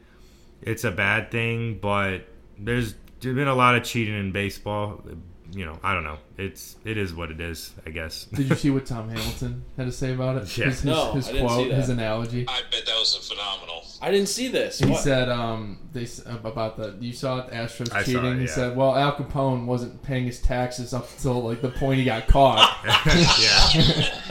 it's 0.62 0.84
a 0.84 0.90
bad 0.90 1.30
thing, 1.30 1.78
but 1.80 2.22
there's 2.58 2.94
there's 3.20 3.34
been 3.36 3.48
a 3.48 3.54
lot 3.54 3.74
of 3.74 3.82
cheating 3.84 4.14
in 4.18 4.32
baseball. 4.32 5.02
You 5.50 5.64
know, 5.64 5.78
I 5.82 5.94
don't 5.94 6.04
know. 6.04 6.18
It's 6.36 6.76
it 6.84 6.98
is 6.98 7.14
what 7.14 7.30
it 7.30 7.40
is. 7.40 7.72
I 7.86 7.90
guess. 7.90 8.24
Did 8.26 8.50
you 8.50 8.54
see 8.64 8.70
what 8.70 8.84
Tom 8.84 9.08
Hamilton 9.08 9.64
had 9.78 9.86
to 9.86 9.92
say 9.92 10.12
about 10.12 10.36
it? 10.36 10.58
Yeah. 10.58 10.66
His, 10.66 10.74
his, 10.76 10.84
No, 10.84 11.12
his 11.12 11.28
I 11.28 11.32
didn't 11.32 11.48
see 11.48 11.54
quote, 11.54 11.68
that. 11.70 11.76
his 11.76 11.88
analogy. 11.88 12.44
I 12.46 12.60
bet 12.70 12.84
that 12.84 12.94
was 12.98 13.16
phenomenal. 13.28 13.84
I 14.02 14.10
didn't 14.10 14.28
see 14.28 14.48
this. 14.48 14.78
He 14.78 14.86
What? 14.90 15.00
said 15.02 15.28
um, 15.30 15.78
they 15.92 16.06
about 16.26 16.76
the 16.76 16.96
you 17.00 17.12
saw 17.14 17.38
it, 17.38 17.48
the 17.48 17.56
Astros 17.56 17.92
I 17.94 18.02
cheating. 18.02 18.24
it, 18.26 18.40
He 18.40 18.46
said, 18.46 18.76
"Well, 18.76 18.94
Al 18.94 19.16
Capone 19.16 19.64
wasn't 19.64 20.02
paying 20.02 20.26
his 20.26 20.40
taxes 20.40 20.92
up 20.92 21.10
until 21.12 21.42
like 21.42 21.62
the 21.62 21.70
point 21.70 21.98
he 21.98 22.04
got 22.04 22.26
caught. 22.28 22.80
yeah. 23.06 23.66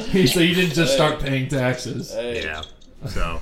he 0.06 0.28
so 0.28 0.40
he 0.40 0.54
didn't 0.54 0.74
just 0.76 0.94
start 0.94 1.20
paying 1.20 1.48
taxes." 1.48 2.14
Hey, 2.14 2.44
Yeah. 2.44 2.62
So, 3.08 3.40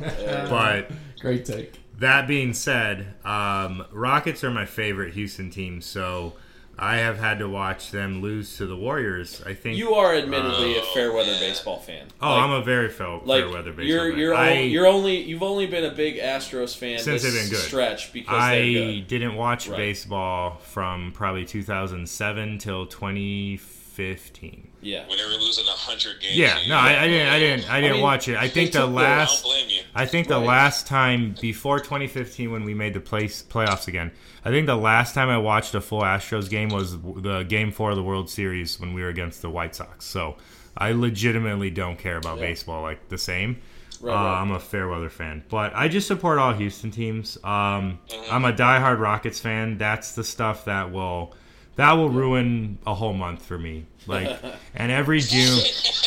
but 0.49 0.91
Great 1.21 1.45
take. 1.45 1.73
That 1.99 2.27
being 2.27 2.53
said, 2.53 3.13
um, 3.23 3.85
Rockets 3.91 4.43
are 4.43 4.51
my 4.51 4.65
favorite 4.65 5.13
Houston 5.13 5.49
team, 5.49 5.79
so 5.79 6.33
I 6.77 6.97
have 6.97 7.17
had 7.19 7.39
to 7.39 7.47
watch 7.47 7.91
them 7.91 8.21
lose 8.21 8.57
to 8.57 8.65
the 8.65 8.75
Warriors. 8.75 9.41
I 9.45 9.53
think 9.53 9.77
you 9.77 9.93
are 9.93 10.13
admittedly 10.13 10.75
a 10.77 10.81
oh. 10.81 10.91
fair 10.93 11.13
weather 11.13 11.33
baseball 11.39 11.79
fan. 11.79 12.07
Oh, 12.21 12.29
Like- 12.33 12.43
I'm 12.43 12.51
a 12.51 12.61
very 12.61 12.89
fair, 12.89 13.19
like 13.23 13.43
fair 13.43 13.53
weather 13.53 13.71
baseball 13.71 13.85
you're 13.85 14.09
fan. 14.11 14.19
you're 14.19 14.33
I, 14.35 14.49
o- 14.57 14.61
you're 14.61 14.87
only 14.87 15.21
you've 15.21 15.43
only 15.43 15.67
been 15.67 15.85
a 15.85 15.91
big 15.91 16.17
Astros 16.17 16.75
fan 16.75 16.99
Since 16.99 17.23
this 17.23 17.33
they've 17.33 17.41
been 17.43 17.49
good. 17.49 17.59
stretch 17.59 18.11
because 18.13 18.31
they're 18.31 18.39
I 18.41 18.73
good. 18.73 19.07
didn't 19.07 19.35
watch 19.35 19.67
Right. 19.69 19.77
baseball 19.77 20.57
from 20.63 21.11
probably 21.13 21.45
2007 21.45 22.57
till 22.57 22.85
2015. 22.87 24.64
Yeah, 24.85 25.07
When 25.07 25.17
they 25.17 25.23
were 25.23 25.31
losing 25.41 25.65
hundred 25.67 26.21
games. 26.21 26.35
Yeah, 26.37 26.59
no, 26.67 26.77
I. 26.77 27.01
I 27.03 27.07
didn't, 27.07 27.27
I 27.29 27.39
didn't, 27.39 27.69
I 27.71 27.81
didn't 27.81 27.93
mean, 27.97 28.03
watch 28.03 28.27
it. 28.27 28.37
I 28.37 28.47
think 28.47 28.71
the 28.71 28.81
took 28.81 28.91
the- 28.93 28.97
I 28.99 29.03
don't 29.03 29.17
last, 29.17 29.43
blame 29.43 29.69
you. 29.69 29.81
I 29.95 30.05
think 30.05 30.27
the 30.27 30.35
Right. 30.37 30.45
last 30.47 30.85
time 30.87 31.35
before 31.41 31.79
2015 31.79 32.51
when 32.51 32.63
we 32.65 32.73
made 32.75 32.93
the 32.93 32.99
place 32.99 33.41
playoffs 33.41 33.87
again, 33.87 34.11
I 34.45 34.49
think 34.51 34.67
the 34.67 34.75
last 34.75 35.15
time 35.15 35.27
I 35.29 35.37
watched 35.39 35.73
a 35.73 35.81
full 35.81 36.01
Astros 36.01 36.49
game 36.51 36.69
was 36.69 36.97
the 37.01 37.43
game 37.49 37.71
four 37.71 37.89
of 37.91 37.95
the 37.95 38.03
World 38.03 38.29
Series 38.29 38.79
when 38.79 38.93
we 38.93 39.01
were 39.01 39.09
against 39.09 39.41
the 39.41 39.49
White 39.49 39.73
Sox. 39.75 40.05
So 40.05 40.35
I 40.77 40.91
legitimately 40.91 41.71
don't 41.71 41.97
care 41.97 42.17
about 42.17 42.37
Yeah. 42.37 42.45
baseball 42.45 42.83
like 42.83 43.09
the 43.09 43.17
same. 43.17 43.57
Right, 44.01 44.11
uh, 44.13 44.15
right. 44.15 44.41
I'm 44.41 44.51
a 44.51 44.59
fair 44.59 44.87
weather 44.87 45.09
fan, 45.09 45.43
but 45.49 45.71
I 45.75 45.87
just 45.87 46.05
support 46.07 46.37
all 46.37 46.53
Houston 46.53 46.91
teams. 46.91 47.37
Um, 47.43 47.97
I'm 48.29 48.45
a 48.45 48.51
diehard 48.53 48.99
Rockets 48.99 49.39
fan. 49.39 49.77
That's 49.79 50.13
the 50.13 50.23
stuff 50.23 50.65
that 50.65 50.91
will 50.91 51.33
that 51.77 51.93
will 51.93 52.09
ruin 52.09 52.77
a 52.87 52.93
whole 52.93 53.13
month 53.13 53.43
for 53.45 53.57
me. 53.57 53.85
Like, 54.07 54.39
and 54.75 54.91
every 54.91 55.19
June, 55.21 55.59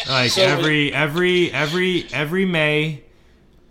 like 0.08 0.30
So 0.30 0.42
every 0.42 0.92
every 0.92 1.52
every 1.52 2.06
every 2.12 2.44
May, 2.44 3.02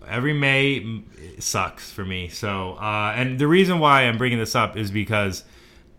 every 0.08 0.34
May 0.34 1.04
sucks 1.40 1.92
for 1.92 2.04
me. 2.06 2.28
So, 2.30 2.74
uh, 2.74 3.14
and 3.16 3.40
the 3.40 3.48
reason 3.48 3.80
why 3.80 4.04
I'm 4.04 4.18
bringing 4.18 4.40
this 4.40 4.56
up 4.56 4.76
is 4.78 4.92
because 4.92 5.44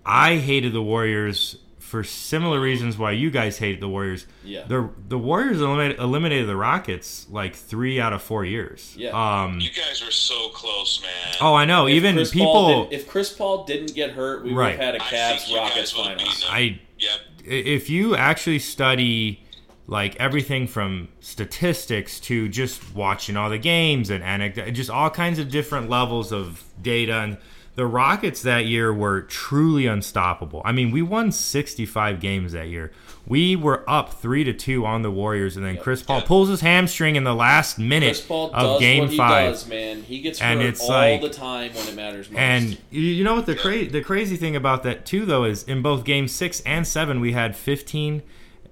I 0.05 0.37
hated 0.37 0.73
the 0.73 0.83
Warriors 0.83 1.59
for 1.79 2.05
similar 2.05 2.61
reasons 2.61 2.99
why 2.99 3.13
you 3.13 3.31
guys 3.31 3.57
hated 3.57 3.81
the 3.81 3.89
Warriors. 3.89 4.27
Yeah. 4.45 4.65
The 4.67 4.91
the 5.09 5.17
Warriors 5.19 5.63
eliminated, 5.63 5.99
eliminated 5.99 6.47
the 6.47 6.57
Rockets 6.57 7.27
like 7.31 7.55
three 7.55 7.99
out 7.99 8.13
of 8.13 8.21
four 8.23 8.45
years. 8.45 8.95
Yeah. 8.99 9.11
Um. 9.45 9.59
You 9.59 9.71
guys 9.71 10.05
were 10.05 10.11
so 10.11 10.51
close, 10.51 11.01
man. 11.01 11.37
Oh, 11.41 11.55
I 11.55 11.65
know. 11.65 11.87
If 11.87 11.95
Even 11.95 12.17
Chris 12.17 12.31
people. 12.31 12.85
Didn't- 12.85 12.93
if 13.01 13.09
Chris 13.09 13.33
Paul 13.33 13.65
didn't 13.65 13.95
get 13.95 14.11
hurt, 14.11 14.45
we 14.45 14.53
Right. 14.53 14.77
would 14.79 14.85
have 14.85 14.95
had 14.95 14.95
a 14.97 14.99
Cavs 14.99 15.55
Rockets 15.57 15.93
guys 15.93 15.97
would've 15.97 16.19
finals. 16.19 16.45
I 16.47 16.79
Yep. 16.99 17.21
if 17.45 17.89
you 17.89 18.17
actually 18.17 18.59
study 18.59 19.45
like 19.87 20.15
everything 20.17 20.67
from 20.67 21.09
statistics 21.21 22.21
to 22.21 22.49
just 22.49 22.95
watching 22.95 23.37
all 23.37 23.49
the 23.49 23.59
games 23.59 24.11
and 24.11 24.23
anecdote, 24.23 24.71
just 24.73 24.91
all 24.91 25.09
kinds 25.09 25.39
of 25.39 25.51
different 25.51 25.89
levels 25.89 26.31
of 26.33 26.65
data 26.83 27.15
and 27.15 27.39
the 27.75 27.87
Rockets 27.87 28.43
that 28.43 28.67
year 28.67 28.93
were 28.93 29.23
truly 29.23 29.87
unstoppable. 29.87 30.63
I 30.65 30.73
mean, 30.73 30.91
we 30.91 31.01
won 31.01 31.31
65 31.31 32.19
games 32.19 32.51
that 32.51 32.67
year. 32.67 32.91
We 33.29 33.57
were 33.57 33.85
up 33.89 34.15
3 34.15 34.45
to 34.45 34.53
2 34.55 34.87
on 34.87 35.03
the 35.03 35.11
Warriors 35.11 35.57
and 35.57 35.65
then 35.67 35.77
Chris 35.77 36.03
Paul 36.03 36.21
Yeah. 36.21 36.25
pulls 36.27 36.49
his 36.49 36.61
hamstring 36.63 37.17
in 37.17 37.25
the 37.25 37.35
last 37.35 37.79
minute 37.79 38.07
Chris 38.07 38.21
Paul 38.23 38.47
of 38.53 38.53
does 38.53 38.81
game 38.81 39.03
what 39.03 39.11
he 39.11 39.17
5. 39.19 39.53
does, 39.53 39.69
man. 39.69 40.03
He 40.03 40.21
gets 40.21 40.41
And 40.41 40.61
hurt 40.61 40.69
it's 40.69 40.81
all 40.81 40.89
like- 40.89 41.21
the 41.21 41.29
time 41.29 41.73
when 41.75 41.89
it 41.89 41.95
matters 41.95 42.31
most. 42.31 42.39
And 42.41 42.79
you- 42.91 43.03
you 43.03 43.25
know 43.25 43.35
what 43.35 43.45
the 43.47 43.55
cra- 43.55 43.85
the 43.87 44.01
crazy 44.01 44.37
thing 44.37 44.57
about 44.57 44.83
that 44.85 45.05
too 45.05 45.27
though 45.27 45.45
is 45.45 45.63
in 45.65 45.83
both 45.83 46.05
game 46.05 46.27
6 46.27 46.61
and 46.65 46.87
7 46.87 47.21
we 47.21 47.33
had 47.33 47.55
15 47.55 48.23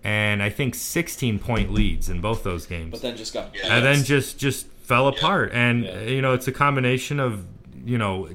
and 0.02 0.42
I 0.42 0.48
think 0.48 0.74
16 0.74 1.38
point 1.38 1.72
leads 1.72 2.08
in 2.08 2.20
both 2.20 2.42
those 2.42 2.64
games. 2.64 2.92
but 2.92 3.02
then 3.02 3.16
just 3.16 3.34
got 3.34 3.50
Yeah. 3.54 3.76
and 3.76 3.84
then 3.84 4.04
just 4.04 4.38
just 4.38 4.68
fell 4.82 5.06
apart 5.08 5.50
and 5.52 5.84
Yeah. 5.84 6.00
you 6.02 6.22
know 6.22 6.32
it's 6.32 6.48
a 6.48 6.52
combination 6.52 7.20
of 7.20 7.44
you 7.84 7.98
know 7.98 8.28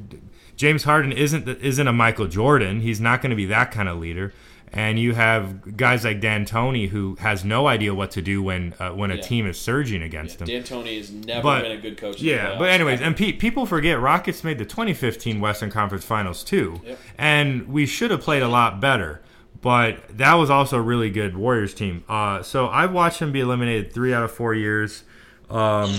James 0.55 0.83
Harden 0.83 1.11
isn't 1.11 1.47
isn't 1.63 1.87
a 1.87 1.93
Michael 1.93 2.27
Jordan. 2.27 2.81
He's 2.81 3.01
not 3.01 3.21
going 3.23 3.31
to 3.31 3.35
be 3.35 3.45
that 3.45 3.71
kind 3.71 3.89
of 3.89 3.97
leader. 3.97 4.31
And 4.73 4.97
you 4.97 5.13
have 5.13 5.75
guys 5.75 6.05
like 6.05 6.21
D'Antoni 6.21 6.87
who 6.87 7.15
has 7.19 7.43
no 7.43 7.67
idea 7.67 7.93
what 7.93 8.11
to 8.11 8.21
do 8.21 8.41
when 8.41 8.73
uh, 8.79 8.91
when 8.91 9.11
a 9.11 9.15
Yeah. 9.15 9.21
team 9.21 9.45
is 9.47 9.59
surging 9.59 10.01
against 10.01 10.39
him. 10.41 10.47
D'Antoni 10.47 10.97
has 10.97 11.11
never 11.11 11.41
But- 11.43 11.63
been 11.63 11.71
a 11.73 11.77
good 11.81 11.97
coach. 11.97 12.21
Yeah, 12.21 12.55
but 12.57 12.69
anyways, 12.69 13.01
and 13.01 13.15
pe- 13.17 13.33
people 13.33 13.65
forget 13.65 13.99
Rockets 13.99 14.43
made 14.45 14.57
the 14.59 14.65
2015 14.65 15.41
Western 15.41 15.69
Conference 15.71 16.05
Finals 16.05 16.41
too, 16.43 16.79
Yep. 16.85 16.99
and 17.17 17.67
we 17.67 17.85
should 17.85 18.11
have 18.11 18.21
played 18.21 18.43
a 18.43 18.47
lot 18.47 18.79
better. 18.79 19.21
But 19.61 20.17
that 20.17 20.35
was 20.35 20.49
also 20.49 20.77
a 20.77 20.81
really 20.81 21.09
good 21.09 21.35
Warriors 21.35 21.73
team. 21.73 22.03
Uh, 22.09 22.41
so 22.41 22.67
I've 22.69 22.91
watched 22.93 23.19
them 23.19 23.31
be 23.31 23.41
eliminated 23.41 23.93
three 23.93 24.13
out 24.13 24.23
of 24.23 24.31
four 24.31 24.55
years, 24.55 25.03
um, 25.51 25.91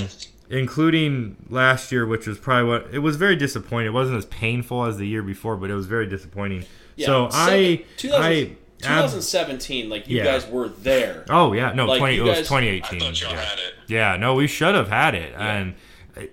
including 0.51 1.37
last 1.49 1.93
year, 1.93 2.07
which 2.07 2.27
was 2.27 2.39
probably 2.39 2.69
what 2.69 2.89
it 2.93 2.99
was 3.01 3.17
very 3.17 3.37
disappointing. 3.37 3.89
It 3.89 3.93
wasn't 3.93 4.19
as 4.19 4.27
painful 4.27 4.85
as 4.85 4.97
the 4.99 5.07
year 5.07 5.23
before, 5.23 5.57
but 5.57 5.71
it 5.71 5.75
was 5.75 5.87
very 5.87 6.07
disappointing. 6.07 6.65
Yeah, 6.97 7.07
so 7.07 7.29
I, 7.33 7.47
seven- 7.47 7.63
I, 7.65 7.85
2000 7.97 8.57
2017, 8.83 9.89
like 9.89 10.09
you 10.09 10.19
Yeah. 10.19 10.25
guys 10.25 10.47
were 10.49 10.69
there. 10.69 11.25
oh 11.31 11.53
yeah, 11.53 11.73
no, 11.73 11.87
Like, 11.87 11.99
20, 11.99 12.15
you 12.17 12.27
it 12.27 12.29
was 12.29 12.39
2018. 12.49 13.03
I 13.03 13.05
thought 13.05 13.21
y'all 13.21 13.31
yeah. 13.33 13.41
had 13.41 13.59
it. 13.59 13.75
Yeah, 13.87 14.17
no, 14.17 14.35
we 14.35 14.47
should 14.47 14.75
have 14.75 14.89
had 14.89 15.15
it. 15.15 15.35
And 15.37 15.75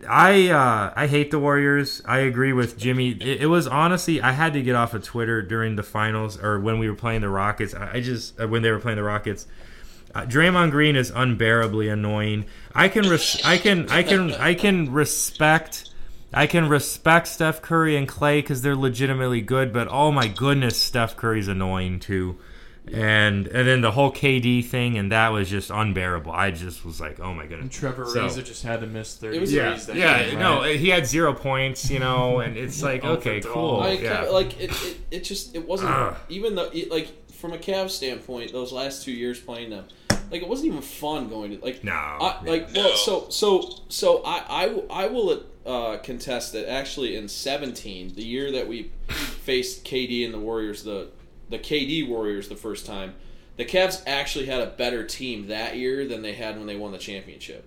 I 0.10 0.50
uh, 0.50 0.94
I 0.96 1.08
hate 1.08 1.32
the 1.32 1.40
Warriors. 1.40 2.02
I 2.06 2.20
agree 2.20 2.52
with 2.52 2.78
Jimmy. 2.78 3.12
It, 3.12 3.44
it 3.44 3.46
was 3.48 3.66
honestly 3.68 4.22
I 4.22 4.32
had 4.34 4.52
to 4.54 4.62
get 4.62 4.76
off 4.76 4.94
of 4.94 5.04
Twitter 5.04 5.42
during 5.42 5.76
the 5.78 5.84
finals 5.84 6.38
or 6.38 6.60
when 6.60 6.80
we 6.80 6.90
were 6.90 6.96
playing 6.96 7.22
the 7.22 7.30
Rockets. 7.30 7.74
I, 7.74 7.94
I 7.94 8.02
just 8.02 8.40
uh, 8.40 8.48
when 8.48 8.62
they 8.62 8.72
were 8.72 8.80
playing 8.80 8.98
the 8.98 9.04
Rockets. 9.04 9.48
Uh, 10.14 10.26
Draymond 10.26 10.72
Green 10.72 10.96
is 10.96 11.12
unbearably 11.12 11.88
annoying. 11.88 12.46
I 12.74 12.90
can 12.90 13.08
res- 13.08 13.42
I 13.46 13.58
can 13.58 13.88
I 13.90 14.04
can 14.04 14.34
I 14.34 14.54
can 14.56 14.92
respect 14.92 15.89
I 16.34 16.46
can 16.48 16.70
respect 16.70 17.28
Steph 17.28 17.62
Curry 17.62 17.96
and 17.98 18.08
Klay 18.08 18.38
because 18.40 18.62
they're 18.62 18.76
legitimately 18.76 19.42
good, 19.42 19.74
but 19.74 19.88
oh 19.90 20.12
my 20.12 20.28
goodness, 20.28 20.78
Steph 20.82 21.18
Curry's 21.18 21.48
annoying 21.48 22.00
too. 22.00 22.38
And 22.92 23.46
and 23.48 23.68
then 23.68 23.82
the 23.82 23.92
whole 23.92 24.12
KD 24.12 24.66
thing 24.66 24.98
and 24.98 25.12
that 25.12 25.30
was 25.30 25.48
just 25.50 25.70
unbearable. 25.70 26.32
I 26.32 26.50
just 26.52 26.84
was 26.84 27.00
like, 27.00 27.20
oh 27.20 27.34
my 27.34 27.42
And 27.44 27.50
goodness. 27.50 27.76
Trevor 27.76 28.06
So- 28.08 28.26
Ariza 28.26 28.44
just 28.44 28.64
had 28.64 28.82
to 28.82 28.88
miss 28.88 29.16
thirty 29.16 29.38
It 29.38 29.42
was- 29.42 29.54
Yeah, 29.54 29.76
that 29.76 29.96
yeah, 29.96 30.24
game, 30.30 30.40
no, 30.40 30.62
right? 30.62 30.80
he 30.80 30.90
had 30.90 31.06
zero 31.06 31.34
points, 31.34 31.90
you 31.92 32.00
know, 32.00 32.40
and 32.40 32.58
it's 32.58 32.82
like, 32.82 33.04
okay, 33.04 33.42
cool, 33.42 33.82
I 33.82 33.92
yeah. 33.92 34.22
like 34.24 34.60
it, 34.60 34.72
it. 34.72 34.98
It 35.12 35.20
just 35.24 35.56
it 35.56 35.68
wasn't 35.68 35.92
Ugh. 35.92 36.16
even 36.30 36.56
though 36.56 36.70
it, 36.74 36.90
like 36.90 37.32
from 37.34 37.54
a 37.54 37.58
Cavs 37.58 37.92
standpoint, 37.92 38.52
those 38.54 38.72
last 38.72 39.04
two 39.04 39.12
years 39.12 39.40
playing 39.40 39.70
them, 39.70 39.86
like 40.32 40.42
it 40.42 40.48
wasn't 40.48 40.68
even 40.70 40.82
fun 40.82 41.28
going 41.30 41.52
to 41.60 41.64
like 41.64 41.84
No, 41.84 41.92
I, 41.92 42.40
like 42.44 42.72
No. 42.72 42.82
well 42.86 42.96
so 42.98 43.30
so 43.30 43.70
so 43.90 44.24
I 44.26 44.44
I, 44.50 44.68
will- 44.68 44.88
I 44.92 45.08
will 45.08 45.44
uh, 45.70 45.98
contest 46.00 46.54
that 46.54 46.70
actually 46.70 47.16
in 47.16 47.28
seventeen 47.28 48.14
the 48.16 48.24
year 48.26 48.52
that 48.52 48.68
we 48.68 48.92
faced 49.08 49.86
KD 49.86 50.26
and 50.26 50.34
the 50.34 50.40
Warriors 50.40 50.84
the 50.84 51.10
the 51.50 51.60
KD 51.60 52.08
Warriors 52.08 52.48
the 52.50 52.56
first 52.56 52.86
time 52.86 53.14
the 53.58 53.66
Cavs 53.66 54.02
actually 54.08 54.46
had 54.46 54.62
a 54.62 54.68
better 54.68 55.04
team 55.06 55.48
that 55.48 55.76
year 55.78 56.08
than 56.08 56.22
they 56.22 56.34
had 56.34 56.58
when 56.58 56.66
they 56.66 56.76
won 56.78 56.92
the 56.94 56.98
championship. 56.98 57.66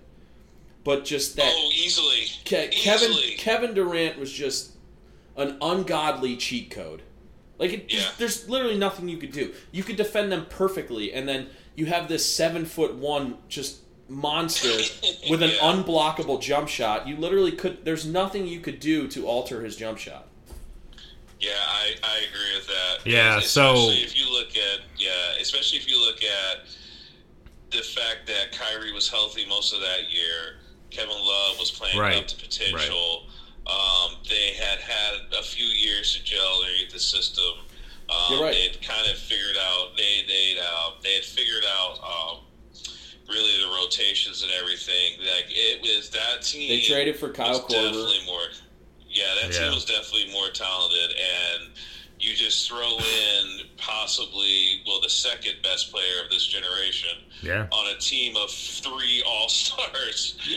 but 0.83 1.05
just 1.05 1.35
that 1.37 1.51
oh, 1.55 1.69
easily. 1.73 2.25
Ke- 2.45 2.71
Kevin 2.71 3.11
Easily. 3.11 3.35
Kevin 3.37 3.73
Durant 3.75 4.19
was 4.19 4.31
just 4.31 4.71
an 5.37 5.57
ungodly 5.61 6.35
cheat 6.35 6.71
code. 6.71 7.03
Like 7.59 7.71
it, 7.73 7.85
Yeah. 7.93 8.09
there's 8.17 8.49
literally 8.49 8.77
nothing 8.77 9.07
you 9.07 9.17
could 9.17 9.31
do. 9.31 9.53
You 9.71 9.83
could 9.83 9.95
defend 9.95 10.31
them 10.31 10.47
perfectly, 10.49 11.13
and 11.13 11.29
then 11.29 11.47
you 11.75 11.85
have 11.85 12.07
this 12.07 12.25
seven 12.25 12.65
foot 12.65 12.95
one 12.95 13.37
just 13.47 13.82
monster 14.13 14.69
with 15.29 15.41
an 15.43 15.49
Yeah. 15.51 15.57
unblockable 15.73 16.41
jump 16.41 16.67
shot. 16.69 17.07
You 17.07 17.15
literally 17.17 17.51
could. 17.51 17.83
There's 17.85 18.05
nothing 18.05 18.47
you 18.47 18.59
could 18.59 18.79
do 18.79 19.07
to 19.09 19.25
alter 19.27 19.61
his 19.63 19.75
jump 19.75 19.97
shot. 19.97 20.27
Yeah, 21.39 21.51
I, 21.57 21.95
I 22.03 22.17
agree 22.29 22.55
with 22.55 22.67
that. 22.67 22.97
Yeah, 23.05 23.37
especially 23.39 23.95
so- 23.97 24.03
if 24.03 24.17
you 24.17 24.31
look 24.31 24.49
at 24.55 24.79
yeah, 24.97 25.09
especially 25.41 25.77
if 25.79 25.89
you 25.89 25.99
look 25.99 26.23
at 26.23 26.65
the 27.71 27.79
fact 27.83 28.27
that 28.27 28.51
Kyrie 28.57 28.93
was 28.93 29.09
healthy 29.09 29.45
most 29.49 29.73
of 29.73 29.81
that 29.81 30.11
year, 30.13 30.57
Kevin 30.91 31.09
Love 31.15 31.57
was 31.59 31.71
playing 31.71 31.97
Right, 31.97 32.17
up 32.17 32.27
to 32.27 32.35
potential. 32.37 33.23
Um, 33.65 34.17
they 34.29 34.53
had 34.53 34.79
had 34.79 35.13
a 35.39 35.41
few 35.43 35.65
years 35.65 36.15
to 36.15 36.23
gel 36.23 36.61
underneath 36.61 36.91
the 36.91 36.99
system. 36.99 37.45
Um, 38.09 38.17
You're 38.29 38.43
right. 38.43 38.53
They'd 38.53 38.81
kind 38.81 39.09
of 39.09 39.17
figured 39.17 39.55
out 39.59 39.97
they 39.97 40.23
they 40.27 40.57
uh, 40.61 40.91
they 41.01 41.15
had 41.15 41.23
figured 41.25 41.63
out 41.67 41.97
um, 42.03 42.37
really 43.29 43.51
the 43.61 43.67
rotations 43.81 44.43
and 44.43 44.51
everything. 44.51 45.19
Like 45.19 45.45
it 45.49 45.81
was 45.81 46.09
that 46.11 46.41
team. 46.41 46.69
They 46.69 46.81
traded 46.81 47.17
for 47.17 47.29
Kyle 47.29 47.61
Korver. 47.61 47.69
Definitely 47.69 48.25
more. 48.25 48.41
Yeah, 49.09 49.33
that 49.41 49.53
Yeah. 49.53 49.65
team 49.65 49.73
was 49.75 49.85
definitely 49.85 50.31
more 50.31 50.49
talented, 50.49 51.15
and 51.17 51.71
you 52.23 52.35
just 52.35 52.67
throw 52.69 52.97
in 52.97 53.59
possibly 53.77 54.81
well 54.87 54.99
the 55.01 55.09
second 55.09 55.53
best 55.61 55.91
player 55.91 56.23
of 56.23 56.29
this 56.31 56.45
generation 56.45 57.09
Yeah. 57.41 57.67
on 57.71 57.93
a 57.93 57.97
team 57.99 58.35
of 58.37 58.49
three 58.49 59.21
all 59.27 59.49
stars. 59.49 60.37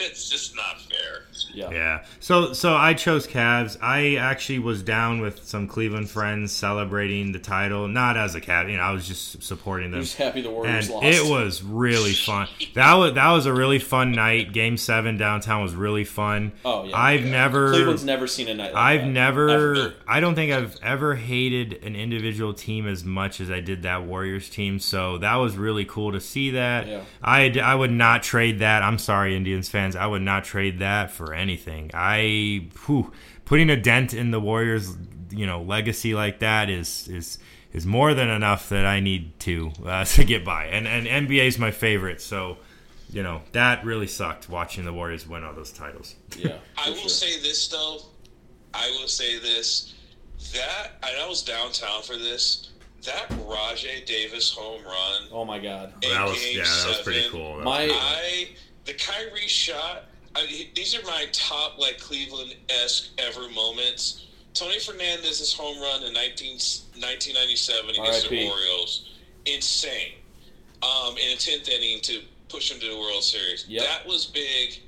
it's 0.00 0.28
just 0.28 0.54
not 0.54 0.80
fair. 0.82 1.24
Yeah. 1.52 1.70
Yeah. 1.70 2.04
So 2.20 2.52
so 2.52 2.74
I 2.74 2.94
chose 2.94 3.26
Cavs. 3.26 3.76
I 3.80 4.16
actually 4.16 4.58
was 4.58 4.82
down 4.82 5.20
with 5.20 5.44
some 5.44 5.66
Cleveland 5.66 6.10
friends 6.10 6.52
celebrating 6.52 7.32
the 7.32 7.38
title, 7.38 7.88
not 7.88 8.16
as 8.16 8.34
a 8.34 8.40
Cav. 8.40 8.70
You 8.70 8.76
know, 8.76 8.82
I 8.82 8.92
was 8.92 9.06
just 9.08 9.42
supporting 9.42 9.90
them. 9.90 9.98
He 10.00 10.02
was 10.02 10.14
happy 10.14 10.40
the 10.42 10.50
Warriors 10.50 10.86
and 10.86 10.94
lost. 10.96 11.06
it 11.06 11.30
was 11.30 11.62
really 11.62 12.12
fun. 12.12 12.48
That 12.74 12.94
was 12.94 13.14
that 13.14 13.30
was 13.32 13.46
a 13.46 13.52
really 13.52 13.78
fun 13.78 14.12
night. 14.12 14.52
Game 14.52 14.76
seven 14.76 15.16
downtown 15.16 15.62
was 15.62 15.74
really 15.74 16.04
fun. 16.04 16.52
Oh, 16.64 16.84
yeah. 16.84 16.96
I've 16.96 17.24
never 17.24 17.70
Cleveland's 17.70 18.04
never 18.04 18.26
seen 18.26 18.48
a 18.48 18.54
night. 18.54 18.74
Like 18.74 18.82
I've 18.82 19.00
that. 19.02 19.06
never 19.08 19.48
Ever. 19.48 19.94
I 20.06 20.20
don't 20.20 20.34
think 20.34 20.52
I've 20.52 20.76
ever 20.82 21.13
hated 21.16 21.82
an 21.84 21.96
individual 21.96 22.54
team 22.54 22.86
as 22.86 23.04
much 23.04 23.40
as 23.40 23.50
I 23.50 23.60
did 23.60 23.82
that 23.82 24.04
Warriors 24.04 24.48
team. 24.48 24.78
So 24.78 25.18
that 25.18 25.36
was 25.36 25.56
really 25.56 25.84
cool 25.84 26.12
to 26.12 26.20
see 26.20 26.50
that. 26.50 26.86
Yeah. 26.86 27.02
I 27.22 27.58
I 27.62 27.74
would 27.74 27.90
not 27.90 28.22
trade 28.22 28.60
that. 28.60 28.82
I'm 28.82 28.98
sorry 28.98 29.36
Indians 29.36 29.68
fans. 29.68 29.96
I 29.96 30.06
would 30.06 30.22
not 30.22 30.44
trade 30.44 30.78
that 30.80 31.10
for 31.10 31.34
anything. 31.34 31.90
I 31.94 32.68
whew, 32.86 33.12
putting 33.44 33.70
a 33.70 33.76
dent 33.76 34.14
in 34.14 34.30
the 34.30 34.40
Warriors, 34.40 34.96
you 35.30 35.46
know, 35.46 35.62
legacy 35.62 36.14
like 36.14 36.40
that 36.40 36.70
is 36.70 37.08
is 37.08 37.38
is 37.72 37.84
more 37.84 38.14
than 38.14 38.28
enough 38.28 38.68
that 38.70 38.86
I 38.86 39.00
need 39.00 39.38
to 39.40 39.72
uh, 39.84 40.04
to 40.16 40.24
get 40.24 40.44
by. 40.44 40.66
And 40.66 40.86
and 40.86 41.28
NBA 41.28 41.46
is 41.46 41.58
my 41.58 41.70
favorite. 41.70 42.20
So, 42.20 42.58
you 43.10 43.22
know, 43.22 43.42
that 43.52 43.84
really 43.84 44.06
sucked 44.06 44.48
watching 44.48 44.84
the 44.84 44.92
Warriors 44.92 45.26
win 45.26 45.44
all 45.44 45.52
those 45.52 45.72
titles. 45.72 46.14
Yeah. 46.38 46.56
I 46.78 46.90
will 46.90 46.96
sure. 46.96 47.08
say 47.08 47.40
this 47.40 47.68
though. 47.68 48.00
I 48.72 48.90
will 48.98 49.08
say 49.08 49.38
this. 49.38 49.94
That 50.52 50.92
I 51.02 51.26
was 51.28 51.42
downtown 51.42 52.02
for 52.02 52.16
this. 52.16 52.70
That 53.04 53.28
Rajai 53.30 54.06
Davis 54.06 54.50
home 54.50 54.82
run. 54.84 55.28
Oh 55.30 55.44
my 55.44 55.58
God. 55.58 55.92
That 56.02 56.26
was 56.26 56.38
Game 56.40 56.58
yeah, 56.58 56.64
that 56.64 56.88
was 56.88 57.00
pretty 57.02 57.28
cool. 57.30 57.58
That 57.58 57.64
My- 57.64 57.88
I 57.90 58.48
the 58.84 58.94
Kyrie 58.94 59.48
shot. 59.48 60.04
I, 60.36 60.68
these 60.74 60.96
are 60.96 61.02
my 61.04 61.26
top 61.32 61.78
like 61.78 61.98
Cleveland 61.98 62.56
esque 62.68 63.10
ever 63.18 63.48
moments. 63.50 64.26
Tony 64.52 64.78
Fernandez's 64.78 65.52
home 65.52 65.80
run 65.80 66.02
in 66.04 66.12
19, 66.12 66.52
1997 66.52 67.90
against 67.90 68.28
the 68.28 68.36
R.I.P.. 68.36 68.50
Orioles, 68.50 69.10
insane. 69.46 70.12
Um, 70.82 71.16
in 71.16 71.32
a 71.32 71.36
tenth 71.36 71.68
inning 71.68 72.00
to 72.02 72.20
push 72.48 72.70
him 72.70 72.78
to 72.80 72.88
the 72.88 72.98
World 72.98 73.22
Series. 73.22 73.66
Yep. 73.68 73.84
That 73.84 74.06
was 74.06 74.26
big. 74.26 74.80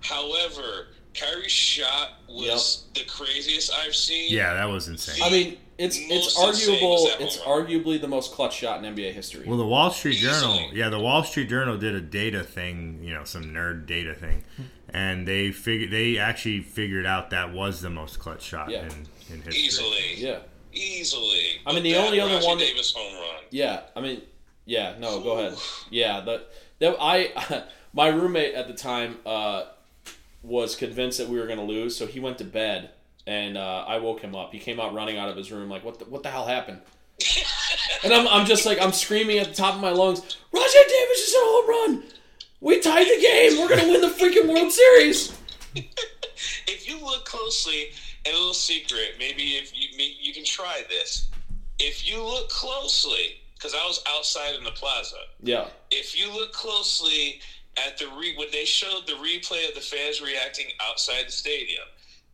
However, 0.00 0.88
Kyrie's 1.18 1.50
shot 1.52 2.10
was 2.28 2.84
the 2.94 3.04
craziest 3.04 3.72
I've 3.74 3.94
seen. 3.94 4.30
Yeah, 4.32 4.54
that 4.54 4.66
was 4.66 4.88
insane. 4.88 5.22
I 5.22 5.30
mean, 5.30 5.58
it's 5.78 5.96
it's 5.98 6.38
arguable. 6.38 7.08
It's 7.20 7.36
home 7.38 7.66
arguably 7.66 8.00
the 8.00 8.08
most 8.08 8.32
clutch 8.32 8.56
shot 8.56 8.84
in 8.84 8.94
NBA 8.94 9.12
history. 9.12 9.44
Well, 9.46 9.58
the 9.58 9.66
Wall 9.66 9.90
Street 9.90 10.16
Journal, 10.18 10.70
yeah, 10.72 10.88
the 10.88 10.98
Wall 10.98 11.22
Street 11.24 11.48
Journal 11.48 11.76
did 11.78 11.94
a 11.94 12.00
data 12.00 12.42
thing, 12.42 13.00
you 13.02 13.14
know, 13.14 13.24
some 13.24 13.44
nerd 13.44 13.86
data 13.86 14.14
thing, 14.14 14.44
and 14.90 15.26
they 15.26 15.52
figured 15.52 15.90
they 15.90 16.18
actually 16.18 16.60
figured 16.60 17.06
out 17.06 17.30
that 17.30 17.52
was 17.52 17.80
the 17.80 17.90
most 17.90 18.18
clutch 18.18 18.42
shot 18.42 18.70
Yeah. 18.70 18.84
in, 18.84 19.06
in 19.30 19.42
history. 19.42 19.54
easily, 19.54 20.14
yeah. 20.16 20.38
easily. 20.72 21.60
I 21.66 21.72
mean, 21.72 21.82
the 21.82 21.96
only 21.96 22.20
other 22.20 22.34
Rajai 22.38 22.46
one 22.46 22.58
that- 22.58 22.64
Davis 22.64 22.92
home 22.96 23.14
run. 23.14 23.42
Yeah, 23.50 23.82
I 23.96 24.00
mean, 24.00 24.22
yeah, 24.64 24.94
no, 24.98 25.20
go 25.20 25.38
ahead. 25.38 25.58
Yeah, 25.90 26.20
the 26.20 26.42
that 26.80 26.96
I 27.00 27.62
my 27.92 28.08
roommate 28.08 28.54
at 28.54 28.68
the 28.68 28.74
time 28.74 29.18
uh, 29.24 29.64
was 30.42 30.76
convinced 30.76 31.18
that 31.18 31.28
we 31.28 31.38
were 31.38 31.46
going 31.46 31.58
to 31.58 31.64
lose, 31.64 31.96
so 31.96 32.06
he 32.06 32.20
went 32.20 32.38
to 32.38 32.44
bed, 32.44 32.90
and 33.26 33.56
uh, 33.58 33.84
I 33.86 33.98
woke 33.98 34.20
him 34.20 34.34
up. 34.34 34.52
He 34.52 34.58
came 34.58 34.80
out 34.80 34.94
running 34.94 35.18
out 35.18 35.28
of 35.28 35.36
his 35.36 35.50
room 35.50 35.68
like, 35.68 35.84
"What 35.84 35.98
the 35.98 36.04
what 36.06 36.22
the 36.22 36.30
hell 36.30 36.46
happened?" 36.46 36.80
and 38.04 38.12
I'm, 38.12 38.28
I'm 38.28 38.46
just 38.46 38.64
like 38.64 38.80
I'm 38.80 38.92
screaming 38.92 39.38
at 39.38 39.48
the 39.48 39.54
top 39.54 39.74
of 39.74 39.80
my 39.80 39.90
lungs, 39.90 40.20
"Roger 40.52 40.78
Davis 40.88 41.28
is 41.28 41.34
a 41.34 41.38
home 41.40 41.68
run! 41.68 42.04
We 42.60 42.80
tied 42.80 43.06
the 43.06 43.20
game. 43.20 43.58
We're 43.58 43.68
going 43.68 43.80
to 43.80 43.90
win 43.90 44.00
the 44.00 44.08
freaking 44.08 44.52
World 44.52 44.72
Series!" 44.72 45.36
if 45.74 46.88
you 46.88 47.04
look 47.04 47.24
closely, 47.24 47.90
and 48.24 48.34
a 48.34 48.38
little 48.38 48.54
secret, 48.54 49.14
maybe 49.18 49.56
if 49.56 49.72
you 49.74 49.88
you 50.20 50.32
can 50.32 50.44
try 50.44 50.82
this. 50.88 51.28
If 51.78 52.08
you 52.08 52.24
look 52.24 52.48
closely, 52.48 53.40
because 53.58 53.74
I 53.74 53.84
was 53.86 54.02
outside 54.08 54.54
in 54.54 54.64
the 54.64 54.70
plaza. 54.70 55.16
Yeah, 55.42 55.66
If 55.90 56.18
you 56.18 56.32
look 56.32 56.52
closely 56.52 57.40
at 57.86 57.98
the 57.98 58.06
re 58.18 58.34
when 58.36 58.48
they 58.52 58.64
showed 58.64 59.06
the 59.06 59.14
replay 59.14 59.68
of 59.68 59.74
the 59.74 59.80
fans 59.80 60.20
reacting 60.20 60.66
outside 60.88 61.26
the 61.26 61.32
stadium, 61.32 61.82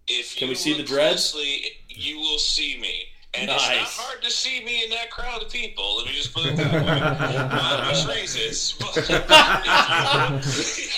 if 0.06 0.36
Can 0.36 0.46
you 0.46 0.50
we 0.50 0.54
see 0.54 0.74
look 0.74 0.86
the 0.86 0.94
dreads? 0.94 1.32
closely, 1.32 1.62
you 1.88 2.18
will 2.18 2.38
see 2.38 2.78
me. 2.80 3.06
And 3.36 3.50
it's 3.50 3.68
not 3.68 3.78
hard 3.78 4.22
to 4.22 4.30
see 4.30 4.64
me 4.64 4.84
in 4.84 4.90
that 4.90 5.10
crowd 5.10 5.42
of 5.42 5.50
people. 5.50 5.96
Let 5.96 6.06
me 6.06 6.12
just 6.12 6.32
put 6.32 6.46
it 6.46 6.54
that 6.56 6.72
way. 6.72 6.84
Not 7.34 7.84
much 7.84 8.06
reasons, 8.06 8.74
but 8.78 8.96
if 8.96 9.08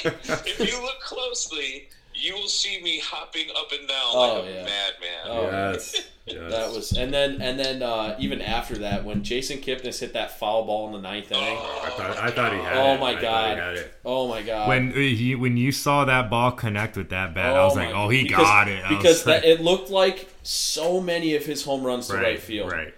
you, 0.04 0.10
if 0.44 0.58
you 0.72 0.82
look 0.82 1.00
closely, 1.00 1.88
you 2.16 2.34
will 2.34 2.48
see 2.48 2.80
me 2.82 3.00
hopping 3.04 3.48
up 3.50 3.70
and 3.78 3.86
down 3.88 3.98
Oh, 4.12 4.40
like 4.40 4.44
a 4.44 4.54
yeah. 4.54 4.62
madman. 4.64 5.26
Oh, 5.26 5.42
Yes, 5.72 5.94
yes. 6.26 6.50
that 6.52 6.72
was, 6.72 6.92
and 6.92 7.12
then 7.12 7.40
and 7.42 7.58
then 7.58 7.82
uh, 7.82 8.16
even 8.18 8.40
after 8.40 8.78
that, 8.78 9.04
when 9.04 9.22
Jason 9.22 9.58
Kipnis 9.58 10.00
hit 10.00 10.12
that 10.14 10.38
foul 10.38 10.64
ball 10.64 10.86
in 10.88 10.92
the 10.94 11.00
ninth 11.00 11.30
inning. 11.30 11.44
I 11.58 11.90
thought, 11.90 12.16
I 12.18 12.30
thought 12.30 12.52
he 12.52 12.58
had 12.58 12.76
Oh 12.76 12.94
it. 12.94 13.00
my 13.00 13.16
I 13.16 13.20
God. 13.20 13.50
he 13.56 13.60
had 13.62 13.74
it. 13.76 13.94
Oh 14.04 14.28
my 14.28 14.42
god! 14.42 14.68
When 14.68 14.90
he, 14.92 15.34
when 15.34 15.56
you 15.56 15.72
saw 15.72 16.04
that 16.06 16.30
ball 16.30 16.52
connect 16.52 16.96
with 16.96 17.10
that 17.10 17.34
bat, 17.34 17.54
I 17.56 17.64
was 17.64 17.76
like, 17.76 17.94
oh, 17.94 18.08
he 18.08 18.22
because- 18.24 18.42
got 18.44 18.68
it. 18.68 18.84
I 18.84 18.88
was 18.94 18.98
Because 18.98 19.26
like, 19.26 19.44
it 19.44 19.60
looked 19.60 19.90
like 19.90 20.28
so 20.42 21.00
many 21.00 21.34
of 21.36 21.44
his 21.44 21.64
home 21.64 21.84
runs 21.84 22.08
to 22.08 22.14
right, 22.14 22.22
right, 22.22 22.40
field, 22.40 22.72
right. 22.72 22.94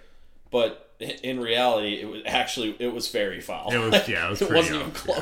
but 0.51 0.85
in 1.23 1.39
reality, 1.39 1.95
it 2.01 2.07
was 2.09 2.21
actually 2.25 2.75
it 2.79 2.93
was 2.93 3.07
very 3.09 3.41
foul. 3.41 3.71
It 3.71 3.77
was- 3.77 4.07
yeah, 4.07 4.27
it 4.27 4.29
was 4.31 4.41
it 4.43 4.51
wasn't 4.51 4.75
even 4.81 4.91
off, 4.91 5.07
yeah. 5.07 5.15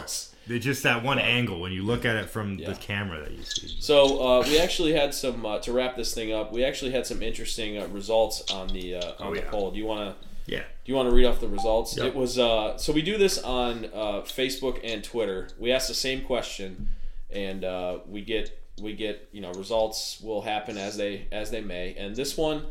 They 0.48 0.60
just 0.60 0.84
that 0.84 1.03
one 1.03 1.19
angle 1.19 1.60
when 1.60 1.72
you 1.72 1.84
look 1.84 2.06
at 2.06 2.15
it 2.15 2.30
from 2.30 2.57
Yeah. 2.60 2.69
the 2.69 2.76
camera 2.76 3.19
that 3.22 3.32
you 3.32 3.44
see. 3.44 3.76
So 3.80 4.22
uh, 4.26 4.44
we 4.48 4.60
actually 4.60 4.94
had 4.94 5.14
some 5.14 5.45
uh, 5.45 5.60
to 5.60 5.72
wrap 5.74 5.95
this 5.98 6.14
thing 6.14 6.32
up. 6.34 6.52
We 6.53 6.64
actually 6.64 6.91
had 6.91 7.06
some 7.06 7.22
interesting 7.22 7.78
uh, 7.78 7.88
results 7.88 8.44
on 8.52 8.68
the 8.69 8.95
uh, 8.95 9.11
on 9.19 9.28
Oh, 9.28 9.34
the 9.34 9.41
yeah. 9.41 9.49
poll. 9.49 9.72
Do 9.72 9.78
you 9.78 9.86
want 9.86 10.02
to 10.22 10.28
Yeah. 10.52 10.60
do 10.61 10.91
you 10.91 10.95
want 10.95 11.10
to 11.10 11.15
read 11.15 11.26
off 11.26 11.40
the 11.41 11.48
results? 11.49 11.98
Yep. 11.98 12.06
It 12.07 12.15
was 12.15 12.40
uh, 12.40 12.78
so 12.78 12.94
we 12.94 13.02
do 13.02 13.18
this 13.18 13.38
on 13.44 13.86
uh, 13.94 14.22
Facebook 14.22 14.80
and 14.84 15.03
Twitter. 15.03 15.49
We 15.60 15.72
ask 15.72 15.88
the 15.88 15.94
same 15.94 16.22
question, 16.22 16.90
and 17.30 17.64
uh, 17.65 17.99
we 18.07 18.22
get 18.22 18.52
we 18.82 18.94
get 18.94 19.28
you 19.34 19.41
know 19.41 19.52
results 19.53 20.22
will 20.22 20.44
happen 20.44 20.78
as 20.78 20.95
they 20.98 21.28
as 21.32 21.52
they 21.52 21.61
may. 21.61 21.94
And 21.95 22.15
this 22.15 22.38
one, 22.38 22.68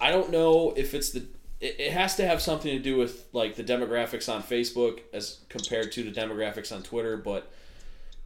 I 0.00 0.10
don't 0.12 0.30
know 0.30 0.72
if 0.76 0.94
it's 0.94 1.10
the 1.10 1.24
it, 1.62 1.76
it 1.80 1.92
has 1.92 2.16
to 2.16 2.26
have 2.26 2.42
something 2.42 2.70
to 2.70 2.82
do 2.82 2.96
with 2.98 3.26
like 3.32 3.54
the 3.56 3.64
demographics 3.64 4.30
on 4.32 4.42
Facebook 4.42 5.00
as 5.14 5.38
compared 5.48 5.92
to 5.92 6.02
the 6.02 6.10
demographics 6.12 6.74
on 6.74 6.82
Twitter, 6.82 7.16
but 7.16 7.50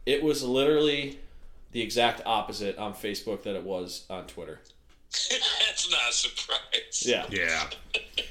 it 0.05 0.21
was 0.23 0.43
literally 0.43 1.19
the 1.71 1.81
exact 1.81 2.21
opposite 2.25 2.77
on 2.77 2.93
Facebook 2.93 3.43
that 3.43 3.55
it 3.55 3.63
was 3.63 4.05
on 4.09 4.25
Twitter. 4.27 4.59
That's 5.11 5.89
not 5.89 6.09
a 6.09 6.13
surprise. 6.13 7.03
Yeah, 7.05 7.25
Yeah. 7.29 7.69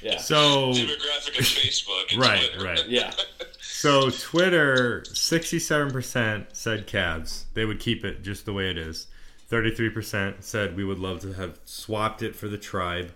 yeah, 0.03 0.17
So 0.19 0.71
Demographic 0.73 1.39
of 1.39 1.45
Facebook. 1.45 2.11
and 2.13 2.21
right, 2.21 2.49
Twitter. 2.51 2.65
right. 2.65 2.87
yeah. 2.87 3.11
So 3.59 4.09
Twitter, 4.09 5.03
sixty-seven 5.13 5.91
percent 5.91 6.47
said 6.53 6.87
Cavs. 6.87 7.43
They 7.53 7.63
would 7.63 7.79
keep 7.79 8.03
it 8.03 8.23
just 8.23 8.45
the 8.45 8.53
way 8.53 8.71
it 8.71 8.77
is. 8.77 9.05
Thirty-three 9.49 9.91
percent 9.91 10.43
said 10.43 10.75
we 10.75 10.83
would 10.83 10.97
love 10.97 11.19
to 11.21 11.33
have 11.33 11.59
swapped 11.63 12.23
it 12.23 12.35
for 12.35 12.47
the 12.47 12.57
tribe, 12.57 13.11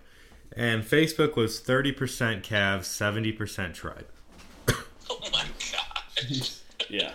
and 0.56 0.82
Facebook 0.82 1.36
was 1.36 1.60
thirty 1.60 1.92
percent 1.92 2.42
Cavs, 2.44 2.84
seventy 2.84 3.32
percent 3.32 3.74
tribe. 3.74 4.06
Oh 4.68 5.18
my 5.32 5.44
god. 5.72 6.48
Yeah. 6.90 7.10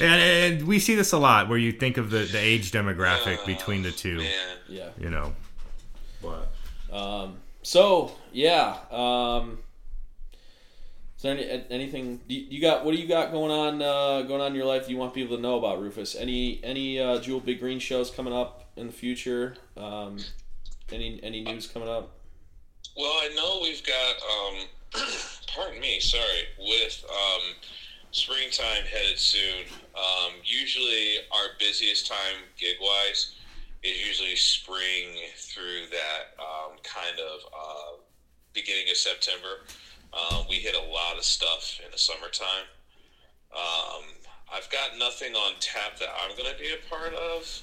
And, 0.00 0.20
and 0.60 0.66
we 0.66 0.78
see 0.78 0.94
this 0.94 1.12
a 1.12 1.18
lot 1.18 1.48
where 1.48 1.56
you 1.56 1.72
think 1.72 1.96
of 1.96 2.10
the, 2.10 2.24
the 2.24 2.38
age 2.38 2.72
demographic 2.72 3.46
between 3.46 3.82
the 3.82 3.90
two. 3.90 4.18
Man, 4.18 4.32
Yeah. 4.68 4.88
You 4.98 5.08
know. 5.08 5.34
But 6.20 6.52
Um, 6.94 7.36
so 7.62 8.12
yeah. 8.32 8.76
Um, 8.90 9.58
is 11.16 11.22
there 11.22 11.32
any, 11.32 11.64
anything 11.70 12.20
you, 12.28 12.46
you 12.50 12.60
got? 12.60 12.84
What 12.84 12.94
do 12.94 13.00
you 13.00 13.08
got 13.08 13.32
going 13.32 13.50
on? 13.50 13.80
Uh, 13.80 14.22
going 14.22 14.42
on 14.42 14.48
in 14.48 14.54
your 14.54 14.66
life? 14.66 14.90
You 14.90 14.98
want 14.98 15.14
people 15.14 15.36
to 15.36 15.42
know 15.42 15.56
about 15.58 15.80
Rufus? 15.80 16.14
Any 16.14 16.60
any 16.62 17.00
uh, 17.00 17.18
Jewel 17.20 17.40
Big 17.40 17.60
Green 17.60 17.78
shows 17.78 18.10
coming 18.10 18.34
up 18.34 18.72
in 18.76 18.88
the 18.88 18.92
future? 18.92 19.56
Um, 19.76 20.18
any 20.92 21.18
any 21.22 21.42
news 21.42 21.66
coming 21.66 21.88
up? 21.88 22.10
Well, 22.96 23.10
I 23.10 23.28
know 23.34 23.58
we've 23.60 23.82
got, 23.82 24.16
um, 24.22 24.56
pardon 25.54 25.80
me, 25.80 25.98
sorry, 25.98 26.46
with 26.58 27.04
um, 27.10 27.42
springtime 28.12 28.84
headed 28.84 29.18
soon. 29.18 29.66
Um, 29.96 30.34
usually, 30.44 31.16
our 31.32 31.48
busiest 31.58 32.06
time 32.06 32.44
gig 32.56 32.76
wise 32.80 33.34
is 33.82 34.06
usually 34.06 34.36
spring 34.36 35.18
through 35.36 35.86
that 35.90 36.40
um, 36.40 36.76
kind 36.84 37.18
of 37.18 37.40
uh, 37.52 37.96
beginning 38.52 38.88
of 38.90 38.96
September. 38.96 39.66
Uh, 40.12 40.44
we 40.48 40.56
hit 40.56 40.76
a 40.76 40.92
lot 40.92 41.16
of 41.16 41.24
stuff 41.24 41.80
in 41.84 41.90
the 41.90 41.98
summertime. 41.98 42.66
Um, 43.52 44.04
I've 44.52 44.70
got 44.70 44.96
nothing 44.96 45.34
on 45.34 45.54
tap 45.58 45.98
that 45.98 46.10
I'm 46.22 46.36
going 46.36 46.50
to 46.52 46.58
be 46.58 46.70
a 46.70 46.88
part 46.88 47.12
of. 47.14 47.62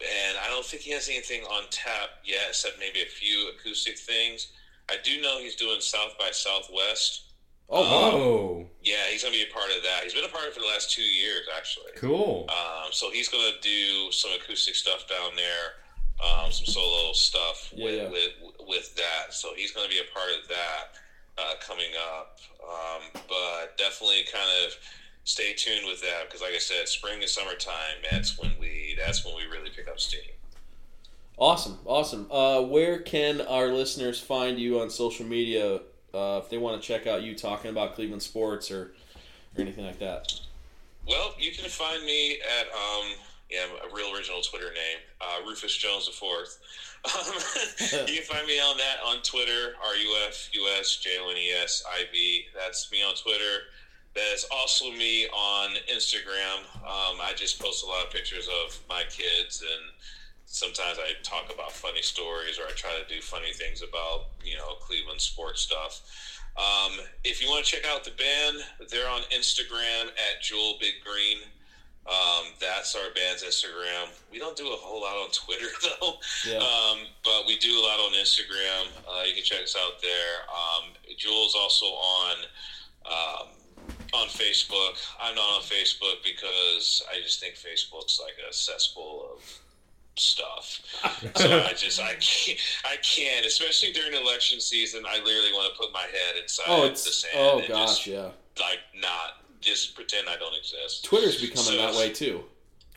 Um, 0.00 0.06
and 0.28 0.38
I 0.38 0.48
don't 0.48 0.64
think 0.64 0.82
he 0.82 0.90
has 0.92 1.08
anything 1.08 1.42
on 1.44 1.64
tap 1.70 2.10
yet, 2.24 2.46
except 2.48 2.78
maybe 2.78 3.02
a 3.02 3.06
few 3.06 3.50
acoustic 3.50 3.98
things. 3.98 4.52
I 4.90 4.96
do 5.02 5.20
know 5.20 5.38
he's 5.38 5.56
doing 5.56 5.80
South 5.80 6.18
by 6.18 6.30
Southwest. 6.32 7.32
Oh, 7.68 7.82
Oh, 7.84 8.66
Yeah, 8.82 9.06
he's 9.10 9.22
to 9.32 9.38
be 9.38 9.48
a 9.48 9.52
part 9.52 9.70
of 9.70 9.82
that. 9.82 10.00
He's 10.02 10.12
been 10.12 10.24
a 10.24 10.28
part 10.28 10.44
of 10.44 10.50
it 10.50 10.54
for 10.54 10.60
the 10.60 10.66
last 10.66 10.90
two 10.92 11.02
years, 11.02 11.46
actually. 11.56 11.92
cool. 11.96 12.46
Um, 12.50 12.92
so 12.92 13.10
he's 13.10 13.28
to 13.52 13.60
do 13.60 14.12
some 14.12 14.30
acoustic 14.32 14.74
stuff 14.74 15.08
down 15.08 15.30
there, 15.36 15.80
um, 16.20 16.52
some 16.52 16.66
solo 16.66 17.12
stuff 17.12 17.72
with, 17.72 17.94
yeah. 17.94 18.10
with 18.10 18.32
with 18.68 18.94
that. 18.96 19.32
So 19.32 19.50
he's 19.56 19.72
to 19.88 19.94
be 19.94 20.00
a 20.00 20.14
part 20.14 20.30
of 20.38 20.48
that 20.48 20.84
uh, 21.38 21.54
coming 21.60 21.92
up. 22.18 22.38
Um, 22.62 23.02
but 23.28 23.78
definitely 23.78 24.24
kind 24.30 24.66
of 24.66 24.76
stay 25.24 25.54
tuned 25.54 25.86
with 25.86 26.00
that 26.02 26.26
because, 26.26 26.40
like 26.40 26.54
I 26.54 26.58
said, 26.58 26.88
spring 26.88 27.20
and 27.20 27.28
summertime. 27.28 28.02
That's 28.10 28.38
when 28.38 28.52
we 28.60 28.96
that's 28.98 29.24
when 29.24 29.36
we 29.36 29.44
really 29.44 29.70
pick 29.70 29.88
up 29.88 30.00
steam. 30.00 30.20
awesome, 31.38 31.78
awesome. 31.84 32.30
Uh, 32.30 32.62
where 32.62 33.00
can 33.00 33.40
our 33.42 33.68
listeners 33.68 34.20
find 34.20 34.58
you 34.58 34.80
on 34.80 34.90
social 34.90 35.26
media 35.26 35.80
uh, 36.14 36.40
if 36.42 36.50
they 36.50 36.58
want 36.58 36.80
to 36.80 36.86
check 36.86 37.06
out 37.06 37.22
you 37.22 37.34
talking 37.34 37.70
about 37.70 37.94
Cleveland 37.94 38.22
sports 38.22 38.70
or 38.70 38.94
or 39.56 39.60
anything 39.60 39.84
like 39.84 39.98
that? 39.98 40.32
Well, 41.06 41.34
you 41.38 41.52
can 41.52 41.68
find 41.68 42.04
me 42.04 42.38
at 42.60 42.66
um, 42.68 43.12
yeah, 43.50 43.66
a 43.84 43.94
real 43.94 44.14
original 44.14 44.40
Twitter 44.40 44.72
name, 44.72 44.98
uh, 45.20 45.46
Rufus 45.46 45.76
Jones 45.76 46.06
the 46.06 46.12
Fourth. 46.12 46.58
Um, 47.04 47.34
you 48.08 48.20
can 48.20 48.24
find 48.24 48.46
me 48.46 48.58
on 48.60 48.76
that 48.78 48.96
on 49.04 49.22
Twitter, 49.22 49.74
R 49.84 49.96
U 49.96 50.16
F 50.26 50.48
U 50.52 50.68
S 50.78 50.96
J 50.96 51.18
O 51.20 51.30
N 51.30 51.36
E 51.36 51.50
S 51.62 51.84
I 51.90 52.04
V. 52.12 52.44
That's 52.54 52.90
me 52.90 53.02
on 53.02 53.14
Twitter. 53.14 53.68
That's 54.14 54.44
also 54.52 54.90
me 54.90 55.26
on 55.28 55.70
Instagram. 55.90 56.58
Um, 56.84 57.18
I 57.22 57.32
just 57.34 57.60
post 57.60 57.82
a 57.84 57.86
lot 57.86 58.04
of 58.04 58.12
pictures 58.12 58.46
of 58.64 58.78
my 58.88 59.04
kids, 59.08 59.62
and 59.62 59.90
sometimes 60.44 60.98
I 60.98 61.12
talk 61.22 61.52
about 61.54 61.72
funny 61.72 62.02
stories 62.02 62.58
or 62.58 62.64
I 62.66 62.72
try 62.72 62.90
to 62.90 63.14
do 63.14 63.22
funny 63.22 63.52
things 63.54 63.82
about 63.82 64.26
you 64.44 64.56
know 64.56 64.74
Cleveland 64.80 65.20
sports 65.20 65.62
stuff. 65.62 66.02
Um, 66.58 66.92
if 67.24 67.42
you 67.42 67.48
want 67.48 67.64
to 67.64 67.70
check 67.76 67.86
out 67.88 68.04
the 68.04 68.10
band, 68.10 68.58
they're 68.90 69.08
on 69.08 69.22
Instagram 69.34 70.08
at 70.08 70.42
Jewel 70.42 70.76
Big 70.78 70.94
Green. 71.02 71.38
Um, 72.04 72.52
that's 72.60 72.94
our 72.96 73.14
band's 73.14 73.44
Instagram. 73.44 74.10
We 74.30 74.38
don't 74.40 74.56
do 74.56 74.66
a 74.66 74.76
whole 74.76 75.00
lot 75.00 75.14
on 75.16 75.30
Twitter 75.30 75.68
though, 76.00 76.14
Yeah. 76.46 76.58
um, 76.58 76.98
but 77.24 77.46
we 77.46 77.56
do 77.58 77.78
a 77.78 77.82
lot 77.82 78.00
on 78.00 78.12
Instagram. 78.12 78.88
Uh, 79.08 79.22
you 79.24 79.34
can 79.34 79.44
check 79.44 79.62
us 79.62 79.76
out 79.78 80.02
there. 80.02 80.42
Um, 80.50 80.90
Jewel's 81.16 81.54
also 81.54 81.86
on 81.86 82.36
um, 83.06 83.46
on 84.12 84.28
Facebook. 84.28 84.96
I'm 85.20 85.34
not 85.34 85.56
on 85.56 85.62
Facebook 85.62 86.22
because 86.24 87.02
I 87.12 87.20
just 87.20 87.40
think 87.40 87.54
Facebook's 87.54 88.20
like 88.22 88.34
a 88.48 88.52
cesspool 88.52 89.28
of 89.34 89.60
stuff. 90.16 90.80
so 91.36 91.60
I 91.62 91.72
just 91.74 92.00
I 92.00 92.14
can't 92.20 92.58
I 92.84 92.96
can't, 93.02 93.46
especially 93.46 93.92
during 93.92 94.12
election 94.14 94.60
season. 94.60 95.04
I 95.08 95.16
literally 95.18 95.52
want 95.52 95.72
to 95.72 95.78
put 95.80 95.92
my 95.92 96.02
head 96.02 96.42
inside 96.42 96.64
Oh, 96.68 96.82
the 96.82 96.90
it's 96.90 97.14
sand 97.22 97.32
oh 97.36 97.58
and 97.60 97.68
gosh, 97.68 97.88
just 98.04 98.06
yeah. 98.06 98.28
like 98.60 98.80
not 99.00 99.44
just 99.60 99.94
pretend 99.94 100.28
I 100.28 100.36
don't 100.36 100.56
exist. 100.56 101.04
Twitter's 101.04 101.40
becoming 101.40 101.64
So- 101.64 101.76
that 101.76 101.94
way 101.94 102.10
too. 102.12 102.44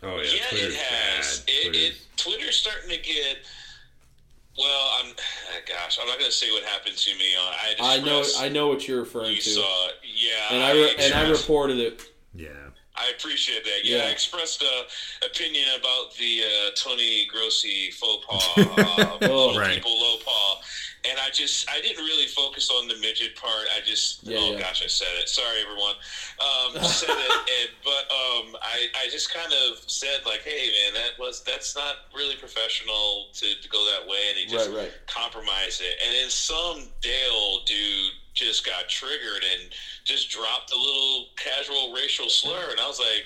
Oh 0.03 0.17
Yeah, 0.17 0.23
yeah, 0.51 0.65
it 0.67 0.73
has. 0.75 1.43
It, 1.47 1.75
it 1.75 1.93
Twitter's 2.17 2.55
starting 2.57 2.89
to 2.89 2.97
get. 2.97 3.37
Well, 4.57 4.89
I'm. 4.99 5.11
Gosh, 5.67 5.97
I'm 6.01 6.07
not 6.07 6.19
going 6.19 6.29
to 6.29 6.35
say 6.35 6.51
what 6.51 6.63
happened 6.63 6.95
to 6.97 7.15
me. 7.17 7.35
On 7.35 7.53
I, 7.81 7.97
I 7.97 7.99
know 8.01 8.23
I 8.39 8.49
know 8.49 8.67
what 8.67 8.87
you're 8.87 8.99
referring 8.99 9.31
You 9.31 9.41
to, 9.41 9.49
saw, 9.49 9.87
yeah, 10.03 10.31
and 10.55 10.63
I 10.63 10.71
re- 10.73 10.95
and 10.99 11.13
I 11.13 11.29
reported 11.29 11.77
it. 11.79 12.01
Yeah. 12.33 12.47
I 12.97 13.11
appreciate 13.17 13.63
that. 13.65 13.83
Yeah, 13.83 13.97
Yeah. 13.97 14.03
I 14.03 14.07
expressed 14.09 14.61
a 14.63 15.25
opinion 15.25 15.65
about 15.77 16.15
the 16.17 16.41
uh, 16.43 16.69
Tony 16.77 17.25
Grossi 17.29 17.91
faux 17.91 18.25
pas, 18.25 18.57
uh, 18.57 19.17
Oh, 19.23 19.57
right. 19.59 19.75
people 19.75 19.91
low 19.99 20.15
paw, 20.23 20.61
and 21.09 21.19
I 21.19 21.29
just 21.29 21.69
I 21.69 21.81
didn't 21.81 22.03
really 22.03 22.27
focus 22.27 22.69
on 22.69 22.87
the 22.87 22.95
midget 22.97 23.35
part. 23.35 23.67
I 23.75 23.81
just 23.85 24.19
Yeah, 24.23 24.37
oh 24.39 24.53
yeah. 24.53 24.59
gosh, 24.59 24.83
I 24.83 24.87
said 24.87 25.07
it. 25.19 25.29
Sorry, 25.29 25.61
everyone. 25.61 25.95
Um, 26.39 26.83
said 26.83 27.09
it, 27.09 27.31
and, 27.61 27.69
but 27.83 28.05
um, 28.11 28.55
I 28.61 28.87
I 28.95 29.07
just 29.09 29.33
kind 29.33 29.51
of 29.53 29.79
said 29.87 30.21
like, 30.25 30.41
hey 30.41 30.69
man, 30.71 30.93
that 30.93 31.17
was 31.19 31.41
that's 31.41 31.75
not 31.75 31.95
really 32.13 32.35
professional 32.35 33.27
to, 33.33 33.45
to 33.61 33.69
go 33.69 33.85
that 33.85 34.07
way, 34.07 34.19
and 34.29 34.37
he 34.37 34.45
just 34.45 34.69
Right, 34.69 34.77
right. 34.83 34.91
compromised 35.07 35.81
it. 35.81 35.95
And 36.03 36.13
then 36.13 36.29
some 36.29 36.89
Dale 37.01 37.59
dude 37.65 38.13
just 38.33 38.65
got 38.65 38.89
triggered 38.89 39.43
and 39.53 39.71
just 40.03 40.29
dropped 40.29 40.71
a 40.71 40.75
little 40.75 41.27
casual 41.37 41.93
racial 41.93 42.29
slur, 42.29 42.71
and 42.71 42.79
I 42.79 42.87
was 42.87 42.99
like, 42.99 43.25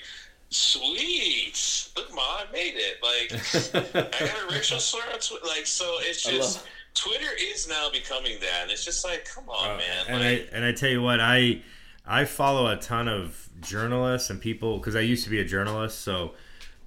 "Sweet, 0.50 1.88
look, 1.96 2.10
mom, 2.12 2.24
I 2.48 2.52
made 2.52 2.74
it! 2.76 2.96
Like, 3.02 3.32
I 4.14 4.24
got 4.26 4.50
a 4.50 4.54
racial 4.54 4.78
slur 4.78 5.02
on 5.12 5.18
Twitter. 5.18 5.46
Like, 5.46 5.66
so 5.66 5.96
it's 6.00 6.22
just 6.22 6.64
Twitter 6.94 7.30
is 7.40 7.68
now 7.68 7.88
becoming 7.90 8.38
that, 8.40 8.62
and 8.62 8.70
it's 8.70 8.84
just 8.84 9.04
like, 9.04 9.24
come 9.24 9.48
on, 9.48 9.78
man. 9.78 10.06
Uh, 10.08 10.12
and 10.12 10.18
like, 10.24 10.52
I 10.52 10.56
and 10.56 10.64
I 10.64 10.72
tell 10.72 10.90
you 10.90 11.00
what, 11.02 11.20
I 11.20 11.62
I 12.06 12.24
follow 12.24 12.66
a 12.66 12.76
ton 12.76 13.08
of 13.08 13.48
journalists 13.60 14.30
and 14.30 14.40
people 14.40 14.78
because 14.78 14.96
I 14.96 15.00
used 15.00 15.24
to 15.24 15.30
be 15.30 15.38
a 15.40 15.44
journalist. 15.44 16.00
So 16.00 16.34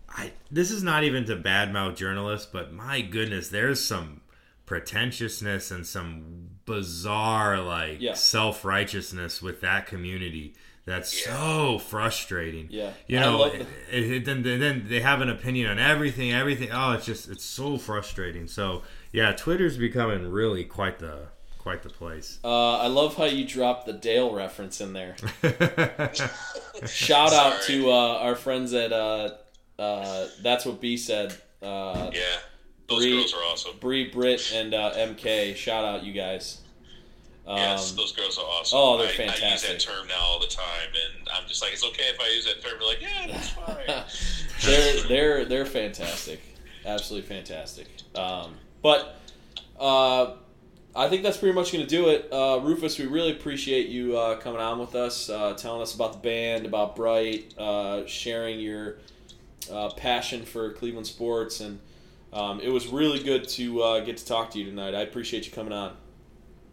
I 0.09 0.31
this 0.51 0.71
is 0.71 0.83
not 0.83 1.03
even 1.03 1.25
to 1.25 1.35
badmouth 1.37 1.95
journalists, 1.95 2.47
but 2.51 2.73
my 2.73 3.01
goodness, 3.01 3.49
there's 3.49 3.83
some 3.83 4.21
pretentiousness 4.65 5.71
and 5.71 5.85
some 5.85 6.49
bizarre 6.65 7.59
like 7.61 7.97
Yeah. 8.01 8.13
self 8.13 8.65
righteousness 8.65 9.41
with 9.41 9.61
that 9.61 9.85
community. 9.87 10.55
That's 10.85 11.23
so 11.23 11.79
frustrating. 11.79 12.67
Yeah. 12.69 12.91
you 13.07 13.17
know, 13.17 13.37
love 13.39 13.53
it, 13.55 13.67
it, 13.89 14.11
it- 14.11 14.25
then 14.25 14.43
then 14.43 14.85
they 14.89 14.99
have 14.99 15.21
an 15.21 15.29
opinion 15.29 15.69
on 15.71 15.79
everything, 15.79 16.33
everything. 16.33 16.69
Oh, 16.73 16.91
it's 16.91 17.05
just 17.05 17.29
it's 17.29 17.45
so 17.45 17.77
frustrating. 17.77 18.47
So 18.47 18.83
yeah, 19.13 19.31
Twitter's 19.31 19.77
becoming 19.77 20.29
really 20.29 20.65
quite 20.65 20.99
the 20.99 21.27
quite 21.59 21.81
the 21.83 21.89
place. 21.89 22.39
Uh, 22.43 22.79
I 22.79 22.87
love 22.87 23.15
how 23.15 23.23
you 23.23 23.45
dropped 23.47 23.85
the 23.85 23.93
Dale 23.93 24.33
reference 24.35 24.81
in 24.81 24.91
there. 24.91 25.15
Shout 26.85 27.31
out 27.31 27.61
Sorry. 27.63 27.79
to 27.79 27.89
uh, 27.89 28.17
our 28.19 28.35
friends 28.35 28.73
at 28.73 28.91
uh, 28.91 29.29
uh, 29.79 30.27
That's 30.41 30.65
What 30.65 30.81
B 30.81 30.97
said. 30.97 31.33
Uh, 31.61 32.09
yeah, 32.13 32.21
those 32.89 32.99
Bree- 32.99 33.11
girls 33.17 33.33
are 33.33 33.43
awesome. 33.43 33.71
Bree, 33.79 34.09
Britt, 34.09 34.51
and 34.53 34.73
uh, 34.73 34.91
MK. 34.95 35.55
Shout 35.55 35.85
out 35.85 36.03
you 36.03 36.11
guys. 36.13 36.59
Um, 37.45 37.57
yes, 37.57 37.91
those 37.91 38.13
girls 38.13 38.37
are 38.37 38.45
awesome. 38.45 38.77
oh, 38.81 38.97
they're 38.97 39.07
I, 39.07 39.31
I 39.31 39.51
use 39.51 39.63
that 39.63 39.79
term 39.79 40.07
now 40.07 40.19
all 40.21 40.39
the 40.39 40.47
time, 40.47 40.89
and 40.93 41.27
I'm 41.29 41.47
just 41.47 41.61
like, 41.61 41.73
it's 41.73 41.83
okay 41.85 42.03
if 42.13 42.19
I 42.19 42.29
use 42.29 42.45
that 42.45 42.61
term. 42.61 42.79
They're 42.79 42.87
like, 42.87 43.01
yeah, 43.01 43.27
that's 43.27 43.49
fine. 44.63 44.65
they're 44.65 45.03
they're 45.07 45.45
they're 45.45 45.65
fantastic, 45.65 46.41
absolutely 46.85 47.27
fantastic. 47.27 47.87
Um, 48.15 48.55
but 48.83 49.19
uh, 49.79 50.33
I 50.95 51.09
think 51.09 51.23
that's 51.23 51.37
pretty 51.37 51.55
much 51.55 51.71
going 51.71 51.83
to 51.83 51.89
do 51.89 52.09
it. 52.09 52.29
Uh, 52.31 52.59
Rufus, 52.61 52.99
we 52.99 53.07
really 53.07 53.31
appreciate 53.31 53.87
you 53.89 54.15
uh, 54.15 54.37
coming 54.37 54.61
on 54.61 54.77
with 54.77 54.93
us, 54.93 55.29
uh, 55.29 55.53
telling 55.53 55.81
us 55.81 55.95
about 55.95 56.13
the 56.13 56.19
band, 56.19 56.67
about 56.67 56.95
Bright, 56.95 57.53
uh, 57.57 58.05
sharing 58.05 58.59
your 58.59 58.97
uh, 59.71 59.89
passion 59.89 60.43
for 60.45 60.71
Cleveland 60.73 61.07
sports, 61.07 61.61
and 61.61 61.79
um, 62.31 62.59
it 62.59 62.69
was 62.69 62.87
really 62.87 63.23
good 63.23 63.47
to 63.49 63.81
uh, 63.81 63.99
get 64.01 64.17
to 64.17 64.25
talk 64.25 64.51
to 64.51 64.59
you 64.59 64.65
tonight. 64.65 64.93
I 64.93 65.01
appreciate 65.01 65.45
you 65.47 65.51
coming 65.51 65.73
on. 65.73 65.95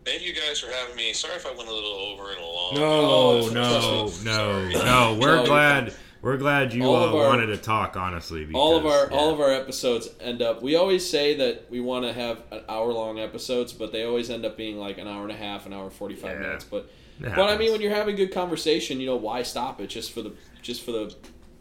Thank 0.05 0.23
you 0.23 0.35
guys 0.35 0.59
for 0.59 0.71
having 0.71 0.97
me. 0.97 1.13
Sorry 1.13 1.35
if 1.35 1.47
I 1.47 1.51
went 1.55 1.69
a 1.69 1.73
little 1.75 1.91
over 1.91 2.31
and 2.31 2.41
along. 2.41 2.75
No, 2.75 2.81
Oh, 2.83 3.51
no, 3.53 4.11
no, 4.25 4.85
no. 4.85 5.19
We're 5.21 5.37
No, 5.37 5.37
you're 5.37 5.47
glad. 5.47 5.95
We're 6.23 6.37
glad 6.37 6.75
you 6.75 6.85
All 6.85 6.97
uh, 6.97 7.07
our- 7.09 7.29
wanted 7.29 7.47
to 7.47 7.57
talk. 7.57 7.97
Honestly, 7.97 8.45
because, 8.45 8.61
all 8.61 8.77
of 8.77 8.85
our 8.87 9.09
yeah. 9.11 9.17
all 9.17 9.31
of 9.31 9.41
our 9.41 9.51
episodes 9.51 10.09
end 10.21 10.43
up. 10.43 10.63
We 10.63 10.77
always 10.77 11.09
say 11.09 11.35
that 11.37 11.71
we 11.71 11.81
want 11.81 12.05
to 12.05 12.13
have 12.13 12.43
an 12.51 12.63
hour 12.69 12.93
long 12.93 13.19
episodes, 13.19 13.73
but 13.73 13.91
they 13.93 14.05
always 14.05 14.29
end 14.31 14.45
up 14.45 14.57
being 14.57 14.77
like 14.79 14.99
an 14.99 15.09
hour 15.09 15.23
and 15.23 15.33
a 15.33 15.37
half, 15.37 15.65
an 15.67 15.73
hour 15.73 15.85
and 15.85 15.93
forty 15.93 16.15
five 16.17 16.33
Yeah. 16.33 16.41
minutes. 16.47 16.65
But 16.65 16.91
But 17.21 17.39
I 17.51 17.57
mean, 17.57 17.73
when 17.73 17.81
you're 17.81 17.95
having 17.95 18.17
good 18.17 18.33
conversation, 18.33 19.01
you 19.01 19.07
know, 19.07 19.17
why 19.17 19.43
stop 19.43 19.81
it 19.81 19.87
just 19.89 20.13
for 20.13 20.23
the 20.23 20.33
just 20.63 20.83
for 20.85 20.93
the 20.93 21.15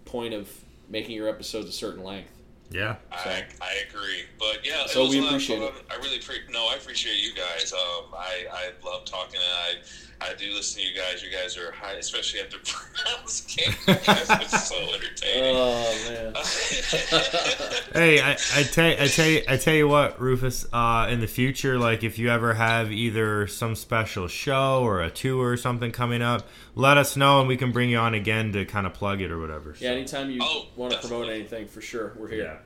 point 0.05 0.33
of 0.33 0.49
making 0.89 1.15
your 1.15 1.29
episodes 1.29 1.69
a 1.69 1.73
certain 1.73 2.03
length? 2.03 2.31
yeah, 2.71 2.97
I, 3.11 3.45
I 3.61 3.73
agree, 3.89 4.23
but 4.37 4.59
yeah, 4.63 4.85
So 4.87 4.99
it 4.99 5.03
was 5.03 5.09
we 5.11 5.17
a 5.19 5.21
lot 5.21 5.27
of 5.29 5.33
appreciate 5.35 5.61
it. 5.63 5.73
I 5.89 5.95
really 5.95 6.17
appreciate. 6.17 6.51
No, 6.51 6.67
I 6.67 6.75
appreciate 6.75 7.17
you 7.17 7.33
guys. 7.33 7.71
Um, 7.73 8.13
I 8.13 8.45
I 8.51 8.71
love 8.85 9.05
talking, 9.05 9.39
and 9.39 9.43
I 9.79 9.81
I 10.21 10.33
do 10.33 10.51
listen 10.53 10.81
to 10.81 10.87
you 10.87 10.93
guys. 10.95 11.23
You 11.23 11.31
guys 11.31 11.57
are 11.57 11.71
high, 11.71 11.93
especially 11.93 12.41
after 12.41 12.57
Browns 13.15 13.41
game. 13.55 13.73
it's 13.87 14.67
so 14.67 14.75
entertaining. 14.93 15.55
Oh 15.55 16.05
man. 16.09 16.33
Hey, 17.93 18.21
I, 18.21 18.31
I 18.55 18.63
tell 18.63 18.85
I 18.91 19.07
tell 19.07 19.25
you 19.27 19.41
I 19.47 19.57
tell 19.57 19.73
you 19.73 19.87
what, 19.87 20.19
Rufus. 20.21 20.65
Uh, 20.71 21.07
in 21.09 21.21
the 21.21 21.27
future, 21.27 21.77
like 21.79 22.03
if 22.03 22.19
you 22.19 22.29
ever 22.29 22.53
have 22.53 22.91
either 22.91 23.47
some 23.47 23.75
special 23.75 24.27
show 24.27 24.81
or 24.83 25.01
a 25.01 25.09
tour 25.09 25.49
or 25.51 25.57
something 25.57 25.91
coming 25.91 26.21
up, 26.21 26.47
let 26.75 26.97
us 26.97 27.15
know 27.17 27.39
and 27.39 27.47
we 27.47 27.57
can 27.57 27.71
bring 27.71 27.89
you 27.89 27.97
on 27.97 28.13
again 28.13 28.51
to 28.53 28.65
kind 28.65 28.85
of 28.85 28.93
plug 28.93 29.21
it 29.21 29.31
or 29.31 29.39
whatever. 29.39 29.75
Yeah, 29.79 29.91
anytime 29.91 30.29
you 30.29 30.39
Oh, 30.43 30.67
want 30.75 30.93
to 30.93 30.99
promote 30.99 31.29
anything, 31.29 31.67
for 31.67 31.81
sure, 31.81 32.13
we're 32.17 32.27
here. 32.29 32.43
yeah. 32.43 32.57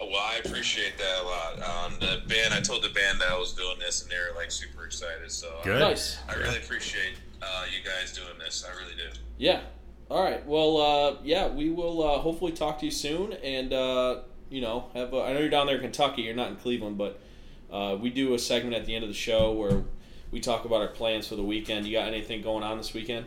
Well, 0.00 0.18
I 0.18 0.40
appreciate 0.44 0.96
that 0.96 1.22
a 1.22 1.24
lot. 1.24 1.62
Um, 1.62 1.92
the 2.00 2.22
band, 2.26 2.54
I 2.54 2.60
told 2.60 2.82
the 2.82 2.88
band 2.88 3.20
that 3.20 3.28
I 3.28 3.38
was 3.38 3.52
doing 3.52 3.78
this, 3.78 4.02
and 4.02 4.10
they're 4.10 4.32
like 4.34 4.50
super 4.50 4.84
excited. 4.84 5.30
So 5.30 5.52
I- 5.60 5.64
Good. 5.64 5.80
Nice. 5.80 6.18
I, 6.28 6.34
really 6.34 6.56
appreciate 6.56 7.14
uh, 7.42 7.64
you 7.70 7.84
guys 7.84 8.12
doing 8.12 8.38
this. 8.38 8.64
I 8.66 8.70
really 8.82 8.94
do. 8.96 9.18
Yeah. 9.38 9.60
All 10.10 10.22
right. 10.22 10.44
Well, 10.46 10.76
uh, 10.78 11.16
yeah, 11.22 11.48
we 11.48 11.70
will 11.70 12.02
uh, 12.02 12.18
hopefully 12.18 12.52
talk 12.52 12.78
to 12.80 12.86
you 12.86 12.90
soon, 12.90 13.34
and 13.34 13.72
uh, 13.72 14.20
you 14.48 14.60
know, 14.60 14.86
have. 14.94 15.12
A, 15.12 15.22
I 15.22 15.32
know 15.32 15.40
you're 15.40 15.48
down 15.50 15.66
there 15.66 15.76
in 15.76 15.82
Kentucky. 15.82 16.22
You're 16.22 16.34
not 16.34 16.48
in 16.48 16.56
Cleveland, 16.56 16.96
but 16.98 17.20
uh, 17.70 17.96
we 18.00 18.10
do 18.10 18.34
a 18.34 18.38
segment 18.38 18.74
at 18.74 18.86
the 18.86 18.94
end 18.94 19.04
of 19.04 19.10
the 19.10 19.14
show 19.14 19.52
where 19.52 19.82
we 20.30 20.40
talk 20.40 20.64
about 20.64 20.80
our 20.80 20.88
plans 20.88 21.28
for 21.28 21.36
the 21.36 21.42
weekend. 21.44 21.86
You 21.86 21.92
got 21.98 22.08
anything 22.08 22.42
going 22.42 22.64
on 22.64 22.78
this 22.78 22.94
weekend? 22.94 23.26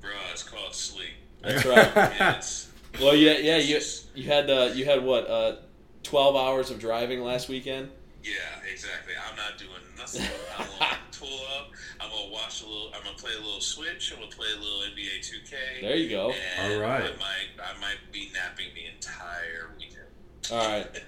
Bro, 0.00 0.10
it's 0.32 0.42
called 0.42 0.74
sleep. 0.74 1.14
That's 1.42 1.64
right. 1.64 2.12
It's, 2.38 2.70
well, 3.00 3.14
yeah, 3.14 3.38
yeah. 3.38 3.58
You 3.58 3.80
you 4.14 4.24
had 4.24 4.48
uh, 4.50 4.70
you 4.74 4.84
had 4.84 5.04
what? 5.04 5.28
Uh, 5.28 5.56
Twelve 6.04 6.36
hours 6.36 6.70
of 6.70 6.78
driving 6.78 7.22
last 7.22 7.48
weekend. 7.48 7.90
yeah, 8.22 8.32
exactly. 8.72 9.14
I'm 9.28 9.36
not 9.36 9.58
doing 9.58 9.70
nothing. 9.98 10.22
I'm 10.58 10.66
gonna 10.78 10.96
tool 11.10 11.40
up. 11.58 11.70
I'm 12.00 12.10
gonna 12.10 12.30
watch 12.30 12.62
a 12.62 12.66
little. 12.66 12.92
I'm 12.94 13.02
gonna 13.02 13.16
play 13.16 13.32
a 13.36 13.40
little 13.44 13.60
Switch. 13.60 14.12
I'm 14.12 14.20
gonna 14.20 14.30
play 14.30 14.46
a 14.56 14.60
little 14.60 14.80
NBA 14.80 15.20
2K. 15.20 15.80
There 15.82 15.96
you 15.96 16.08
go. 16.10 16.32
And 16.60 16.74
All 16.74 16.80
right. 16.80 17.02
I 17.04 17.08
might, 17.16 17.50
I 17.58 17.80
might 17.80 17.98
be 18.12 18.30
napping 18.32 18.66
the 18.74 18.86
entire 18.94 19.70
weekend. 19.78 20.06
All 20.52 20.58
right. 20.58 21.02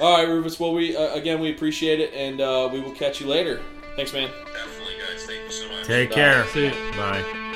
All 0.00 0.16
right, 0.16 0.28
Rufus. 0.28 0.58
Well, 0.58 0.72
we 0.74 0.96
uh, 0.96 1.14
again 1.14 1.40
we 1.40 1.50
appreciate 1.52 2.00
it, 2.00 2.12
and 2.14 2.40
uh, 2.40 2.68
we 2.72 2.80
will 2.80 2.92
catch 2.92 3.20
you 3.20 3.26
later. 3.26 3.60
Thanks, 3.96 4.12
man. 4.12 4.30
Definitely, 4.30 4.94
guys. 4.98 5.24
Thank 5.26 5.42
you 5.44 5.50
so 5.52 5.68
much. 5.68 5.84
Take 5.86 6.10
Bye. 6.10 6.14
care. 6.14 6.46
See 6.48 6.66
ya. 6.66 6.72
Bye. 6.96 7.46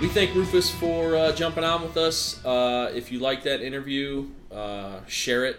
We 0.00 0.06
thank 0.06 0.32
Rufus 0.32 0.70
for 0.70 1.16
uh, 1.16 1.32
jumping 1.32 1.64
on 1.64 1.82
with 1.82 1.96
us. 1.96 2.44
Uh, 2.44 2.92
if 2.94 3.10
you 3.10 3.18
like 3.18 3.42
that 3.42 3.60
interview, 3.60 4.28
uh, 4.52 5.00
share 5.08 5.44
it. 5.44 5.58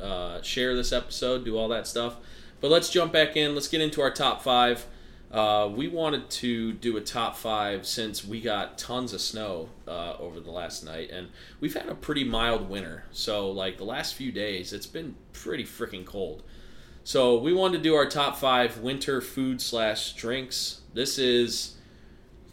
Uh, 0.00 0.40
share 0.40 0.76
this 0.76 0.92
episode. 0.92 1.44
Do 1.44 1.58
all 1.58 1.66
that 1.66 1.88
stuff. 1.88 2.14
But 2.60 2.70
let's 2.70 2.90
jump 2.90 3.12
back 3.12 3.36
in. 3.36 3.56
Let's 3.56 3.66
get 3.66 3.80
into 3.80 4.02
our 4.02 4.12
top 4.12 4.40
five. 4.42 4.86
Uh, 5.32 5.68
we 5.74 5.88
wanted 5.88 6.30
to 6.30 6.74
do 6.74 6.96
a 6.96 7.00
top 7.00 7.36
five 7.36 7.88
since 7.88 8.24
we 8.24 8.40
got 8.40 8.78
tons 8.78 9.12
of 9.12 9.20
snow 9.20 9.68
uh, 9.88 10.14
over 10.20 10.38
the 10.38 10.52
last 10.52 10.84
night, 10.84 11.10
and 11.10 11.30
we've 11.58 11.74
had 11.74 11.88
a 11.88 11.94
pretty 11.96 12.22
mild 12.22 12.70
winter. 12.70 13.04
So, 13.10 13.50
like 13.50 13.78
the 13.78 13.84
last 13.84 14.14
few 14.14 14.30
days, 14.30 14.72
it's 14.72 14.86
been 14.86 15.16
pretty 15.32 15.64
freaking 15.64 16.06
cold. 16.06 16.44
So, 17.02 17.36
we 17.36 17.52
wanted 17.52 17.78
to 17.78 17.82
do 17.82 17.96
our 17.96 18.06
top 18.06 18.36
five 18.36 18.78
winter 18.78 19.20
food 19.20 19.60
slash 19.60 20.12
drinks. 20.12 20.82
This 20.94 21.18
is 21.18 21.76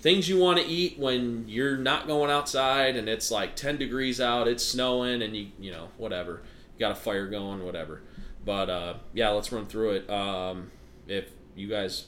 things 0.08 0.30
you 0.30 0.38
want 0.38 0.58
to 0.58 0.66
eat 0.66 0.98
when 0.98 1.44
you're 1.50 1.76
not 1.76 2.08
going 2.08 2.32
outside 2.32 2.96
and 2.96 3.10
it's 3.10 3.30
like 3.30 3.58
10 3.58 3.76
degrees 3.76 4.22
out 4.22 4.48
it's 4.48 4.64
snowing 4.64 5.22
and 5.22 5.36
you 5.36 5.48
you 5.60 5.70
know 5.70 5.90
whatever 5.98 6.42
you 6.74 6.80
got 6.80 6.94
a 6.94 6.96
fire 6.96 7.28
going 7.28 7.66
whatever 7.66 8.02
but 8.46 8.70
uh, 8.70 8.94
yeah 9.14 9.28
let's 9.28 9.52
run 9.52 9.66
through 9.66 9.92
it 9.92 10.10
um, 10.10 10.72
if 11.08 11.30
you 11.58 11.68
guys 11.68 12.06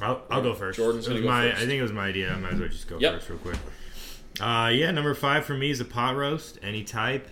I'll, 0.00 0.22
I'll 0.30 0.42
go 0.42 0.54
first. 0.54 0.78
Jordan's 0.78 1.08
gonna 1.08 1.20
go 1.20 1.26
my, 1.26 1.50
first. 1.50 1.62
I 1.62 1.66
think 1.66 1.72
it 1.72 1.82
was 1.82 1.92
my 1.92 2.06
idea. 2.06 2.32
I 2.32 2.36
might 2.36 2.52
as 2.52 2.60
well 2.60 2.68
just 2.68 2.88
go 2.88 2.98
Yep. 2.98 3.14
first 3.14 3.28
real 3.28 3.38
quick. 3.40 3.56
Uh, 4.40 4.70
yeah, 4.72 4.92
number 4.92 5.12
five 5.14 5.44
for 5.44 5.54
me 5.54 5.70
is 5.70 5.80
a 5.80 5.84
pot 5.84 6.16
roast, 6.16 6.58
any 6.62 6.84
type, 6.84 7.28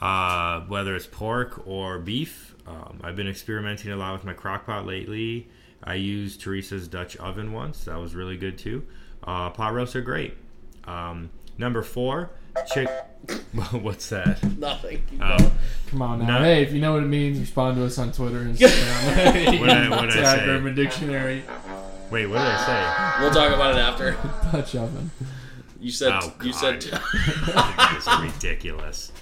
uh, 0.00 0.62
whether 0.62 0.96
it's 0.96 1.06
pork 1.06 1.62
or 1.66 1.98
beef. 1.98 2.56
Um, 2.66 3.00
I've 3.04 3.14
been 3.14 3.28
experimenting 3.28 3.92
a 3.92 3.96
lot 3.96 4.14
with 4.14 4.24
my 4.24 4.32
crock 4.32 4.64
pot 4.66 4.86
lately. 4.86 5.50
I 5.84 5.94
used 5.94 6.40
Teresa's 6.40 6.88
Dutch 6.88 7.16
oven 7.18 7.52
once. 7.52 7.84
That 7.84 8.00
was 8.00 8.14
really 8.14 8.38
good 8.38 8.56
too. 8.58 8.86
Uh, 9.30 9.50
pot 9.50 9.72
roasts 9.72 9.94
are 9.94 10.00
great. 10.00 10.36
Um, 10.86 11.30
number 11.56 11.82
four, 11.82 12.30
chick. 12.74 12.88
What's 13.72 14.08
that? 14.08 14.42
nothing 14.58 15.02
Keep 15.10 15.22
Um. 15.22 15.50
Come 15.88 16.02
on 16.02 16.18
now. 16.20 16.38
No. 16.38 16.44
Hey, 16.44 16.62
if 16.62 16.72
you 16.72 16.80
know 16.80 16.94
what 16.94 17.02
it 17.02 17.06
means, 17.06 17.38
respond 17.38 17.76
to 17.76 17.84
us 17.84 17.96
on 17.98 18.10
Twitter 18.12 18.38
and 18.40 18.56
Instagram. 18.56 19.60
What'd 19.60 19.76
I- 19.76 19.88
what'd 19.90 20.10
I 20.16 20.36
say? 20.36 20.44
Urban 20.48 20.74
Dictionary. 20.74 21.44
Wait, 22.10 22.26
what 22.26 22.38
did 22.38 22.46
I 22.48 22.66
say? 23.18 23.22
we'll 23.22 23.32
talk 23.32 23.54
about 23.54 23.76
it 23.76 23.78
after 23.78 24.16
Dutch 24.50 24.74
oven. 24.74 25.10
you 25.80 25.92
said 25.92 26.10
Oh, 26.12 26.32
you 26.42 26.52
said 26.52 26.82
say? 26.82 26.90
This 27.94 28.06
is 28.06 28.20
ridiculous. 28.20 29.12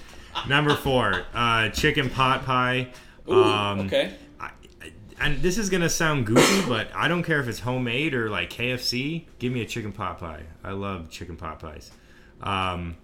Number 0.47 0.73
four, 0.75 1.23
uh, 1.35 1.69
chicken 1.69 2.09
pot 2.09 2.45
pie. 2.45 2.87
Ooh, 3.29 3.43
Um, 3.43 3.79
okay 3.81 4.01
I, 4.01 4.05
I- 4.05 4.17
and 5.19 5.41
this 5.41 5.57
is 5.57 5.69
gonna 5.69 5.89
sound 5.89 6.25
goofy, 6.25 6.67
but 6.67 6.89
I 6.95 7.07
don't 7.07 7.23
care 7.23 7.39
if 7.39 7.47
it's 7.47 7.59
homemade 7.59 8.13
or 8.13 8.29
like 8.29 8.49
KFC. 8.49 9.25
Give 9.39 9.51
me 9.53 9.61
a 9.61 9.65
chicken 9.65 9.91
pot 9.91 10.19
pie. 10.19 10.43
I 10.63 10.71
love 10.71 11.09
chicken 11.09 11.35
pot 11.35 11.59
pies. 11.59 11.91
Um, 12.41 12.95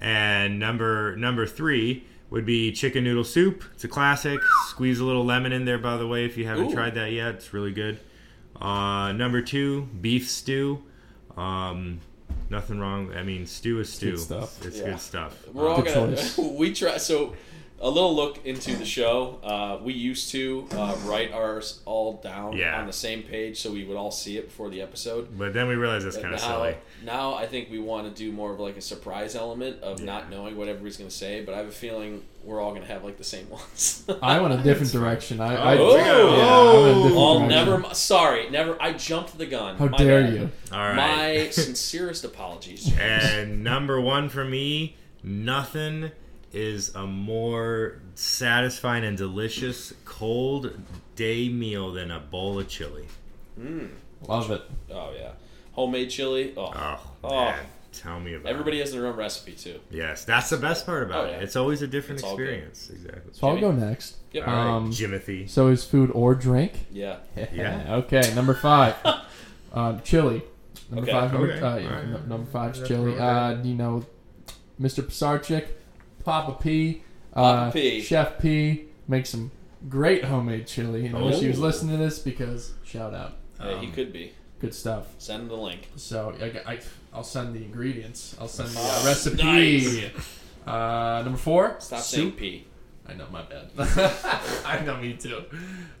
and 0.00 0.58
number 0.58 1.16
number 1.16 1.46
three 1.46 2.04
would 2.30 2.44
be 2.44 2.72
chicken 2.72 3.04
noodle 3.04 3.24
soup. 3.24 3.64
It's 3.74 3.84
a 3.84 3.88
classic. 3.88 4.40
Squeeze 4.68 4.98
a 5.00 5.04
little 5.04 5.24
lemon 5.24 5.52
in 5.52 5.64
there, 5.64 5.78
by 5.78 5.96
the 5.96 6.06
way, 6.06 6.24
if 6.24 6.36
you 6.36 6.46
haven't 6.46 6.70
Ooh. 6.70 6.74
tried 6.74 6.94
that 6.96 7.12
yet. 7.12 7.34
It's 7.36 7.52
really 7.52 7.72
good. 7.72 7.98
Uh, 8.60 9.12
number 9.12 9.42
two, 9.42 9.82
beef 10.00 10.28
stew. 10.30 10.82
Um, 11.36 12.00
nothing 12.50 12.80
wrong. 12.80 13.12
I 13.14 13.22
mean, 13.22 13.46
stew 13.46 13.78
is 13.80 13.92
stew. 13.92 14.12
Good 14.12 14.20
stuff. 14.20 14.64
It's 14.66 14.78
Yeah. 14.78 14.84
good 14.90 15.00
stuff. 15.00 15.48
we're 15.52 15.68
all 15.68 15.82
Good 15.82 15.94
gonna 15.94 16.16
choice. 16.16 16.36
we 16.38 16.72
try 16.72 16.96
so 16.96 17.34
a 17.80 17.90
little 17.90 18.14
look 18.16 18.44
into 18.46 18.74
the 18.76 18.84
show 18.86 19.38
uh, 19.44 19.78
we 19.82 19.92
used 19.92 20.30
to 20.30 20.66
uh, 20.72 20.96
write 21.04 21.32
ours 21.32 21.80
all 21.84 22.14
down 22.14 22.56
Yeah. 22.56 22.80
on 22.80 22.86
the 22.86 22.92
same 22.92 23.22
page 23.22 23.60
so 23.60 23.70
we 23.72 23.84
would 23.84 23.96
all 23.96 24.10
see 24.10 24.38
it 24.38 24.46
before 24.48 24.70
the 24.70 24.80
episode 24.80 25.36
But 25.38 25.52
then 25.52 25.68
we 25.68 25.74
realized 25.74 26.06
that's 26.06 26.16
But 26.16 26.22
kind 26.22 26.34
of 26.34 26.40
now, 26.40 26.48
silly. 26.48 26.76
now 27.04 27.34
I 27.34 27.46
think 27.46 27.70
we 27.70 27.78
want 27.78 28.08
to 28.08 28.14
do 28.24 28.32
more 28.32 28.52
of 28.52 28.60
like 28.60 28.76
a 28.76 28.80
surprise 28.80 29.34
element 29.36 29.82
of 29.82 30.02
not 30.02 30.30
knowing 30.30 30.56
what 30.56 30.68
everybody's 30.68 30.96
going 30.96 31.10
to 31.10 31.14
say, 31.16 31.44
but 31.44 31.54
I 31.54 31.58
have 31.58 31.66
a 31.68 31.70
feeling 31.70 32.22
we're 32.44 32.60
all 32.62 32.70
going 32.70 32.82
to 32.82 32.88
have 32.88 33.04
like 33.04 33.18
the 33.18 33.24
same 33.24 33.48
ones. 33.50 34.04
I 34.22 34.40
went 34.40 34.54
a 34.54 34.62
different 34.62 34.92
direction. 34.92 35.40
I, 35.40 35.74
I, 35.74 35.76
Oh, 35.78 35.96
yeah, 35.96 36.12
I 36.14 36.72
went 36.72 36.86
a 36.86 36.94
different 36.94 37.16
Well, 37.16 37.38
direction. 37.40 37.48
never. 37.82 37.94
Sorry, 37.94 38.48
never. 38.50 38.80
I 38.80 38.92
jumped 38.94 39.36
the 39.36 39.46
gun. 39.46 39.76
How 39.76 39.86
My 39.86 39.98
dare 39.98 40.22
bad. 40.22 40.32
you? 40.34 40.50
All 40.72 40.78
right. 40.78 40.96
My 40.96 41.48
sincerest 41.50 42.24
apologies. 42.24 42.90
And 42.98 43.62
number 43.64 44.00
one 44.00 44.28
for 44.28 44.44
me, 44.44 44.96
nothing 45.22 46.12
is 46.56 46.94
a 46.94 47.06
more 47.06 48.00
satisfying 48.14 49.04
and 49.04 49.16
delicious 49.16 49.92
cold 50.04 50.72
day 51.14 51.48
meal 51.48 51.92
than 51.92 52.10
a 52.10 52.18
bowl 52.20 52.58
of 52.58 52.68
chili. 52.68 53.06
Love 54.26 54.50
it. 54.50 54.62
Oh 54.90 55.12
yeah, 55.16 55.32
homemade 55.72 56.10
chili. 56.10 56.54
Oh, 56.56 56.72
Oh, 56.74 57.00
Oh. 57.24 57.44
man. 57.46 57.66
Tell 57.92 58.20
me 58.20 58.34
about 58.34 58.50
everybody 58.50 58.76
it. 58.78 58.80
has 58.82 58.92
their 58.92 59.06
own 59.06 59.16
recipe 59.16 59.52
too. 59.52 59.80
Yes, 59.90 60.24
that's 60.26 60.50
the 60.50 60.58
best 60.58 60.84
part 60.84 61.02
about 61.04 61.24
Oh, 61.24 61.28
yeah. 61.30 61.36
it. 61.38 61.44
It's 61.44 61.56
always 61.56 61.80
a 61.80 61.86
different 61.86 62.20
It's 62.20 62.28
experience. 62.28 62.90
Exactly. 62.90 63.32
So 63.32 63.48
I'll 63.48 63.58
go 63.58 63.72
next. 63.72 64.16
Yep. 64.32 64.46
All 64.46 64.54
right, 64.54 64.66
Um, 64.76 64.90
Jimothy. 64.90 65.48
So 65.48 65.68
is 65.68 65.82
food 65.84 66.10
or 66.12 66.34
drink? 66.34 66.86
Yeah. 66.92 67.16
Yeah. 67.54 67.84
okay, 68.04 68.34
number 68.34 68.52
five. 68.52 68.96
uh, 69.72 69.98
chili. 70.00 70.42
Number 70.90 71.04
Okay. 71.10 71.12
five. 71.12 71.32
Number, 71.32 71.52
Okay. 71.52 71.60
uh, 71.62 71.76
yeah, 71.76 71.86
Alright. 71.88 72.08
no- 72.08 72.18
number 72.36 72.50
five 72.50 72.76
is 72.76 72.86
chili. 72.86 73.18
Uh, 73.18 73.62
you 73.62 73.74
know, 73.74 74.04
Mr. 74.78 75.02
Pisarchik, 75.02 75.64
Papa 76.26 76.60
P, 76.62 77.02
uh, 77.34 77.40
Papa 77.66 77.72
P. 77.72 78.00
Chef 78.02 78.38
P 78.38 78.84
makes 79.08 79.30
some 79.30 79.50
great 79.88 80.24
homemade 80.24 80.66
chili. 80.66 81.06
And 81.06 81.16
I 81.16 81.22
wish 81.22 81.38
he 81.38 81.46
was 81.48 81.58
listening 81.60 81.96
to 81.96 82.04
this 82.04 82.18
because 82.18 82.74
shout 82.84 83.14
out, 83.14 83.36
Hey, 83.60 83.78
he 83.78 83.86
Um, 83.86 83.92
could 83.92 84.12
be. 84.12 84.32
good 84.60 84.74
stuff. 84.74 85.06
Send 85.18 85.42
him 85.44 85.48
the 85.48 85.54
link. 85.56 85.88
So 85.96 86.34
I, 86.40 86.72
I, 86.72 86.80
I'll 87.14 87.22
send 87.22 87.54
the 87.54 87.62
ingredients. 87.62 88.36
I'll 88.40 88.48
send 88.48 88.70
the 88.70 88.80
uh, 88.80 89.02
recipe. 89.06 90.10
Uh, 90.66 91.22
number 91.22 91.38
four. 91.38 91.76
Stop 91.78 92.00
soup. 92.00 92.18
saying 92.18 92.32
P. 92.32 92.64
I 93.08 93.14
know, 93.14 93.26
my 93.30 93.42
bad. 93.42 93.70
I 94.66 94.80
know, 94.84 94.96
me 94.96 95.12
too. 95.14 95.44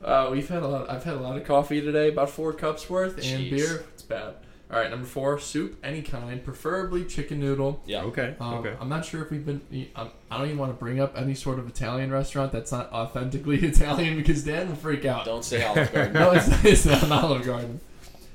Uh, 0.04 0.28
we've 0.32 0.48
had 0.48 0.64
a 0.64 0.66
lot. 0.66 0.90
I've 0.90 1.04
had 1.04 1.14
a 1.14 1.20
lot 1.20 1.36
of 1.36 1.44
coffee 1.44 1.80
today, 1.80 2.08
about 2.08 2.30
four 2.30 2.52
cups 2.52 2.90
worth, 2.90 3.14
and 3.18 3.44
Jeez. 3.44 3.50
beer. 3.50 3.84
It's 3.94 4.02
bad. 4.02 4.34
All 4.68 4.80
right, 4.80 4.90
number 4.90 5.06
four, 5.06 5.38
soup, 5.38 5.78
any 5.84 6.02
kind, 6.02 6.42
preferably 6.44 7.04
chicken 7.04 7.38
noodle. 7.38 7.80
Yeah. 7.86 8.02
Okay. 8.02 8.34
Um, 8.40 8.54
okay. 8.54 8.74
I'm 8.80 8.88
not 8.88 9.04
sure 9.04 9.22
if 9.22 9.30
we've 9.30 9.46
been. 9.46 9.60
I'm, 9.94 10.10
I 10.30 10.38
don't 10.38 10.46
even 10.46 10.58
want 10.58 10.72
to 10.72 10.78
bring 10.78 10.98
up 10.98 11.16
any 11.16 11.34
sort 11.34 11.60
of 11.60 11.68
Italian 11.68 12.10
restaurant 12.10 12.50
that's 12.50 12.72
not 12.72 12.90
authentically 12.92 13.56
Italian 13.64 14.16
because 14.16 14.42
Dan 14.42 14.68
will 14.68 14.74
freak 14.76 15.04
out. 15.04 15.24
Don't 15.24 15.44
say 15.44 15.64
Olive 15.64 15.92
Garden. 15.94 16.12
No, 16.14 16.32
it's, 16.32 16.64
it's 16.64 16.84
not 16.84 17.02
an 17.04 17.12
Olive 17.12 17.44
Garden. 17.46 17.80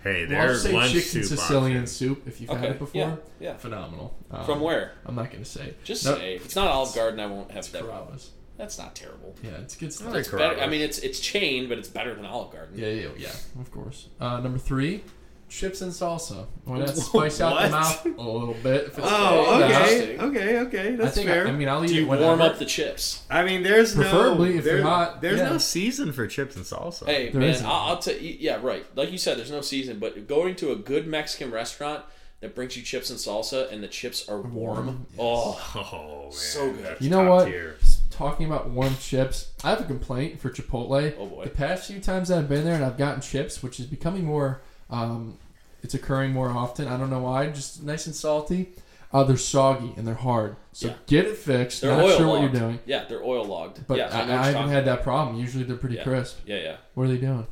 Hey, 0.03 0.25
Well, 0.25 0.39
I'll 0.41 0.47
their 0.47 0.55
say 0.55 0.71
lunch 0.73 0.93
chicken 0.93 1.09
soup 1.23 1.23
Sicilian 1.25 1.77
option. 1.79 1.87
soup 1.87 2.27
if 2.27 2.39
you've 2.41 2.49
had 2.49 2.63
it 2.71 2.79
before. 2.79 2.99
Yeah. 2.99 3.15
Yeah. 3.39 3.57
Phenomenal. 3.57 4.15
Um, 4.31 4.45
From 4.45 4.61
where? 4.61 4.93
I'm 5.05 5.15
not 5.15 5.31
going 5.31 5.43
to 5.43 5.49
say. 5.49 5.73
Just 5.83 6.05
No, 6.05 6.15
say 6.15 6.35
if 6.37 6.45
it's 6.45 6.55
not 6.55 6.67
Olive 6.67 6.95
Garden, 6.95 7.19
I 7.19 7.25
won't 7.27 7.51
have 7.51 7.69
that. 7.73 7.83
Carrabba's. 7.83 8.31
That's 8.57 8.77
not 8.77 8.95
terrible. 8.95 9.35
Yeah, 9.43 9.51
it's 9.61 9.75
good 9.75 9.91
stuff. 9.91 10.07
I 10.07 10.11
like 10.11 10.19
It's 10.21 10.29
better. 10.29 10.59
I 10.59 10.67
mean, 10.67 10.81
it's 10.81 10.99
it's 10.99 11.19
chain, 11.19 11.67
but 11.67 11.77
it's 11.77 11.89
better 11.89 12.13
than 12.15 12.25
Olive 12.25 12.51
Garden. 12.53 12.77
Yeah, 12.79 12.87
yeah, 12.87 13.07
yeah. 13.17 13.33
Of 13.59 13.71
course. 13.71 14.07
Uh, 14.19 14.39
number 14.39 14.57
three, 14.59 15.03
chips 15.51 15.81
and 15.81 15.91
salsa. 15.91 16.47
Why 16.63 16.79
not 16.79 16.95
spice 16.95 17.41
out 17.41 17.49
the 17.49 17.69
What? 17.69 17.71
mouth 17.71 18.05
a 18.17 18.21
little 18.21 18.55
bit? 18.63 18.85
If 18.85 18.97
it's 18.97 19.07
Oh, 19.07 19.43
cold 19.47 19.61
out. 19.63 19.71
okay. 19.83 20.17
okay, 20.17 20.59
okay. 20.59 20.93
I 20.93 20.95
That's 20.95 21.15
think. 21.15 21.27
fair. 21.27 21.47
I 21.47 21.51
mean, 21.51 21.67
I'll 21.67 21.83
eat 21.83 21.89
Do 21.89 21.93
it 21.93 21.99
you 21.99 22.07
whenever. 22.07 22.27
warm 22.27 22.41
up 22.41 22.57
the 22.57 22.65
chips? 22.65 23.23
I 23.29 23.43
mean, 23.43 23.61
there's 23.61 23.93
Preferably 23.93 24.51
no, 24.53 24.55
if 24.59 24.63
they're 24.63 24.77
there- 24.77 24.83
hot, 24.83 25.21
There's 25.21 25.39
yeah. 25.39 25.49
no 25.49 25.57
season 25.57 26.13
for 26.13 26.25
chips 26.25 26.55
and 26.55 26.63
salsa. 26.65 27.05
Hey 27.05 27.29
There 27.29 27.41
man, 27.41 27.49
isn't. 27.51 27.65
I'll, 27.65 27.89
I'll 27.89 27.97
tell 27.99 28.15
you. 28.15 28.35
Yeah, 28.39 28.59
right. 28.61 28.85
Like 28.95 29.11
you 29.11 29.17
said, 29.17 29.37
there's 29.37 29.51
no 29.51 29.61
season, 29.61 29.99
but 29.99 30.27
going 30.27 30.55
to 30.55 30.71
a 30.71 30.75
good 30.75 31.05
Mexican 31.05 31.51
restaurant 31.51 32.03
that 32.39 32.55
brings 32.55 32.75
you 32.77 32.81
chips 32.81 33.09
and 33.11 33.19
salsa, 33.19 33.71
and 33.71 33.83
the 33.83 33.87
chips 33.87 34.27
are 34.29 34.39
warm. 34.41 34.85
Warm, 34.85 35.05
yes. 35.11 35.19
Oh, 35.19 35.81
Oh 35.91 36.21
man, 36.23 36.31
So 36.31 36.71
good. 36.71 36.83
that's 36.85 37.01
You 37.01 37.09
know 37.11 37.23
top 37.25 37.29
what? 37.29 37.45
tier. 37.45 37.75
Talking 38.09 38.45
about 38.45 38.69
warm 38.69 38.95
chips, 38.99 39.51
I 39.63 39.69
have 39.71 39.81
a 39.81 39.83
complaint 39.85 40.39
for 40.39 40.49
Chipotle. 40.49 41.13
Oh, 41.19 41.25
boy. 41.27 41.43
The 41.43 41.49
past 41.49 41.87
few 41.87 41.99
times 41.99 42.29
that 42.29 42.37
I've 42.39 42.49
been 42.49 42.63
there 42.63 42.75
and 42.75 42.83
I've 42.85 42.97
gotten 42.97 43.21
chips, 43.21 43.61
which 43.61 43.79
is 43.79 43.85
becoming 43.85 44.25
more, 44.25 44.61
um, 44.89 45.37
it's 45.83 45.93
occurring 45.93 46.31
more 46.31 46.49
often. 46.49 46.87
I 46.87 46.97
don't 46.97 47.09
know 47.09 47.21
why. 47.21 47.47
Just 47.47 47.83
nice 47.83 48.05
and 48.05 48.15
salty. 48.15 48.69
Uh, 49.13 49.23
they're 49.25 49.35
soggy 49.35 49.93
and 49.97 50.07
they're 50.07 50.13
hard. 50.15 50.55
So 50.71 50.87
Yeah. 50.87 50.93
get 51.05 51.25
it 51.25 51.35
fixed. 51.37 51.81
they're 51.81 51.95
Not 51.97 52.15
sure 52.17 52.27
what 52.27 52.39
you're 52.41 52.49
doing, 52.49 52.79
Yeah, 52.85 53.03
they're 53.09 53.21
oil 53.23 53.43
logged. 53.43 53.85
but 53.85 53.97
yeah, 53.97 54.07
I, 54.07 54.21
what 54.21 54.29
I 54.31 54.51
haven't 54.51 54.69
had 54.69 54.85
that 54.85 55.03
problem. 55.03 55.37
Usually 55.37 55.65
they're 55.65 55.75
pretty 55.75 55.95
Yeah. 55.97 56.03
crisp. 56.03 56.39
Yeah, 56.45 56.57
yeah. 56.59 56.75
What 56.93 57.03
are 57.03 57.07
they 57.09 57.17
doing? 57.17 57.45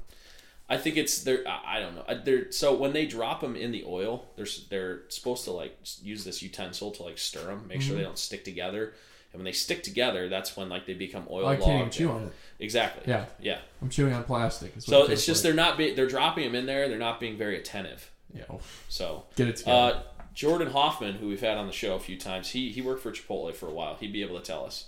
I 0.69 0.77
think 0.77 0.95
it's 0.97 1.23
they're 1.23 1.45
I 1.47 1.77
I 1.77 1.79
don't 1.81 1.95
know. 1.95 2.21
They're 2.23 2.51
so 2.51 2.73
when 2.75 2.93
they 2.93 3.05
drop 3.07 3.41
them 3.41 3.55
in 3.57 3.71
the 3.71 3.83
oil, 3.85 4.29
they're 4.37 4.45
they're 4.69 5.01
supposed 5.09 5.43
to 5.45 5.51
like 5.51 5.75
use 6.01 6.23
this 6.23 6.41
utensil 6.41 6.91
to 6.91 7.03
like 7.03 7.17
stir 7.17 7.41
them, 7.47 7.65
make 7.67 7.79
Mm-hmm. 7.79 7.87
sure 7.87 7.97
they 7.97 8.03
don't 8.03 8.17
stick 8.19 8.45
together. 8.45 8.93
And 9.33 9.39
when 9.39 9.45
they 9.45 9.51
stick 9.51 9.83
together, 9.83 10.29
that's 10.29 10.55
when 10.55 10.69
like 10.69 10.85
they 10.85 10.93
become 10.93 11.27
oil 11.29 11.45
I 11.45 11.51
logged. 11.51 11.63
can't 11.63 11.79
even 11.79 11.91
chew 11.91 12.09
on 12.11 12.23
it. 12.23 12.33
Exactly. 12.59 13.03
Yeah. 13.05 13.25
Yeah. 13.41 13.57
I'm 13.81 13.89
chewing 13.89 14.13
on 14.13 14.23
plastic. 14.23 14.73
So 14.79 15.03
it 15.05 15.11
it's 15.11 15.25
just 15.25 15.43
like. 15.43 15.49
they're 15.49 15.53
not 15.65 15.77
be, 15.77 15.93
they're 15.93 16.07
dropping 16.07 16.45
them 16.45 16.55
in 16.55 16.65
there. 16.67 16.87
They're 16.87 16.97
not 16.97 17.19
being 17.19 17.37
very 17.37 17.57
attentive. 17.57 18.11
Yeah. 18.33 18.43
oh, 18.49 18.59
So 18.87 19.25
Get 19.35 19.47
it 19.47 19.55
together. 19.57 19.95
uh, 19.97 20.03
Jordan 20.33 20.69
Hoffman, 20.71 21.15
who 21.15 21.27
we've 21.27 21.41
had 21.41 21.57
on 21.57 21.67
the 21.67 21.73
show 21.73 21.95
a 21.95 21.99
few 21.99 22.17
times, 22.17 22.49
he 22.51 22.69
he 22.71 22.81
worked 22.81 23.01
for 23.03 23.11
Chipotle 23.11 23.53
for 23.55 23.67
a 23.67 23.71
while. 23.73 23.95
He'd 23.95 24.13
be 24.13 24.21
able 24.23 24.39
to 24.39 24.45
tell 24.45 24.65
us. 24.65 24.85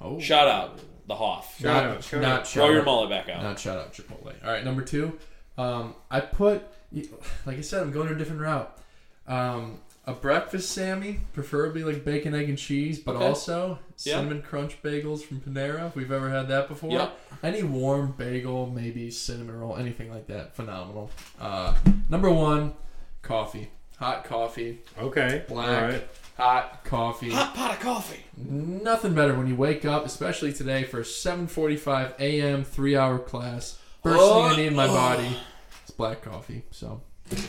oh, 0.00 0.18
Shout 0.20 0.48
out 0.48 0.78
the 1.06 1.14
Hoff. 1.16 1.58
Shout 1.60 1.84
not, 1.84 1.96
out, 1.96 2.04
shout 2.04 2.20
not 2.22 2.30
out. 2.40 2.46
shout 2.46 2.52
Throw 2.52 2.70
your 2.70 2.80
out. 2.80 2.84
mullet 2.86 3.10
back 3.10 3.28
out. 3.28 3.42
Not 3.42 3.58
shout 3.58 3.78
out 3.78 3.92
Chipotle. 3.92 4.32
All 4.44 4.50
right, 4.50 4.64
number 4.64 4.82
two. 4.82 5.18
Um, 5.58 5.94
I 6.10 6.20
put, 6.20 6.62
like 7.44 7.58
I 7.58 7.60
said, 7.62 7.82
I'm 7.82 7.90
going 7.90 8.08
a 8.08 8.14
different 8.14 8.40
route. 8.40 8.78
Um, 9.26 9.80
a 10.08 10.12
breakfast 10.14 10.70
Sammy, 10.72 11.20
preferably 11.34 11.84
like 11.84 12.04
bacon, 12.04 12.34
egg, 12.34 12.48
and 12.48 12.56
cheese, 12.56 12.98
but 12.98 13.16
Okay. 13.16 13.26
also 13.26 13.78
Yeah. 14.04 14.16
cinnamon 14.16 14.40
crunch 14.42 14.82
bagels 14.82 15.22
from 15.22 15.40
Panera. 15.40 15.88
If 15.88 15.96
we've 15.96 16.10
ever 16.10 16.30
had 16.30 16.48
that 16.48 16.66
before. 16.68 16.90
Yeah. 16.92 17.10
Any 17.42 17.62
warm 17.62 18.14
bagel, 18.16 18.66
maybe 18.66 19.10
cinnamon 19.10 19.60
roll, 19.60 19.76
anything 19.76 20.10
like 20.10 20.26
that. 20.28 20.56
Phenomenal. 20.56 21.10
Uh, 21.40 21.74
number 22.08 22.30
one, 22.30 22.72
coffee. 23.22 23.70
Hot 23.98 24.24
coffee. 24.24 24.78
Okay, 24.98 25.44
Black. 25.48 25.68
all 25.68 25.88
right. 25.88 26.08
Hot 26.36 26.84
coffee. 26.84 27.30
Hot 27.30 27.52
pot 27.54 27.72
of 27.72 27.80
coffee. 27.80 28.24
Nothing 28.36 29.12
better 29.14 29.34
when 29.34 29.46
you 29.48 29.56
wake 29.56 29.84
up, 29.84 30.06
especially 30.06 30.52
today 30.52 30.84
for 30.84 31.00
a 31.00 31.04
7:45 31.04 32.14
a.m. 32.20 32.64
three-hour 32.64 33.18
class. 33.18 33.76
First 34.04 34.20
thing 34.20 34.44
I 34.44 34.56
need 34.56 34.66
in 34.68 34.76
my 34.76 34.86
body 34.86 35.36
is 35.84 35.90
black 35.90 36.22
coffee. 36.22 36.62
So 36.70 37.02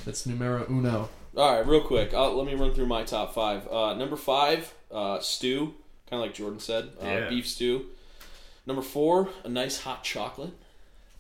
that's 0.06 0.26
numero 0.26 0.66
uno. 0.70 1.10
All 1.40 1.56
right, 1.56 1.66
real 1.66 1.80
quick. 1.80 2.14
Uh, 2.14 2.34
let 2.34 2.46
me 2.46 2.54
run 2.54 2.74
through 2.74 2.88
my 2.88 3.04
top 3.04 3.34
five. 3.34 3.66
Uh, 3.72 3.94
number 3.94 4.18
five, 4.18 4.74
uh, 4.92 5.22
stew, 5.22 5.74
kind 6.10 6.22
of 6.22 6.28
like 6.28 6.34
Jordan 6.34 6.60
said, 6.60 6.90
uh, 7.02 7.06
Yeah. 7.06 7.30
beef 7.30 7.48
stew. 7.48 7.86
Number 8.66 8.82
four, 8.82 9.30
a 9.46 9.48
nice 9.48 9.80
hot 9.80 10.04
chocolate. 10.04 10.52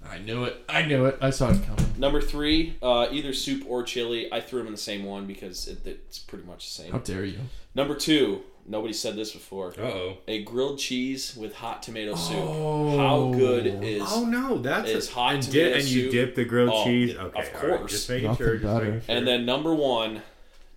I 0.06 0.18
knew 0.18 0.44
it. 0.44 0.62
I 0.68 0.82
knew 0.82 1.06
it. 1.06 1.18
I 1.22 1.30
saw 1.30 1.52
it 1.52 1.64
coming. 1.66 1.94
Number 1.98 2.20
three, 2.20 2.76
uh, 2.82 3.08
either 3.10 3.32
soup 3.32 3.64
or 3.66 3.82
chili. 3.84 4.28
I 4.30 4.42
threw 4.42 4.60
them 4.60 4.68
in 4.68 4.74
the 4.74 4.78
same 4.78 5.06
one 5.06 5.26
because 5.26 5.70
it, 5.70 5.88
it's 5.88 6.20
pretty 6.20 6.44
much 6.44 6.66
the 6.66 6.84
same. 6.84 6.92
How 6.92 6.98
dare 6.98 7.24
you? 7.24 7.40
Number 7.74 7.96
two, 7.96 8.42
nobody 8.70 8.94
said 8.94 9.16
this 9.16 9.32
before. 9.34 9.74
Uh 9.78 9.82
oh. 9.82 10.18
A 10.28 10.44
grilled 10.44 10.80
cheese 10.80 11.36
with 11.36 11.56
hot 11.56 11.84
tomato 11.84 12.16
soup. 12.16 12.38
Oh. 12.38 12.98
How 12.98 13.32
good 13.38 13.66
is 13.84 14.04
Oh 14.06 14.24
no, 14.26 14.60
that's 14.60 14.90
It's 14.90 15.10
a, 15.10 15.12
hot 15.14 15.34
and, 15.36 15.44
tomato 15.44 15.66
dip, 15.70 15.76
and 15.80 15.86
you 15.90 16.04
soup. 16.04 16.12
dip 16.12 16.36
the 16.36 16.46
grilled 16.46 16.72
Oh, 16.74 16.84
cheese. 16.86 17.16
of 17.16 17.34
Okay, 17.36 17.38
all 17.38 17.70
right, 17.70 17.78
course. 17.80 17.92
Just 17.92 18.10
making 18.10 18.28
Nothing 18.30 18.46
sure. 18.46 18.54
Just 18.58 18.64
better. 18.66 18.86
making 18.86 19.02
sure. 19.02 19.16
And 19.18 19.28
then 19.28 19.46
number 19.46 19.74
one, 19.74 20.22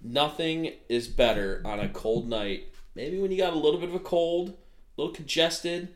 nothing 0.02 0.72
is 0.88 1.06
better 1.08 1.62
on 1.64 1.78
a 1.78 1.88
cold 1.88 2.28
night. 2.28 2.68
Maybe 2.94 3.18
when 3.20 3.30
you 3.30 3.38
got 3.38 3.52
a 3.52 3.58
little 3.58 3.78
bit 3.80 3.88
of 3.88 3.94
a 3.94 4.00
cold, 4.00 4.50
a 4.50 5.00
little 5.00 5.14
congested, 5.14 5.88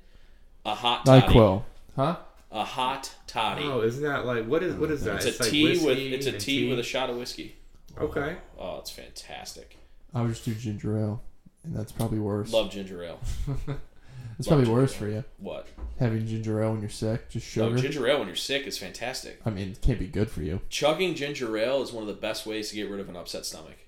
a 0.64 0.74
hot 0.74 1.05
toddy. 1.05 1.27
Nyquil. 1.27 1.62
Huh? 1.97 2.16
A 2.52 2.64
hot 2.64 3.12
toddy. 3.27 3.64
Oh, 3.64 3.81
isn't 3.82 4.02
that 4.02 4.24
like 4.24 4.47
what 4.47 4.62
is 4.62 4.74
what 4.77 4.90
is 4.90 5.02
that? 5.05 5.24
it's 5.24 5.39
a 5.39 5.43
like 5.43 5.51
tea 5.51 5.64
with 5.64 5.85
whiskey 5.85 6.14
it's 6.14 6.27
a 6.27 6.31
and 6.31 6.40
tea, 6.40 6.68
with 6.70 6.78
a 6.78 6.82
shot 6.82 7.10
of 7.10 7.16
whiskey. 7.16 7.56
Okay. 7.98 8.36
Oh, 8.59 8.78
it's 8.78 8.90
fantastic. 8.90 9.77
I 10.14 10.23
would 10.23 10.28
just 10.31 10.44
do 10.44 10.55
ginger 10.55 10.97
ale, 10.98 11.23
and 11.66 11.76
that's 11.76 11.93
probably 11.93 12.18
worse. 12.18 12.52
Love 12.52 12.70
ginger 12.70 13.02
ale. 13.02 13.20
It's 14.38 14.48
probably 14.48 14.68
worse 14.68 14.93
ale. 14.93 14.98
for 14.98 15.09
you 15.09 15.24
What? 15.38 15.66
having 15.98 16.26
ginger 16.26 16.62
ale 16.62 16.72
when 16.72 16.80
you're 16.82 16.90
sick. 16.90 17.30
Just 17.30 17.56
No, 17.56 17.70
sugar. 17.70 17.80
ginger 17.80 18.06
ale 18.06 18.18
when 18.18 18.26
you're 18.26 18.36
sick 18.36 18.66
is 18.66 18.76
fantastic. 18.76 19.40
I 19.47 19.51
mean, 19.51 19.70
it 19.70 19.80
can't 19.80 19.98
be 19.98 20.06
good 20.09 20.30
for 20.30 20.43
you. 20.43 20.60
Chugging 20.68 21.14
ginger 21.14 21.56
ale 21.56 21.80
is 21.82 21.90
one 21.90 22.02
of 22.02 22.06
the 22.09 22.12
best 22.20 22.44
ways 22.47 22.68
to 22.68 22.74
get 22.76 22.90
rid 22.90 23.01
of 23.01 23.09
an 23.09 23.16
upset 23.16 23.47
stomach. 23.47 23.78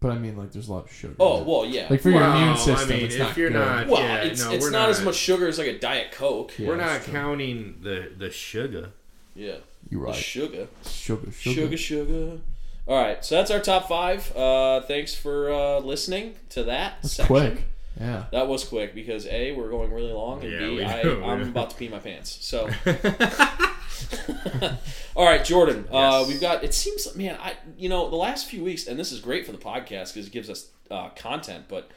But 0.00 0.10
I 0.10 0.18
mean, 0.18 0.36
like, 0.36 0.50
there's 0.50 0.66
a 0.66 0.72
lot 0.72 0.86
of 0.86 0.92
sugar. 0.92 1.14
Oh 1.20 1.36
in 1.36 1.42
it. 1.42 1.46
well, 1.46 1.64
yeah. 1.66 1.86
like 1.88 2.00
for 2.00 2.10
your 2.10 2.18
Well, 2.18 2.32
immune 2.36 2.48
I 2.54 2.56
system, 2.56 2.88
mean, 2.88 3.04
it's 3.06 3.14
if 3.14 3.20
not 3.20 3.36
you're 3.36 3.50
good. 3.50 3.58
not- 3.60 3.86
well, 3.86 4.02
yeah, 4.02 4.16
it's 4.22 4.44
no, 4.44 4.50
it's 4.50 4.64
we're 4.64 4.70
not, 4.72 4.88
as 4.90 5.04
much 5.04 5.14
sugar 5.14 5.46
as 5.46 5.58
like 5.58 5.68
a 5.68 5.78
diet 5.78 6.10
coke. 6.10 6.58
Yeah, 6.58 6.66
We're 6.66 6.76
that's 6.78 7.06
not 7.06 7.12
true. 7.12 7.20
counting 7.20 7.76
the 7.82 8.10
the 8.18 8.30
sugar. 8.32 8.90
Yeah, 9.36 9.58
You're 9.88 10.00
The 10.00 10.06
right. 10.08 10.14
sugar. 10.16 10.66
Sugar, 10.84 11.30
sugar. 11.30 11.54
Sugar, 11.60 11.76
sugar. 11.76 12.38
All 12.86 13.00
right, 13.00 13.24
so 13.24 13.36
that's 13.36 13.50
our 13.50 13.60
top 13.60 13.88
five. 13.88 14.34
Uh, 14.36 14.80
thanks 14.82 15.14
for 15.14 15.50
uh, 15.52 15.78
listening 15.78 16.34
to 16.50 16.64
that 16.64 16.96
That's 17.02 17.14
section. 17.14 17.26
quick. 17.34 17.64
Yeah. 18.00 18.24
That 18.32 18.48
was 18.48 18.64
quick 18.64 18.94
because 18.94 19.26
a 19.28 19.52
we're 19.52 19.70
going 19.70 19.92
really 19.92 20.12
long, 20.12 20.42
and 20.42 20.52
Yeah, 20.52 20.58
b 20.60 20.76
we 20.76 20.84
I, 20.84 21.02
do. 21.02 21.22
I'm 21.24 21.42
about 21.42 21.70
to 21.70 21.76
pee 21.76 21.88
my 21.88 21.98
pants. 22.00 22.38
So, 22.44 22.68
all 25.14 25.24
right, 25.24 25.44
Jordan. 25.44 25.86
Uh, 25.92 26.20
Yes. 26.20 26.28
we've 26.28 26.40
got. 26.40 26.64
It 26.64 26.74
seems, 26.74 27.14
man, 27.14 27.38
I 27.40 27.54
you 27.76 27.88
know 27.88 28.10
the 28.10 28.16
last 28.16 28.48
few 28.48 28.64
weeks, 28.64 28.86
and 28.86 28.98
this 28.98 29.12
is 29.12 29.20
great 29.20 29.46
for 29.46 29.52
the 29.52 29.58
podcast 29.58 30.14
because 30.14 30.26
it 30.26 30.32
gives 30.32 30.50
us 30.50 30.68
uh, 30.90 31.10
content. 31.10 31.66
But 31.68 31.90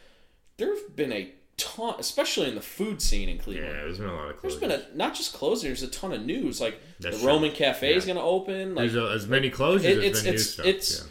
there 0.57 0.75
have 0.75 0.95
been 0.95 1.11
a 1.11 1.31
ton, 1.57 1.95
especially 1.99 2.47
in 2.49 2.55
the 2.55 2.61
food 2.61 3.01
scene 3.01 3.29
in 3.29 3.37
Cleveland. 3.37 3.67
Yeah, 3.73 3.81
there's 3.83 3.97
been 3.99 4.09
a 4.09 4.13
lot 4.13 4.29
of 4.29 4.35
closures. 4.37 4.41
There's 4.41 4.55
been 4.57 4.71
a 4.71 4.83
not 4.95 5.15
just 5.15 5.33
closing. 5.33 5.69
There's 5.69 5.83
a 5.83 5.87
ton 5.87 6.11
of 6.13 6.25
news. 6.25 6.59
Like 6.61 6.79
That's 6.99 7.17
the 7.17 7.21
true. 7.23 7.31
Roman 7.33 7.51
Cafe 7.51 7.93
is 7.93 8.05
going 8.05 8.17
to 8.17 8.23
open. 8.23 8.75
Like 8.75 8.91
There's 8.91 9.03
a, 9.09 9.11
as 9.13 9.27
many 9.27 9.49
closures 9.49 9.83
It- 9.85 9.97
as 9.99 10.03
it's- 10.03 10.23
new 10.23 10.29
it's- 10.29 10.49
stuff. 10.49 10.65
it's- 10.65 11.01
yeah. 11.05 11.09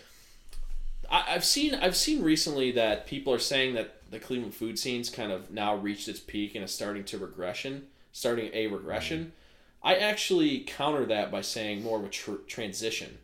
I, 1.11 1.35
I've 1.35 1.45
seen 1.45 1.75
I've 1.75 1.97
seen 1.97 2.23
recently 2.23 2.73
that 2.73 3.07
people 3.07 3.33
are 3.33 3.39
saying 3.39 3.75
that 3.75 4.11
the 4.11 4.19
Cleveland 4.19 4.55
food 4.55 4.79
scene's 4.79 5.11
kind 5.11 5.33
of 5.33 5.51
now 5.51 5.75
reached 5.77 6.09
its 6.09 6.21
peak 6.21 6.55
and 6.55 6.65
is 6.65 6.73
starting 6.73 7.05
to 7.05 7.19
regression, 7.19 7.87
starting 8.13 8.51
a 8.55 8.67
regression. 8.69 9.19
Mm-hmm. 9.21 9.87
I 9.87 9.97
actually 9.97 10.61
counter 10.61 11.05
that 11.07 11.31
by 11.31 11.43
saying 11.43 11.83
more 11.83 11.99
of 11.99 12.05
a 12.05 12.09
tr- 12.09 12.37
transition. 12.47 13.19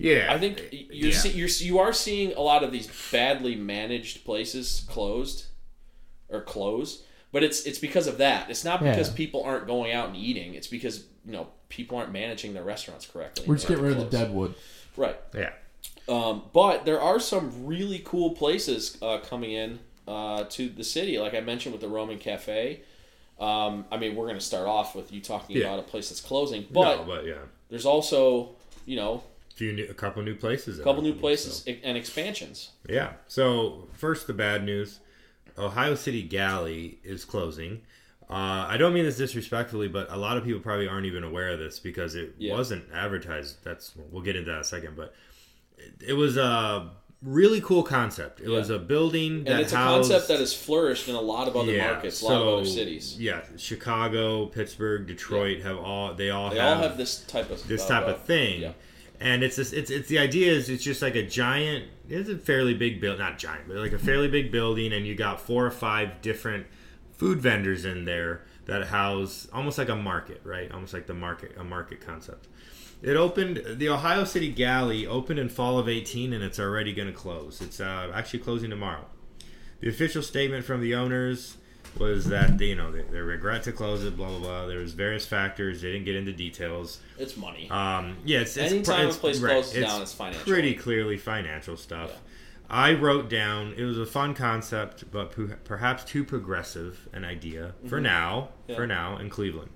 Yeah, 0.00 0.28
I 0.32 0.38
think 0.38 0.68
you're, 0.70 1.10
yeah. 1.10 1.16
see, 1.18 1.30
you're 1.30 1.48
you 1.48 1.80
are 1.80 1.92
seeing 1.92 2.32
a 2.34 2.40
lot 2.40 2.62
of 2.62 2.70
these 2.70 2.88
badly 3.10 3.56
managed 3.56 4.24
places 4.24 4.84
closed 4.88 5.46
or 6.30 6.40
close, 6.40 7.02
but 7.32 7.42
it's 7.42 7.64
it's 7.66 7.78
because 7.78 8.06
of 8.06 8.18
that. 8.18 8.50
It's 8.50 8.64
not 8.64 8.80
because 8.80 9.08
Yeah. 9.10 9.16
people 9.16 9.42
aren't 9.44 9.66
going 9.66 9.92
out 9.92 10.08
and 10.08 10.16
eating. 10.16 10.54
It's 10.54 10.66
because 10.68 11.04
you 11.24 11.32
know 11.32 11.48
people 11.68 11.98
aren't 11.98 12.12
managing 12.12 12.54
their 12.54 12.62
restaurants 12.64 13.06
correctly. 13.06 13.44
We're 13.46 13.56
just 13.56 13.68
getting 13.68 13.82
to 13.84 13.88
rid 13.90 13.98
of 13.98 14.04
the 14.10 14.16
close. 14.16 14.20
deadwood. 14.26 14.54
Right. 14.96 15.16
yeah. 15.34 15.50
Um, 16.08 16.42
but 16.54 16.84
there 16.86 17.00
are 17.00 17.20
some 17.20 17.66
really 17.66 18.00
cool 18.04 18.30
places 18.30 18.96
uh, 19.02 19.18
coming 19.18 19.52
in 19.52 19.78
uh, 20.06 20.44
to 20.44 20.68
the 20.70 20.82
city, 20.84 21.18
like 21.18 21.34
I 21.34 21.40
mentioned 21.40 21.72
with 21.74 21.82
the 21.82 21.88
Roman 21.88 22.18
Cafe. 22.18 22.80
Um, 23.38 23.84
I 23.92 23.98
mean, 23.98 24.16
we're 24.16 24.24
going 24.26 24.38
to 24.38 24.44
start 24.44 24.66
off 24.66 24.94
with 24.96 25.12
you 25.12 25.20
talking 25.20 25.56
Yeah. 25.56 25.66
about 25.66 25.78
a 25.80 25.82
place 25.82 26.08
that's 26.08 26.20
closing, 26.22 26.66
but 26.72 26.96
no, 26.96 27.04
but 27.04 27.26
yeah, 27.26 27.34
there's 27.68 27.84
also, 27.86 28.56
you 28.86 28.96
know, 28.96 29.22
a 29.52 29.54
few 29.54 29.72
new, 29.74 29.86
a 29.88 29.94
couple 29.94 30.22
new 30.22 30.34
places. 30.34 30.80
a 30.80 30.82
couple 30.82 31.02
new 31.02 31.14
places 31.14 31.62
so. 31.66 31.72
and 31.84 31.96
expansions. 31.98 32.70
Yeah. 32.88 33.12
So 33.28 33.86
first, 33.92 34.26
the 34.26 34.32
bad 34.32 34.64
news: 34.64 34.98
Ohio 35.58 35.94
City 35.94 36.22
Galley 36.22 36.98
is 37.04 37.24
closing. 37.24 37.82
Uh, 38.30 38.66
I 38.68 38.76
don't 38.76 38.92
mean 38.92 39.04
this 39.04 39.16
disrespectfully, 39.16 39.88
but 39.88 40.10
a 40.12 40.16
lot 40.16 40.36
of 40.36 40.44
people 40.44 40.60
probably 40.60 40.86
aren't 40.86 41.06
even 41.06 41.24
aware 41.24 41.50
of 41.50 41.58
this 41.58 41.78
because 41.78 42.14
it 42.14 42.34
Yeah. 42.38 42.52
wasn't 42.54 42.84
advertised. 42.92 43.64
That's 43.64 43.92
we'll 44.10 44.22
get 44.22 44.36
into 44.36 44.50
that 44.50 44.56
in 44.56 44.60
a 44.60 44.64
second, 44.64 44.96
but 44.96 45.14
it 46.06 46.12
was 46.12 46.36
a 46.36 46.90
really 47.22 47.60
cool 47.62 47.82
concept. 47.82 48.40
It 48.40 48.48
Yeah. 48.48 48.58
was 48.58 48.68
a 48.68 48.78
building 48.78 49.44
that 49.44 49.52
and 49.52 49.60
it's 49.60 49.72
a 49.72 49.76
concept 49.76 50.28
that 50.28 50.40
has 50.40 50.52
flourished 50.52 51.08
in 51.08 51.14
a 51.14 51.20
lot 51.20 51.48
of 51.48 51.56
other 51.56 51.76
markets, 51.76 52.20
a 52.20 52.26
lot 52.26 52.42
of 52.42 52.48
other 52.48 52.64
so, 52.66 52.70
cities. 52.70 53.16
Yeah, 53.18 53.40
Chicago, 53.56 54.46
Pittsburgh, 54.46 55.06
Detroit 55.06 55.62
have 55.62 55.78
all 55.78 56.12
they 56.14 56.28
all 56.30 56.50
They 56.50 56.58
have 56.58 56.76
all 56.76 56.82
have 56.82 56.98
this 56.98 57.20
type 57.22 57.50
of 57.50 57.66
this 57.66 57.84
uh, 57.86 57.88
type 57.88 58.06
uh, 58.06 58.10
of 58.12 58.24
thing. 58.24 58.60
Yeah. 58.60 58.72
And 59.20 59.42
it's 59.42 59.56
this, 59.56 59.72
it's 59.72 59.90
it's 59.90 60.08
the 60.08 60.18
idea 60.18 60.52
is 60.52 60.68
it's 60.68 60.84
just 60.84 61.00
like 61.02 61.16
a 61.16 61.26
giant 61.26 61.86
it's 62.08 62.28
a 62.28 62.38
fairly 62.38 62.74
big 62.74 63.00
build 63.00 63.18
not 63.18 63.38
giant 63.38 63.68
but 63.68 63.76
like 63.76 63.92
a 63.92 63.98
fairly 63.98 64.28
big 64.28 64.50
building 64.50 64.92
and 64.92 65.06
you 65.06 65.14
got 65.14 65.40
four 65.40 65.66
or 65.66 65.70
five 65.70 66.20
different 66.22 66.66
food 67.12 67.40
vendors 67.40 67.84
in 67.84 68.04
there 68.04 68.42
that 68.66 68.86
house 68.88 69.48
almost 69.52 69.78
like 69.78 69.88
a 69.88 69.96
market 69.96 70.40
right? 70.44 70.70
Almost 70.72 70.94
like 70.94 71.06
the 71.06 71.14
market 71.14 71.52
a 71.58 71.64
market 71.64 72.00
concept. 72.00 72.46
It 73.02 73.16
opened 73.16 73.62
the 73.66 73.88
ohio 73.88 74.24
city 74.24 74.50
galley 74.50 75.06
opened 75.06 75.38
in 75.38 75.48
fall 75.48 75.78
of 75.78 75.88
18 75.88 76.32
and 76.32 76.44
it's 76.44 76.60
already 76.60 76.92
going 76.92 77.08
to 77.08 77.14
close. 77.14 77.60
It's 77.60 77.80
uh, 77.80 78.12
actually 78.14 78.40
closing 78.40 78.70
tomorrow. 78.70 79.06
The 79.80 79.88
official 79.88 80.22
statement 80.22 80.64
from 80.64 80.80
the 80.80 80.94
owners 80.94 81.56
was 81.98 82.26
that 82.26 82.60
you 82.60 82.74
know 82.74 82.90
they, 82.92 83.02
they 83.02 83.20
regret 83.20 83.62
to 83.62 83.72
close 83.72 84.04
it 84.04 84.16
blah 84.16 84.28
blah 84.28 84.38
blah 84.38 84.66
there's 84.66 84.92
various 84.92 85.26
factors 85.26 85.82
they 85.82 85.92
didn't 85.92 86.04
get 86.04 86.16
into 86.16 86.32
details 86.32 87.00
It's 87.18 87.36
money. 87.36 87.68
um, 87.70 88.16
yeah, 88.24 88.40
it's, 88.40 88.56
it's 88.56 88.72
Anytime 88.72 89.08
it's, 89.08 89.16
a 89.16 89.20
place 89.20 89.40
right, 89.40 89.52
closes 89.52 89.84
down, 89.84 90.02
it's 90.02 90.12
financial. 90.14 90.42
Pretty 90.44 90.74
clearly 90.74 91.16
financial 91.16 91.76
stuff. 91.76 92.10
Yeah. 92.10 92.18
I 92.70 92.92
wrote 92.94 93.30
down 93.30 93.72
it 93.78 93.84
was 93.84 93.98
a 93.98 94.04
fun 94.04 94.34
concept, 94.34 95.10
but 95.10 95.34
perhaps 95.64 96.04
too 96.04 96.22
progressive 96.24 97.08
an 97.14 97.24
idea 97.24 97.74
for 97.86 98.00
now. 98.00 98.50
Mm-hmm. 98.62 98.70
Yeah. 98.72 98.76
For 98.76 98.86
now 98.86 99.16
in 99.18 99.30
Cleveland, 99.30 99.70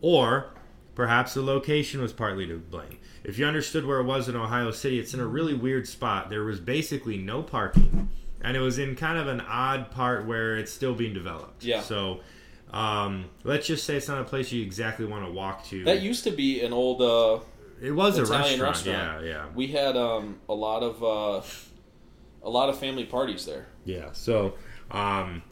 or 0.00 0.52
perhaps 0.96 1.34
the 1.34 1.42
location 1.42 2.00
was 2.02 2.12
partly 2.12 2.46
to 2.48 2.58
blame. 2.58 2.98
If 3.24 3.38
you 3.38 3.46
understood 3.46 3.86
where 3.86 4.00
it 4.00 4.04
was 4.04 4.28
in 4.28 4.34
Ohio 4.34 4.72
City, 4.72 4.98
it's 4.98 5.14
in 5.14 5.20
a 5.20 5.26
really 5.26 5.54
weird 5.54 5.86
spot. 5.86 6.28
There 6.30 6.42
was 6.42 6.58
basically 6.58 7.16
no 7.16 7.42
parking, 7.44 8.10
and 8.42 8.56
it 8.56 8.60
was 8.60 8.78
in 8.78 8.96
kind 8.96 9.18
of 9.18 9.26
an 9.28 9.40
odd 9.40 9.90
part 9.90 10.26
where 10.26 10.56
it's 10.56 10.72
still 10.72 10.94
being 10.94 11.14
developed. 11.14 11.64
Yeah. 11.64 11.80
So. 11.80 12.20
Um, 12.72 13.26
let's 13.44 13.66
just 13.66 13.84
say 13.84 13.96
it's 13.96 14.08
not 14.08 14.18
a 14.22 14.24
place 14.24 14.50
you 14.50 14.62
exactly 14.62 15.04
want 15.04 15.26
to 15.26 15.30
walk 15.30 15.62
to. 15.66 15.84
that 15.84 16.00
used 16.00 16.24
to 16.24 16.30
be 16.30 16.62
an 16.62 16.72
old 16.72 17.02
uh, 17.02 17.40
It 17.82 17.90
was 17.90 18.16
a 18.18 18.22
Italian 18.22 18.62
restaurant. 18.62 18.96
restaurant. 19.20 19.24
Yeah, 19.26 19.30
yeah, 19.30 19.46
we 19.54 19.66
had 19.66 19.94
um, 19.94 20.38
a 20.48 20.54
lot 20.54 20.82
of 20.82 21.04
uh, 21.04 21.42
a 22.42 22.48
lot 22.48 22.70
of 22.70 22.78
family 22.78 23.04
parties 23.04 23.44
there. 23.44 23.66
yeah. 23.84 24.12
So, 24.12 24.54
um, 24.90 25.42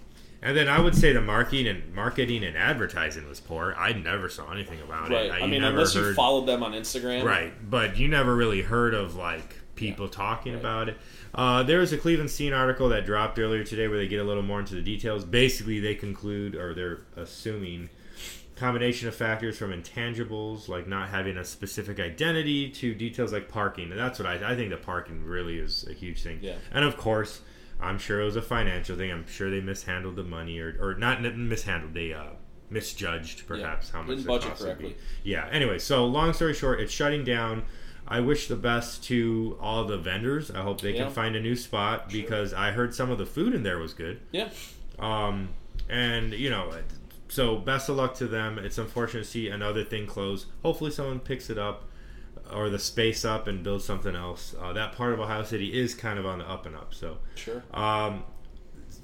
and 0.41 0.57
then 0.57 0.67
I 0.69 0.81
would 0.81 0.95
say 0.95 1.12
the 1.12 1.21
marketing 1.21 1.69
and 1.69 1.95
marketing 1.95 2.43
and 2.43 2.57
advertising 2.57 3.29
was 3.29 3.39
poor. 3.39 3.75
I 3.77 3.93
never 3.93 4.31
saw 4.31 4.51
anything 4.51 4.81
about 4.81 5.11
Right. 5.11 5.27
it. 5.27 5.33
I 5.33 5.39
you 5.41 5.49
mean, 5.49 5.62
unless 5.62 5.95
you 5.95 6.15
followed 6.15 6.47
them 6.47 6.62
on 6.62 6.73
Instagram. 6.73 7.23
right, 7.25 7.53
but 7.69 7.99
you 7.99 8.09
never 8.09 8.35
really 8.35 8.62
heard 8.62 8.95
of 8.95 9.15
like 9.15 9.57
people 9.75 10.09
talking 10.09 10.55
Right. 10.55 10.61
about 10.61 10.89
it. 10.89 10.97
Uh, 11.35 11.62
there 11.62 11.78
was 11.78 11.93
a 11.93 11.98
Cleveland 11.98 12.31
Scene 12.31 12.52
article 12.52 12.89
that 12.89 13.07
dropped 13.07 13.39
earlier 13.39 13.62
today 13.65 13.86
where 13.89 13.98
they 13.98 14.09
get 14.09 14.20
a 14.20 14.24
little 14.24 14.43
more 14.43 14.61
into 14.61 14.74
the 14.74 14.82
details. 14.82 15.24
Basically, 15.24 15.78
they 15.81 15.94
conclude 15.94 16.55
or 16.55 16.74
they're 16.74 17.01
assuming 17.16 17.89
combination 18.57 19.09
of 19.09 19.15
factors 19.15 19.57
from 19.57 19.70
intangibles 19.73 20.69
like 20.69 20.86
not 20.86 21.09
having 21.09 21.39
a 21.39 21.44
specific 21.44 21.98
identity 21.98 22.69
to 22.69 22.94
details 22.94 23.32
like 23.32 23.48
parking 23.48 23.90
and 23.90 23.98
that's 23.98 24.19
what 24.19 24.28
I, 24.28 24.52
I 24.52 24.55
think 24.55 24.69
the 24.69 24.77
parking 24.77 25.24
really 25.24 25.57
is 25.59 25.86
a 25.89 25.94
huge 25.94 26.23
thing 26.23 26.40
Yeah. 26.43 26.57
and 26.70 26.85
of 26.85 26.98
course 26.98 27.40
i'm 27.81 27.98
sure 27.98 28.20
it 28.20 28.24
was 28.27 28.36
a 28.36 28.43
financial 28.43 28.98
thing 28.98 29.11
i'm 29.11 29.27
sure 29.27 29.48
they 29.51 29.62
mishandled 29.62 30.16
the 30.16 30.24
money 30.24 30.59
or, 30.59 30.77
or 30.78 30.94
not 30.97 31.23
mishandled 31.23 31.94
they 31.94 32.12
uh, 32.12 32.24
misjudged 32.69 33.47
perhaps 33.47 33.89
how 33.89 34.01
much 34.02 34.09
Didn't 34.19 34.27
budget 34.27 34.51
cost 34.51 34.61
would 34.61 34.77
be. 34.77 34.85
correctly. 34.85 35.02
yeah 35.24 35.48
anyway 35.51 35.78
so 35.78 36.05
long 36.05 36.35
story 36.35 36.52
short 36.52 36.81
it's 36.82 36.93
shutting 36.93 37.24
down 37.24 37.62
i 38.09 38.18
wish 38.20 38.48
the 38.48 38.56
best 38.56 39.05
to 39.05 39.56
all 39.60 39.85
the 39.85 39.97
vendors 39.98 40.51
i 40.51 40.60
hope 40.62 40.81
they 40.81 40.93
Yeah. 40.94 41.05
can 41.05 41.12
find 41.12 41.36
a 41.36 41.40
new 41.40 41.56
spot 41.56 42.09
because 42.10 42.52
i 42.55 42.70
heard 42.72 42.94
some 42.94 43.10
of 43.10 43.18
the 43.18 43.27
food 43.27 43.55
in 43.55 43.62
there 43.62 43.78
was 43.78 43.93
good 43.94 44.20
Yeah. 44.32 44.48
um, 44.98 45.51
and 45.89 46.32
you 46.35 46.51
know, 46.51 46.72
so 47.28 47.56
best 47.56 47.89
of 47.89 47.97
luck 47.97 48.14
to 48.16 48.27
them. 48.27 48.59
It's 48.59 48.78
unfortunate 48.78 49.24
to 49.24 49.28
see 49.28 49.48
another 49.48 49.82
thing 49.85 50.06
close. 50.06 50.47
Hopefully, 50.62 50.90
someone 50.93 51.18
picks 51.20 51.48
it 51.51 51.59
up 51.59 51.85
or 52.52 52.68
the 52.68 52.78
space 52.78 53.24
up 53.24 53.47
and 53.48 53.62
builds 53.64 53.85
something 53.85 54.14
else. 54.16 54.55
Uh, 54.60 54.72
that 54.72 54.93
part 54.93 55.12
of 55.12 55.20
Ohio 55.20 55.43
City 55.44 55.77
is 55.77 55.94
kind 55.94 56.18
of 56.18 56.27
on 56.27 56.39
the 56.39 56.48
up 56.48 56.64
and 56.66 56.74
up. 56.77 56.93
So, 56.94 57.18
Sure. 57.36 57.62
um, 57.74 58.22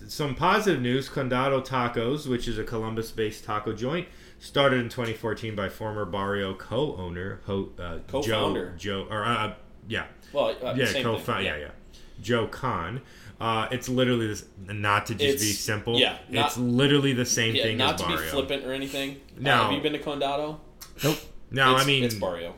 some 0.09 0.35
positive 0.37 0.81
news: 0.81 1.09
Condado 1.09 1.61
Tacos, 1.65 2.27
which 2.29 2.47
is 2.49 2.59
a 2.59 2.65
Columbus-based 2.65 3.45
taco 3.45 3.73
joint, 3.73 4.07
started 4.39 4.81
in 4.81 4.89
2014 4.89 5.55
by 5.55 5.69
former 5.69 6.05
Barrio 6.05 6.55
co-owner 6.55 7.41
Ho, 7.47 7.69
uh, 7.79 7.99
Co-founder. 8.09 8.75
Joe 8.77 9.05
Joe 9.05 9.07
or 9.11 9.25
uh, 9.25 9.55
yeah 9.89 10.07
Well, 10.33 10.55
uh, 10.63 10.75
yeah, 10.77 10.87
same 10.87 11.03
co-founder. 11.05 11.43
thing. 11.43 11.61
Yeah. 11.61 11.67
yeah, 11.67 11.71
Joe 12.23 12.47
Kahn. 12.47 13.01
Uh, 13.39 13.69
it's 13.71 13.89
literally 13.89 14.27
this. 14.29 14.47
Not 14.67 15.07
to 15.07 15.15
just 15.15 15.23
It's- 15.25 15.41
be 15.43 15.53
simple. 15.53 15.99
yeah, 15.99 16.17
not- 16.31 16.47
it's 16.47 16.57
literally 16.59 17.13
the 17.13 17.27
same 17.27 17.55
Yeah, 17.55 17.65
thing 17.65 17.77
not 17.77 17.95
as 17.95 18.01
to 18.01 18.07
be 18.09 18.17
flippant 18.17 18.65
or 18.65 18.73
anything. 18.73 19.21
No. 19.39 19.53
Uh, 19.53 19.63
have 19.65 19.73
you 19.73 19.81
been 19.83 19.93
to 19.93 19.99
Condado? 19.99 20.59
Nope. 21.05 21.19
No, 21.51 21.75
it's, 21.75 21.85
I 21.85 21.87
mean 21.87 22.03
it's 22.05 22.15
Barrio. 22.15 22.55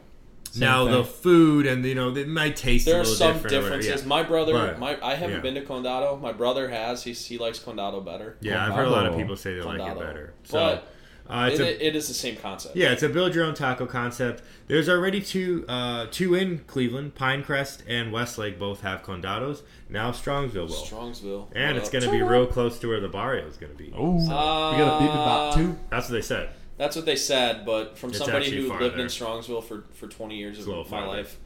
now 0.57 0.85
Same 0.85 0.93
the 0.95 1.05
food 1.05 1.67
and 1.67 1.85
you 1.85 1.95
know 1.97 2.17
it 2.17 2.29
might 2.29 2.55
taste 2.57 2.87
a 2.87 2.91
There 2.93 3.01
are 3.01 3.05
some 3.05 3.33
different. 3.35 3.51
differences. 3.51 4.03
yeah. 4.03 4.07
My 4.09 4.23
brother, 4.23 4.53
But, 4.53 4.79
my 4.79 4.97
I 5.05 5.15
haven't 5.17 5.37
yeah. 5.37 5.43
been 5.43 5.55
to 5.57 5.63
Condado. 5.63 6.19
My 6.21 6.33
brother 6.33 6.69
has. 6.69 7.03
He's, 7.03 7.25
he 7.27 7.39
likes 7.39 7.59
Condado 7.59 8.01
better. 8.05 8.37
Yeah, 8.41 8.65
I've 8.65 8.75
heard 8.75 8.87
a 8.87 8.91
lot 8.91 9.07
of 9.07 9.17
people 9.17 9.37
say 9.37 9.55
they 9.57 9.63
like 9.63 9.81
it 9.81 9.99
better. 9.99 10.33
So 10.45 10.59
But 10.59 10.89
uh, 11.29 11.49
it's 11.51 11.61
it, 11.61 11.63
a 11.81 11.87
it 11.89 11.97
is 11.97 12.09
the 12.09 12.15
same 12.15 12.37
concept. 12.37 12.75
Yeah, 12.77 12.93
it's 12.93 13.03
a 13.03 13.09
build 13.09 13.35
your 13.35 13.45
own 13.45 13.55
taco 13.55 13.87
concept. 13.87 14.43
There's 14.67 14.89
already 14.89 15.21
two 15.21 15.65
uh, 15.69 16.07
two 16.11 16.35
in 16.35 16.61
Cleveland. 16.67 17.15
Pinecrest 17.15 17.83
and 17.87 18.13
Westlake 18.13 18.59
both 18.59 18.81
have 18.83 19.03
condados. 19.03 19.63
Now 19.89 20.11
Strongsville 20.13 20.55
will. 20.69 20.69
Strongsville. 20.69 21.49
and 21.55 21.75
What 21.75 21.83
it's 21.83 21.91
going 21.91 22.05
to 22.05 22.11
be 22.11 22.23
real 22.23 22.47
close 22.47 22.79
to 22.81 22.89
where 22.89 23.01
the 23.01 23.09
barrio 23.09 23.47
is 23.47 23.57
going 23.57 23.73
to 23.73 23.79
be. 23.79 23.93
Oh, 23.97 24.15
Uh, 24.17 24.73
we 24.73 24.79
got 24.79 24.97
a 24.97 25.01
beep 25.01 25.11
about 25.11 25.55
two. 25.55 25.79
That's 25.91 26.09
what 26.09 26.15
they 26.15 26.23
said. 26.23 26.51
That's 26.77 26.95
what 26.95 27.07
they 27.07 27.17
said, 27.17 27.67
but 27.67 27.99
from 27.99 28.11
It's 28.11 28.19
somebody 28.19 28.51
who 28.55 28.69
farther. 28.69 28.85
lived 28.85 28.99
in 29.01 29.07
Strongsville 29.09 29.65
for, 29.65 29.85
for 29.95 30.07
20 30.07 30.37
years 30.37 30.59
It's 30.59 30.67
of 30.69 30.77
my 30.77 30.85
farther. 30.85 31.09
life, 31.09 31.37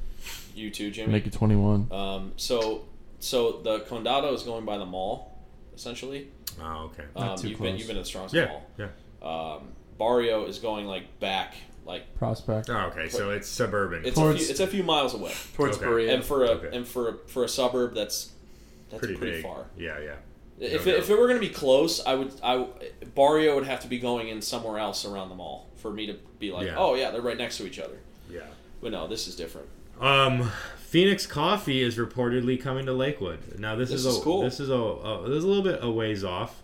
you 0.55 0.71
too, 0.71 0.91
Jimmy. 0.91 1.11
Make 1.13 1.27
it 1.27 1.33
21. 1.33 1.89
Um, 1.91 2.33
so, 2.37 2.85
so 3.19 3.61
the 3.63 3.81
Condado 3.81 4.35
is 4.35 4.43
going 4.43 4.67
by 4.67 4.77
the 4.77 4.85
mall, 4.85 5.33
essentially. 5.75 6.29
Oh, 6.61 6.91
okay. 6.93 7.05
Um, 7.17 7.27
Not 7.29 7.39
too 7.39 7.49
you've 7.49 7.59
been 7.61 7.69
close. 7.69 7.79
you've 7.79 7.89
been 7.89 7.97
at 7.97 8.05
Strongsville 8.05 8.33
Yeah, 8.35 8.45
Mall. 8.47 8.63
yeah. 8.79 8.89
Um, 9.23 9.69
Barrio 9.99 10.47
is 10.47 10.59
going 10.59 10.87
like 10.87 11.21
back, 11.21 11.55
like 11.87 12.15
Prospect. 12.19 12.69
Oh, 12.71 12.91
okay. 12.93 13.09
So 13.09 13.31
it's 13.31 13.49
suburban. 13.49 14.05
it's 14.05 14.17
Towards- 14.19 14.41
a 14.43 14.45
few, 14.45 14.51
it's 14.51 14.61
a 14.61 14.67
few 14.67 14.83
miles 14.83 15.15
away, 15.15 15.33
Towards 15.55 15.77
Okay. 15.77 15.87
Berea. 15.87 16.15
and 16.15 16.25
for 16.25 16.45
a 16.45 16.49
Okay. 16.51 16.77
and 16.77 16.87
for 16.87 17.09
a, 17.11 17.15
for 17.29 17.45
a 17.45 17.49
suburb 17.49 17.95
that's 17.95 18.33
that's 18.91 18.99
pretty, 19.01 19.17
pretty, 19.17 19.33
big. 19.37 19.43
far. 19.45 19.67
Yeah, 19.77 19.99
yeah. 20.01 20.15
If, 20.61 20.87
No 20.87 20.93
it, 20.93 20.99
if 20.99 21.11
it 21.11 21.19
were 21.19 21.27
going 21.27 21.41
to 21.41 21.47
be 21.47 21.53
close, 21.53 22.05
I 22.05 22.15
would 22.15 22.33
I 22.43 22.67
Barrio 23.15 23.55
would 23.55 23.65
have 23.67 23.81
to 23.81 23.89
be 23.89 23.99
going 23.99 24.29
in 24.29 24.43
somewhere 24.43 24.79
else 24.79 25.05
around 25.05 25.29
the 25.29 25.35
mall 25.35 25.69
for 25.77 25.91
me 25.93 26.07
to 26.07 26.15
be 26.39 26.53
like, 26.53 26.67
Yeah. 26.67 26.75
oh 26.77 26.95
yeah, 26.95 27.11
they're 27.11 27.23
right 27.23 27.39
next 27.39 27.57
to 27.59 27.67
each 27.67 27.79
other. 27.79 27.99
Yeah. 28.31 28.41
But 28.81 28.93
no, 28.93 29.07
this 29.07 29.29
is 29.29 29.37
different. 29.37 29.69
Um, 30.01 30.51
Phoenix 30.79 31.27
Coffee 31.27 31.83
is 31.83 31.97
reportedly 31.97 32.61
coming 32.61 32.87
to 32.87 32.93
Lakewood. 32.93 33.59
Now 33.59 33.77
this, 33.77 33.91
This 33.91 34.01
is, 34.01 34.07
is 34.07 34.19
a, 34.19 34.21
cool. 34.23 34.43
This 34.43 34.59
is 34.61 34.69
a, 34.69 34.75
a 34.75 35.29
this 35.29 35.39
is 35.39 35.45
a 35.45 35.47
little 35.49 35.63
bit 35.63 35.79
a 35.83 35.91
ways 35.91 36.23
off, 36.25 36.63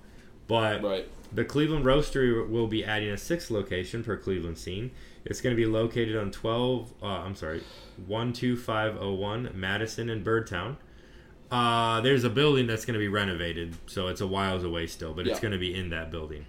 but 0.49 0.83
Right. 0.83 1.09
The 1.33 1.45
Cleveland 1.45 1.85
Roastery 1.85 2.49
will 2.49 2.67
be 2.67 2.85
adding 2.85 3.11
a 3.11 3.19
sixth 3.19 3.51
location 3.51 4.03
per 4.05 4.17
Cleveland 4.17 4.59
scene. 4.59 4.91
It's 5.25 5.41
going 5.41 5.55
to 5.55 5.61
be 5.61 5.67
located 5.67 6.17
on 6.17 6.31
twelve. 6.31 6.93
Uh, 7.03 7.07
I'm 7.07 7.35
sorry, 7.35 7.63
one 8.07 8.33
two 8.33 8.57
five 8.57 8.95
zero 8.95 9.13
one 9.15 9.51
Madison 9.55 10.09
and 10.11 10.25
Birdtown. 10.25 10.77
Uh, 11.51 12.01
there's 12.03 12.25
a 12.25 12.31
building 12.31 12.67
that's 12.67 12.85
going 12.85 12.95
to 12.95 12.99
be 13.01 13.09
renovated, 13.09 13.75
so 13.87 14.09
it's 14.09 14.21
a 14.21 14.27
whiles 14.27 14.65
away 14.65 14.87
still, 14.87 15.15
but 15.15 15.27
it's 15.27 15.41
going 15.41 15.53
to 15.53 15.59
be 15.59 15.75
in 15.75 15.91
that 15.91 16.11
building. 16.11 16.45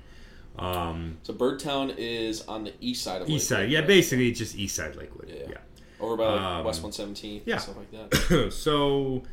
Um, 0.57 1.18
So 1.23 1.34
Birdtown 1.34 1.95
is 1.97 2.41
on 2.47 2.65
the 2.65 2.73
east 2.81 3.03
side 3.03 3.22
of 3.22 3.30
east 3.30 3.49
Lakewood, 3.49 3.65
side, 3.65 3.72
yeah, 3.72 3.80
right? 3.80 3.88
basically 3.88 4.27
it's 4.30 4.39
just 4.39 4.56
east 4.57 4.76
side 4.76 4.97
Lakewood. 4.97 5.30
Yeah. 5.30 5.51
yeah. 5.51 5.57
over 6.01 6.18
by 6.18 6.26
like, 6.26 6.41
Um, 6.41 6.65
West 6.65 6.84
One 6.84 6.91
Seventeenth, 6.91 7.43
yeah. 7.45 7.57
stuff 7.60 7.77
like 7.77 7.91
that. 8.11 8.51
so, 8.53 9.23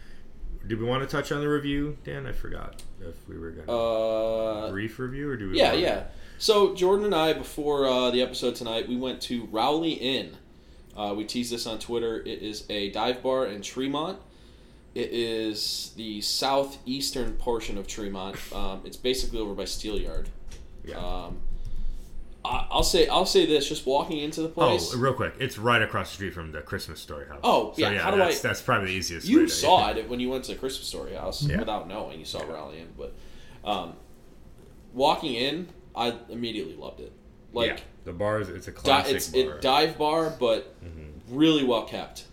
did 0.67 0.79
we 0.81 0.85
want 0.87 1.03
to 1.03 1.09
touch 1.09 1.33
on 1.33 1.41
the 1.41 1.49
review, 1.49 1.97
Dan? 2.05 2.27
I 2.27 2.33
forgot 2.33 2.83
if 3.01 3.29
we 3.29 3.39
were 3.39 3.51
going 3.51 3.67
to 3.67 3.73
Uh, 3.73 4.71
brief 4.71 4.99
review 4.99 5.29
or 5.31 5.37
do 5.37 5.51
we? 5.51 5.59
yeah, 5.59 5.73
yeah. 5.73 6.05
So 6.39 6.75
Jordan 6.75 7.07
and 7.07 7.15
I, 7.15 7.33
before 7.33 7.87
uh, 7.87 8.11
the 8.11 8.21
episode 8.23 8.55
tonight, 8.57 8.89
we 8.89 8.97
went 8.97 9.21
to 9.23 9.45
Rowley 9.51 9.93
Inn. 9.93 10.37
Uh, 10.97 11.15
we 11.17 11.25
teased 11.25 11.53
this 11.53 11.67
on 11.67 11.79
Twitter. 11.79 12.21
It 12.21 12.43
is 12.43 12.65
a 12.71 12.91
dive 12.91 13.23
bar 13.23 13.47
in 13.47 13.63
Tremont. 13.63 14.19
It 14.95 15.11
is 15.13 15.93
the 15.97 16.21
southeastern 16.23 17.35
portion 17.35 17.77
of 17.79 17.87
Tremont. 17.87 18.37
Um, 18.55 18.81
it's 18.85 18.97
basically 18.97 19.39
over 19.39 19.55
by 19.55 19.65
Steelyard. 19.65 20.27
Yeah. 20.85 20.97
Um, 20.99 21.39
I, 22.47 22.67
I'll 22.71 22.83
say 22.83 23.07
I'll 23.09 23.27
say 23.27 23.45
this: 23.47 23.69
just 23.69 23.85
walking 23.87 24.19
into 24.19 24.41
the 24.43 24.49
place. 24.49 24.93
Oh, 24.95 24.99
real 24.99 25.13
quick, 25.15 25.35
it's 25.39 25.59
right 25.59 25.83
across 25.83 26.11
the 26.11 26.15
street 26.15 26.35
from 26.35 26.53
the 26.53 26.61
Christmas 26.63 27.01
Story 27.01 27.27
House. 27.27 27.41
Oh, 27.45 27.73
So, 27.77 27.83
yeah, 27.83 27.99
how 27.99 28.11
do 28.11 28.17
that's, 28.19 28.45
I- 28.45 28.49
That's 28.49 28.63
probably 28.63 28.89
the 28.89 28.95
easiest. 28.95 29.27
way 29.27 29.33
you 29.33 29.41
to- 29.47 29.49
saw 29.53 29.91
it 29.97 30.09
when 30.09 30.21
you 30.21 30.31
went 30.31 30.45
to 30.45 30.53
the 30.53 30.59
Christmas 30.59 30.87
Story 30.87 31.15
House 31.15 31.43
Yeah. 31.43 31.59
without 31.59 31.89
knowing. 31.89 32.19
You 32.19 32.25
saw 32.25 32.43
Rowley 32.45 32.79
Inn, 32.81 32.89
but 32.97 33.15
um, 33.65 33.95
walking 34.95 35.35
in, 35.35 35.69
I 35.95 36.15
immediately 36.29 36.77
loved 36.77 37.01
it. 37.01 37.13
Like 37.53 37.71
yeah, 37.71 37.77
the 38.05 38.13
bar 38.13 38.41
is 38.41 38.49
it's 38.49 38.69
a 38.69 38.73
di- 38.73 38.77
classic 38.77 39.17
it's 39.17 39.29
bar. 39.29 39.41
it 39.43 39.61
dive 39.63 39.99
bar, 39.99 40.35
but 40.39 40.75
Mm-hmm. 40.85 41.37
really 41.37 41.65
well 41.65 41.85
kept. 41.85 42.25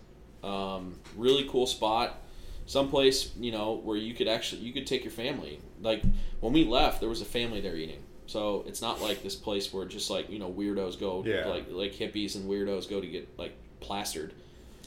Um, 0.42 0.98
really 1.16 1.48
cool 1.48 1.66
spot. 1.66 2.20
Someplace 2.66 3.30
you 3.38 3.52
know 3.52 3.74
where 3.74 3.96
you 3.96 4.14
could 4.14 4.28
actually 4.28 4.62
you 4.62 4.72
could 4.72 4.86
take 4.86 5.02
your 5.04 5.10
family. 5.12 5.60
Like 5.80 6.02
when 6.40 6.52
we 6.52 6.64
left, 6.64 7.00
there 7.00 7.08
was 7.08 7.20
a 7.20 7.24
family 7.26 7.60
there 7.60 7.76
eating. 7.76 8.02
So 8.26 8.64
it's 8.66 8.80
not 8.80 9.00
like 9.02 9.22
this 9.22 9.34
place 9.36 9.72
where 9.72 9.84
just 9.84 10.08
like 10.10 10.30
you 10.30 10.38
know 10.38 10.50
weirdos 10.50 10.98
go, 10.98 11.22
Yeah. 11.26 11.46
like 11.46 11.66
like 11.70 11.92
hippies 11.92 12.34
and 12.36 12.48
weirdos 12.48 12.88
go 12.88 13.00
to 13.00 13.06
get 13.06 13.28
like 13.38 13.54
plastered. 13.80 14.32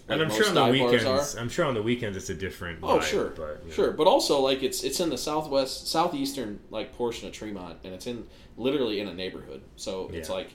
And 0.09 0.21
I'm 0.21 0.29
sure 0.31 0.47
on 0.47 0.55
the 0.55 0.65
weekends. 0.71 1.35
I'm 1.35 1.49
sure 1.49 1.65
on 1.65 1.73
the 1.73 1.81
weekends 1.83 2.15
it's 2.17 2.29
a 2.29 2.33
different. 2.33 2.79
Oh 2.81 2.97
vibe, 2.97 3.03
sure, 3.03 3.29
but, 3.35 3.59
you 3.63 3.69
know. 3.69 3.73
sure, 3.75 3.91
but 3.91 4.07
also 4.07 4.39
like 4.39 4.63
it's 4.63 4.83
it's 4.83 4.99
in 5.01 5.09
the 5.09 5.17
southwest 5.17 5.87
southeastern 5.87 6.59
like 6.71 6.93
portion 6.93 7.27
of 7.27 7.33
Tremont, 7.33 7.77
and 7.83 7.93
it's 7.93 8.07
in 8.07 8.25
literally 8.55 8.99
in 9.01 9.07
a 9.09 9.13
neighborhood. 9.13 9.61
So 9.75 10.09
it's 10.13 10.29
Yeah. 10.29 10.35
like 10.35 10.49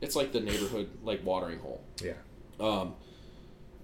it's 0.00 0.14
like 0.14 0.32
the 0.32 0.40
neighborhood 0.40 0.88
like 1.02 1.24
watering 1.24 1.58
hole. 1.60 1.82
Yeah. 2.04 2.12
Um, 2.60 2.94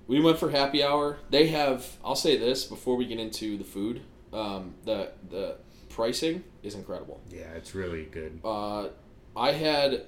we 0.06 0.20
went 0.20 0.38
for 0.38 0.50
happy 0.50 0.82
hour. 0.84 1.18
They 1.30 1.46
have. 1.48 1.96
I'll 2.04 2.14
say 2.14 2.36
this 2.36 2.64
before 2.64 2.94
we 2.96 3.06
get 3.06 3.18
into 3.18 3.56
the 3.56 3.64
food. 3.64 4.02
Um, 4.34 4.74
the 4.84 5.12
the 5.30 5.56
pricing 5.98 6.42
is 6.62 6.74
incredible. 6.74 7.20
Yeah, 7.30 7.50
it's 7.56 7.74
really 7.74 8.04
good. 8.04 8.40
Uh, 8.44 8.88
I 9.36 9.52
had 9.52 10.06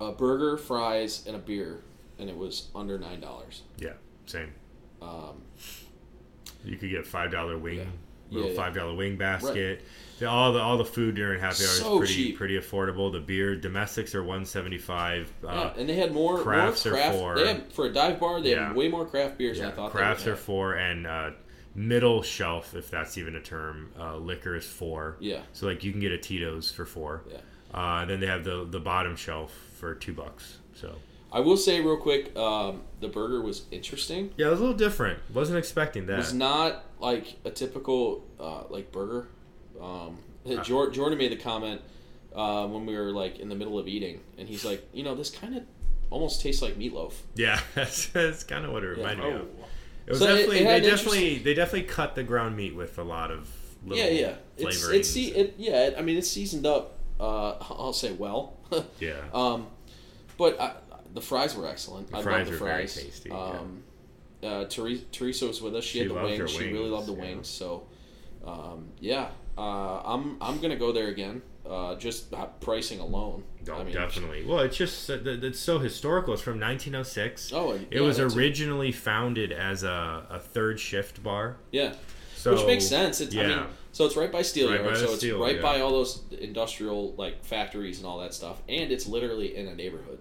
a 0.00 0.12
burger, 0.12 0.56
fries, 0.56 1.24
and 1.26 1.36
a 1.36 1.38
beer, 1.38 1.80
and 2.18 2.28
it 2.30 2.36
was 2.36 2.68
under 2.74 2.98
nine 2.98 3.20
dollars. 3.20 3.62
Yeah, 3.78 3.92
same. 4.26 4.52
Um, 5.02 5.42
You 6.64 6.76
could 6.76 6.90
get 6.90 7.06
five 7.06 7.30
dollar 7.30 7.56
wing, 7.58 7.78
Yeah. 7.78 7.84
little 8.30 8.50
Yeah, 8.50 8.56
five 8.56 8.74
dollar 8.74 8.94
wing 8.96 9.16
basket. 9.16 9.82
The, 10.18 10.26
all 10.28 10.52
the 10.54 10.58
all 10.60 10.78
the 10.78 10.84
food 10.84 11.14
during 11.14 11.38
happy 11.40 11.62
hour 11.62 11.68
So 11.68 11.92
is 11.94 11.98
pretty 12.08 12.14
cheap. 12.14 12.36
pretty 12.38 12.58
affordable. 12.58 13.12
The 13.12 13.20
beer 13.20 13.54
domestics 13.54 14.14
are 14.14 14.24
one 14.24 14.44
seventy 14.46 14.78
five. 14.78 15.30
yeah, 15.44 15.50
Uh, 15.50 15.74
and 15.76 15.88
they 15.88 15.94
had 15.94 16.12
more 16.12 16.38
crafts 16.40 16.86
are 16.86 16.90
more 16.92 16.98
craft. 16.98 17.18
for- 17.18 17.34
They 17.38 17.46
had, 17.46 17.72
for 17.72 17.86
a 17.86 17.92
dive 17.92 18.18
bar, 18.18 18.40
they 18.40 18.50
Yeah. 18.52 18.68
had 18.68 18.76
way 18.76 18.88
more 18.88 19.04
craft 19.06 19.36
beers 19.38 19.58
yeah, 19.58 19.64
than 19.64 19.72
I 19.72 19.76
thought. 19.76 19.90
crafts 19.92 20.24
they 20.24 20.30
are 20.30 20.36
four, 20.36 20.72
and 20.74 21.06
uh, 21.06 21.30
middle 21.76 22.22
shelf, 22.22 22.74
if 22.74 22.90
that's 22.90 23.16
even 23.18 23.36
a 23.36 23.40
term, 23.40 23.92
uh, 24.00 24.16
liquor 24.16 24.56
is 24.56 24.66
four. 24.66 25.16
Yeah. 25.20 25.42
So 25.52 25.66
like 25.66 25.84
you 25.84 25.92
can 25.92 26.00
get 26.00 26.10
a 26.12 26.18
Tito's 26.18 26.70
for 26.72 26.84
four. 26.86 27.22
Yeah. 27.30 27.38
Uh, 27.72 28.04
then 28.06 28.18
they 28.20 28.26
have 28.26 28.42
the 28.44 28.64
the 28.68 28.80
bottom 28.80 29.14
shelf 29.16 29.52
for 29.78 29.94
two 29.94 30.12
bucks. 30.14 30.58
So 30.74 30.96
I 31.32 31.40
will 31.40 31.56
say 31.56 31.80
real 31.80 31.96
quick, 31.98 32.34
um, 32.36 32.82
the 33.00 33.08
burger 33.08 33.42
was 33.42 33.64
interesting. 33.70 34.32
yeah, 34.36 34.46
it 34.46 34.50
was 34.50 34.60
a 34.60 34.62
little 34.62 34.78
different. 34.78 35.18
Wasn't 35.34 35.58
expecting 35.58 36.04
It 36.04 36.06
that. 36.06 36.18
was 36.18 36.32
not 36.32 36.84
like 36.98 37.36
a 37.44 37.50
typical 37.50 38.24
uh, 38.40 38.62
like 38.70 38.90
burger. 38.92 39.28
Um, 39.80 40.18
Uh. 40.46 40.62
Jor- 40.62 40.90
Jordan 40.92 41.18
made 41.18 41.32
the 41.32 41.36
comment 41.36 41.80
uh, 42.32 42.68
when 42.68 42.86
we 42.86 42.94
were 42.96 43.10
like 43.10 43.40
in 43.40 43.48
the 43.48 43.56
middle 43.56 43.80
of 43.80 43.88
eating, 43.88 44.20
and 44.38 44.48
he's 44.48 44.64
like, 44.64 44.80
you 44.92 45.02
know, 45.02 45.16
this 45.16 45.28
kind 45.28 45.56
of 45.56 45.64
almost 46.08 46.40
tastes 46.40 46.62
like 46.62 46.78
meatloaf. 46.78 47.14
yeah, 47.34 47.58
that's, 47.74 48.06
that's 48.10 48.44
kind 48.44 48.64
of 48.64 48.70
what 48.70 48.84
it 48.84 48.90
reminded 48.90 49.24
me 49.24 49.32
Oh. 49.32 49.36
of. 49.38 49.48
It 50.06 50.10
was 50.10 50.18
So 50.20 50.26
definitely 50.26 50.58
it 50.60 50.66
had 50.66 50.82
they 50.82 50.90
definitely 50.90 51.38
they 51.38 51.54
definitely 51.54 51.88
cut 51.88 52.14
the 52.14 52.22
ground 52.22 52.56
meat 52.56 52.74
with 52.74 52.98
a 52.98 53.02
lot 53.02 53.30
of 53.30 53.48
little 53.84 54.04
yeah, 54.04 54.10
yeah. 54.10 54.34
It's 54.56 54.84
flavorings. 54.84 54.94
it's 54.94 55.10
see 55.10 55.28
it 55.34 55.54
yeah. 55.58 55.86
It, 55.86 55.94
I 55.98 56.02
mean, 56.02 56.16
it's 56.16 56.30
seasoned 56.30 56.66
up. 56.66 56.98
Uh, 57.18 57.56
I'll 57.60 57.92
say 57.92 58.12
well. 58.12 58.56
yeah. 59.00 59.14
um, 59.32 59.68
but 60.36 60.60
I, 60.60 60.74
the 61.14 61.20
fries 61.20 61.56
were 61.56 61.66
excellent. 61.66 62.08
I 62.12 62.22
fries 62.22 62.46
love 62.46 62.46
the 62.46 62.52
were 62.52 62.70
very 62.70 62.86
fries. 62.86 62.94
tasty, 62.94 63.30
yeah. 63.30 63.36
Um, 63.36 63.82
uh, 64.42 64.64
Teresa, 64.66 65.04
Teresa 65.12 65.46
was 65.46 65.62
with 65.62 65.74
us. 65.74 65.84
She, 65.84 65.92
She 65.92 65.98
had 66.00 66.10
the 66.10 66.14
her 66.14 66.24
wings. 66.24 66.50
She 66.50 66.72
really 66.72 66.90
loved 66.90 67.08
the 67.08 67.14
yeah. 67.14 67.20
wings. 67.20 67.48
So, 67.48 67.86
um, 68.46 68.88
yeah, 69.00 69.28
uh, 69.56 70.02
I'm 70.04 70.36
I'm 70.40 70.60
gonna 70.60 70.76
go 70.76 70.92
there 70.92 71.08
again. 71.08 71.42
Uh, 71.68 71.96
just 71.96 72.32
uh, 72.32 72.46
pricing 72.60 73.00
alone. 73.00 73.42
Oh, 73.68 73.74
I 73.80 73.84
mean, 73.84 73.92
definitely. 73.94 74.44
Well, 74.44 74.60
it's 74.60 74.76
just 74.76 75.08
it's 75.10 75.58
so 75.58 75.78
historical. 75.78 76.32
It's 76.34 76.42
from 76.42 76.60
1906. 76.60 77.52
Oh, 77.52 77.72
it 77.72 77.88
yeah, 77.90 78.00
was 78.00 78.18
it. 78.18 78.34
originally 78.36 78.92
founded 78.92 79.50
as 79.52 79.82
a, 79.82 80.24
a 80.30 80.38
third 80.38 80.78
shift 80.78 81.22
bar. 81.22 81.56
Yeah, 81.72 81.94
So 82.36 82.54
which 82.54 82.66
makes 82.66 82.86
sense. 82.86 83.20
It's, 83.20 83.34
I 83.34 83.40
yeah. 83.40 83.48
mean, 83.48 83.66
so 83.92 84.04
it's 84.06 84.16
right 84.16 84.30
by 84.30 84.42
steel 84.42 84.70
Right 84.70 84.80
yard. 84.80 84.94
by 84.94 84.98
so 85.00 85.04
it's 85.06 85.16
steel, 85.16 85.40
right 85.40 85.56
yeah. 85.56 85.62
by 85.62 85.80
all 85.80 85.90
those 85.90 86.22
industrial 86.38 87.12
like 87.14 87.44
factories 87.44 87.98
and 87.98 88.06
all 88.06 88.18
that 88.20 88.34
stuff, 88.34 88.60
and 88.68 88.92
it's 88.92 89.06
literally 89.06 89.56
in 89.56 89.66
a 89.68 89.74
neighborhood. 89.74 90.18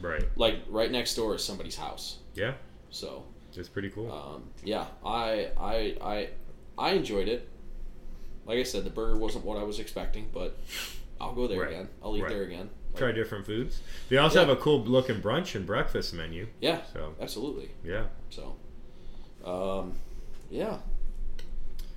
Right. 0.00 0.24
Like 0.36 0.56
right 0.68 0.90
next 0.90 1.14
door 1.14 1.34
is 1.36 1.44
somebody's 1.44 1.76
house. 1.76 2.18
Yeah. 2.34 2.54
So 2.90 3.24
It's 3.56 3.68
pretty 3.68 3.90
cool. 3.90 4.10
um, 4.12 4.42
yeah, 4.64 4.86
I 5.04 5.48
I 5.58 5.96
I 6.02 6.28
I 6.76 6.90
enjoyed 6.92 7.28
it. 7.28 7.48
Like 8.44 8.58
I 8.58 8.62
said, 8.64 8.84
the 8.84 8.90
burger 8.90 9.16
wasn't 9.16 9.44
what 9.46 9.56
I 9.56 9.62
was 9.62 9.78
expecting, 9.78 10.28
but 10.34 10.58
I'll 11.20 11.34
go 11.34 11.46
there 11.46 11.60
Right. 11.60 11.70
again. 11.70 11.88
I'll 12.02 12.16
eat 12.16 12.22
Right. 12.22 12.30
there 12.32 12.42
again. 12.42 12.70
Like, 12.92 12.98
Try 12.98 13.12
different 13.12 13.46
foods. 13.46 13.80
They 14.08 14.16
also 14.18 14.40
Yeah. 14.40 14.46
have 14.46 14.56
a 14.56 14.60
cool 14.60 14.84
looking 14.84 15.20
brunch 15.20 15.54
and 15.54 15.66
breakfast 15.66 16.12
menu. 16.14 16.48
yeah, 16.60 16.82
So 16.92 17.14
absolutely. 17.20 17.70
yeah. 17.84 18.04
So, 18.30 18.56
um, 19.44 19.94
yeah, 20.50 20.78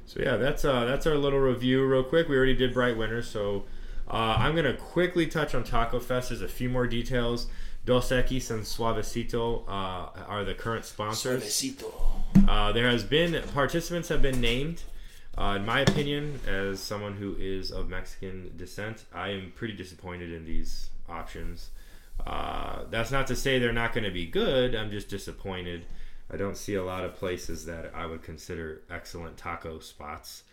So 0.05 0.21
yeah, 0.21 0.37
that's 0.37 0.63
uh, 0.63 0.85
that's 0.85 1.05
our 1.05 1.15
little 1.15 1.39
review, 1.39 1.85
real 1.85 2.03
quick. 2.03 2.29
We 2.29 2.37
already 2.37 2.55
did 2.55 2.73
Bright 2.73 2.95
Winter, 2.97 3.21
so 3.21 3.65
uh, 4.09 4.35
I'm 4.39 4.55
gonna 4.55 4.73
quickly 4.73 5.27
touch 5.27 5.53
on 5.53 5.65
Taco 5.65 5.99
Fest. 5.99 6.29
There's 6.29 6.41
a 6.41 6.47
few 6.47 6.69
more 6.69 6.87
details. 6.87 7.47
Dos 7.85 8.09
Equis 8.09 8.49
and 8.49 8.63
Suavecito 8.63 9.63
uh, 9.67 10.09
are 10.27 10.43
the 10.45 10.53
current 10.53 10.85
sponsors. 10.85 11.43
Suavecito. 11.43 11.93
Uh, 12.47 12.71
there 12.71 12.89
has 12.89 13.03
been 13.03 13.41
participants 13.53 14.07
have 14.09 14.21
been 14.21 14.39
named. 14.39 14.83
Uh, 15.37 15.55
in 15.55 15.65
my 15.65 15.81
opinion, 15.81 16.39
as 16.47 16.79
someone 16.79 17.13
who 17.13 17.35
is 17.39 17.71
of 17.71 17.89
Mexican 17.89 18.51
descent, 18.57 19.05
I 19.13 19.29
am 19.29 19.51
pretty 19.55 19.75
disappointed 19.75 20.31
in 20.31 20.45
these 20.45 20.89
options. 21.07 21.69
Uh, 22.25 22.85
that's 22.89 23.11
not 23.11 23.27
to 23.27 23.35
say 23.35 23.59
they're 23.59 23.71
not 23.71 23.93
going 23.93 24.03
to 24.03 24.11
be 24.11 24.25
good. 24.25 24.73
I'm 24.73 24.89
just 24.89 25.09
disappointed. 25.09 25.85
I 26.31 26.37
don't 26.37 26.57
see 26.57 26.73
a 26.75 26.83
lot 26.83 27.05
of 27.05 27.15
places 27.15 27.65
that 27.65 27.91
I 27.93 28.07
would 28.07 28.23
consider 28.23 28.81
excellent 28.89 29.37
taco 29.37 29.79
spots. 29.79 30.43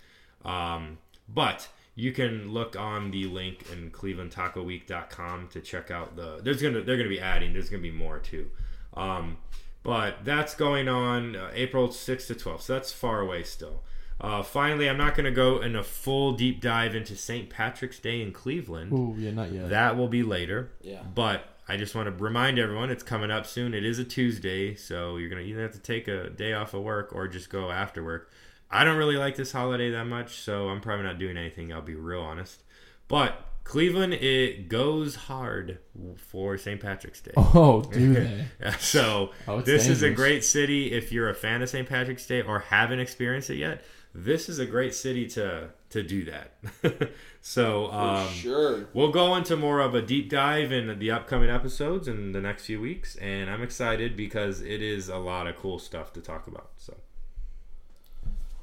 Um, 0.45 0.99
but 1.29 1.69
you 1.95 2.13
can 2.13 2.53
look 2.53 2.77
on 2.77 3.11
the 3.11 3.27
link 3.27 3.65
in 3.73 3.91
clevelandtacoweek.com 3.91 5.49
to 5.49 5.61
check 5.61 5.91
out 5.91 6.17
the 6.17 6.41
there's 6.43 6.61
gonna 6.61 6.81
they're 6.83 6.97
gonna 6.97 7.09
be 7.09 7.21
adding 7.21 7.53
there's 7.53 7.71
gonna 7.71 7.83
be 7.83 7.91
more 7.91 8.19
too 8.19 8.51
um, 8.95 9.39
but 9.83 10.25
that's 10.25 10.55
going 10.55 10.89
on 10.89 11.37
uh, 11.37 11.51
april 11.55 11.89
6th 11.89 12.27
to 12.27 12.35
12th 12.35 12.63
so 12.63 12.73
that's 12.73 12.93
far 12.93 13.21
away 13.21 13.43
still 13.43 13.83
uh, 14.21 14.43
finally 14.43 14.89
i'm 14.89 14.97
not 14.99 15.15
gonna 15.15 15.31
go 15.31 15.61
in 15.61 15.75
a 15.77 15.83
full 15.83 16.33
deep 16.33 16.61
dive 16.61 16.95
into 16.95 17.17
st 17.17 17.51
patrick's 17.51 17.99
day 17.99 18.21
in 18.23 18.33
cleveland 18.33 18.93
Ooh, 18.93 19.15
yeah, 19.19 19.31
not 19.33 19.51
yet. 19.53 19.71
that 19.71 19.97
will 19.97 20.09
be 20.09 20.23
later 20.23 20.71
Yeah. 20.83 21.03
but 21.15 21.45
i 21.69 21.77
just 21.77 21.95
want 21.95 22.07
to 22.07 22.23
remind 22.25 22.59
everyone 22.59 22.91
it's 22.91 23.03
coming 23.03 23.31
up 23.31 23.47
soon 23.47 23.75
it 23.75 23.85
is 23.85 23.99
a 23.99 24.05
tuesday 24.05 24.75
so 24.75 25.17
you're 25.17 25.29
gonna 25.31 25.43
either 25.43 25.63
have 25.63 25.73
to 25.73 25.79
take 25.81 26.09
a 26.09 26.31
day 26.31 26.53
off 26.53 26.75
of 26.75 26.83
work 26.83 27.13
or 27.15 27.27
just 27.29 27.51
go 27.51 27.71
after 27.71 28.03
work 28.05 28.31
I 28.71 28.83
don't 28.83 28.97
really 28.97 29.17
like 29.19 29.37
this 29.37 29.53
holiday 29.53 29.91
that 29.91 30.07
much, 30.07 30.41
so 30.41 30.69
I'm 30.69 30.81
probably 30.81 31.05
not 31.05 31.17
doing 31.19 31.37
anything. 31.37 31.73
I'll 31.73 31.81
be 31.83 31.95
real 31.95 32.23
honest. 32.23 32.65
But 33.07 33.39
Cleveland, 33.63 34.15
it 34.15 34.69
goes 34.69 35.15
hard 35.15 35.79
for 36.17 36.59
St. 36.59 36.81
Patrick's 36.81 37.21
Day. 37.21 37.31
oh, 37.37 37.83
do 37.83 38.15
they? 38.15 38.47
so 38.81 39.31
Oh, 39.47 39.59
it's 39.59 39.67
this 39.67 39.87
is 39.87 40.03
a 40.03 40.11
great 40.11 40.43
city 40.43 40.91
if 40.93 41.13
you're 41.13 41.29
a 41.29 41.35
fan 41.35 41.63
of 41.63 41.69
St. 41.69 41.89
Patrick's 41.89 42.27
Day 42.27 42.43
or 42.43 42.61
haven't 42.61 42.99
experienced 42.99 43.49
it 43.51 43.57
yet. 43.59 43.85
This 44.15 44.49
is 44.49 44.61
a 44.61 44.67
great 44.67 44.95
city 44.95 45.27
to 45.31 45.71
to 45.91 46.03
do 46.03 46.25
that. 46.25 47.11
so 47.41 47.91
um, 47.91 48.29
sure. 48.29 48.87
We'll 48.95 49.11
go 49.11 49.35
into 49.35 49.57
more 49.57 49.81
of 49.81 49.97
a 49.97 50.03
deep 50.03 50.31
dive 50.31 50.71
in 50.71 51.01
the 51.01 51.11
upcoming 51.11 51.51
episodes 51.51 52.07
in 52.07 52.31
the 52.31 52.41
next 52.41 52.67
few 52.67 52.81
weeks, 52.81 53.17
and 53.17 53.51
I'm 53.51 53.61
excited 53.63 54.17
because 54.17 54.61
it 54.61 54.83
is 54.83 55.09
a 55.09 55.17
lot 55.17 55.49
of 55.49 55.57
cool 55.57 55.81
stuff 55.81 56.13
to 56.13 56.21
talk 56.21 56.47
about. 56.47 56.71
So 56.77 56.97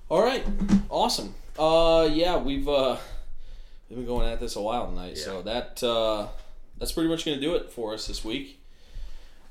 All 0.07 0.23
right, 0.23 0.45
awesome. 0.89 1.35
Uh, 1.59 2.07
yeah, 2.09 2.37
we've 2.37 2.69
uh, 2.69 2.95
we've 3.89 3.97
been 3.97 4.05
going 4.05 4.29
at 4.29 4.39
this 4.39 4.55
a 4.55 4.61
while 4.61 4.87
tonight, 4.87 5.17
so 5.17 5.41
that 5.41 5.83
uh, 5.83 6.27
that's 6.77 6.93
pretty 6.93 7.09
much 7.09 7.25
going 7.25 7.37
to 7.37 7.45
do 7.45 7.55
it 7.55 7.69
for 7.73 7.93
us 7.93 8.07
this 8.07 8.23
week. 8.23 8.60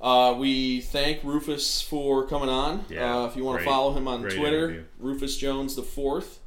Uh, 0.00 0.34
we 0.38 0.80
thank 0.80 1.22
Rufus 1.22 1.82
for 1.82 2.26
coming 2.26 2.48
on. 2.48 2.84
Yeah, 2.88 3.18
uh, 3.18 3.26
if 3.26 3.36
you 3.36 3.44
want 3.44 3.58
to 3.58 3.64
follow 3.64 3.92
him 3.92 4.08
on 4.08 4.22
Twitter, 4.22 4.68
interview. 4.70 4.84
Rufus 4.98 5.36
Jones 5.36 5.76
the 5.76 5.82
fourth. 5.82 6.38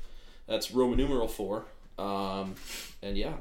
That's 0.47 0.71
Roman 0.71 0.97
numeral 0.97 1.27
four. 1.27 1.65
Um, 1.99 2.55
and 3.03 3.15
yeah, 3.15 3.33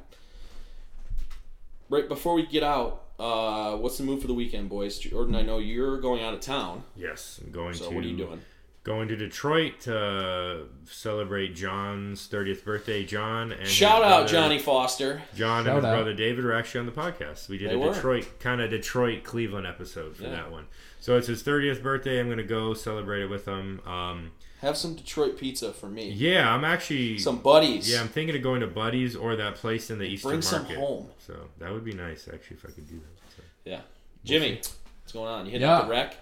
right 1.89 2.09
before 2.09 2.35
we 2.35 2.47
get 2.47 2.63
out, 2.63 3.05
uh, 3.19 3.77
what's 3.77 3.97
the 3.99 4.05
move 4.05 4.21
for 4.21 4.27
the 4.27 4.35
weekend, 4.35 4.69
boys? 4.69 4.99
Jordan, 4.99 5.35
I 5.35 5.43
know 5.43 5.59
you're 5.59 6.01
going 6.01 6.23
out 6.23 6.35
of 6.35 6.41
town, 6.41 6.85
yes, 6.97 7.41
I'm 7.43 7.51
going 7.51 7.75
so 7.75 7.89
to 7.89 7.95
what 7.95 8.05
are 8.05 8.09
you 8.09 8.17
doing? 8.17 8.43
Going 8.85 9.07
to 9.09 9.17
Detroit 9.17 9.79
to 9.83 10.65
celebrate 10.87 11.55
John's 11.55 12.29
30th 12.29 12.65
birthday. 12.65 13.05
John 13.05 13.53
and 13.53 13.61
his 13.61 13.71
Shout 13.71 14.03
out 14.03 14.23
brother- 14.23 14.29
Johnny 14.29 14.59
Foster. 14.59 15.23
John 15.37 15.59
and 15.59 15.67
Shout 15.67 15.77
his 15.77 15.85
out. 15.85 15.95
brother 15.95 16.15
David 16.15 16.45
were 16.45 16.53
actually 16.53 16.81
on 16.81 16.87
the 16.87 16.93
podcast. 16.93 17.49
We 17.49 17.59
did 17.59 17.71
They 17.71 17.75
a 17.75 17.79
were. 17.79 17.95
Detroit 17.95 18.27
kind 18.41 18.61
of 18.61 18.71
Detroit 18.71 19.23
Cleveland 19.23 19.69
episode 19.69 20.17
for 20.17 20.25
Yeah. 20.25 20.31
that 20.31 20.51
one. 20.51 20.67
So 20.99 21.17
it's 21.17 21.29
his 21.29 21.45
30th 21.45 21.81
birthday. 21.81 22.19
I'm 22.19 22.29
gonna 22.29 22.43
go 22.43 22.75
celebrate 22.75 23.23
it 23.23 23.31
with 23.31 23.47
him. 23.47 23.81
Um, 23.87 24.33
Have 24.63 24.77
some 24.77 24.97
Detroit 24.97 25.37
pizza 25.39 25.73
for 25.73 25.87
me. 25.89 26.11
yeah, 26.11 26.53
I'm 26.53 26.65
actually 26.65 27.19
Some 27.19 27.39
buddies. 27.39 27.89
yeah 27.89 28.01
I'm 28.01 28.09
thinking 28.09 28.35
of 28.35 28.43
going 28.43 28.63
to 28.63 28.67
Buddy's 28.67 29.15
or 29.15 29.37
that 29.37 29.55
place 29.55 29.91
in 29.91 29.99
the 29.99 30.07
Eastern 30.07 30.31
Bring 30.33 30.43
some 30.43 30.63
Market. 30.63 30.79
home. 30.79 31.09
So 31.25 31.51
that 31.59 31.71
would 31.73 31.85
be 31.85 31.93
nice 31.93 32.27
actually 32.33 32.57
if 32.57 32.65
I 32.65 32.71
could 32.73 32.89
do 32.89 32.97
that. 32.97 33.33
So. 33.37 33.43
Yeah. 33.65 33.81
Jimmy, 34.25 34.57
what's 34.57 35.13
going 35.13 35.29
on? 35.29 35.47
You 35.47 35.53
hitting 35.53 35.69
Yeah. 35.69 35.79
up 35.79 35.85
the 35.87 35.91
rec? 35.93 36.17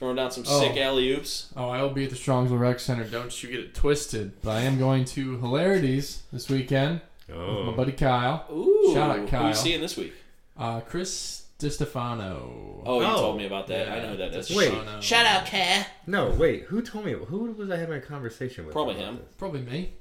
Throwing 0.00 0.16
down 0.16 0.30
some 0.32 0.42
Oh. 0.48 0.60
sick 0.60 0.76
alley 0.78 1.12
oops. 1.12 1.52
Oh, 1.56 1.68
I 1.68 1.80
will 1.82 1.90
be 1.90 2.04
at 2.04 2.10
the 2.10 2.16
Strongsville 2.16 2.58
Rec 2.58 2.80
Center. 2.80 3.04
Don't 3.04 3.40
you 3.42 3.50
get 3.50 3.60
it 3.60 3.74
twisted. 3.74 4.32
But 4.42 4.52
I 4.56 4.62
am 4.62 4.78
going 4.78 5.04
to 5.04 5.36
Hilarities 5.38 6.22
this 6.32 6.48
weekend 6.48 7.02
with 7.28 7.36
my 7.36 7.42
Oh, 7.44 7.72
buddy 7.76 7.92
Kyle. 7.92 8.46
Ooh, 8.52 8.90
Shout 8.94 9.10
out, 9.10 9.16
Kyle. 9.16 9.22
Who 9.24 9.26
Kyle. 9.28 9.48
you 9.48 9.54
seeing 9.54 9.80
this 9.80 9.96
week? 9.96 10.14
Uh, 10.58 10.80
Chris 10.80 11.44
DiStefano. 11.60 12.82
Oh, 12.86 13.00
you 13.00 13.06
Oh. 13.06 13.16
told 13.20 13.36
me 13.36 13.44
about 13.46 13.66
that. 13.68 13.88
I 13.90 14.00
know 14.00 14.08
who 14.12 14.16
that 14.16 14.34
is. 14.34 14.50
Wait. 14.50 14.72
DiStefano. 14.72 15.02
Shout 15.02 15.26
out, 15.26 15.44
Cat. 15.46 15.86
no, 16.06 16.30
wait. 16.30 16.62
Who 16.64 16.80
told 16.82 17.04
me? 17.04 17.12
Who 17.12 17.52
was 17.52 17.70
I 17.70 17.76
having 17.76 17.98
a 17.98 18.00
conversation 18.00 18.64
with? 18.64 18.72
Probably 18.72 18.94
him. 18.94 19.16
this? 19.16 19.24
Probably 19.36 19.60
me. 19.60 19.92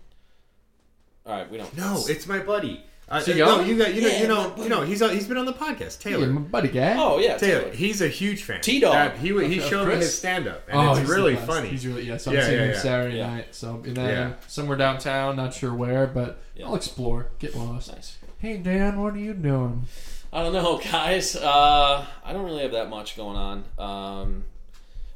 All 1.26 1.34
right, 1.34 1.52
we 1.52 1.58
don't. 1.58 1.76
No, 1.78 2.02
it's 2.08 2.26
my 2.26 2.40
buddy. 2.40 2.84
Uh, 3.12 3.20
he 3.24 3.34
no, 3.40 3.60
you 3.62 3.76
got 3.78 3.94
you 3.96 4.02
know 4.02 4.08
Yeah, 4.08 4.22
you 4.22 4.28
know 4.28 4.54
you 4.58 4.70
know 4.70 4.82
he's 4.84 5.02
on, 5.02 5.10
he's 5.10 5.28
been 5.28 5.38
on 5.38 5.46
the 5.46 5.54
podcast. 5.54 6.06
Yeah, 6.06 6.12
Taylor. 6.12 6.28
my 6.28 6.42
buddy 6.42 6.68
guy. 6.70 6.96
Oh 6.98 7.18
yeah, 7.20 7.38
Taylor, 7.38 7.62
Taylor. 7.62 7.74
he's 7.76 8.02
a 8.02 8.08
huge 8.08 8.44
fan. 8.44 8.62
T-Dog. 8.62 8.94
Uh, 8.94 9.10
He 9.18 9.28
he 9.48 9.58
Of 9.60 9.66
showed 9.66 9.86
me 9.88 9.94
Chris? 9.94 10.06
his 10.06 10.18
stand 10.18 10.48
up, 10.48 10.62
and 10.70 10.80
Oh, 10.80 10.96
it's 10.96 11.10
really 11.10 11.36
funny. 11.36 11.70
He's 11.70 11.88
really 11.88 12.04
yeah. 12.04 12.18
So 12.18 12.30
I'm 12.32 12.38
Yeah, 12.38 12.44
seeing 12.46 12.58
yeah, 12.60 12.66
him 12.66 12.72
yeah. 12.74 12.80
Saturday 12.80 13.18
Yeah. 13.18 13.28
night. 13.30 13.56
So 13.56 13.82
and 13.86 13.98
then 13.98 14.10
Yeah. 14.10 14.34
somewhere 14.48 14.78
downtown, 14.78 15.36
not 15.38 15.54
sure 15.56 15.74
where, 15.74 16.06
but 16.06 16.40
Yeah. 16.56 16.68
I'll 16.68 16.76
explore, 16.76 17.28
get 17.40 17.56
lost. 17.56 17.92
Nice. 17.92 18.18
Hey 18.38 18.58
Dan, 18.58 19.02
what 19.02 19.16
are 19.16 19.18
you 19.20 19.34
doing? 19.34 19.88
I 20.32 20.44
don't 20.44 20.54
know, 20.54 20.78
guys. 20.92 21.36
Uh, 21.36 22.06
I 22.24 22.32
don't 22.34 22.46
really 22.46 22.62
have 22.62 22.74
that 22.74 22.90
much 22.92 23.18
going 23.18 23.38
on. 23.38 23.64
Um, 23.80 24.44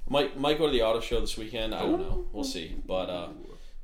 might 0.09 0.39
might 0.39 0.57
go 0.57 0.65
to 0.65 0.71
the 0.71 0.81
auto 0.81 0.99
show 0.99 1.21
this 1.21 1.37
weekend. 1.37 1.75
I 1.75 1.81
don't 1.81 1.99
know. 1.99 2.25
We'll 2.33 2.43
see. 2.43 2.75
But 2.87 3.09
uh, 3.11 3.27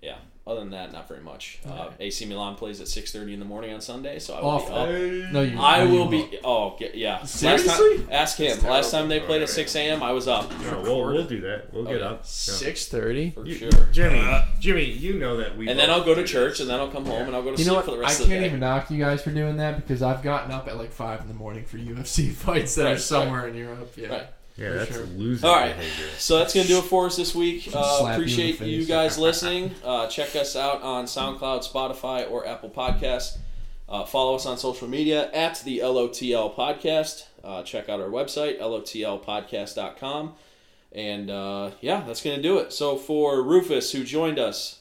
yeah. 0.01 0.15
Other 0.49 0.61
than 0.61 0.71
that, 0.71 0.91
not 0.91 1.07
very 1.07 1.21
much. 1.21 1.59
Uh, 1.69 1.89
AC 1.99 2.25
Milan 2.25 2.55
plays 2.55 2.81
at 2.81 2.87
six 2.87 3.11
thirty 3.11 3.35
in 3.35 3.39
the 3.39 3.45
morning 3.45 3.71
on 3.71 3.81
Sunday, 3.81 4.17
so 4.17 4.33
I 4.33 4.41
will 4.41 4.49
Off. 4.49 4.67
be 4.67 4.73
up. 4.73 5.31
No, 5.31 5.41
you. 5.43 5.59
I 5.59 5.83
no, 5.83 5.89
will 5.91 6.09
won't. 6.09 6.31
be. 6.31 6.39
Oh, 6.43 6.75
get, 6.79 6.95
yeah. 6.95 7.19
Last 7.19 7.35
Seriously? 7.35 7.97
time, 7.99 8.07
ask 8.11 8.37
him. 8.37 8.59
Last 8.63 8.89
time 8.89 9.09
they 9.09 9.19
played 9.19 9.43
at 9.43 9.49
six 9.49 9.75
a.m., 9.75 10.01
I 10.01 10.11
was 10.11 10.27
up 10.27 10.49
No, 10.61 10.81
we'll, 10.81 11.05
we'll 11.13 11.27
do 11.27 11.39
that. 11.41 11.71
We'll 11.71 11.83
get 11.85 11.99
yeah. 11.99 12.07
up. 12.07 12.25
Six 12.25 12.87
thirty. 12.87 13.29
for 13.29 13.45
You- 13.45 13.53
sure. 13.53 13.69
Jimmy, 13.91 14.25
Jimmy, 14.59 14.85
you 14.85 15.19
know 15.19 15.37
that 15.37 15.55
we. 15.55 15.69
And 15.69 15.77
then 15.77 15.91
I'll 15.91 16.03
go 16.03 16.15
to 16.15 16.23
church, 16.23 16.53
this. 16.53 16.61
and 16.61 16.69
then 16.71 16.79
I'll 16.79 16.89
come 16.89 17.05
home, 17.05 17.27
and 17.27 17.35
I'll 17.35 17.43
go 17.43 17.51
to 17.51 17.57
You 17.57 17.65
sleep 17.65 17.77
know 17.77 17.81
for 17.83 17.91
the 17.91 17.97
I 17.97 17.99
rest 18.01 18.17
can't 18.19 18.23
of 18.23 18.29
the 18.29 18.33
day. 18.33 18.37
I 18.37 18.41
can't 18.41 18.45
even 18.47 18.59
knock 18.59 18.89
you 18.89 18.97
guys 18.97 19.21
for 19.21 19.29
doing 19.31 19.57
that 19.57 19.75
because 19.77 20.01
I've 20.01 20.23
gotten 20.23 20.51
up 20.51 20.67
at 20.67 20.77
like 20.77 20.91
five 20.91 21.21
in 21.21 21.27
the 21.27 21.33
morning 21.35 21.65
for 21.65 21.77
UFC 21.77 22.31
fights 22.33 22.73
that 22.75 22.85
Right, 22.85 22.93
are 22.95 22.97
somewhere 22.97 23.47
in 23.47 23.55
Europe. 23.55 23.93
Yeah. 23.95 24.07
Right. 24.07 24.27
Yeah, 24.59 24.71
that's 24.73 24.93
sure. 24.93 25.05
loser 25.05 25.47
All 25.47 25.55
right. 25.55 25.75
behavior. 25.75 26.07
So 26.17 26.37
that's 26.37 26.53
gonna 26.53 26.67
do 26.67 26.79
it 26.79 26.83
for 26.85 27.05
us 27.05 27.15
this 27.15 27.33
week. 27.33 27.67
Uh, 27.73 27.99
slap 27.99 28.17
you 28.17 28.23
appreciate 28.23 28.59
you, 28.61 28.85
guys 28.85 29.17
listening. 29.27 29.73
Uh, 29.83 30.07
check 30.07 30.35
us 30.35 30.55
out 30.55 30.81
on 30.81 31.05
SoundCloud, 31.05 31.69
Spotify, 31.69 32.29
or 32.29 32.45
Apple 32.47 32.69
Podcasts. 32.69 33.37
Uh, 33.87 34.05
follow 34.05 34.35
us 34.35 34.45
on 34.45 34.57
social 34.57 34.87
media 34.87 35.31
at 35.31 35.61
the 35.63 35.79
LOTL 35.79 36.55
Podcast. 36.55 37.25
Uh, 37.43 37.63
check 37.63 37.89
out 37.89 37.99
our 37.99 38.09
website 38.09 38.59
lotlpodcast.com. 38.59 40.33
And 40.91 41.29
uh, 41.29 41.71
yeah, 41.81 42.03
that's 42.05 42.21
gonna 42.21 42.41
do 42.41 42.57
it. 42.57 42.73
So 42.73 42.97
for 42.97 43.41
Rufus, 43.43 43.91
who 43.91 44.03
joined 44.03 44.39
us, 44.39 44.79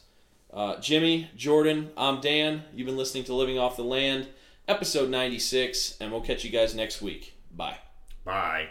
uh, 0.52 0.78
Jimmy, 0.80 1.30
Jordan, 1.36 1.90
I'm 1.96 2.20
Dan. 2.20 2.64
You've 2.74 2.86
been 2.86 2.96
listening 2.96 3.24
to 3.24 3.34
Living 3.34 3.58
Off 3.58 3.76
the 3.76 3.84
Land, 3.84 4.28
episode 4.66 5.10
96, 5.10 5.98
and 6.00 6.10
we'll 6.10 6.22
catch 6.22 6.44
you 6.44 6.50
guys 6.50 6.74
next 6.74 7.02
week. 7.02 7.34
Bye. 7.54 7.78
Bye. 8.24 8.68